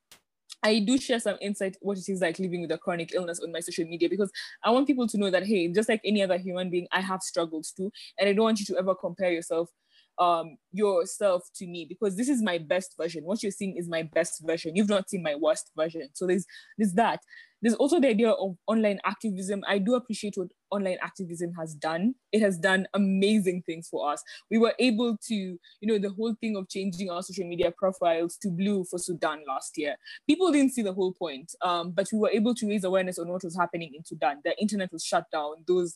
I 0.66 0.80
do 0.80 0.98
share 0.98 1.20
some 1.20 1.38
insight 1.42 1.78
what 1.82 2.00
it 2.00 2.10
is 2.10 2.22
like 2.22 2.40
living 2.40 2.62
with 2.62 2.72
a 2.72 2.78
chronic 2.80 3.14
illness 3.14 3.40
on 3.40 3.52
my 3.52 3.60
social 3.60 3.86
media 3.86 4.10
because 4.10 4.32
I 4.64 4.72
want 4.72 4.88
people 4.88 5.08
to 5.08 5.18
know 5.18 5.30
that 5.30 5.46
hey, 5.46 5.68
just 5.72 5.88
like 5.88 6.02
any 6.04 6.24
other 6.24 6.40
human 6.40 6.72
being, 6.72 6.88
I 6.92 7.02
have 7.02 7.22
struggles 7.22 7.72
too, 7.72 7.92
and 8.20 8.28
I 8.28 8.34
don't 8.34 8.46
want 8.46 8.60
you 8.60 8.66
to 8.66 8.78
ever 8.78 8.96
compare 8.96 9.32
yourself 9.32 9.70
um 10.18 10.56
yourself 10.72 11.44
to 11.54 11.68
me 11.68 11.86
because 11.88 12.16
this 12.16 12.30
is 12.30 12.42
my 12.42 12.58
best 12.58 12.96
version. 13.00 13.26
What 13.26 13.44
you're 13.44 13.52
seeing 13.52 13.78
is 13.78 13.88
my 13.88 14.02
best 14.02 14.42
version. 14.44 14.76
You've 14.76 14.90
not 14.90 15.08
seen 15.08 15.22
my 15.22 15.36
worst 15.36 15.72
version. 15.78 16.10
So 16.14 16.26
there's 16.26 16.46
there's 16.80 16.94
that 16.94 17.20
there's 17.66 17.76
also 17.78 18.00
the 18.00 18.10
idea 18.10 18.30
of 18.30 18.56
online 18.68 19.00
activism. 19.06 19.64
I 19.68 19.80
do 19.80 19.96
appreciate 19.96 20.36
what 20.38 20.50
online 20.70 20.98
activism 21.02 21.52
has 21.56 21.74
done. 21.74 22.14
It 22.32 22.44
has 22.44 22.60
done 22.60 22.86
amazing 22.94 23.64
things 23.66 23.88
for 23.90 24.12
us. 24.12 24.22
We 24.52 24.60
were 24.60 24.76
able 24.78 25.18
to 25.18 25.34
you 25.34 25.60
know 25.82 25.98
the 25.98 26.12
whole 26.12 26.36
thing 26.40 26.56
of 26.58 26.70
changing 26.70 27.10
our 27.10 27.24
social 27.24 27.50
media 27.50 27.72
profiles 27.72 28.38
to 28.44 28.52
blue 28.52 28.84
for 28.84 29.00
sudan 29.00 29.40
last 29.48 29.80
year. 29.80 29.96
People 30.28 30.52
didn't 30.52 30.74
see 30.74 30.84
the 30.84 30.94
whole 30.94 31.14
point 31.14 31.54
um, 31.64 31.90
but 31.90 32.06
we 32.14 32.20
were 32.20 32.30
able 32.30 32.54
to 32.54 32.68
raise 32.68 32.84
awareness 32.84 33.18
on 33.18 33.30
what 33.30 33.44
was 33.44 33.58
happening 33.58 33.94
in 33.96 34.06
sudan. 34.06 34.42
The 34.44 34.56
internet 34.62 34.94
was 34.94 35.04
shut 35.04 35.26
down. 35.32 35.56
Those 35.68 35.96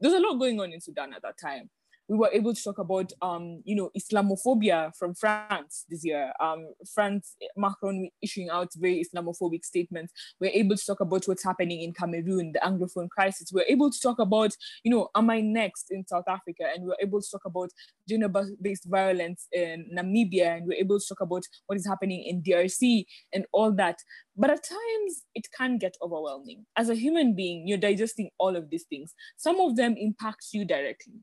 there's 0.00 0.14
a 0.14 0.20
lot 0.20 0.38
going 0.38 0.58
on 0.58 0.72
in 0.72 0.80
sudan 0.80 1.12
at 1.12 1.20
that 1.20 1.38
time 1.38 1.68
we 2.10 2.18
were 2.18 2.30
able 2.32 2.52
to 2.52 2.60
talk 2.60 2.78
about, 2.78 3.12
um, 3.22 3.62
you 3.64 3.76
know, 3.76 3.88
Islamophobia 3.96 4.92
from 4.96 5.14
France 5.14 5.86
this 5.88 6.04
year. 6.04 6.32
Um, 6.40 6.74
France, 6.92 7.36
Macron 7.56 8.10
issuing 8.20 8.50
out 8.50 8.70
very 8.74 9.04
Islamophobic 9.04 9.64
statements. 9.64 10.12
We're 10.40 10.50
able 10.50 10.76
to 10.76 10.84
talk 10.84 10.98
about 10.98 11.28
what's 11.28 11.44
happening 11.44 11.82
in 11.82 11.92
Cameroon, 11.92 12.50
the 12.50 12.58
Anglophone 12.64 13.08
crisis. 13.08 13.52
We're 13.52 13.64
able 13.68 13.92
to 13.92 14.00
talk 14.00 14.18
about, 14.18 14.56
you 14.82 14.90
know, 14.90 15.08
am 15.14 15.30
I 15.30 15.40
next 15.40 15.92
in 15.92 16.04
South 16.04 16.24
Africa? 16.26 16.64
And 16.74 16.84
we're 16.84 16.96
able 17.00 17.22
to 17.22 17.30
talk 17.30 17.44
about 17.44 17.70
gender-based 18.08 18.86
violence 18.86 19.46
in 19.52 19.88
Namibia. 19.96 20.56
And 20.56 20.66
we're 20.66 20.80
able 20.80 20.98
to 20.98 21.06
talk 21.06 21.20
about 21.20 21.44
what 21.66 21.78
is 21.78 21.86
happening 21.86 22.24
in 22.24 22.42
DRC 22.42 23.04
and 23.32 23.46
all 23.52 23.70
that. 23.74 24.00
But 24.36 24.50
at 24.50 24.64
times 24.64 25.22
it 25.36 25.46
can 25.56 25.78
get 25.78 25.96
overwhelming. 26.02 26.66
As 26.76 26.88
a 26.88 26.94
human 26.96 27.36
being, 27.36 27.68
you're 27.68 27.78
digesting 27.78 28.30
all 28.38 28.56
of 28.56 28.68
these 28.68 28.84
things. 28.90 29.14
Some 29.36 29.60
of 29.60 29.76
them 29.76 29.94
impact 29.96 30.46
you 30.52 30.64
directly 30.64 31.22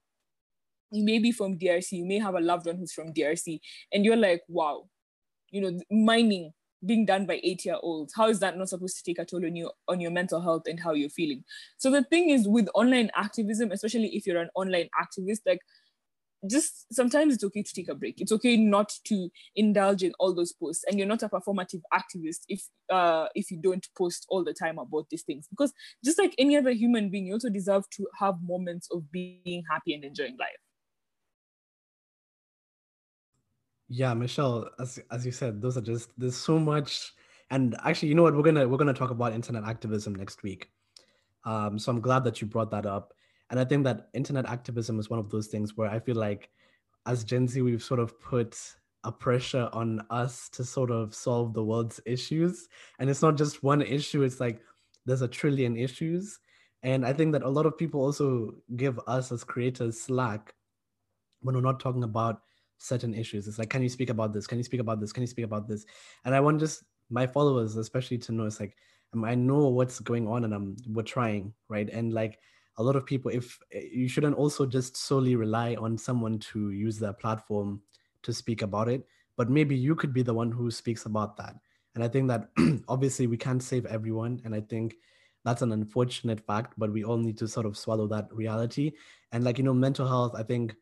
you 0.92 1.04
may 1.04 1.20
be 1.20 1.32
from 1.32 1.58
DRC, 1.58 1.94
you 1.94 2.06
may 2.06 2.20
have 2.20 2.36
a 2.36 2.42
loved 2.42 2.66
one 2.66 2.78
who's 2.78 2.94
from 2.94 3.14
DRC, 3.14 3.60
and 3.92 4.06
you're 4.06 4.16
like, 4.16 4.42
wow, 4.48 4.86
you 5.52 5.62
know, 5.62 5.80
mining 5.92 6.54
being 6.86 7.06
done 7.06 7.26
by 7.26 7.40
eight 7.44 7.66
year 7.66 7.78
olds 7.82 8.14
how 8.16 8.30
is 8.30 8.40
that 8.40 8.56
not 8.56 8.70
supposed 8.70 8.96
to 8.96 9.04
take 9.04 9.18
a 9.18 9.26
toll 9.26 9.44
on 9.44 9.56
you 9.56 9.68
on 9.88 10.00
your 10.00 10.12
mental 10.12 10.40
health 10.40 10.62
and 10.68 10.80
how 10.80 10.94
you're 10.94 11.10
feeling? 11.10 11.44
So 11.78 11.90
the 11.90 12.04
thing 12.04 12.30
is 12.30 12.48
with 12.48 12.70
online 12.76 13.10
activism 13.16 13.72
especially 13.72 14.16
if 14.16 14.28
you're 14.28 14.42
an 14.42 14.52
online 14.56 14.88
activist 15.02 15.40
like 15.48 15.60
just 16.48 16.86
sometimes 16.94 17.34
it's 17.34 17.44
okay 17.44 17.64
to 17.64 17.74
take 17.74 17.90
a 17.90 17.96
break. 17.96 18.22
It's 18.22 18.32
okay 18.32 18.58
not 18.58 18.94
to 19.06 19.30
indulge 19.56 20.04
in 20.04 20.14
all 20.20 20.36
those 20.36 20.54
posts 20.54 20.84
and 20.88 20.98
you're 20.98 21.08
not 21.08 21.24
a 21.24 21.30
performative 21.30 21.82
activist 21.92 22.42
if 22.48 22.62
uh 22.92 23.28
if 23.34 23.50
you 23.50 23.58
don't 23.58 23.88
post 23.98 24.26
all 24.30 24.44
the 24.44 24.54
time 24.54 24.78
about 24.78 25.08
these 25.10 25.24
things 25.24 25.48
because 25.50 25.74
just 26.06 26.20
like 26.20 26.36
any 26.38 26.56
other 26.56 26.72
human 26.72 27.10
being 27.10 27.26
you 27.26 27.34
also 27.34 27.50
deserve 27.50 27.90
to 27.90 28.06
have 28.20 28.36
moments 28.44 28.88
of 28.92 29.12
being 29.12 29.64
happy 29.70 29.94
and 29.94 30.04
enjoying 30.04 30.38
life 30.40 30.67
Yeah, 33.90 34.14
Michelle, 34.14 34.70
as 34.80 35.00
as 35.12 35.26
you 35.26 35.32
said, 35.32 35.62
those 35.62 35.78
are 35.78 35.82
just 35.82 36.12
there's 36.18 36.36
so 36.36 36.60
much. 36.60 37.14
And 37.50 37.76
actually, 37.86 38.10
you 38.10 38.16
know 38.16 38.24
what? 38.24 38.36
We're 38.36 38.44
gonna 38.44 38.68
we're 38.68 38.78
gonna 38.78 38.94
talk 38.94 39.12
about 39.12 39.34
internet 39.34 39.64
activism 39.64 40.14
next 40.16 40.44
week. 40.44 40.70
Um, 41.46 41.80
so 41.80 41.92
I'm 41.92 42.02
glad 42.02 42.26
that 42.26 42.42
you 42.42 42.48
brought 42.48 42.72
that 42.72 42.86
up. 42.86 43.14
And 43.50 43.60
I 43.60 43.64
think 43.64 43.86
that 43.86 44.10
internet 44.14 44.46
activism 44.46 45.00
is 45.00 45.10
one 45.10 45.20
of 45.20 45.30
those 45.30 45.48
things 45.48 45.78
where 45.78 45.90
I 45.90 46.00
feel 46.00 46.18
like 46.18 46.50
as 47.06 47.24
Gen 47.24 47.48
Z, 47.48 47.62
we've 47.62 47.82
sort 47.84 48.02
of 48.02 48.20
put 48.20 48.58
a 49.06 49.12
pressure 49.12 49.70
on 49.72 50.02
us 50.10 50.50
to 50.50 50.66
sort 50.66 50.92
of 50.92 51.16
solve 51.16 51.54
the 51.54 51.64
world's 51.64 52.02
issues. 52.06 52.68
And 53.00 53.10
it's 53.10 53.22
not 53.22 53.38
just 53.38 53.64
one 53.64 53.82
issue, 53.82 54.24
it's 54.24 54.42
like 54.42 54.62
there's 55.06 55.22
a 55.22 55.28
trillion 55.30 55.78
issues. 55.78 56.40
And 56.84 57.06
I 57.06 57.14
think 57.14 57.32
that 57.32 57.44
a 57.44 57.50
lot 57.50 57.66
of 57.66 57.78
people 57.78 58.02
also 58.02 58.56
give 58.76 59.00
us 59.08 59.32
as 59.32 59.46
creators 59.46 60.02
slack 60.02 60.54
when 61.42 61.56
we're 61.56 61.62
not 61.62 61.80
talking 61.80 62.04
about 62.04 62.42
certain 62.78 63.14
issues. 63.14 63.48
It's 63.48 63.60
like, 63.60 63.70
can 63.70 63.84
you 63.84 63.90
speak 63.90 64.10
about 64.10 64.34
this? 64.34 64.48
Can 64.48 64.58
you 64.58 64.64
speak 64.64 64.82
about 64.82 65.00
this? 65.00 65.12
Can 65.12 65.24
you 65.24 65.28
speak 65.28 65.46
about 65.46 65.68
this? 65.68 65.86
And 66.26 66.34
I 66.36 66.40
want 66.40 66.60
just 66.60 66.84
my 67.10 67.28
followers, 67.28 67.76
especially, 67.78 68.18
to 68.20 68.32
know 68.32 68.46
it's 68.46 68.60
like 68.60 68.76
um, 69.14 69.24
I 69.24 69.36
know 69.36 69.68
what's 69.68 70.00
going 70.00 70.28
on, 70.28 70.44
and 70.44 70.54
I'm 70.54 70.76
we're 70.88 71.04
trying, 71.04 71.54
right? 71.70 71.90
And 71.90 72.14
like 72.14 72.40
a 72.78 72.84
lot 72.84 72.96
of 72.96 73.06
people, 73.06 73.32
if 73.32 73.60
eh, 73.72 73.88
you 73.92 74.08
shouldn't 74.08 74.36
also 74.36 74.66
just 74.66 74.98
solely 74.98 75.36
rely 75.36 75.76
on 75.76 75.98
someone 75.98 76.40
to 76.40 76.72
use 76.72 77.00
their 77.00 77.14
platform 77.14 77.82
to 78.24 78.34
speak 78.34 78.62
about 78.62 78.90
it, 78.90 79.06
but 79.36 79.50
maybe 79.50 79.76
you 79.76 79.96
could 79.96 80.14
be 80.14 80.24
the 80.24 80.34
one 80.34 80.52
who 80.52 80.70
speaks 80.70 81.06
about 81.06 81.38
that. 81.38 81.56
And 81.96 82.04
I 82.04 82.08
think 82.08 82.28
that 82.28 82.50
obviously 82.88 83.28
we 83.28 83.38
can't 83.38 83.64
save 83.64 83.86
everyone, 83.86 84.42
and 84.44 84.54
I 84.54 84.62
think 84.62 84.96
that's 85.46 85.62
an 85.62 85.72
unfortunate 85.72 86.46
fact, 86.46 86.74
but 86.78 86.92
we 86.92 87.06
all 87.06 87.18
need 87.18 87.38
to 87.38 87.48
sort 87.48 87.66
of 87.66 87.78
swallow 87.78 88.08
that 88.08 88.28
reality. 88.34 88.92
And 89.32 89.44
like 89.44 89.58
you 89.58 89.64
know, 89.64 89.74
mental 89.74 90.08
health, 90.08 90.36
I 90.36 90.44
think 90.44 90.76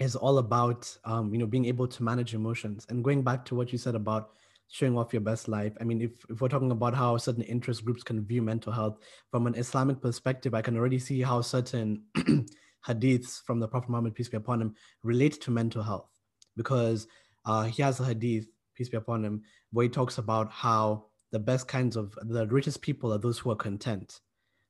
is 0.00 0.16
all 0.16 0.38
about 0.38 0.96
um, 1.04 1.32
you 1.32 1.38
know 1.38 1.46
being 1.46 1.66
able 1.66 1.86
to 1.86 2.02
manage 2.02 2.34
emotions. 2.34 2.86
And 2.88 3.04
going 3.04 3.22
back 3.22 3.44
to 3.46 3.54
what 3.54 3.72
you 3.72 3.78
said 3.78 3.94
about 3.94 4.30
showing 4.72 4.96
off 4.96 5.12
your 5.12 5.20
best 5.20 5.48
life 5.48 5.72
i 5.80 5.82
mean 5.82 6.00
if, 6.00 6.12
if 6.28 6.40
we're 6.40 6.46
talking 6.46 6.70
about 6.70 6.94
how 6.94 7.16
certain 7.16 7.42
interest 7.42 7.84
groups 7.84 8.04
can 8.04 8.24
view 8.24 8.40
mental 8.40 8.72
health 8.72 8.98
from 9.28 9.48
an 9.48 9.54
islamic 9.56 10.00
perspective 10.00 10.54
i 10.54 10.62
can 10.62 10.76
already 10.76 10.96
see 10.96 11.20
how 11.20 11.40
certain 11.40 12.04
hadiths 12.86 13.42
from 13.42 13.60
the 13.60 13.68
prophet 13.68 13.90
muhammad 13.90 14.14
peace 14.14 14.28
be 14.28 14.36
upon 14.36 14.60
him 14.60 14.74
relate 15.02 15.40
to 15.40 15.50
mental 15.50 15.82
health. 15.82 16.08
Because 16.56 17.06
uh, 17.44 17.64
he 17.64 17.82
has 17.82 18.00
a 18.00 18.04
hadith 18.04 18.46
peace 18.74 18.88
be 18.88 18.96
upon 18.96 19.24
him 19.24 19.42
where 19.72 19.84
he 19.84 19.88
talks 19.88 20.18
about 20.18 20.50
how 20.50 21.04
the 21.30 21.38
best 21.38 21.68
kinds 21.68 21.96
of 21.96 22.18
the 22.22 22.46
richest 22.48 22.82
people 22.82 23.12
are 23.12 23.18
those 23.18 23.38
who 23.38 23.50
are 23.50 23.56
content. 23.56 24.20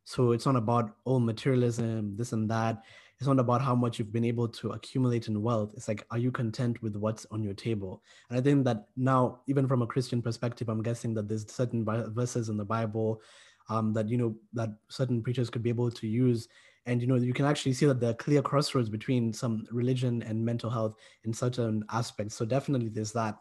So 0.04 0.32
it's 0.32 0.46
not 0.46 0.56
about 0.56 0.96
oh 1.06 1.18
materialism 1.18 2.16
this 2.16 2.32
and 2.32 2.50
that 2.50 2.82
it's 3.20 3.28
not 3.28 3.38
about 3.38 3.60
how 3.60 3.74
much 3.74 3.98
you've 3.98 4.12
been 4.12 4.24
able 4.24 4.48
to 4.48 4.70
accumulate 4.70 5.28
in 5.28 5.42
wealth. 5.42 5.72
It's 5.76 5.88
like, 5.88 6.06
are 6.10 6.16
you 6.18 6.32
content 6.32 6.82
with 6.82 6.96
what's 6.96 7.26
on 7.30 7.42
your 7.42 7.52
table? 7.52 8.02
And 8.30 8.38
I 8.38 8.40
think 8.42 8.64
that 8.64 8.86
now, 8.96 9.40
even 9.46 9.68
from 9.68 9.82
a 9.82 9.86
Christian 9.86 10.22
perspective, 10.22 10.70
I'm 10.70 10.82
guessing 10.82 11.12
that 11.14 11.28
there's 11.28 11.50
certain 11.52 11.84
verses 11.84 12.48
in 12.48 12.56
the 12.56 12.64
Bible 12.64 13.20
um, 13.68 13.92
that 13.92 14.08
you 14.08 14.18
know 14.18 14.34
that 14.52 14.70
certain 14.88 15.22
preachers 15.22 15.48
could 15.48 15.62
be 15.62 15.70
able 15.70 15.90
to 15.90 16.06
use 16.06 16.48
and 16.86 17.00
you 17.00 17.06
know 17.06 17.14
you 17.14 17.32
can 17.32 17.44
actually 17.44 17.72
see 17.72 17.86
that 17.86 18.00
there 18.00 18.10
are 18.10 18.14
clear 18.14 18.42
crossroads 18.42 18.88
between 18.88 19.32
some 19.32 19.66
religion 19.70 20.22
and 20.22 20.44
mental 20.44 20.70
health 20.70 20.94
in 21.24 21.32
certain 21.32 21.84
aspects 21.92 22.34
so 22.34 22.44
definitely 22.44 22.88
there's 22.88 23.12
that 23.12 23.36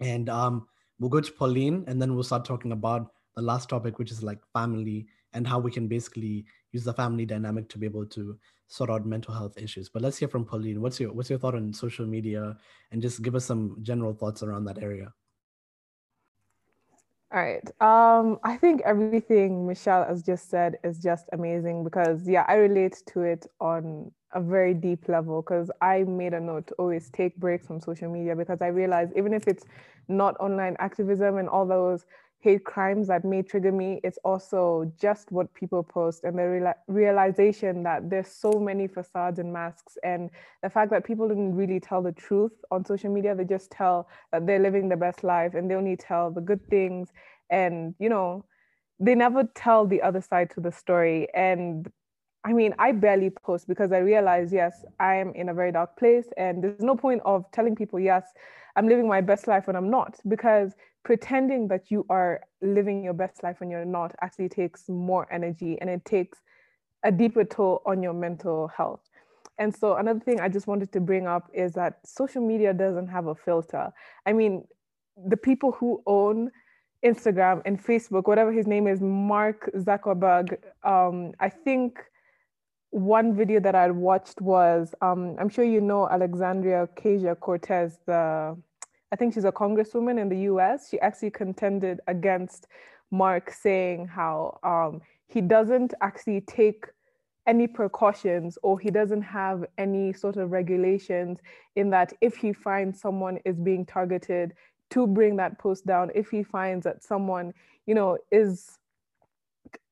and 0.00 0.28
um, 0.28 0.66
we'll 0.98 1.10
go 1.10 1.20
to 1.20 1.32
pauline 1.32 1.84
and 1.86 2.02
then 2.02 2.14
we'll 2.14 2.24
start 2.24 2.44
talking 2.44 2.72
about 2.72 3.12
the 3.36 3.42
last 3.42 3.68
topic 3.68 3.98
which 3.98 4.10
is 4.10 4.22
like 4.22 4.40
family 4.52 5.06
and 5.34 5.46
how 5.46 5.58
we 5.58 5.70
can 5.70 5.88
basically 5.88 6.44
use 6.72 6.84
the 6.84 6.92
family 6.92 7.26
dynamic 7.26 7.68
to 7.68 7.78
be 7.78 7.86
able 7.86 8.06
to 8.06 8.38
sort 8.66 8.90
out 8.90 9.06
mental 9.06 9.34
health 9.34 9.56
issues. 9.56 9.88
But 9.88 10.02
let's 10.02 10.16
hear 10.18 10.28
from 10.28 10.44
Pauline. 10.44 10.80
What's 10.80 11.00
your 11.00 11.12
what's 11.12 11.30
your 11.30 11.38
thought 11.38 11.54
on 11.54 11.72
social 11.72 12.06
media, 12.06 12.56
and 12.92 13.02
just 13.02 13.22
give 13.22 13.34
us 13.34 13.44
some 13.44 13.76
general 13.82 14.14
thoughts 14.14 14.42
around 14.42 14.64
that 14.64 14.82
area. 14.82 15.12
All 17.32 17.42
right. 17.42 17.68
Um, 17.80 18.38
I 18.44 18.56
think 18.56 18.82
everything 18.84 19.66
Michelle 19.66 20.04
has 20.04 20.22
just 20.22 20.48
said 20.50 20.76
is 20.84 21.00
just 21.00 21.28
amazing 21.32 21.82
because 21.82 22.28
yeah, 22.28 22.44
I 22.46 22.54
relate 22.54 23.02
to 23.06 23.22
it 23.22 23.46
on 23.60 24.12
a 24.32 24.40
very 24.40 24.72
deep 24.72 25.08
level 25.08 25.42
because 25.42 25.68
I 25.80 26.04
made 26.04 26.32
a 26.32 26.40
note 26.40 26.68
to 26.68 26.74
always 26.74 27.10
take 27.10 27.36
breaks 27.36 27.66
from 27.66 27.80
social 27.80 28.08
media 28.08 28.36
because 28.36 28.58
I 28.60 28.68
realized 28.68 29.12
even 29.16 29.32
if 29.32 29.48
it's 29.48 29.64
not 30.06 30.36
online 30.38 30.76
activism 30.78 31.38
and 31.38 31.48
all 31.48 31.66
those 31.66 32.04
hate 32.44 32.64
crimes 32.64 33.08
that 33.08 33.24
may 33.24 33.42
trigger 33.42 33.72
me, 33.72 34.00
it's 34.04 34.18
also 34.22 34.92
just 35.00 35.32
what 35.32 35.52
people 35.54 35.82
post 35.82 36.24
and 36.24 36.38
the 36.38 36.74
realization 36.88 37.82
that 37.82 38.10
there's 38.10 38.28
so 38.28 38.52
many 38.52 38.86
facades 38.86 39.38
and 39.38 39.50
masks, 39.50 39.96
and 40.04 40.30
the 40.62 40.68
fact 40.68 40.90
that 40.90 41.04
people 41.04 41.26
didn't 41.26 41.56
really 41.56 41.80
tell 41.80 42.02
the 42.02 42.12
truth 42.12 42.52
on 42.70 42.84
social 42.84 43.10
media. 43.10 43.34
They 43.34 43.44
just 43.44 43.70
tell 43.70 44.08
that 44.30 44.46
they're 44.46 44.64
living 44.68 44.90
the 44.90 44.96
best 45.06 45.24
life 45.24 45.54
and 45.54 45.70
they 45.70 45.74
only 45.74 45.96
tell 45.96 46.30
the 46.30 46.42
good 46.42 46.60
things. 46.68 47.08
And, 47.48 47.94
you 47.98 48.10
know, 48.10 48.44
they 49.00 49.14
never 49.14 49.44
tell 49.54 49.86
the 49.86 50.02
other 50.02 50.20
side 50.20 50.50
to 50.50 50.60
the 50.60 50.70
story. 50.70 51.28
And 51.34 51.90
I 52.44 52.52
mean, 52.52 52.74
I 52.78 52.92
barely 52.92 53.30
post 53.30 53.66
because 53.66 53.90
I 53.90 53.98
realize, 53.98 54.52
yes, 54.52 54.84
I 55.00 55.14
am 55.14 55.32
in 55.34 55.48
a 55.48 55.54
very 55.54 55.72
dark 55.72 55.96
place, 55.96 56.28
and 56.36 56.62
there's 56.62 56.88
no 56.92 56.94
point 56.94 57.22
of 57.24 57.50
telling 57.52 57.74
people, 57.74 57.98
yes, 57.98 58.24
I'm 58.76 58.86
living 58.86 59.08
my 59.08 59.22
best 59.22 59.48
life 59.48 59.66
when 59.66 59.76
I'm 59.76 59.88
not, 59.88 60.20
because 60.28 60.74
pretending 61.04 61.68
that 61.68 61.90
you 61.90 62.04
are 62.08 62.40
living 62.62 63.04
your 63.04 63.12
best 63.12 63.42
life 63.42 63.60
when 63.60 63.70
you're 63.70 63.84
not 63.84 64.14
actually 64.22 64.48
takes 64.48 64.88
more 64.88 65.32
energy 65.32 65.78
and 65.80 65.90
it 65.90 66.04
takes 66.04 66.38
a 67.04 67.12
deeper 67.12 67.44
toll 67.44 67.82
on 67.86 68.02
your 68.02 68.14
mental 68.14 68.68
health. 68.68 69.00
And 69.58 69.74
so 69.74 69.96
another 69.96 70.20
thing 70.20 70.40
I 70.40 70.48
just 70.48 70.66
wanted 70.66 70.90
to 70.92 71.00
bring 71.00 71.26
up 71.26 71.50
is 71.52 71.74
that 71.74 71.98
social 72.04 72.44
media 72.44 72.72
doesn't 72.72 73.08
have 73.08 73.26
a 73.26 73.34
filter. 73.34 73.92
I 74.26 74.32
mean, 74.32 74.64
the 75.28 75.36
people 75.36 75.72
who 75.72 76.02
own 76.06 76.50
Instagram 77.04 77.62
and 77.66 77.82
Facebook, 77.82 78.26
whatever 78.26 78.50
his 78.50 78.66
name 78.66 78.88
is, 78.88 79.00
Mark 79.00 79.70
Zuckerberg, 79.76 80.56
um, 80.82 81.32
I 81.38 81.50
think 81.50 82.00
one 82.90 83.36
video 83.36 83.60
that 83.60 83.74
I 83.74 83.90
watched 83.90 84.40
was 84.40 84.94
um, 85.02 85.36
I'm 85.38 85.48
sure 85.48 85.64
you 85.64 85.80
know 85.80 86.08
Alexandria 86.08 86.88
Ocasio 86.88 87.38
Cortez, 87.38 87.98
the 88.06 88.56
I 89.14 89.16
think 89.16 89.32
she's 89.32 89.44
a 89.44 89.52
congresswoman 89.52 90.20
in 90.20 90.28
the 90.28 90.40
US. 90.50 90.88
She 90.88 90.98
actually 90.98 91.30
contended 91.30 92.00
against 92.08 92.66
Mark 93.12 93.48
saying 93.52 94.08
how 94.08 94.58
um, 94.64 95.02
he 95.28 95.40
doesn't 95.40 95.94
actually 96.00 96.40
take 96.40 96.86
any 97.46 97.68
precautions 97.68 98.58
or 98.64 98.80
he 98.80 98.90
doesn't 98.90 99.22
have 99.22 99.66
any 99.78 100.12
sort 100.12 100.36
of 100.36 100.50
regulations 100.50 101.38
in 101.76 101.90
that 101.90 102.12
if 102.20 102.34
he 102.34 102.52
finds 102.52 103.00
someone 103.00 103.38
is 103.44 103.60
being 103.60 103.86
targeted 103.86 104.52
to 104.90 105.06
bring 105.06 105.36
that 105.36 105.60
post 105.60 105.86
down 105.86 106.10
if 106.12 106.30
he 106.30 106.42
finds 106.42 106.82
that 106.82 107.04
someone 107.04 107.54
you 107.86 107.94
know 107.94 108.18
is 108.32 108.78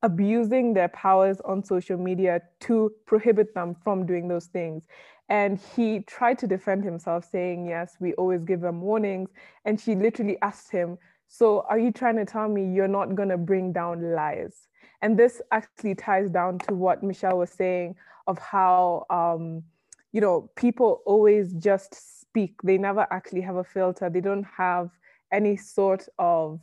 abusing 0.03 0.75
their 0.75 0.89
powers 0.89 1.41
on 1.45 1.62
social 1.62 1.97
media 1.97 2.43
to 2.59 2.91
prohibit 3.07 3.55
them 3.55 3.77
from 3.85 4.05
doing 4.05 4.27
those 4.27 4.47
things 4.47 4.85
and 5.29 5.59
he 5.77 6.01
tried 6.01 6.39
to 6.39 6.47
defend 6.47 6.85
himself 6.85 7.29
saying 7.31 7.66
yes 7.66 7.97
we 8.01 8.12
always 8.14 8.43
give 8.43 8.61
them 8.61 8.81
warnings 8.81 9.31
and 9.64 9.81
she 9.81 9.95
literally 9.95 10.37
asked 10.43 10.70
him 10.70 10.99
so 11.29 11.64
are 11.68 11.79
you 11.79 11.91
trying 11.91 12.16
to 12.16 12.25
tell 12.25 12.49
me 12.49 12.75
you're 12.75 12.89
not 12.89 13.14
going 13.14 13.29
to 13.29 13.39
bring 13.39 13.73
down 13.73 14.14
lies 14.14 14.68
and 15.03 15.18
this 15.18 15.43
actually 15.51 15.97
ties 15.97 16.31
down 16.31 16.59
to 16.61 16.75
what 16.75 17.03
Michelle 17.03 17.39
was 17.39 17.51
saying 17.51 17.97
of 18.29 18.39
how, 18.39 19.05
um, 19.11 19.64
you 20.12 20.20
know, 20.20 20.49
people 20.55 21.03
always 21.05 21.53
just 21.55 22.20
speak. 22.20 22.55
They 22.62 22.79
never 22.79 23.07
actually 23.11 23.41
have 23.41 23.57
a 23.57 23.64
filter. 23.64 24.09
They 24.09 24.20
don't 24.20 24.47
have 24.57 24.91
any 25.33 25.57
sort 25.57 26.07
of 26.18 26.61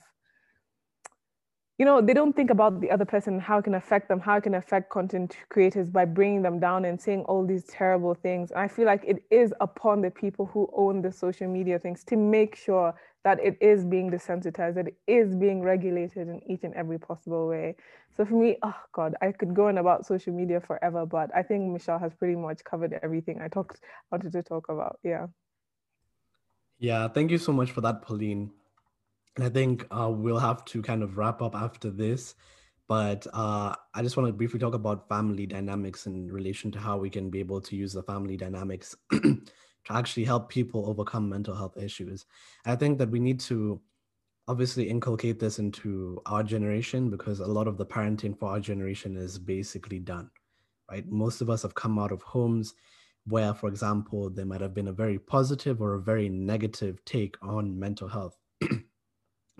you 1.79 1.85
know 1.85 2.01
they 2.01 2.13
don't 2.13 2.35
think 2.35 2.49
about 2.49 2.81
the 2.81 2.91
other 2.91 3.05
person 3.05 3.39
how 3.39 3.57
it 3.57 3.63
can 3.63 3.73
affect 3.73 4.09
them 4.09 4.19
how 4.19 4.35
it 4.35 4.43
can 4.43 4.55
affect 4.55 4.89
content 4.89 5.37
creators 5.47 5.89
by 5.89 6.03
bringing 6.03 6.41
them 6.41 6.59
down 6.59 6.83
and 6.83 6.99
saying 7.01 7.21
all 7.21 7.45
these 7.45 7.63
terrible 7.63 8.13
things. 8.13 8.51
And 8.51 8.59
i 8.59 8.67
feel 8.67 8.85
like 8.85 9.03
it 9.07 9.23
is 9.31 9.53
upon 9.61 10.01
the 10.01 10.11
people 10.11 10.45
who 10.45 10.69
own 10.75 11.01
the 11.01 11.11
social 11.11 11.47
media 11.47 11.79
things 11.79 12.03
to 12.03 12.17
make 12.17 12.55
sure 12.55 12.93
that 13.23 13.39
it 13.39 13.57
is 13.61 13.85
being 13.85 14.11
desensitized 14.11 14.75
that 14.75 14.87
it 14.89 14.97
is 15.07 15.35
being 15.35 15.61
regulated 15.61 16.27
in 16.27 16.41
each 16.51 16.63
and 16.63 16.73
every 16.73 16.99
possible 16.99 17.47
way. 17.47 17.75
So 18.15 18.25
for 18.25 18.33
me 18.35 18.57
oh 18.61 18.75
god 18.91 19.15
i 19.21 19.31
could 19.31 19.53
go 19.53 19.67
on 19.69 19.77
about 19.77 20.05
social 20.05 20.33
media 20.33 20.59
forever 20.59 21.05
but 21.05 21.29
i 21.33 21.41
think 21.41 21.71
michelle 21.71 21.99
has 21.99 22.13
pretty 22.13 22.35
much 22.35 22.61
covered 22.65 22.99
everything 23.01 23.39
i 23.41 23.47
talked 23.47 23.79
wanted 24.11 24.33
to 24.33 24.43
talk 24.43 24.67
about. 24.67 24.99
Yeah. 25.03 25.27
Yeah 26.77 27.07
thank 27.07 27.31
you 27.31 27.37
so 27.37 27.53
much 27.53 27.71
for 27.71 27.79
that 27.81 28.01
pauline 28.01 28.51
and 29.35 29.45
I 29.45 29.49
think 29.49 29.85
uh, 29.91 30.09
we'll 30.11 30.39
have 30.39 30.65
to 30.65 30.81
kind 30.81 31.03
of 31.03 31.17
wrap 31.17 31.41
up 31.41 31.55
after 31.55 31.89
this. 31.89 32.35
But 32.87 33.27
uh, 33.33 33.75
I 33.93 34.01
just 34.01 34.17
want 34.17 34.27
to 34.27 34.33
briefly 34.33 34.59
talk 34.59 34.73
about 34.73 35.07
family 35.07 35.45
dynamics 35.45 36.07
in 36.07 36.31
relation 36.31 36.71
to 36.71 36.79
how 36.79 36.97
we 36.97 37.09
can 37.09 37.29
be 37.29 37.39
able 37.39 37.61
to 37.61 37.75
use 37.75 37.93
the 37.93 38.01
family 38.01 38.35
dynamics 38.35 38.95
to 39.11 39.39
actually 39.91 40.25
help 40.25 40.49
people 40.49 40.89
overcome 40.89 41.29
mental 41.29 41.55
health 41.55 41.77
issues. 41.77 42.25
I 42.65 42.75
think 42.75 42.97
that 42.97 43.11
we 43.11 43.19
need 43.19 43.39
to 43.41 43.79
obviously 44.47 44.89
inculcate 44.89 45.39
this 45.39 45.59
into 45.59 46.19
our 46.25 46.41
generation 46.41 47.11
because 47.11 47.39
a 47.39 47.45
lot 47.45 47.67
of 47.67 47.77
the 47.77 47.85
parenting 47.85 48.37
for 48.37 48.49
our 48.49 48.59
generation 48.59 49.15
is 49.15 49.37
basically 49.37 49.99
done, 49.99 50.31
right? 50.89 51.07
Most 51.07 51.41
of 51.41 51.51
us 51.51 51.61
have 51.61 51.75
come 51.75 51.99
out 51.99 52.11
of 52.11 52.23
homes 52.23 52.73
where, 53.27 53.53
for 53.53 53.69
example, 53.69 54.31
there 54.31 54.45
might 54.45 54.61
have 54.61 54.73
been 54.73 54.87
a 54.87 54.91
very 54.91 55.19
positive 55.19 55.79
or 55.79 55.93
a 55.93 56.01
very 56.01 56.27
negative 56.27 57.05
take 57.05 57.37
on 57.43 57.79
mental 57.79 58.07
health. 58.07 58.35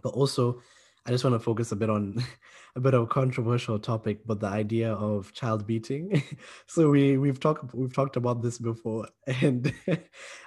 but 0.01 0.09
also 0.09 0.61
I 1.05 1.11
just 1.11 1.23
want 1.23 1.33
to 1.33 1.39
focus 1.39 1.71
a 1.71 1.75
bit 1.75 1.89
on 1.89 2.23
a 2.75 2.79
bit 2.79 2.93
of 2.93 3.03
a 3.03 3.07
controversial 3.07 3.79
topic, 3.79 4.19
but 4.25 4.39
the 4.39 4.47
idea 4.47 4.93
of 4.93 5.33
child 5.33 5.65
beating. 5.65 6.21
so 6.67 6.89
we 6.89 7.17
we've 7.17 7.39
talked 7.39 7.73
we've 7.73 7.93
talked 7.93 8.15
about 8.15 8.41
this 8.41 8.57
before, 8.57 9.07
and 9.41 9.73
uh, 9.87 9.95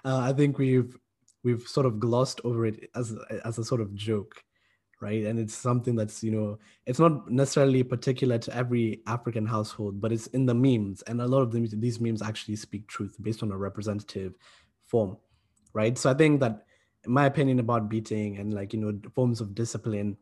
I 0.05 0.33
think 0.33 0.59
we've 0.59 0.97
we've 1.43 1.63
sort 1.63 1.87
of 1.87 1.99
glossed 1.99 2.41
over 2.45 2.67
it 2.67 2.91
as 2.95 3.17
as 3.45 3.59
a 3.59 3.65
sort 3.65 3.81
of 3.81 3.95
joke, 3.95 4.43
right? 5.01 5.25
And 5.25 5.39
it's 5.39 5.55
something 5.55 5.97
that's 5.97 6.23
you 6.23 6.31
know 6.31 6.59
it's 6.87 7.01
not 7.01 7.31
necessarily 7.31 7.83
particular 7.83 8.39
to 8.39 8.57
every 8.57 9.03
African 9.07 9.47
household, 9.47 10.01
but 10.01 10.13
it's 10.13 10.29
in 10.29 10.47
the 10.47 10.55
memes, 10.55 11.03
and 11.03 11.21
a 11.21 11.27
lot 11.27 11.43
of 11.43 11.51
them, 11.51 11.67
these 11.81 12.01
memes 12.01 12.23
actually 12.23 12.57
speak 12.57 12.87
truth 12.87 13.17
based 13.21 13.43
on 13.43 13.51
a 13.51 13.57
representative 13.57 14.35
form, 14.85 15.17
right? 15.73 15.97
So 15.97 16.11
I 16.11 16.15
think 16.15 16.41
that 16.41 16.67
my 17.07 17.27
opinion 17.27 17.59
about 17.59 17.89
beating 17.89 18.39
and 18.39 18.55
like 18.55 18.73
you 18.73 18.79
know 18.79 18.97
forms 19.15 19.41
of 19.41 19.55
discipline 19.55 20.17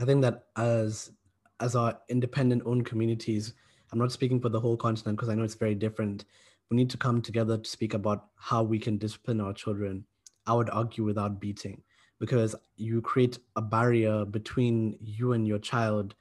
i 0.00 0.04
think 0.04 0.22
that 0.22 0.46
as 0.56 1.12
as 1.60 1.76
our 1.76 1.98
independent 2.08 2.62
owned 2.66 2.84
communities 2.84 3.54
i'm 3.92 3.98
not 3.98 4.12
speaking 4.12 4.40
for 4.40 4.48
the 4.48 4.60
whole 4.60 4.76
continent 4.76 5.16
because 5.16 5.28
i 5.28 5.34
know 5.34 5.44
it's 5.44 5.54
very 5.54 5.74
different 5.74 6.24
we 6.70 6.76
need 6.76 6.90
to 6.90 6.96
come 6.96 7.22
together 7.22 7.56
to 7.56 7.70
speak 7.70 7.94
about 7.94 8.26
how 8.36 8.62
we 8.62 8.78
can 8.78 8.98
discipline 8.98 9.40
our 9.40 9.52
children 9.52 10.04
i 10.46 10.54
would 10.54 10.70
argue 10.70 11.04
without 11.04 11.40
beating. 11.40 11.82
Because 12.18 12.54
you 12.76 13.02
create 13.02 13.38
a 13.56 13.60
barrier 13.60 14.24
between 14.24 14.96
you 15.02 15.32
and 15.32 15.46
your 15.46 15.58
child 15.58 16.14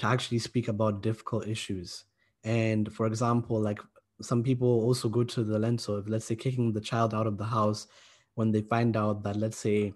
to 0.00 0.06
actually 0.06 0.40
speak 0.40 0.66
about 0.66 1.02
difficult 1.02 1.46
issues. 1.46 2.04
And 2.42 2.92
for 2.92 3.06
example 3.06 3.60
like 3.60 3.78
some 4.20 4.42
people 4.42 4.68
also 4.68 5.08
go 5.08 5.22
to 5.22 5.44
the 5.44 5.58
lens 5.58 5.88
of 5.88 6.08
let's 6.08 6.24
say 6.24 6.34
kicking 6.34 6.72
the 6.72 6.80
child 6.80 7.14
out 7.14 7.28
of 7.28 7.38
the 7.38 7.44
house 7.44 7.86
when 8.34 8.52
they 8.52 8.62
find 8.62 8.96
out 8.96 9.22
that, 9.24 9.36
let's 9.36 9.56
say, 9.56 9.92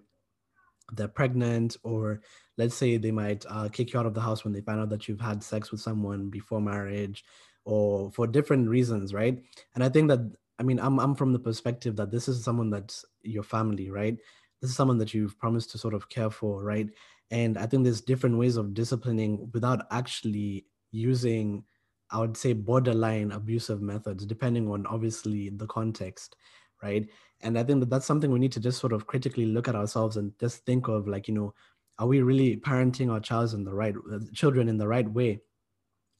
they're 0.93 1.09
pregnant, 1.09 1.76
or 1.82 2.20
let's 2.59 2.74
say 2.74 2.97
they 2.97 3.11
might 3.11 3.45
uh, 3.49 3.68
kick 3.70 3.93
you 3.93 4.01
out 4.01 4.07
of 4.07 4.14
the 4.14 4.20
house 4.20 4.45
when 4.45 4.53
they 4.53 4.61
find 4.61 4.80
out 4.80 4.91
that 4.91 5.09
you've 5.09 5.20
had 5.20 5.43
sex 5.43 5.70
with 5.70 5.80
someone 5.80 6.28
before 6.28 6.61
marriage, 6.61 7.24
or 7.64 8.11
for 8.12 8.26
different 8.26 8.68
reasons, 8.68 9.14
right? 9.14 9.43
And 9.74 9.82
I 9.82 9.89
think 9.89 10.09
that, 10.09 10.20
I 10.59 10.62
mean, 10.62 10.78
I'm, 10.78 11.01
I'm 11.01 11.14
from 11.14 11.32
the 11.32 11.39
perspective 11.39 11.97
that 11.97 12.11
this 12.11 12.28
is 12.28 12.45
someone 12.45 12.70
that's 12.70 13.05
your 13.22 13.43
family, 13.43 13.91
right? 13.91 14.18
This 14.61 14.70
is 14.70 14.76
someone 14.76 14.99
that 14.99 15.14
you've 15.14 15.39
promised 15.39 15.70
to 15.70 15.78
sort 15.78 15.95
of 15.95 16.09
care 16.11 16.30
for, 16.30 16.62
right? 16.62 16.89
And 17.30 17.57
I 17.57 17.66
think 17.66 17.85
there's 17.85 18.03
different 18.03 18.37
ways 18.39 18.57
of 18.57 18.74
disciplining 18.74 19.51
without 19.55 19.87
actually 19.91 20.66
using, 20.93 21.64
I 22.11 22.20
would 22.20 22.37
say, 22.37 22.53
borderline 22.53 23.32
abusive 23.32 23.80
methods, 23.80 24.26
depending 24.26 24.70
on 24.70 24.87
obviously 24.87 25.49
the 25.49 25.66
context 25.66 26.37
right 26.82 27.09
and 27.45 27.59
i 27.59 27.63
think 27.63 27.81
that 27.81 27.91
that's 27.91 28.07
something 28.07 28.33
we 28.33 28.39
need 28.39 28.53
to 28.53 28.61
just 28.61 28.81
sort 28.81 28.93
of 28.93 29.07
critically 29.07 29.47
look 29.47 29.69
at 29.69 29.77
ourselves 29.77 30.17
and 30.17 30.33
just 30.41 30.65
think 30.67 30.89
of 30.89 31.07
like 31.07 31.29
you 31.29 31.35
know 31.35 31.55
are 31.99 32.07
we 32.07 32.23
really 32.23 32.57
parenting 32.57 33.11
our 33.11 33.21
child 33.21 33.55
in 33.55 33.65
the 33.65 33.73
right 33.75 33.95
uh, 34.13 34.19
children 34.33 34.69
in 34.69 34.79
the 34.79 34.89
right 34.89 35.09
way? 35.09 35.41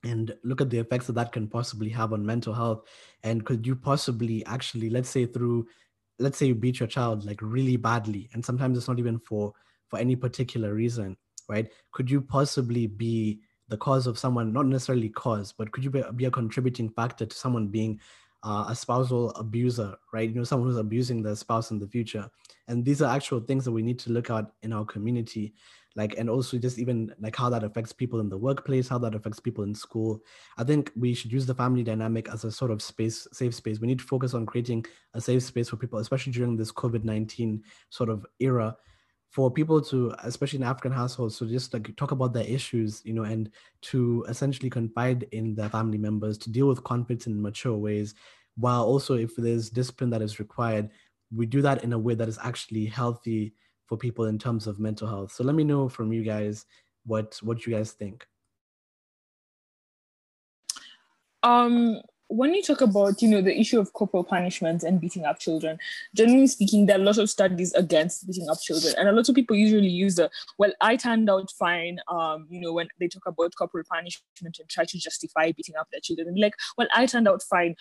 And 0.05 0.35
look 0.45 0.61
at 0.61 0.71
the 0.71 0.79
effects 0.79 1.07
that 1.07 1.15
that 1.15 1.33
can 1.33 1.49
possibly 1.49 1.89
have 1.91 2.13
on 2.13 2.25
mental 2.25 2.53
health. 2.53 2.87
And 3.23 3.45
could 3.45 3.67
you 3.67 3.75
possibly 3.75 4.45
actually 4.45 4.91
let's 4.91 5.09
say 5.09 5.27
through 5.27 5.67
let's 6.19 6.39
say 6.39 6.47
you 6.47 6.55
beat 6.55 6.79
your 6.79 6.87
child 6.87 7.25
like 7.25 7.41
really 7.43 7.77
badly 7.77 8.29
and 8.33 8.45
sometimes 8.45 8.79
it's 8.79 8.87
not 8.87 9.01
even 9.01 9.19
for 9.19 9.53
for 9.89 9.99
any 9.99 10.15
particular 10.15 10.75
reason 10.75 11.17
right? 11.49 11.71
Could 11.93 12.11
you 12.11 12.21
possibly 12.21 12.87
be 12.87 13.41
the 13.69 13.77
cause 13.77 14.07
of 14.07 14.19
someone 14.19 14.53
not 14.53 14.67
necessarily 14.67 15.09
cause 15.09 15.53
but 15.53 15.73
could 15.73 15.83
you 15.83 15.91
be, 15.91 16.03
be 16.17 16.27
a 16.27 16.31
contributing 16.31 16.91
factor 16.91 17.27
to 17.27 17.35
someone 17.35 17.69
being 17.69 17.99
uh, 18.45 18.67
a 18.69 18.75
spousal 18.75 19.31
abuser, 19.31 19.97
right? 20.13 20.29
You 20.29 20.37
know, 20.37 20.45
someone 20.45 20.69
who's 20.69 20.79
abusing 20.79 21.23
their 21.23 21.35
spouse 21.35 21.71
in 21.71 21.79
the 21.79 21.89
future. 21.89 22.29
And 22.69 22.85
these 22.85 23.01
are 23.01 23.15
actual 23.15 23.41
things 23.41 23.65
that 23.65 23.73
we 23.73 23.83
need 23.83 23.99
to 24.01 24.13
look 24.13 24.31
at 24.31 24.47
in 24.63 24.73
our 24.73 24.85
community, 24.85 25.55
like, 25.97 26.17
and 26.19 26.29
also 26.29 26.59
just 26.59 26.79
even 26.79 27.15
like 27.19 27.35
how 27.35 27.49
that 27.49 27.65
affects 27.65 27.93
people 27.93 28.21
in 28.21 28.29
the 28.29 28.37
workplace, 28.37 28.87
how 28.87 28.99
that 28.99 29.15
affects 29.15 29.41
people 29.41 29.65
in 29.65 29.75
school. 29.75 30.23
I 30.59 30.65
think 30.65 30.93
we 30.95 31.15
should 31.15 31.33
use 31.33 31.47
the 31.47 31.55
family 31.55 31.83
dynamic 31.83 32.29
as 32.29 32.45
a 32.45 32.53
sort 32.53 32.71
of 32.71 32.83
space, 32.83 33.27
safe 33.33 33.55
space. 33.55 33.81
We 33.81 33.87
need 33.87 34.01
to 34.01 34.05
focus 34.05 34.35
on 34.35 34.45
creating 34.45 34.85
a 35.15 35.21
safe 35.21 35.43
space 35.43 35.71
for 35.71 35.77
people, 35.77 35.99
especially 35.99 36.33
during 36.33 36.57
this 36.57 36.73
COVID 36.73 37.05
19 37.05 37.63
sort 37.89 38.11
of 38.11 38.27
era 38.41 38.77
for 39.35 39.51
people 39.51 39.81
to 39.81 40.15
especially 40.23 40.59
in 40.59 40.63
african 40.63 40.93
households 40.93 41.37
to 41.39 41.47
just 41.47 41.75
like 41.75 41.95
talk 41.97 42.13
about 42.13 42.33
their 42.33 42.47
issues 42.47 43.03
you 43.05 43.13
know 43.13 43.25
and 43.25 43.51
to 43.81 44.25
essentially 44.29 44.71
confide 44.71 45.27
in 45.33 45.57
their 45.57 45.69
family 45.69 45.99
members 45.99 46.39
to 46.39 46.51
deal 46.51 46.69
with 46.69 46.85
conflicts 46.85 47.27
in 47.27 47.43
mature 47.43 47.77
ways 47.77 48.15
while 48.57 48.85
also 48.85 49.15
if 49.15 49.35
there's 49.35 49.71
discipline 49.71 50.11
that 50.11 50.23
is 50.23 50.39
required 50.39 50.89
we 51.35 51.47
do 51.47 51.61
that 51.63 51.83
in 51.83 51.93
a 51.93 51.99
way 51.99 52.15
that 52.15 52.29
is 52.29 52.39
actually 52.43 52.87
healthy 52.87 53.53
for 53.87 53.97
people 53.97 54.27
in 54.27 54.39
terms 54.39 54.67
of 54.67 54.79
mental 54.79 55.09
health. 55.09 55.33
So 55.33 55.45
let 55.45 55.55
me 55.55 55.65
know 55.65 55.89
from 55.89 56.13
you 56.13 56.23
guys 56.23 56.67
what 57.05 57.39
what 57.43 57.67
you 57.67 57.75
guys 57.75 57.93
think. 57.93 58.27
Um 61.43 62.01
when 62.29 62.55
you 62.55 62.63
talk 62.63 62.81
about 62.81 63.21
you 63.21 63.29
know 63.29 63.41
the 63.41 63.59
issue 63.59 63.79
of 63.79 63.93
corporal 63.93 64.25
punishment 64.25 64.83
and 64.83 65.01
beating 65.01 65.25
up 65.25 65.39
children 65.39 65.79
generally 66.15 66.47
speaking 66.47 66.87
there 66.87 66.97
are 66.97 67.01
a 67.01 67.05
lot 67.05 67.19
of 67.19 67.29
studies 67.29 67.73
against 67.75 68.27
beating 68.27 68.49
up 68.49 68.61
children 68.61 68.95
and 68.99 69.09
a 69.09 69.13
lot 69.13 69.29
of 69.29 69.35
people 69.35 69.55
usually 69.55 69.89
use 69.89 70.17
the 70.17 70.31
well 70.59 70.73
i 70.81 70.97
turned 70.97 71.29
out 71.29 71.51
fine 71.59 71.99
um 72.09 72.47
you 72.49 72.61
know 72.61 72.73
when 72.73 72.89
they 72.99 73.09
talk 73.09 73.27
about 73.27 73.53
corporal 73.57 73.85
punishment 73.91 74.57
and 74.59 74.69
try 74.69 74.85
to 74.85 74.99
justify 74.99 75.53
beating 75.53 75.77
up 75.77 75.87
their 75.93 76.01
children 76.01 76.29
and 76.29 76.39
like 76.39 76.55
well 76.79 76.89
i 76.95 77.07
turned 77.07 77.29
out 77.29 77.43
fine 77.43 77.75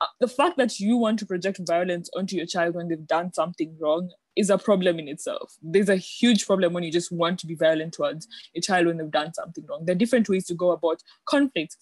uh, 0.00 0.06
the 0.20 0.28
fact 0.28 0.56
that 0.56 0.78
you 0.78 0.96
want 0.96 1.18
to 1.18 1.26
project 1.26 1.60
violence 1.66 2.08
onto 2.16 2.36
your 2.36 2.46
child 2.46 2.76
when 2.76 2.88
they've 2.88 3.06
done 3.06 3.32
something 3.32 3.76
wrong 3.80 4.10
is 4.36 4.50
a 4.50 4.56
problem 4.56 5.00
in 5.00 5.08
itself. 5.08 5.56
There's 5.60 5.88
a 5.88 5.96
huge 5.96 6.46
problem 6.46 6.72
when 6.72 6.84
you 6.84 6.92
just 6.92 7.10
want 7.10 7.40
to 7.40 7.46
be 7.48 7.56
violent 7.56 7.94
towards 7.94 8.28
your 8.54 8.62
child 8.62 8.86
when 8.86 8.98
they've 8.98 9.10
done 9.10 9.34
something 9.34 9.66
wrong. 9.68 9.84
There 9.84 9.96
are 9.96 9.98
different 9.98 10.28
ways 10.28 10.46
to 10.46 10.54
go 10.54 10.70
about 10.70 11.02
conflict 11.26 11.76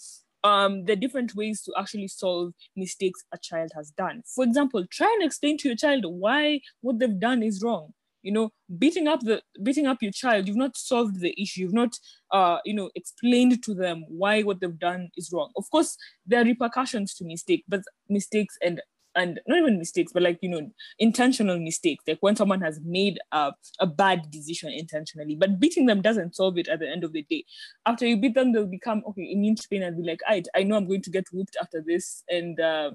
um, 0.46 0.84
the 0.84 0.96
different 0.96 1.34
ways 1.34 1.62
to 1.62 1.72
actually 1.76 2.08
solve 2.08 2.52
mistakes 2.76 3.24
a 3.32 3.38
child 3.38 3.70
has 3.74 3.90
done. 3.90 4.22
For 4.34 4.44
example, 4.44 4.84
try 4.90 5.10
and 5.18 5.26
explain 5.26 5.58
to 5.58 5.68
your 5.68 5.76
child 5.76 6.04
why 6.06 6.60
what 6.80 6.98
they've 6.98 7.18
done 7.18 7.42
is 7.42 7.62
wrong. 7.62 7.92
You 8.22 8.32
know, 8.32 8.50
beating 8.78 9.06
up 9.06 9.20
the 9.20 9.40
beating 9.62 9.86
up 9.86 9.98
your 10.02 10.10
child, 10.10 10.48
you've 10.48 10.56
not 10.56 10.76
solved 10.76 11.20
the 11.20 11.34
issue. 11.40 11.62
You've 11.62 11.72
not, 11.72 11.96
uh, 12.32 12.58
you 12.64 12.74
know, 12.74 12.90
explained 12.96 13.62
to 13.62 13.74
them 13.74 14.04
why 14.08 14.42
what 14.42 14.60
they've 14.60 14.78
done 14.78 15.10
is 15.16 15.30
wrong. 15.32 15.52
Of 15.56 15.70
course, 15.70 15.96
there 16.26 16.40
are 16.40 16.44
repercussions 16.44 17.14
to 17.14 17.24
mistake, 17.24 17.64
but 17.68 17.82
mistakes 18.08 18.56
and 18.62 18.80
and 19.16 19.40
not 19.46 19.58
even 19.58 19.78
mistakes, 19.78 20.12
but 20.12 20.22
like 20.22 20.38
you 20.42 20.48
know, 20.48 20.70
intentional 20.98 21.58
mistakes, 21.58 22.04
like 22.06 22.18
when 22.20 22.36
someone 22.36 22.60
has 22.60 22.80
made 22.84 23.18
a, 23.32 23.52
a 23.80 23.86
bad 23.86 24.30
decision 24.30 24.70
intentionally. 24.70 25.34
But 25.34 25.58
beating 25.58 25.86
them 25.86 26.02
doesn't 26.02 26.36
solve 26.36 26.58
it 26.58 26.68
at 26.68 26.80
the 26.80 26.88
end 26.88 27.02
of 27.02 27.12
the 27.12 27.22
day. 27.22 27.44
After 27.86 28.06
you 28.06 28.16
beat 28.16 28.34
them, 28.34 28.52
they'll 28.52 28.66
become 28.66 29.02
okay, 29.08 29.30
immune 29.32 29.56
to 29.56 29.68
pain 29.68 29.82
and 29.82 29.96
be 29.96 30.08
like, 30.08 30.20
I 30.26 30.42
I 30.54 30.62
know 30.62 30.76
I'm 30.76 30.86
going 30.86 31.02
to 31.02 31.10
get 31.10 31.26
whooped 31.32 31.56
after 31.60 31.82
this, 31.84 32.22
and 32.28 32.60
uh, 32.60 32.90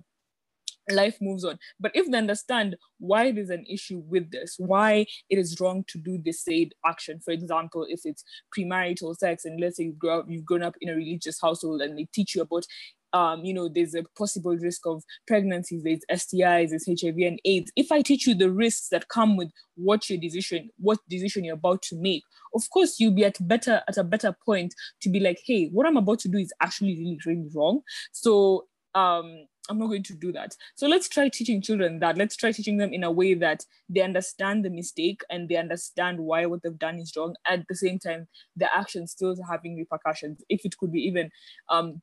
life 0.90 1.18
moves 1.22 1.44
on. 1.44 1.60
But 1.80 1.92
if 1.96 2.10
they 2.10 2.18
understand 2.18 2.76
why 3.00 3.32
there's 3.32 3.50
an 3.50 3.66
issue 3.70 4.04
with 4.08 4.32
this, 4.32 4.56
why 4.58 5.06
it 5.30 5.38
is 5.38 5.60
wrong 5.60 5.84
to 5.88 5.98
do 5.98 6.18
this 6.24 6.44
said 6.44 6.70
action, 6.86 7.20
for 7.20 7.32
example, 7.32 7.86
if 7.90 8.02
it's 8.06 8.24
premarital 8.56 9.16
sex, 9.18 9.46
and 9.46 9.60
let's 9.60 9.78
say 9.78 9.86
you 9.86 9.94
grow 9.94 10.20
up, 10.20 10.26
you've 10.30 10.46
grown 10.46 10.64
up 10.64 10.76
in 10.82 10.90
a 10.90 10.96
religious 10.96 11.40
household 11.42 11.82
and 11.82 11.98
they 11.98 12.08
teach 12.14 12.36
you 12.36 12.42
about 12.42 12.66
um, 13.14 13.43
you 13.43 13.53
know, 13.53 13.68
there's 13.68 13.95
a 13.95 14.03
possible 14.18 14.55
risk 14.55 14.86
of 14.86 15.03
pregnancies, 15.28 15.84
there's 15.84 15.99
STIs, 16.12 16.70
there's 16.70 16.88
HIV 16.88 17.18
and 17.18 17.39
AIDS. 17.45 17.72
If 17.76 17.91
I 17.91 18.01
teach 18.01 18.28
you 18.28 18.36
the 18.36 18.51
risks 18.51 18.89
that 18.89 19.09
come 19.09 19.38
with 19.38 19.51
what 19.76 20.09
your 20.09 20.20
decision, 20.20 20.70
what 20.78 20.99
decision 21.09 21.43
you're 21.43 21.55
about 21.55 21.82
to 21.84 21.95
make, 21.99 22.24
of 22.55 22.64
course 22.72 22.99
you'll 22.99 23.16
be 23.16 23.26
at 23.26 23.38
better 23.47 23.82
at 23.88 23.97
a 23.97 24.03
better 24.03 24.36
point 24.45 24.74
to 25.01 25.09
be 25.09 25.20
like, 25.20 25.41
hey, 25.45 25.68
what 25.68 25.86
I'm 25.86 25.97
about 25.97 26.20
to 26.20 26.30
do 26.30 26.38
is 26.38 26.53
actually 26.62 26.97
really, 26.97 27.20
really 27.26 27.49
wrong. 27.53 27.82
So 28.12 28.66
um 28.95 29.45
I'm 29.70 29.80
not 29.80 29.88
going 29.88 30.03
to 30.03 30.14
do 30.14 30.32
that. 30.34 30.55
So 30.76 30.88
let's 30.88 31.07
try 31.07 31.30
teaching 31.30 31.62
children 31.62 31.99
that. 31.99 32.18
Let's 32.18 32.36
try 32.36 32.51
teaching 32.51 32.78
them 32.78 32.93
in 32.93 33.03
a 33.03 33.12
way 33.12 33.36
that 33.36 33.64
they 33.88 34.01
understand 34.01 34.66
the 34.66 34.70
mistake 34.70 35.22
and 35.30 35.47
they 35.47 35.55
understand 35.55 36.20
why 36.20 36.45
what 36.45 36.62
they've 36.64 36.78
done 36.78 36.97
is 36.97 37.14
wrong. 37.16 37.36
At 37.47 37.66
the 37.70 37.76
same 37.76 37.99
time, 37.99 38.28
the 38.55 38.74
action 38.76 39.07
still 39.07 39.36
having 39.49 39.78
repercussions. 39.78 40.43
If 40.49 40.66
it 40.66 40.78
could 40.78 40.91
be 40.91 41.01
even 41.01 41.30
um, 41.70 42.01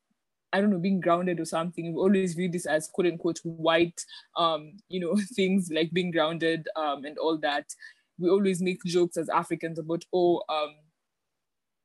I 0.52 0.60
don't 0.60 0.70
know, 0.70 0.78
being 0.78 1.00
grounded 1.00 1.40
or 1.40 1.44
something. 1.44 1.86
We've 1.86 1.96
always 1.96 2.34
viewed 2.34 2.52
this 2.52 2.66
as 2.66 2.88
quote 2.88 3.06
unquote 3.06 3.38
white, 3.42 4.00
um, 4.36 4.72
you 4.88 5.00
know, 5.00 5.16
things 5.34 5.70
like 5.72 5.92
being 5.92 6.10
grounded 6.10 6.68
um, 6.76 7.04
and 7.04 7.18
all 7.18 7.38
that. 7.38 7.66
We 8.18 8.28
always 8.30 8.60
make 8.60 8.82
jokes 8.84 9.16
as 9.16 9.28
Africans 9.28 9.78
about, 9.78 10.04
oh, 10.12 10.42
um, 10.48 10.74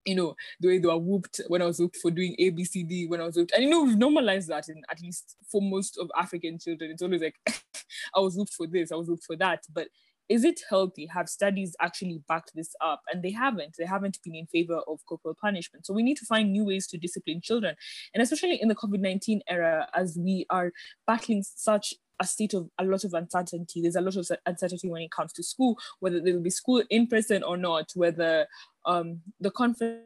you 0.06 0.16
know, 0.16 0.36
the 0.60 0.68
way 0.68 0.80
they 0.80 0.88
were 0.88 0.98
whooped 0.98 1.42
when 1.48 1.62
I 1.62 1.66
was 1.66 1.80
whooped 1.80 1.98
for 1.98 2.12
doing 2.12 2.36
ABCD 2.40 3.10
when 3.10 3.22
I 3.22 3.26
was 3.26 3.36
whooped. 3.36 3.54
And 3.54 3.64
you 3.64 3.70
know, 3.70 3.84
we've 3.84 3.98
normalized 3.98 4.50
that 4.50 4.70
in 4.70 4.82
at 4.90 5.02
least 5.02 5.36
for 5.50 5.62
most 5.62 5.98
of 5.98 6.10
African 6.18 6.60
children. 6.60 6.92
It's 6.92 7.04
always 7.04 7.22
like, 7.22 7.36
I 8.16 8.20
was 8.20 8.36
whooped 8.36 8.54
for 8.54 8.68
this, 8.68 8.92
I 8.92 8.96
was 8.96 9.08
whooped 9.08 9.26
for 9.26 9.36
that. 9.38 9.64
But 9.74 9.88
is 10.30 10.44
it 10.44 10.62
healthy? 10.70 11.08
Have 11.08 11.30
studies 11.30 11.76
actually 11.82 12.22
backed 12.28 12.52
this 12.56 12.76
up? 12.82 13.02
And 13.12 13.24
they 13.24 13.32
haven't. 13.32 13.76
They 13.78 13.86
haven't 13.86 14.20
been 14.24 14.36
in 14.36 14.48
favor 14.48 14.82
of 14.88 15.00
corporal 15.08 15.36
punishment. 15.40 15.86
So 15.86 15.94
we 15.94 16.04
need 16.04 16.18
to 16.18 16.26
find 16.26 16.52
new 16.52 16.66
ways 16.66 16.88
to 16.88 16.98
discipline 16.98 17.42
children. 17.42 17.76
And 18.14 18.24
especially 18.24 18.62
in 18.62 18.68
the 18.68 18.76
COVID 18.76 19.00
19 19.00 19.42
era, 19.50 19.88
as 19.94 20.18
we 20.20 20.46
are 20.50 20.72
battling 21.06 21.44
such 21.44 21.94
a 22.20 22.26
state 22.26 22.54
of 22.54 22.70
a 22.80 22.86
lot 22.86 23.04
of 23.04 23.14
uncertainty. 23.14 23.82
There's 23.82 23.96
a 23.96 24.02
lot 24.02 24.16
of 24.16 24.30
uncertainty 24.46 24.88
when 24.88 25.02
it 25.02 25.12
comes 25.12 25.34
to 25.34 25.44
school, 25.44 25.78
whether 26.00 26.20
there 26.22 26.34
will 26.36 26.42
be 26.42 26.50
school 26.52 26.84
in 26.90 27.08
person 27.08 27.44
or 27.44 27.58
not, 27.58 27.92
whether 27.96 28.48
um, 28.86 29.22
the 29.40 29.52
conference 29.52 30.04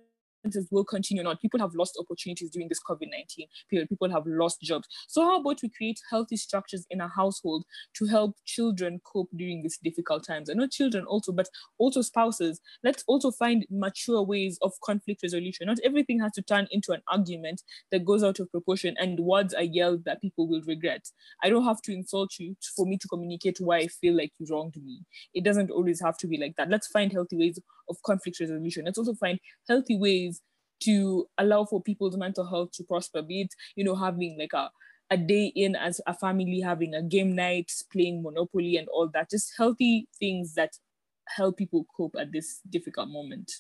will 0.72 0.84
continue 0.86 1.24
not. 1.24 1.42
People 1.42 1.60
have 1.60 1.76
lost 1.76 1.98
opportunities 2.00 2.50
during 2.50 2.70
this 2.70 2.82
COVID 2.88 3.10
19 3.12 3.48
period. 3.70 3.90
People 3.90 4.10
have 4.10 4.24
lost 4.26 4.62
jobs. 4.62 4.88
So, 5.08 5.22
how 5.22 5.40
about 5.40 5.62
we 5.62 5.70
create 5.70 6.00
healthy 6.10 6.38
structures 6.38 6.86
in 6.90 7.02
a 7.02 7.08
household 7.08 7.66
to 7.96 8.06
help 8.06 8.36
children 8.46 9.02
cope 9.04 9.30
during 9.36 9.64
these 9.64 9.78
difficult 9.84 10.26
times? 10.26 10.50
And 10.50 10.60
not 10.60 10.72
children 10.72 11.06
also, 11.06 11.32
but 11.32 11.50
also 11.78 12.02
spouses. 12.02 12.62
Let's 12.84 13.04
also 13.08 13.32
find 13.32 13.66
mature 13.70 14.22
ways 14.22 14.58
of 14.62 14.74
conflict 14.84 15.22
resolution. 15.24 15.68
Not 15.68 15.80
everything 15.84 16.20
has 16.22 16.34
to 16.34 16.42
turn 16.42 16.68
into 16.72 16.92
an 16.92 17.02
argument 17.08 17.62
that 17.92 18.06
goes 18.06 18.24
out 18.24 18.40
of 18.40 18.52
proportion 18.52 18.96
and 18.98 19.20
words 19.20 19.54
are 19.54 19.64
yelled 19.64 20.06
that 20.06 20.22
people 20.22 20.48
will 20.48 20.62
regret. 20.66 21.06
I 21.44 21.50
don't 21.50 21.66
have 21.66 21.82
to 21.84 21.94
insult 21.94 22.32
you 22.40 22.56
for 22.76 22.86
me 22.86 22.98
to 22.98 23.08
communicate 23.08 23.60
why 23.60 23.78
I 23.78 23.88
feel 23.88 24.16
like 24.16 24.32
you 24.40 24.48
wronged 24.50 24.76
me. 24.84 25.02
It 25.34 25.44
doesn't 25.44 25.72
always 25.72 26.02
have 26.02 26.18
to 26.20 26.28
be 26.28 26.38
like 26.38 26.56
that. 26.58 26.70
Let's 26.70 26.88
find 26.88 27.12
healthy 27.12 27.38
ways 27.38 27.60
of 27.90 28.02
conflict 28.04 28.40
resolution. 28.40 28.86
Let's 28.86 28.98
also 28.98 29.14
find 29.14 29.40
healthy 29.68 29.98
ways 29.98 30.37
to 30.82 31.28
allow 31.38 31.66
for 31.66 31.82
people's 31.82 32.18
mental 32.18 32.46
health 32.46 32.72
to 32.74 32.84
prosper, 32.84 33.22
be 33.22 33.42
it, 33.42 33.54
you 33.76 33.84
know, 33.84 33.96
having 33.96 34.38
like 34.40 34.54
a, 34.54 34.70
a 35.10 35.18
day 35.18 35.52
in 35.56 35.76
as 35.76 36.02
a 36.08 36.14
family, 36.14 36.62
having 36.62 36.94
a 36.94 37.02
game 37.02 37.36
night, 37.36 37.72
playing 37.92 38.24
Monopoly 38.24 38.78
and 38.78 38.88
all 38.90 39.10
that, 39.14 39.30
just 39.30 39.54
healthy 39.58 40.08
things 40.20 40.54
that 40.56 40.72
help 41.28 41.58
people 41.58 41.86
cope 41.96 42.16
at 42.20 42.32
this 42.32 42.62
difficult 42.70 43.10
moment. 43.10 43.52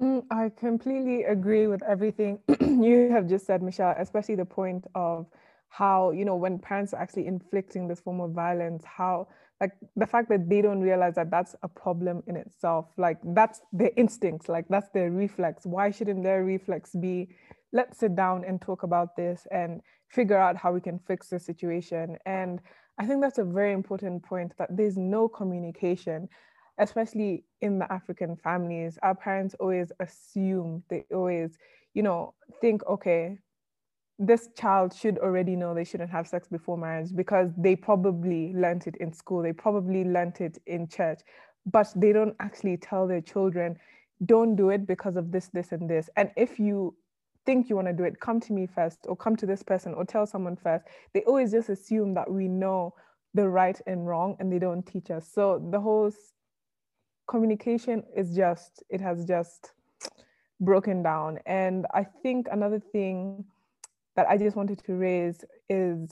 Mm, 0.00 0.24
I 0.30 0.48
completely 0.48 1.24
agree 1.24 1.66
with 1.66 1.82
everything 1.82 2.38
you 2.60 3.10
have 3.10 3.28
just 3.28 3.46
said, 3.46 3.62
Michelle, 3.62 3.94
especially 3.98 4.34
the 4.34 4.46
point 4.46 4.86
of 4.94 5.26
how, 5.68 6.10
you 6.10 6.24
know, 6.24 6.36
when 6.36 6.58
parents 6.58 6.94
are 6.94 7.02
actually 7.02 7.26
inflicting 7.26 7.86
this 7.86 8.00
form 8.00 8.20
of 8.20 8.30
violence, 8.30 8.82
how 8.84 9.28
like 9.60 9.72
the 9.96 10.06
fact 10.06 10.28
that 10.30 10.48
they 10.48 10.62
don't 10.62 10.80
realize 10.80 11.14
that 11.16 11.30
that's 11.30 11.54
a 11.62 11.68
problem 11.68 12.22
in 12.26 12.36
itself 12.36 12.86
like 12.96 13.18
that's 13.34 13.60
their 13.72 13.90
instincts 13.96 14.48
like 14.48 14.66
that's 14.68 14.88
their 14.90 15.10
reflex. 15.10 15.66
Why 15.66 15.90
shouldn't 15.90 16.22
their 16.22 16.44
reflex 16.44 16.94
be 16.94 17.28
let's 17.72 17.98
sit 17.98 18.16
down 18.16 18.44
and 18.44 18.60
talk 18.60 18.82
about 18.82 19.16
this 19.16 19.46
and 19.50 19.80
figure 20.08 20.38
out 20.38 20.56
how 20.56 20.72
we 20.72 20.80
can 20.80 20.98
fix 20.98 21.28
the 21.28 21.38
situation? 21.38 22.16
And 22.26 22.60
i 22.98 23.06
think 23.06 23.22
that's 23.22 23.38
a 23.38 23.44
very 23.44 23.72
important 23.72 24.22
point 24.22 24.52
that 24.58 24.68
there's 24.76 24.96
no 24.98 25.28
communication 25.28 26.28
especially 26.78 27.44
in 27.60 27.78
the 27.78 27.92
african 27.92 28.36
families. 28.36 28.98
Our 29.02 29.14
parents 29.14 29.54
always 29.60 29.92
assume 30.00 30.82
they 30.88 31.04
always 31.12 31.58
you 31.94 32.02
know 32.02 32.34
think 32.60 32.86
okay 32.86 33.38
this 34.20 34.50
child 34.54 34.94
should 34.94 35.18
already 35.18 35.56
know 35.56 35.74
they 35.74 35.82
shouldn't 35.82 36.10
have 36.10 36.28
sex 36.28 36.46
before 36.46 36.76
marriage 36.76 37.16
because 37.16 37.50
they 37.56 37.74
probably 37.74 38.52
learned 38.54 38.86
it 38.86 38.96
in 38.96 39.12
school, 39.12 39.42
they 39.42 39.52
probably 39.52 40.04
learned 40.04 40.40
it 40.40 40.58
in 40.66 40.86
church, 40.86 41.20
but 41.64 41.90
they 41.96 42.12
don't 42.12 42.36
actually 42.38 42.76
tell 42.76 43.06
their 43.06 43.22
children, 43.22 43.78
don't 44.26 44.56
do 44.56 44.68
it 44.68 44.86
because 44.86 45.16
of 45.16 45.32
this, 45.32 45.48
this, 45.54 45.72
and 45.72 45.88
this. 45.88 46.10
And 46.16 46.30
if 46.36 46.60
you 46.60 46.94
think 47.46 47.70
you 47.70 47.76
want 47.76 47.88
to 47.88 47.94
do 47.94 48.04
it, 48.04 48.20
come 48.20 48.40
to 48.40 48.52
me 48.52 48.66
first, 48.66 48.98
or 49.08 49.16
come 49.16 49.36
to 49.36 49.46
this 49.46 49.62
person, 49.62 49.94
or 49.94 50.04
tell 50.04 50.26
someone 50.26 50.56
first. 50.56 50.84
They 51.14 51.22
always 51.22 51.50
just 51.50 51.70
assume 51.70 52.12
that 52.14 52.30
we 52.30 52.46
know 52.46 52.94
the 53.32 53.48
right 53.48 53.80
and 53.86 54.06
wrong, 54.06 54.36
and 54.38 54.52
they 54.52 54.58
don't 54.58 54.82
teach 54.82 55.10
us. 55.10 55.26
So 55.32 55.66
the 55.70 55.80
whole 55.80 56.12
communication 57.26 58.02
is 58.14 58.36
just, 58.36 58.82
it 58.90 59.00
has 59.00 59.24
just 59.24 59.72
broken 60.60 61.02
down. 61.02 61.38
And 61.46 61.86
I 61.94 62.04
think 62.04 62.48
another 62.52 62.78
thing 62.78 63.46
that 64.20 64.28
I 64.28 64.36
just 64.36 64.54
wanted 64.54 64.84
to 64.84 64.92
raise 64.94 65.44
is 65.70 66.10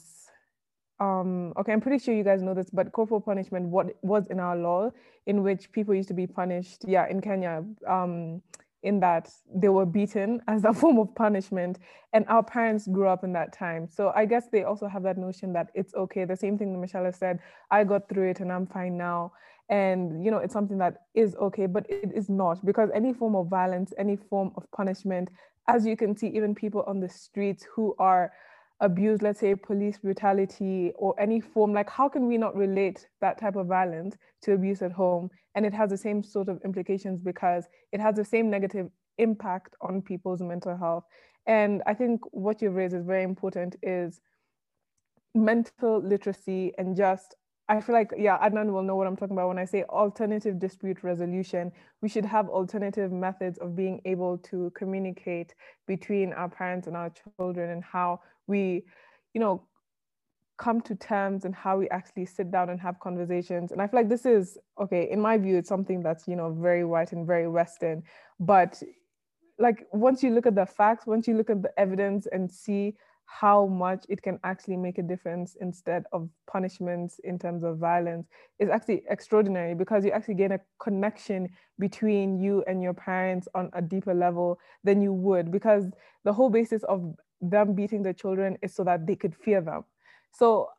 um, 0.99 1.53
okay, 1.59 1.73
I'm 1.73 1.81
pretty 1.81 2.03
sure 2.03 2.15
you 2.15 2.25
guys 2.25 2.43
know 2.43 2.55
this, 2.55 2.71
but 2.71 2.91
corporal 2.91 3.21
punishment 3.21 3.67
what 3.69 3.95
was 4.03 4.27
in 4.31 4.41
our 4.41 4.57
law 4.57 4.91
in 5.27 5.43
which 5.43 5.71
people 5.73 5.95
used 5.95 6.09
to 6.09 6.15
be 6.15 6.27
punished, 6.27 6.85
yeah, 6.89 7.07
in 7.07 7.21
Kenya, 7.21 7.63
um, 7.87 8.43
in 8.83 8.99
that 9.01 9.31
they 9.55 9.69
were 9.69 9.85
beaten 9.85 10.41
as 10.49 10.65
a 10.65 10.73
form 10.73 10.99
of 10.99 11.15
punishment, 11.15 11.79
and 12.15 12.25
our 12.29 12.43
parents 12.43 12.89
grew 12.89 13.09
up 13.09 13.25
in 13.25 13.33
that 13.35 13.53
time. 13.53 13.87
So 13.87 14.11
I 14.17 14.25
guess 14.25 14.49
they 14.51 14.65
also 14.65 14.89
have 14.89 15.03
that 15.03 15.19
notion 15.19 15.53
that 15.53 15.69
it's 15.75 15.95
okay. 15.95 16.25
The 16.25 16.37
same 16.37 16.57
thing 16.57 16.73
that 16.73 16.79
Michelle 16.79 17.13
said, 17.13 17.41
I 17.71 17.85
got 17.85 18.09
through 18.09 18.31
it 18.31 18.41
and 18.41 18.51
I'm 18.51 18.67
fine 18.67 18.97
now. 18.97 19.33
And 19.69 20.25
you 20.25 20.31
know, 20.31 20.39
it's 20.39 20.55
something 20.55 20.79
that 20.79 21.03
is 21.15 21.37
okay, 21.37 21.67
but 21.67 21.85
it 21.91 22.11
is 22.15 22.31
not 22.31 22.65
because 22.65 22.89
any 22.95 23.13
form 23.13 23.37
of 23.37 23.49
violence, 23.49 23.93
any 23.99 24.17
form 24.17 24.53
of 24.57 24.65
punishment 24.73 25.29
as 25.69 25.87
you 25.87 25.97
can 25.97 26.17
see, 26.17 26.29
even 26.29 26.55
people 26.55 26.83
on 26.87 26.99
the 26.99 27.09
streets 27.09 27.65
who 27.73 27.95
are 27.99 28.33
abused, 28.81 29.23
let's 29.23 29.41
say 29.41 29.55
police 29.55 29.99
brutality 29.99 30.93
or 30.97 31.15
any 31.21 31.41
form, 31.41 31.73
like 31.73 31.91
how 31.91 32.09
can 32.09 32.27
we 32.27 32.39
not 32.39 32.57
relate 32.57 33.07
that 33.21 33.39
type 33.39 33.57
of 33.57 33.67
violence 33.67 34.17
to 34.43 34.53
abuse 34.53 34.83
at 34.83 34.93
home? 34.93 35.31
And 35.55 35.67
it 35.67 35.75
has 35.75 35.91
the 35.91 35.97
same 35.97 36.23
sort 36.23 36.49
of 36.49 36.61
implications 36.65 37.21
because 37.21 37.67
it 37.93 38.01
has 38.01 38.17
the 38.17 38.25
same 38.25 38.51
negative 38.51 38.89
impact 39.19 39.75
on 39.81 40.01
people's 40.01 40.41
mental 40.41 40.77
health. 40.77 41.05
And 41.47 41.83
I 41.87 41.95
think 41.95 42.21
what 42.31 42.63
you've 42.63 42.75
raised 42.75 42.95
is 42.95 43.05
very 43.05 43.25
important 43.25 43.77
is 43.83 44.21
mental 45.35 46.01
literacy 46.01 46.73
and 46.79 46.97
just 46.97 47.35
I 47.71 47.81
feel 47.83 47.95
like, 47.95 48.13
yeah, 48.17 48.39
Adnan 48.39 48.73
will 48.73 48.83
know 48.83 48.97
what 48.97 49.07
I'm 49.07 49.17
talking 49.17 49.37
about 49.37 49.49
when 49.49 49.59
I 49.59 49.67
say 49.67 49.85
alternative 49.85 50.59
dispute 50.59 51.03
resolution. 51.03 51.71
We 52.01 52.09
should 52.09 52.25
have 52.25 52.49
alternative 52.49 53.13
methods 53.13 53.59
of 53.59 53.77
being 53.77 54.01
able 54.07 54.39
to 54.51 54.73
communicate 54.75 55.55
between 55.87 56.33
our 56.33 56.49
parents 56.49 56.87
and 56.87 56.97
our 56.97 57.13
children 57.39 57.71
and 57.71 57.85
how 57.85 58.21
we, 58.47 58.85
you 59.35 59.41
know, 59.41 59.63
come 60.57 60.81
to 60.81 60.95
terms 60.95 61.45
and 61.45 61.55
how 61.55 61.79
we 61.79 61.89
actually 61.91 62.25
sit 62.25 62.51
down 62.51 62.71
and 62.71 62.81
have 62.81 62.99
conversations. 63.01 63.71
And 63.71 63.83
I 63.83 63.87
feel 63.87 64.01
like 64.01 64.09
this 64.09 64.25
is, 64.25 64.57
okay, 64.81 65.09
in 65.11 65.21
my 65.21 65.37
view, 65.37 65.59
it's 65.59 65.69
something 65.69 66.03
that's, 66.03 66.27
you 66.27 66.37
know, 66.37 66.51
very 66.53 66.85
white 66.85 67.13
and 67.13 67.27
very 67.27 67.49
Western. 67.49 68.03
But 68.41 68.83
like 69.59 69.87
once 69.93 70.23
you 70.23 70.31
look 70.31 70.47
at 70.47 70.55
the 70.55 70.67
facts, 70.67 71.07
once 71.07 71.29
you 71.29 71.37
look 71.37 71.51
at 71.51 71.63
the 71.63 71.79
evidence 71.79 72.27
and 72.33 72.51
see 72.51 72.95
how 73.31 73.67
much 73.67 74.07
it 74.09 74.23
can 74.23 74.41
actually 74.43 74.77
make 74.77 74.97
a 74.97 75.03
difference 75.03 75.55
instead 75.61 76.05
of 76.13 76.31
punishments 76.51 77.21
in 77.25 77.39
terms 77.39 77.63
of 77.63 77.77
violence 77.77 78.27
is 78.59 78.71
actually 78.71 79.03
extraordinary 79.11 79.75
because 79.75 80.03
you 80.03 80.11
actually 80.11 80.35
gain 80.35 80.53
a 80.53 80.61
connection 80.81 81.47
between 81.79 82.41
you 82.41 82.65
and 82.67 82.83
your 82.83 82.95
parents 82.95 83.47
on 83.55 83.69
a 83.75 83.83
deeper 83.83 84.15
level 84.15 84.59
than 84.83 85.03
you 85.03 85.13
would 85.13 85.53
because 85.53 85.85
the 86.25 86.33
whole 86.33 86.49
basis 86.49 86.83
of 86.85 87.15
them 87.43 87.75
beating 87.75 88.03
their 88.03 88.15
children 88.15 88.57
is 88.63 88.75
so 88.75 88.83
that 88.83 89.07
they 89.07 89.15
could 89.15 89.37
fear 89.37 89.61
them 89.61 89.85
so 90.33 90.71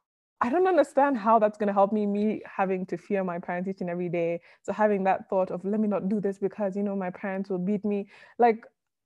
I 0.42 0.50
don't 0.50 0.68
understand 0.68 1.18
how 1.18 1.38
that's 1.38 1.58
going 1.58 1.68
to 1.68 1.74
help 1.74 1.92
me, 1.92 2.06
me 2.06 2.42
having 2.46 2.86
to 2.88 2.98
fear 2.98 3.26
my 3.26 3.40
parents 3.40 3.68
each 3.68 3.82
and 3.82 3.90
every 3.90 4.08
day. 4.08 4.40
So 4.62 4.72
having 4.72 5.04
that 5.04 5.30
thought 5.30 5.52
of, 5.52 5.66
let 5.66 5.82
me 5.82 5.88
not 5.90 6.08
do 6.08 6.22
this 6.22 6.38
because, 6.38 6.78
you 6.78 6.84
know, 6.84 6.96
my 6.96 7.10
parents 7.10 7.50
will 7.50 7.58
beat 7.58 7.84
me. 7.84 8.08
Like 8.38 8.64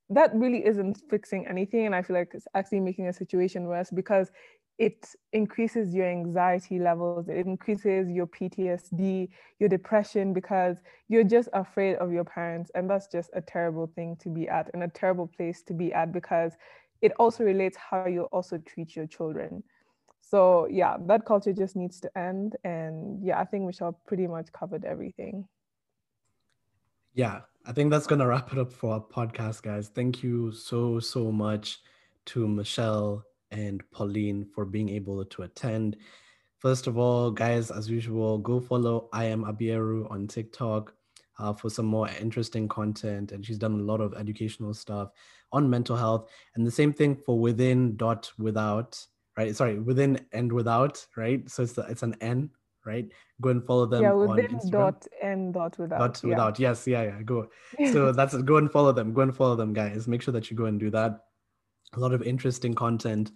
that 0.10 0.34
really 0.36 0.66
isn't 0.66 1.02
fixing 1.10 1.48
anything. 1.48 1.86
And 1.86 1.96
I 1.96 2.02
feel 2.02 2.16
like 2.16 2.32
it's 2.34 2.48
actually 2.54 2.82
making 2.82 3.08
a 3.08 3.14
situation 3.14 3.66
worse 3.66 3.90
because 3.90 4.32
it 4.80 5.08
increases 5.34 5.94
your 5.94 6.08
anxiety 6.08 6.80
levels, 6.80 7.28
it 7.30 7.46
increases 7.46 8.10
your 8.10 8.26
PTSD, 8.26 9.30
your 9.60 9.70
depression, 9.70 10.34
because 10.34 10.78
you're 11.10 11.24
just 11.24 11.50
afraid 11.54 11.96
of 11.98 12.12
your 12.12 12.24
parents. 12.24 12.72
And 12.74 12.90
that's 12.90 13.08
just 13.08 13.30
a 13.34 13.42
terrible 13.42 13.88
thing 13.96 14.16
to 14.18 14.30
be 14.30 14.50
at 14.50 14.72
and 14.74 14.84
a 14.84 14.88
terrible 14.88 15.28
place 15.28 15.62
to 15.64 15.74
be 15.74 15.94
at 15.94 16.12
because 16.12 16.54
it 17.02 17.12
also 17.20 17.44
relates 17.44 17.78
how 17.78 18.08
you 18.08 18.24
also 18.32 18.58
treat 18.58 18.96
your 18.96 19.06
children. 19.06 19.64
So, 20.22 20.68
yeah, 20.72 20.98
that 21.02 21.26
culture 21.26 21.54
just 21.54 21.76
needs 21.76 22.00
to 22.00 22.18
end. 22.18 22.56
And 22.64 23.24
yeah, 23.24 23.40
I 23.40 23.46
think 23.46 23.66
Michelle 23.66 24.00
pretty 24.08 24.26
much 24.26 24.52
covered 24.54 24.86
everything. 24.86 25.48
Yeah, 27.14 27.42
I 27.66 27.72
think 27.72 27.92
that's 27.92 28.08
going 28.08 28.20
to 28.20 28.28
wrap 28.28 28.52
it 28.52 28.60
up 28.60 28.74
for 28.74 28.94
our 28.94 29.00
podcast, 29.00 29.62
guys. 29.62 29.88
Thank 29.88 30.22
you 30.22 30.52
so, 30.52 31.00
so 31.00 31.32
much 31.32 31.80
to 32.26 32.46
Michelle 32.46 33.24
and 33.52 33.82
Pauline 33.90 34.46
for 34.54 34.66
being 34.66 34.90
able 34.90 35.24
to 35.24 35.44
attend. 35.44 35.96
First 36.58 36.88
of 36.88 36.98
all, 36.98 37.32
guys, 37.32 37.72
as 37.72 37.90
usual, 37.90 38.38
go 38.38 38.60
follow 38.60 39.08
I 39.14 39.26
am 39.26 39.46
Abieru 39.46 40.12
on 40.12 40.28
TikTok 40.28 40.94
uh, 41.40 41.54
for 41.54 41.70
some 41.70 41.86
more 41.86 42.10
interesting 42.20 42.68
content. 42.68 43.32
And 43.32 43.46
she's 43.46 43.60
done 43.60 43.80
a 43.80 43.84
lot 43.84 44.02
of 44.02 44.14
educational 44.14 44.74
stuff 44.74 45.12
on 45.54 45.70
mental 45.70 45.96
health. 45.96 46.30
And 46.56 46.68
the 46.68 46.72
same 46.72 46.92
thing 46.92 47.16
for 47.16 47.40
within 47.40 47.96
dot 47.96 48.30
without, 48.38 49.00
right? 49.38 49.56
Sorry, 49.56 49.80
within 49.80 50.20
and 50.34 50.52
without, 50.52 51.06
right? 51.16 51.50
So 51.50 51.64
it's 51.64 51.74
the, 51.74 51.84
it's 51.84 52.04
an 52.04 52.18
N 52.20 52.50
right? 52.86 53.08
Go 53.42 53.50
and 53.50 53.66
follow 53.66 53.86
them. 53.86 54.04
Yeah, 54.04 54.14
within 54.14 54.60
dot 54.70 55.06
and 55.22 55.54
dot 55.54 55.78
without. 55.78 56.00
Dot 56.00 56.22
yeah. 56.24 56.30
without. 56.30 56.60
Yes, 56.60 56.88
yeah, 56.88 57.04
yeah. 57.04 57.22
Go. 57.24 57.48
So 57.92 58.12
that's 58.12 58.36
go 58.36 58.58
and 58.58 58.72
follow 58.72 58.92
them. 58.92 59.14
Go 59.14 59.22
and 59.22 59.36
follow 59.36 59.56
them, 59.56 59.74
guys. 59.74 60.08
Make 60.08 60.22
sure 60.22 60.34
that 60.34 60.50
you 60.50 60.58
go 60.58 60.66
and 60.66 60.80
do 60.80 60.90
that. 60.92 61.20
A 61.94 62.00
lot 62.00 62.14
of 62.14 62.24
interesting 62.24 62.74
content 62.74 63.32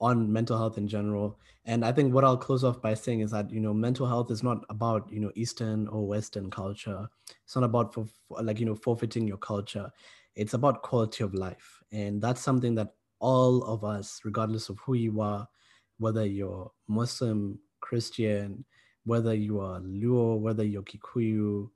on 0.00 0.32
mental 0.32 0.56
health 0.56 0.78
in 0.78 0.88
general. 0.88 1.38
And 1.66 1.84
I 1.84 1.92
think 1.92 2.14
what 2.14 2.24
I'll 2.24 2.36
close 2.36 2.64
off 2.64 2.80
by 2.80 2.94
saying 2.94 3.20
is 3.20 3.30
that 3.32 3.50
you 3.50 3.60
know 3.60 3.74
mental 3.74 4.06
health 4.06 4.30
is 4.30 4.42
not 4.42 4.64
about 4.70 5.10
you 5.12 5.20
know 5.20 5.30
Eastern 5.34 5.88
or 5.88 6.06
Western 6.06 6.50
culture. 6.50 7.08
It's 7.44 7.54
not 7.54 7.64
about 7.64 7.92
for, 7.94 8.06
for 8.28 8.42
like 8.42 8.58
you 8.58 8.66
know 8.66 8.74
forfeiting 8.74 9.26
your 9.26 9.36
culture. 9.36 9.90
It's 10.34 10.54
about 10.54 10.82
quality 10.82 11.24
of 11.24 11.34
life, 11.34 11.82
and 11.92 12.22
that's 12.22 12.40
something 12.40 12.74
that 12.76 12.94
all 13.18 13.62
of 13.64 13.84
us, 13.84 14.20
regardless 14.24 14.70
of 14.70 14.78
who 14.78 14.94
you 14.94 15.20
are, 15.20 15.46
whether 15.98 16.24
you're 16.24 16.70
Muslim, 16.88 17.58
Christian, 17.80 18.64
whether 19.04 19.34
you 19.34 19.60
are 19.60 19.80
Luo, 19.80 20.38
whether 20.38 20.64
you're 20.64 20.82
Kikuyu, 20.82 21.70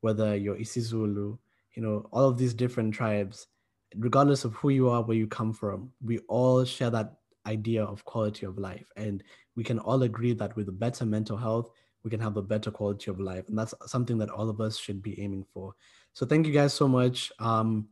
whether 0.00 0.36
you're 0.36 0.56
Isizulu, 0.56 1.38
you 1.74 1.82
know, 1.82 2.08
all 2.12 2.28
of 2.28 2.38
these 2.38 2.54
different 2.54 2.94
tribes, 2.94 3.46
regardless 3.96 4.44
of 4.44 4.54
who 4.54 4.70
you 4.70 4.88
are, 4.88 5.02
where 5.02 5.16
you 5.16 5.26
come 5.26 5.52
from, 5.52 5.90
we 6.02 6.18
all 6.28 6.64
share 6.64 6.90
that 6.90 7.14
idea 7.46 7.82
of 7.82 8.04
quality 8.04 8.46
of 8.46 8.58
life. 8.58 8.86
And 8.96 9.22
we 9.56 9.64
can 9.64 9.78
all 9.78 10.02
agree 10.02 10.34
that 10.34 10.54
with 10.56 10.68
a 10.68 10.72
better 10.72 11.06
mental 11.06 11.36
health, 11.36 11.70
we 12.04 12.10
can 12.10 12.20
have 12.20 12.36
a 12.36 12.42
better 12.42 12.70
quality 12.70 13.10
of 13.10 13.20
life. 13.20 13.48
And 13.48 13.58
that's 13.58 13.74
something 13.86 14.18
that 14.18 14.30
all 14.30 14.48
of 14.48 14.60
us 14.60 14.76
should 14.78 15.02
be 15.02 15.20
aiming 15.20 15.44
for. 15.52 15.74
So 16.12 16.26
thank 16.26 16.46
you 16.46 16.52
guys 16.52 16.72
so 16.72 16.86
much 16.86 17.32
um, 17.38 17.88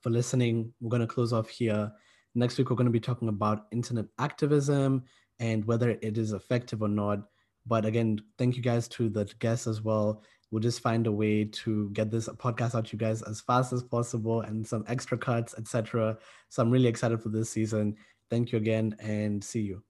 for 0.00 0.10
listening. 0.10 0.72
We're 0.80 0.90
going 0.90 1.00
to 1.00 1.06
close 1.06 1.32
off 1.32 1.48
here. 1.48 1.90
Next 2.34 2.58
week, 2.58 2.70
we're 2.70 2.76
going 2.76 2.86
to 2.86 2.92
be 2.92 3.00
talking 3.00 3.28
about 3.28 3.66
internet 3.70 4.06
activism 4.18 5.04
and 5.38 5.64
whether 5.64 5.90
it 5.90 6.18
is 6.18 6.32
effective 6.32 6.82
or 6.82 6.88
not. 6.88 7.20
But 7.66 7.84
again, 7.84 8.20
thank 8.38 8.56
you 8.56 8.62
guys 8.62 8.88
to 8.88 9.08
the 9.08 9.24
guests 9.38 9.66
as 9.66 9.82
well. 9.82 10.22
We'll 10.50 10.60
just 10.60 10.80
find 10.80 11.06
a 11.06 11.12
way 11.12 11.44
to 11.46 11.90
get 11.90 12.10
this 12.10 12.28
podcast 12.28 12.74
out 12.74 12.86
to 12.86 12.92
you 12.92 12.98
guys 12.98 13.22
as 13.22 13.40
fast 13.40 13.72
as 13.72 13.82
possible 13.82 14.42
and 14.42 14.66
some 14.66 14.84
extra 14.86 15.18
cuts, 15.18 15.54
etc. 15.58 16.16
So 16.48 16.62
I'm 16.62 16.70
really 16.70 16.88
excited 16.88 17.20
for 17.22 17.30
this 17.30 17.50
season. 17.50 17.96
Thank 18.30 18.52
you 18.52 18.58
again 18.58 18.94
and 19.00 19.42
see 19.42 19.62
you. 19.62 19.82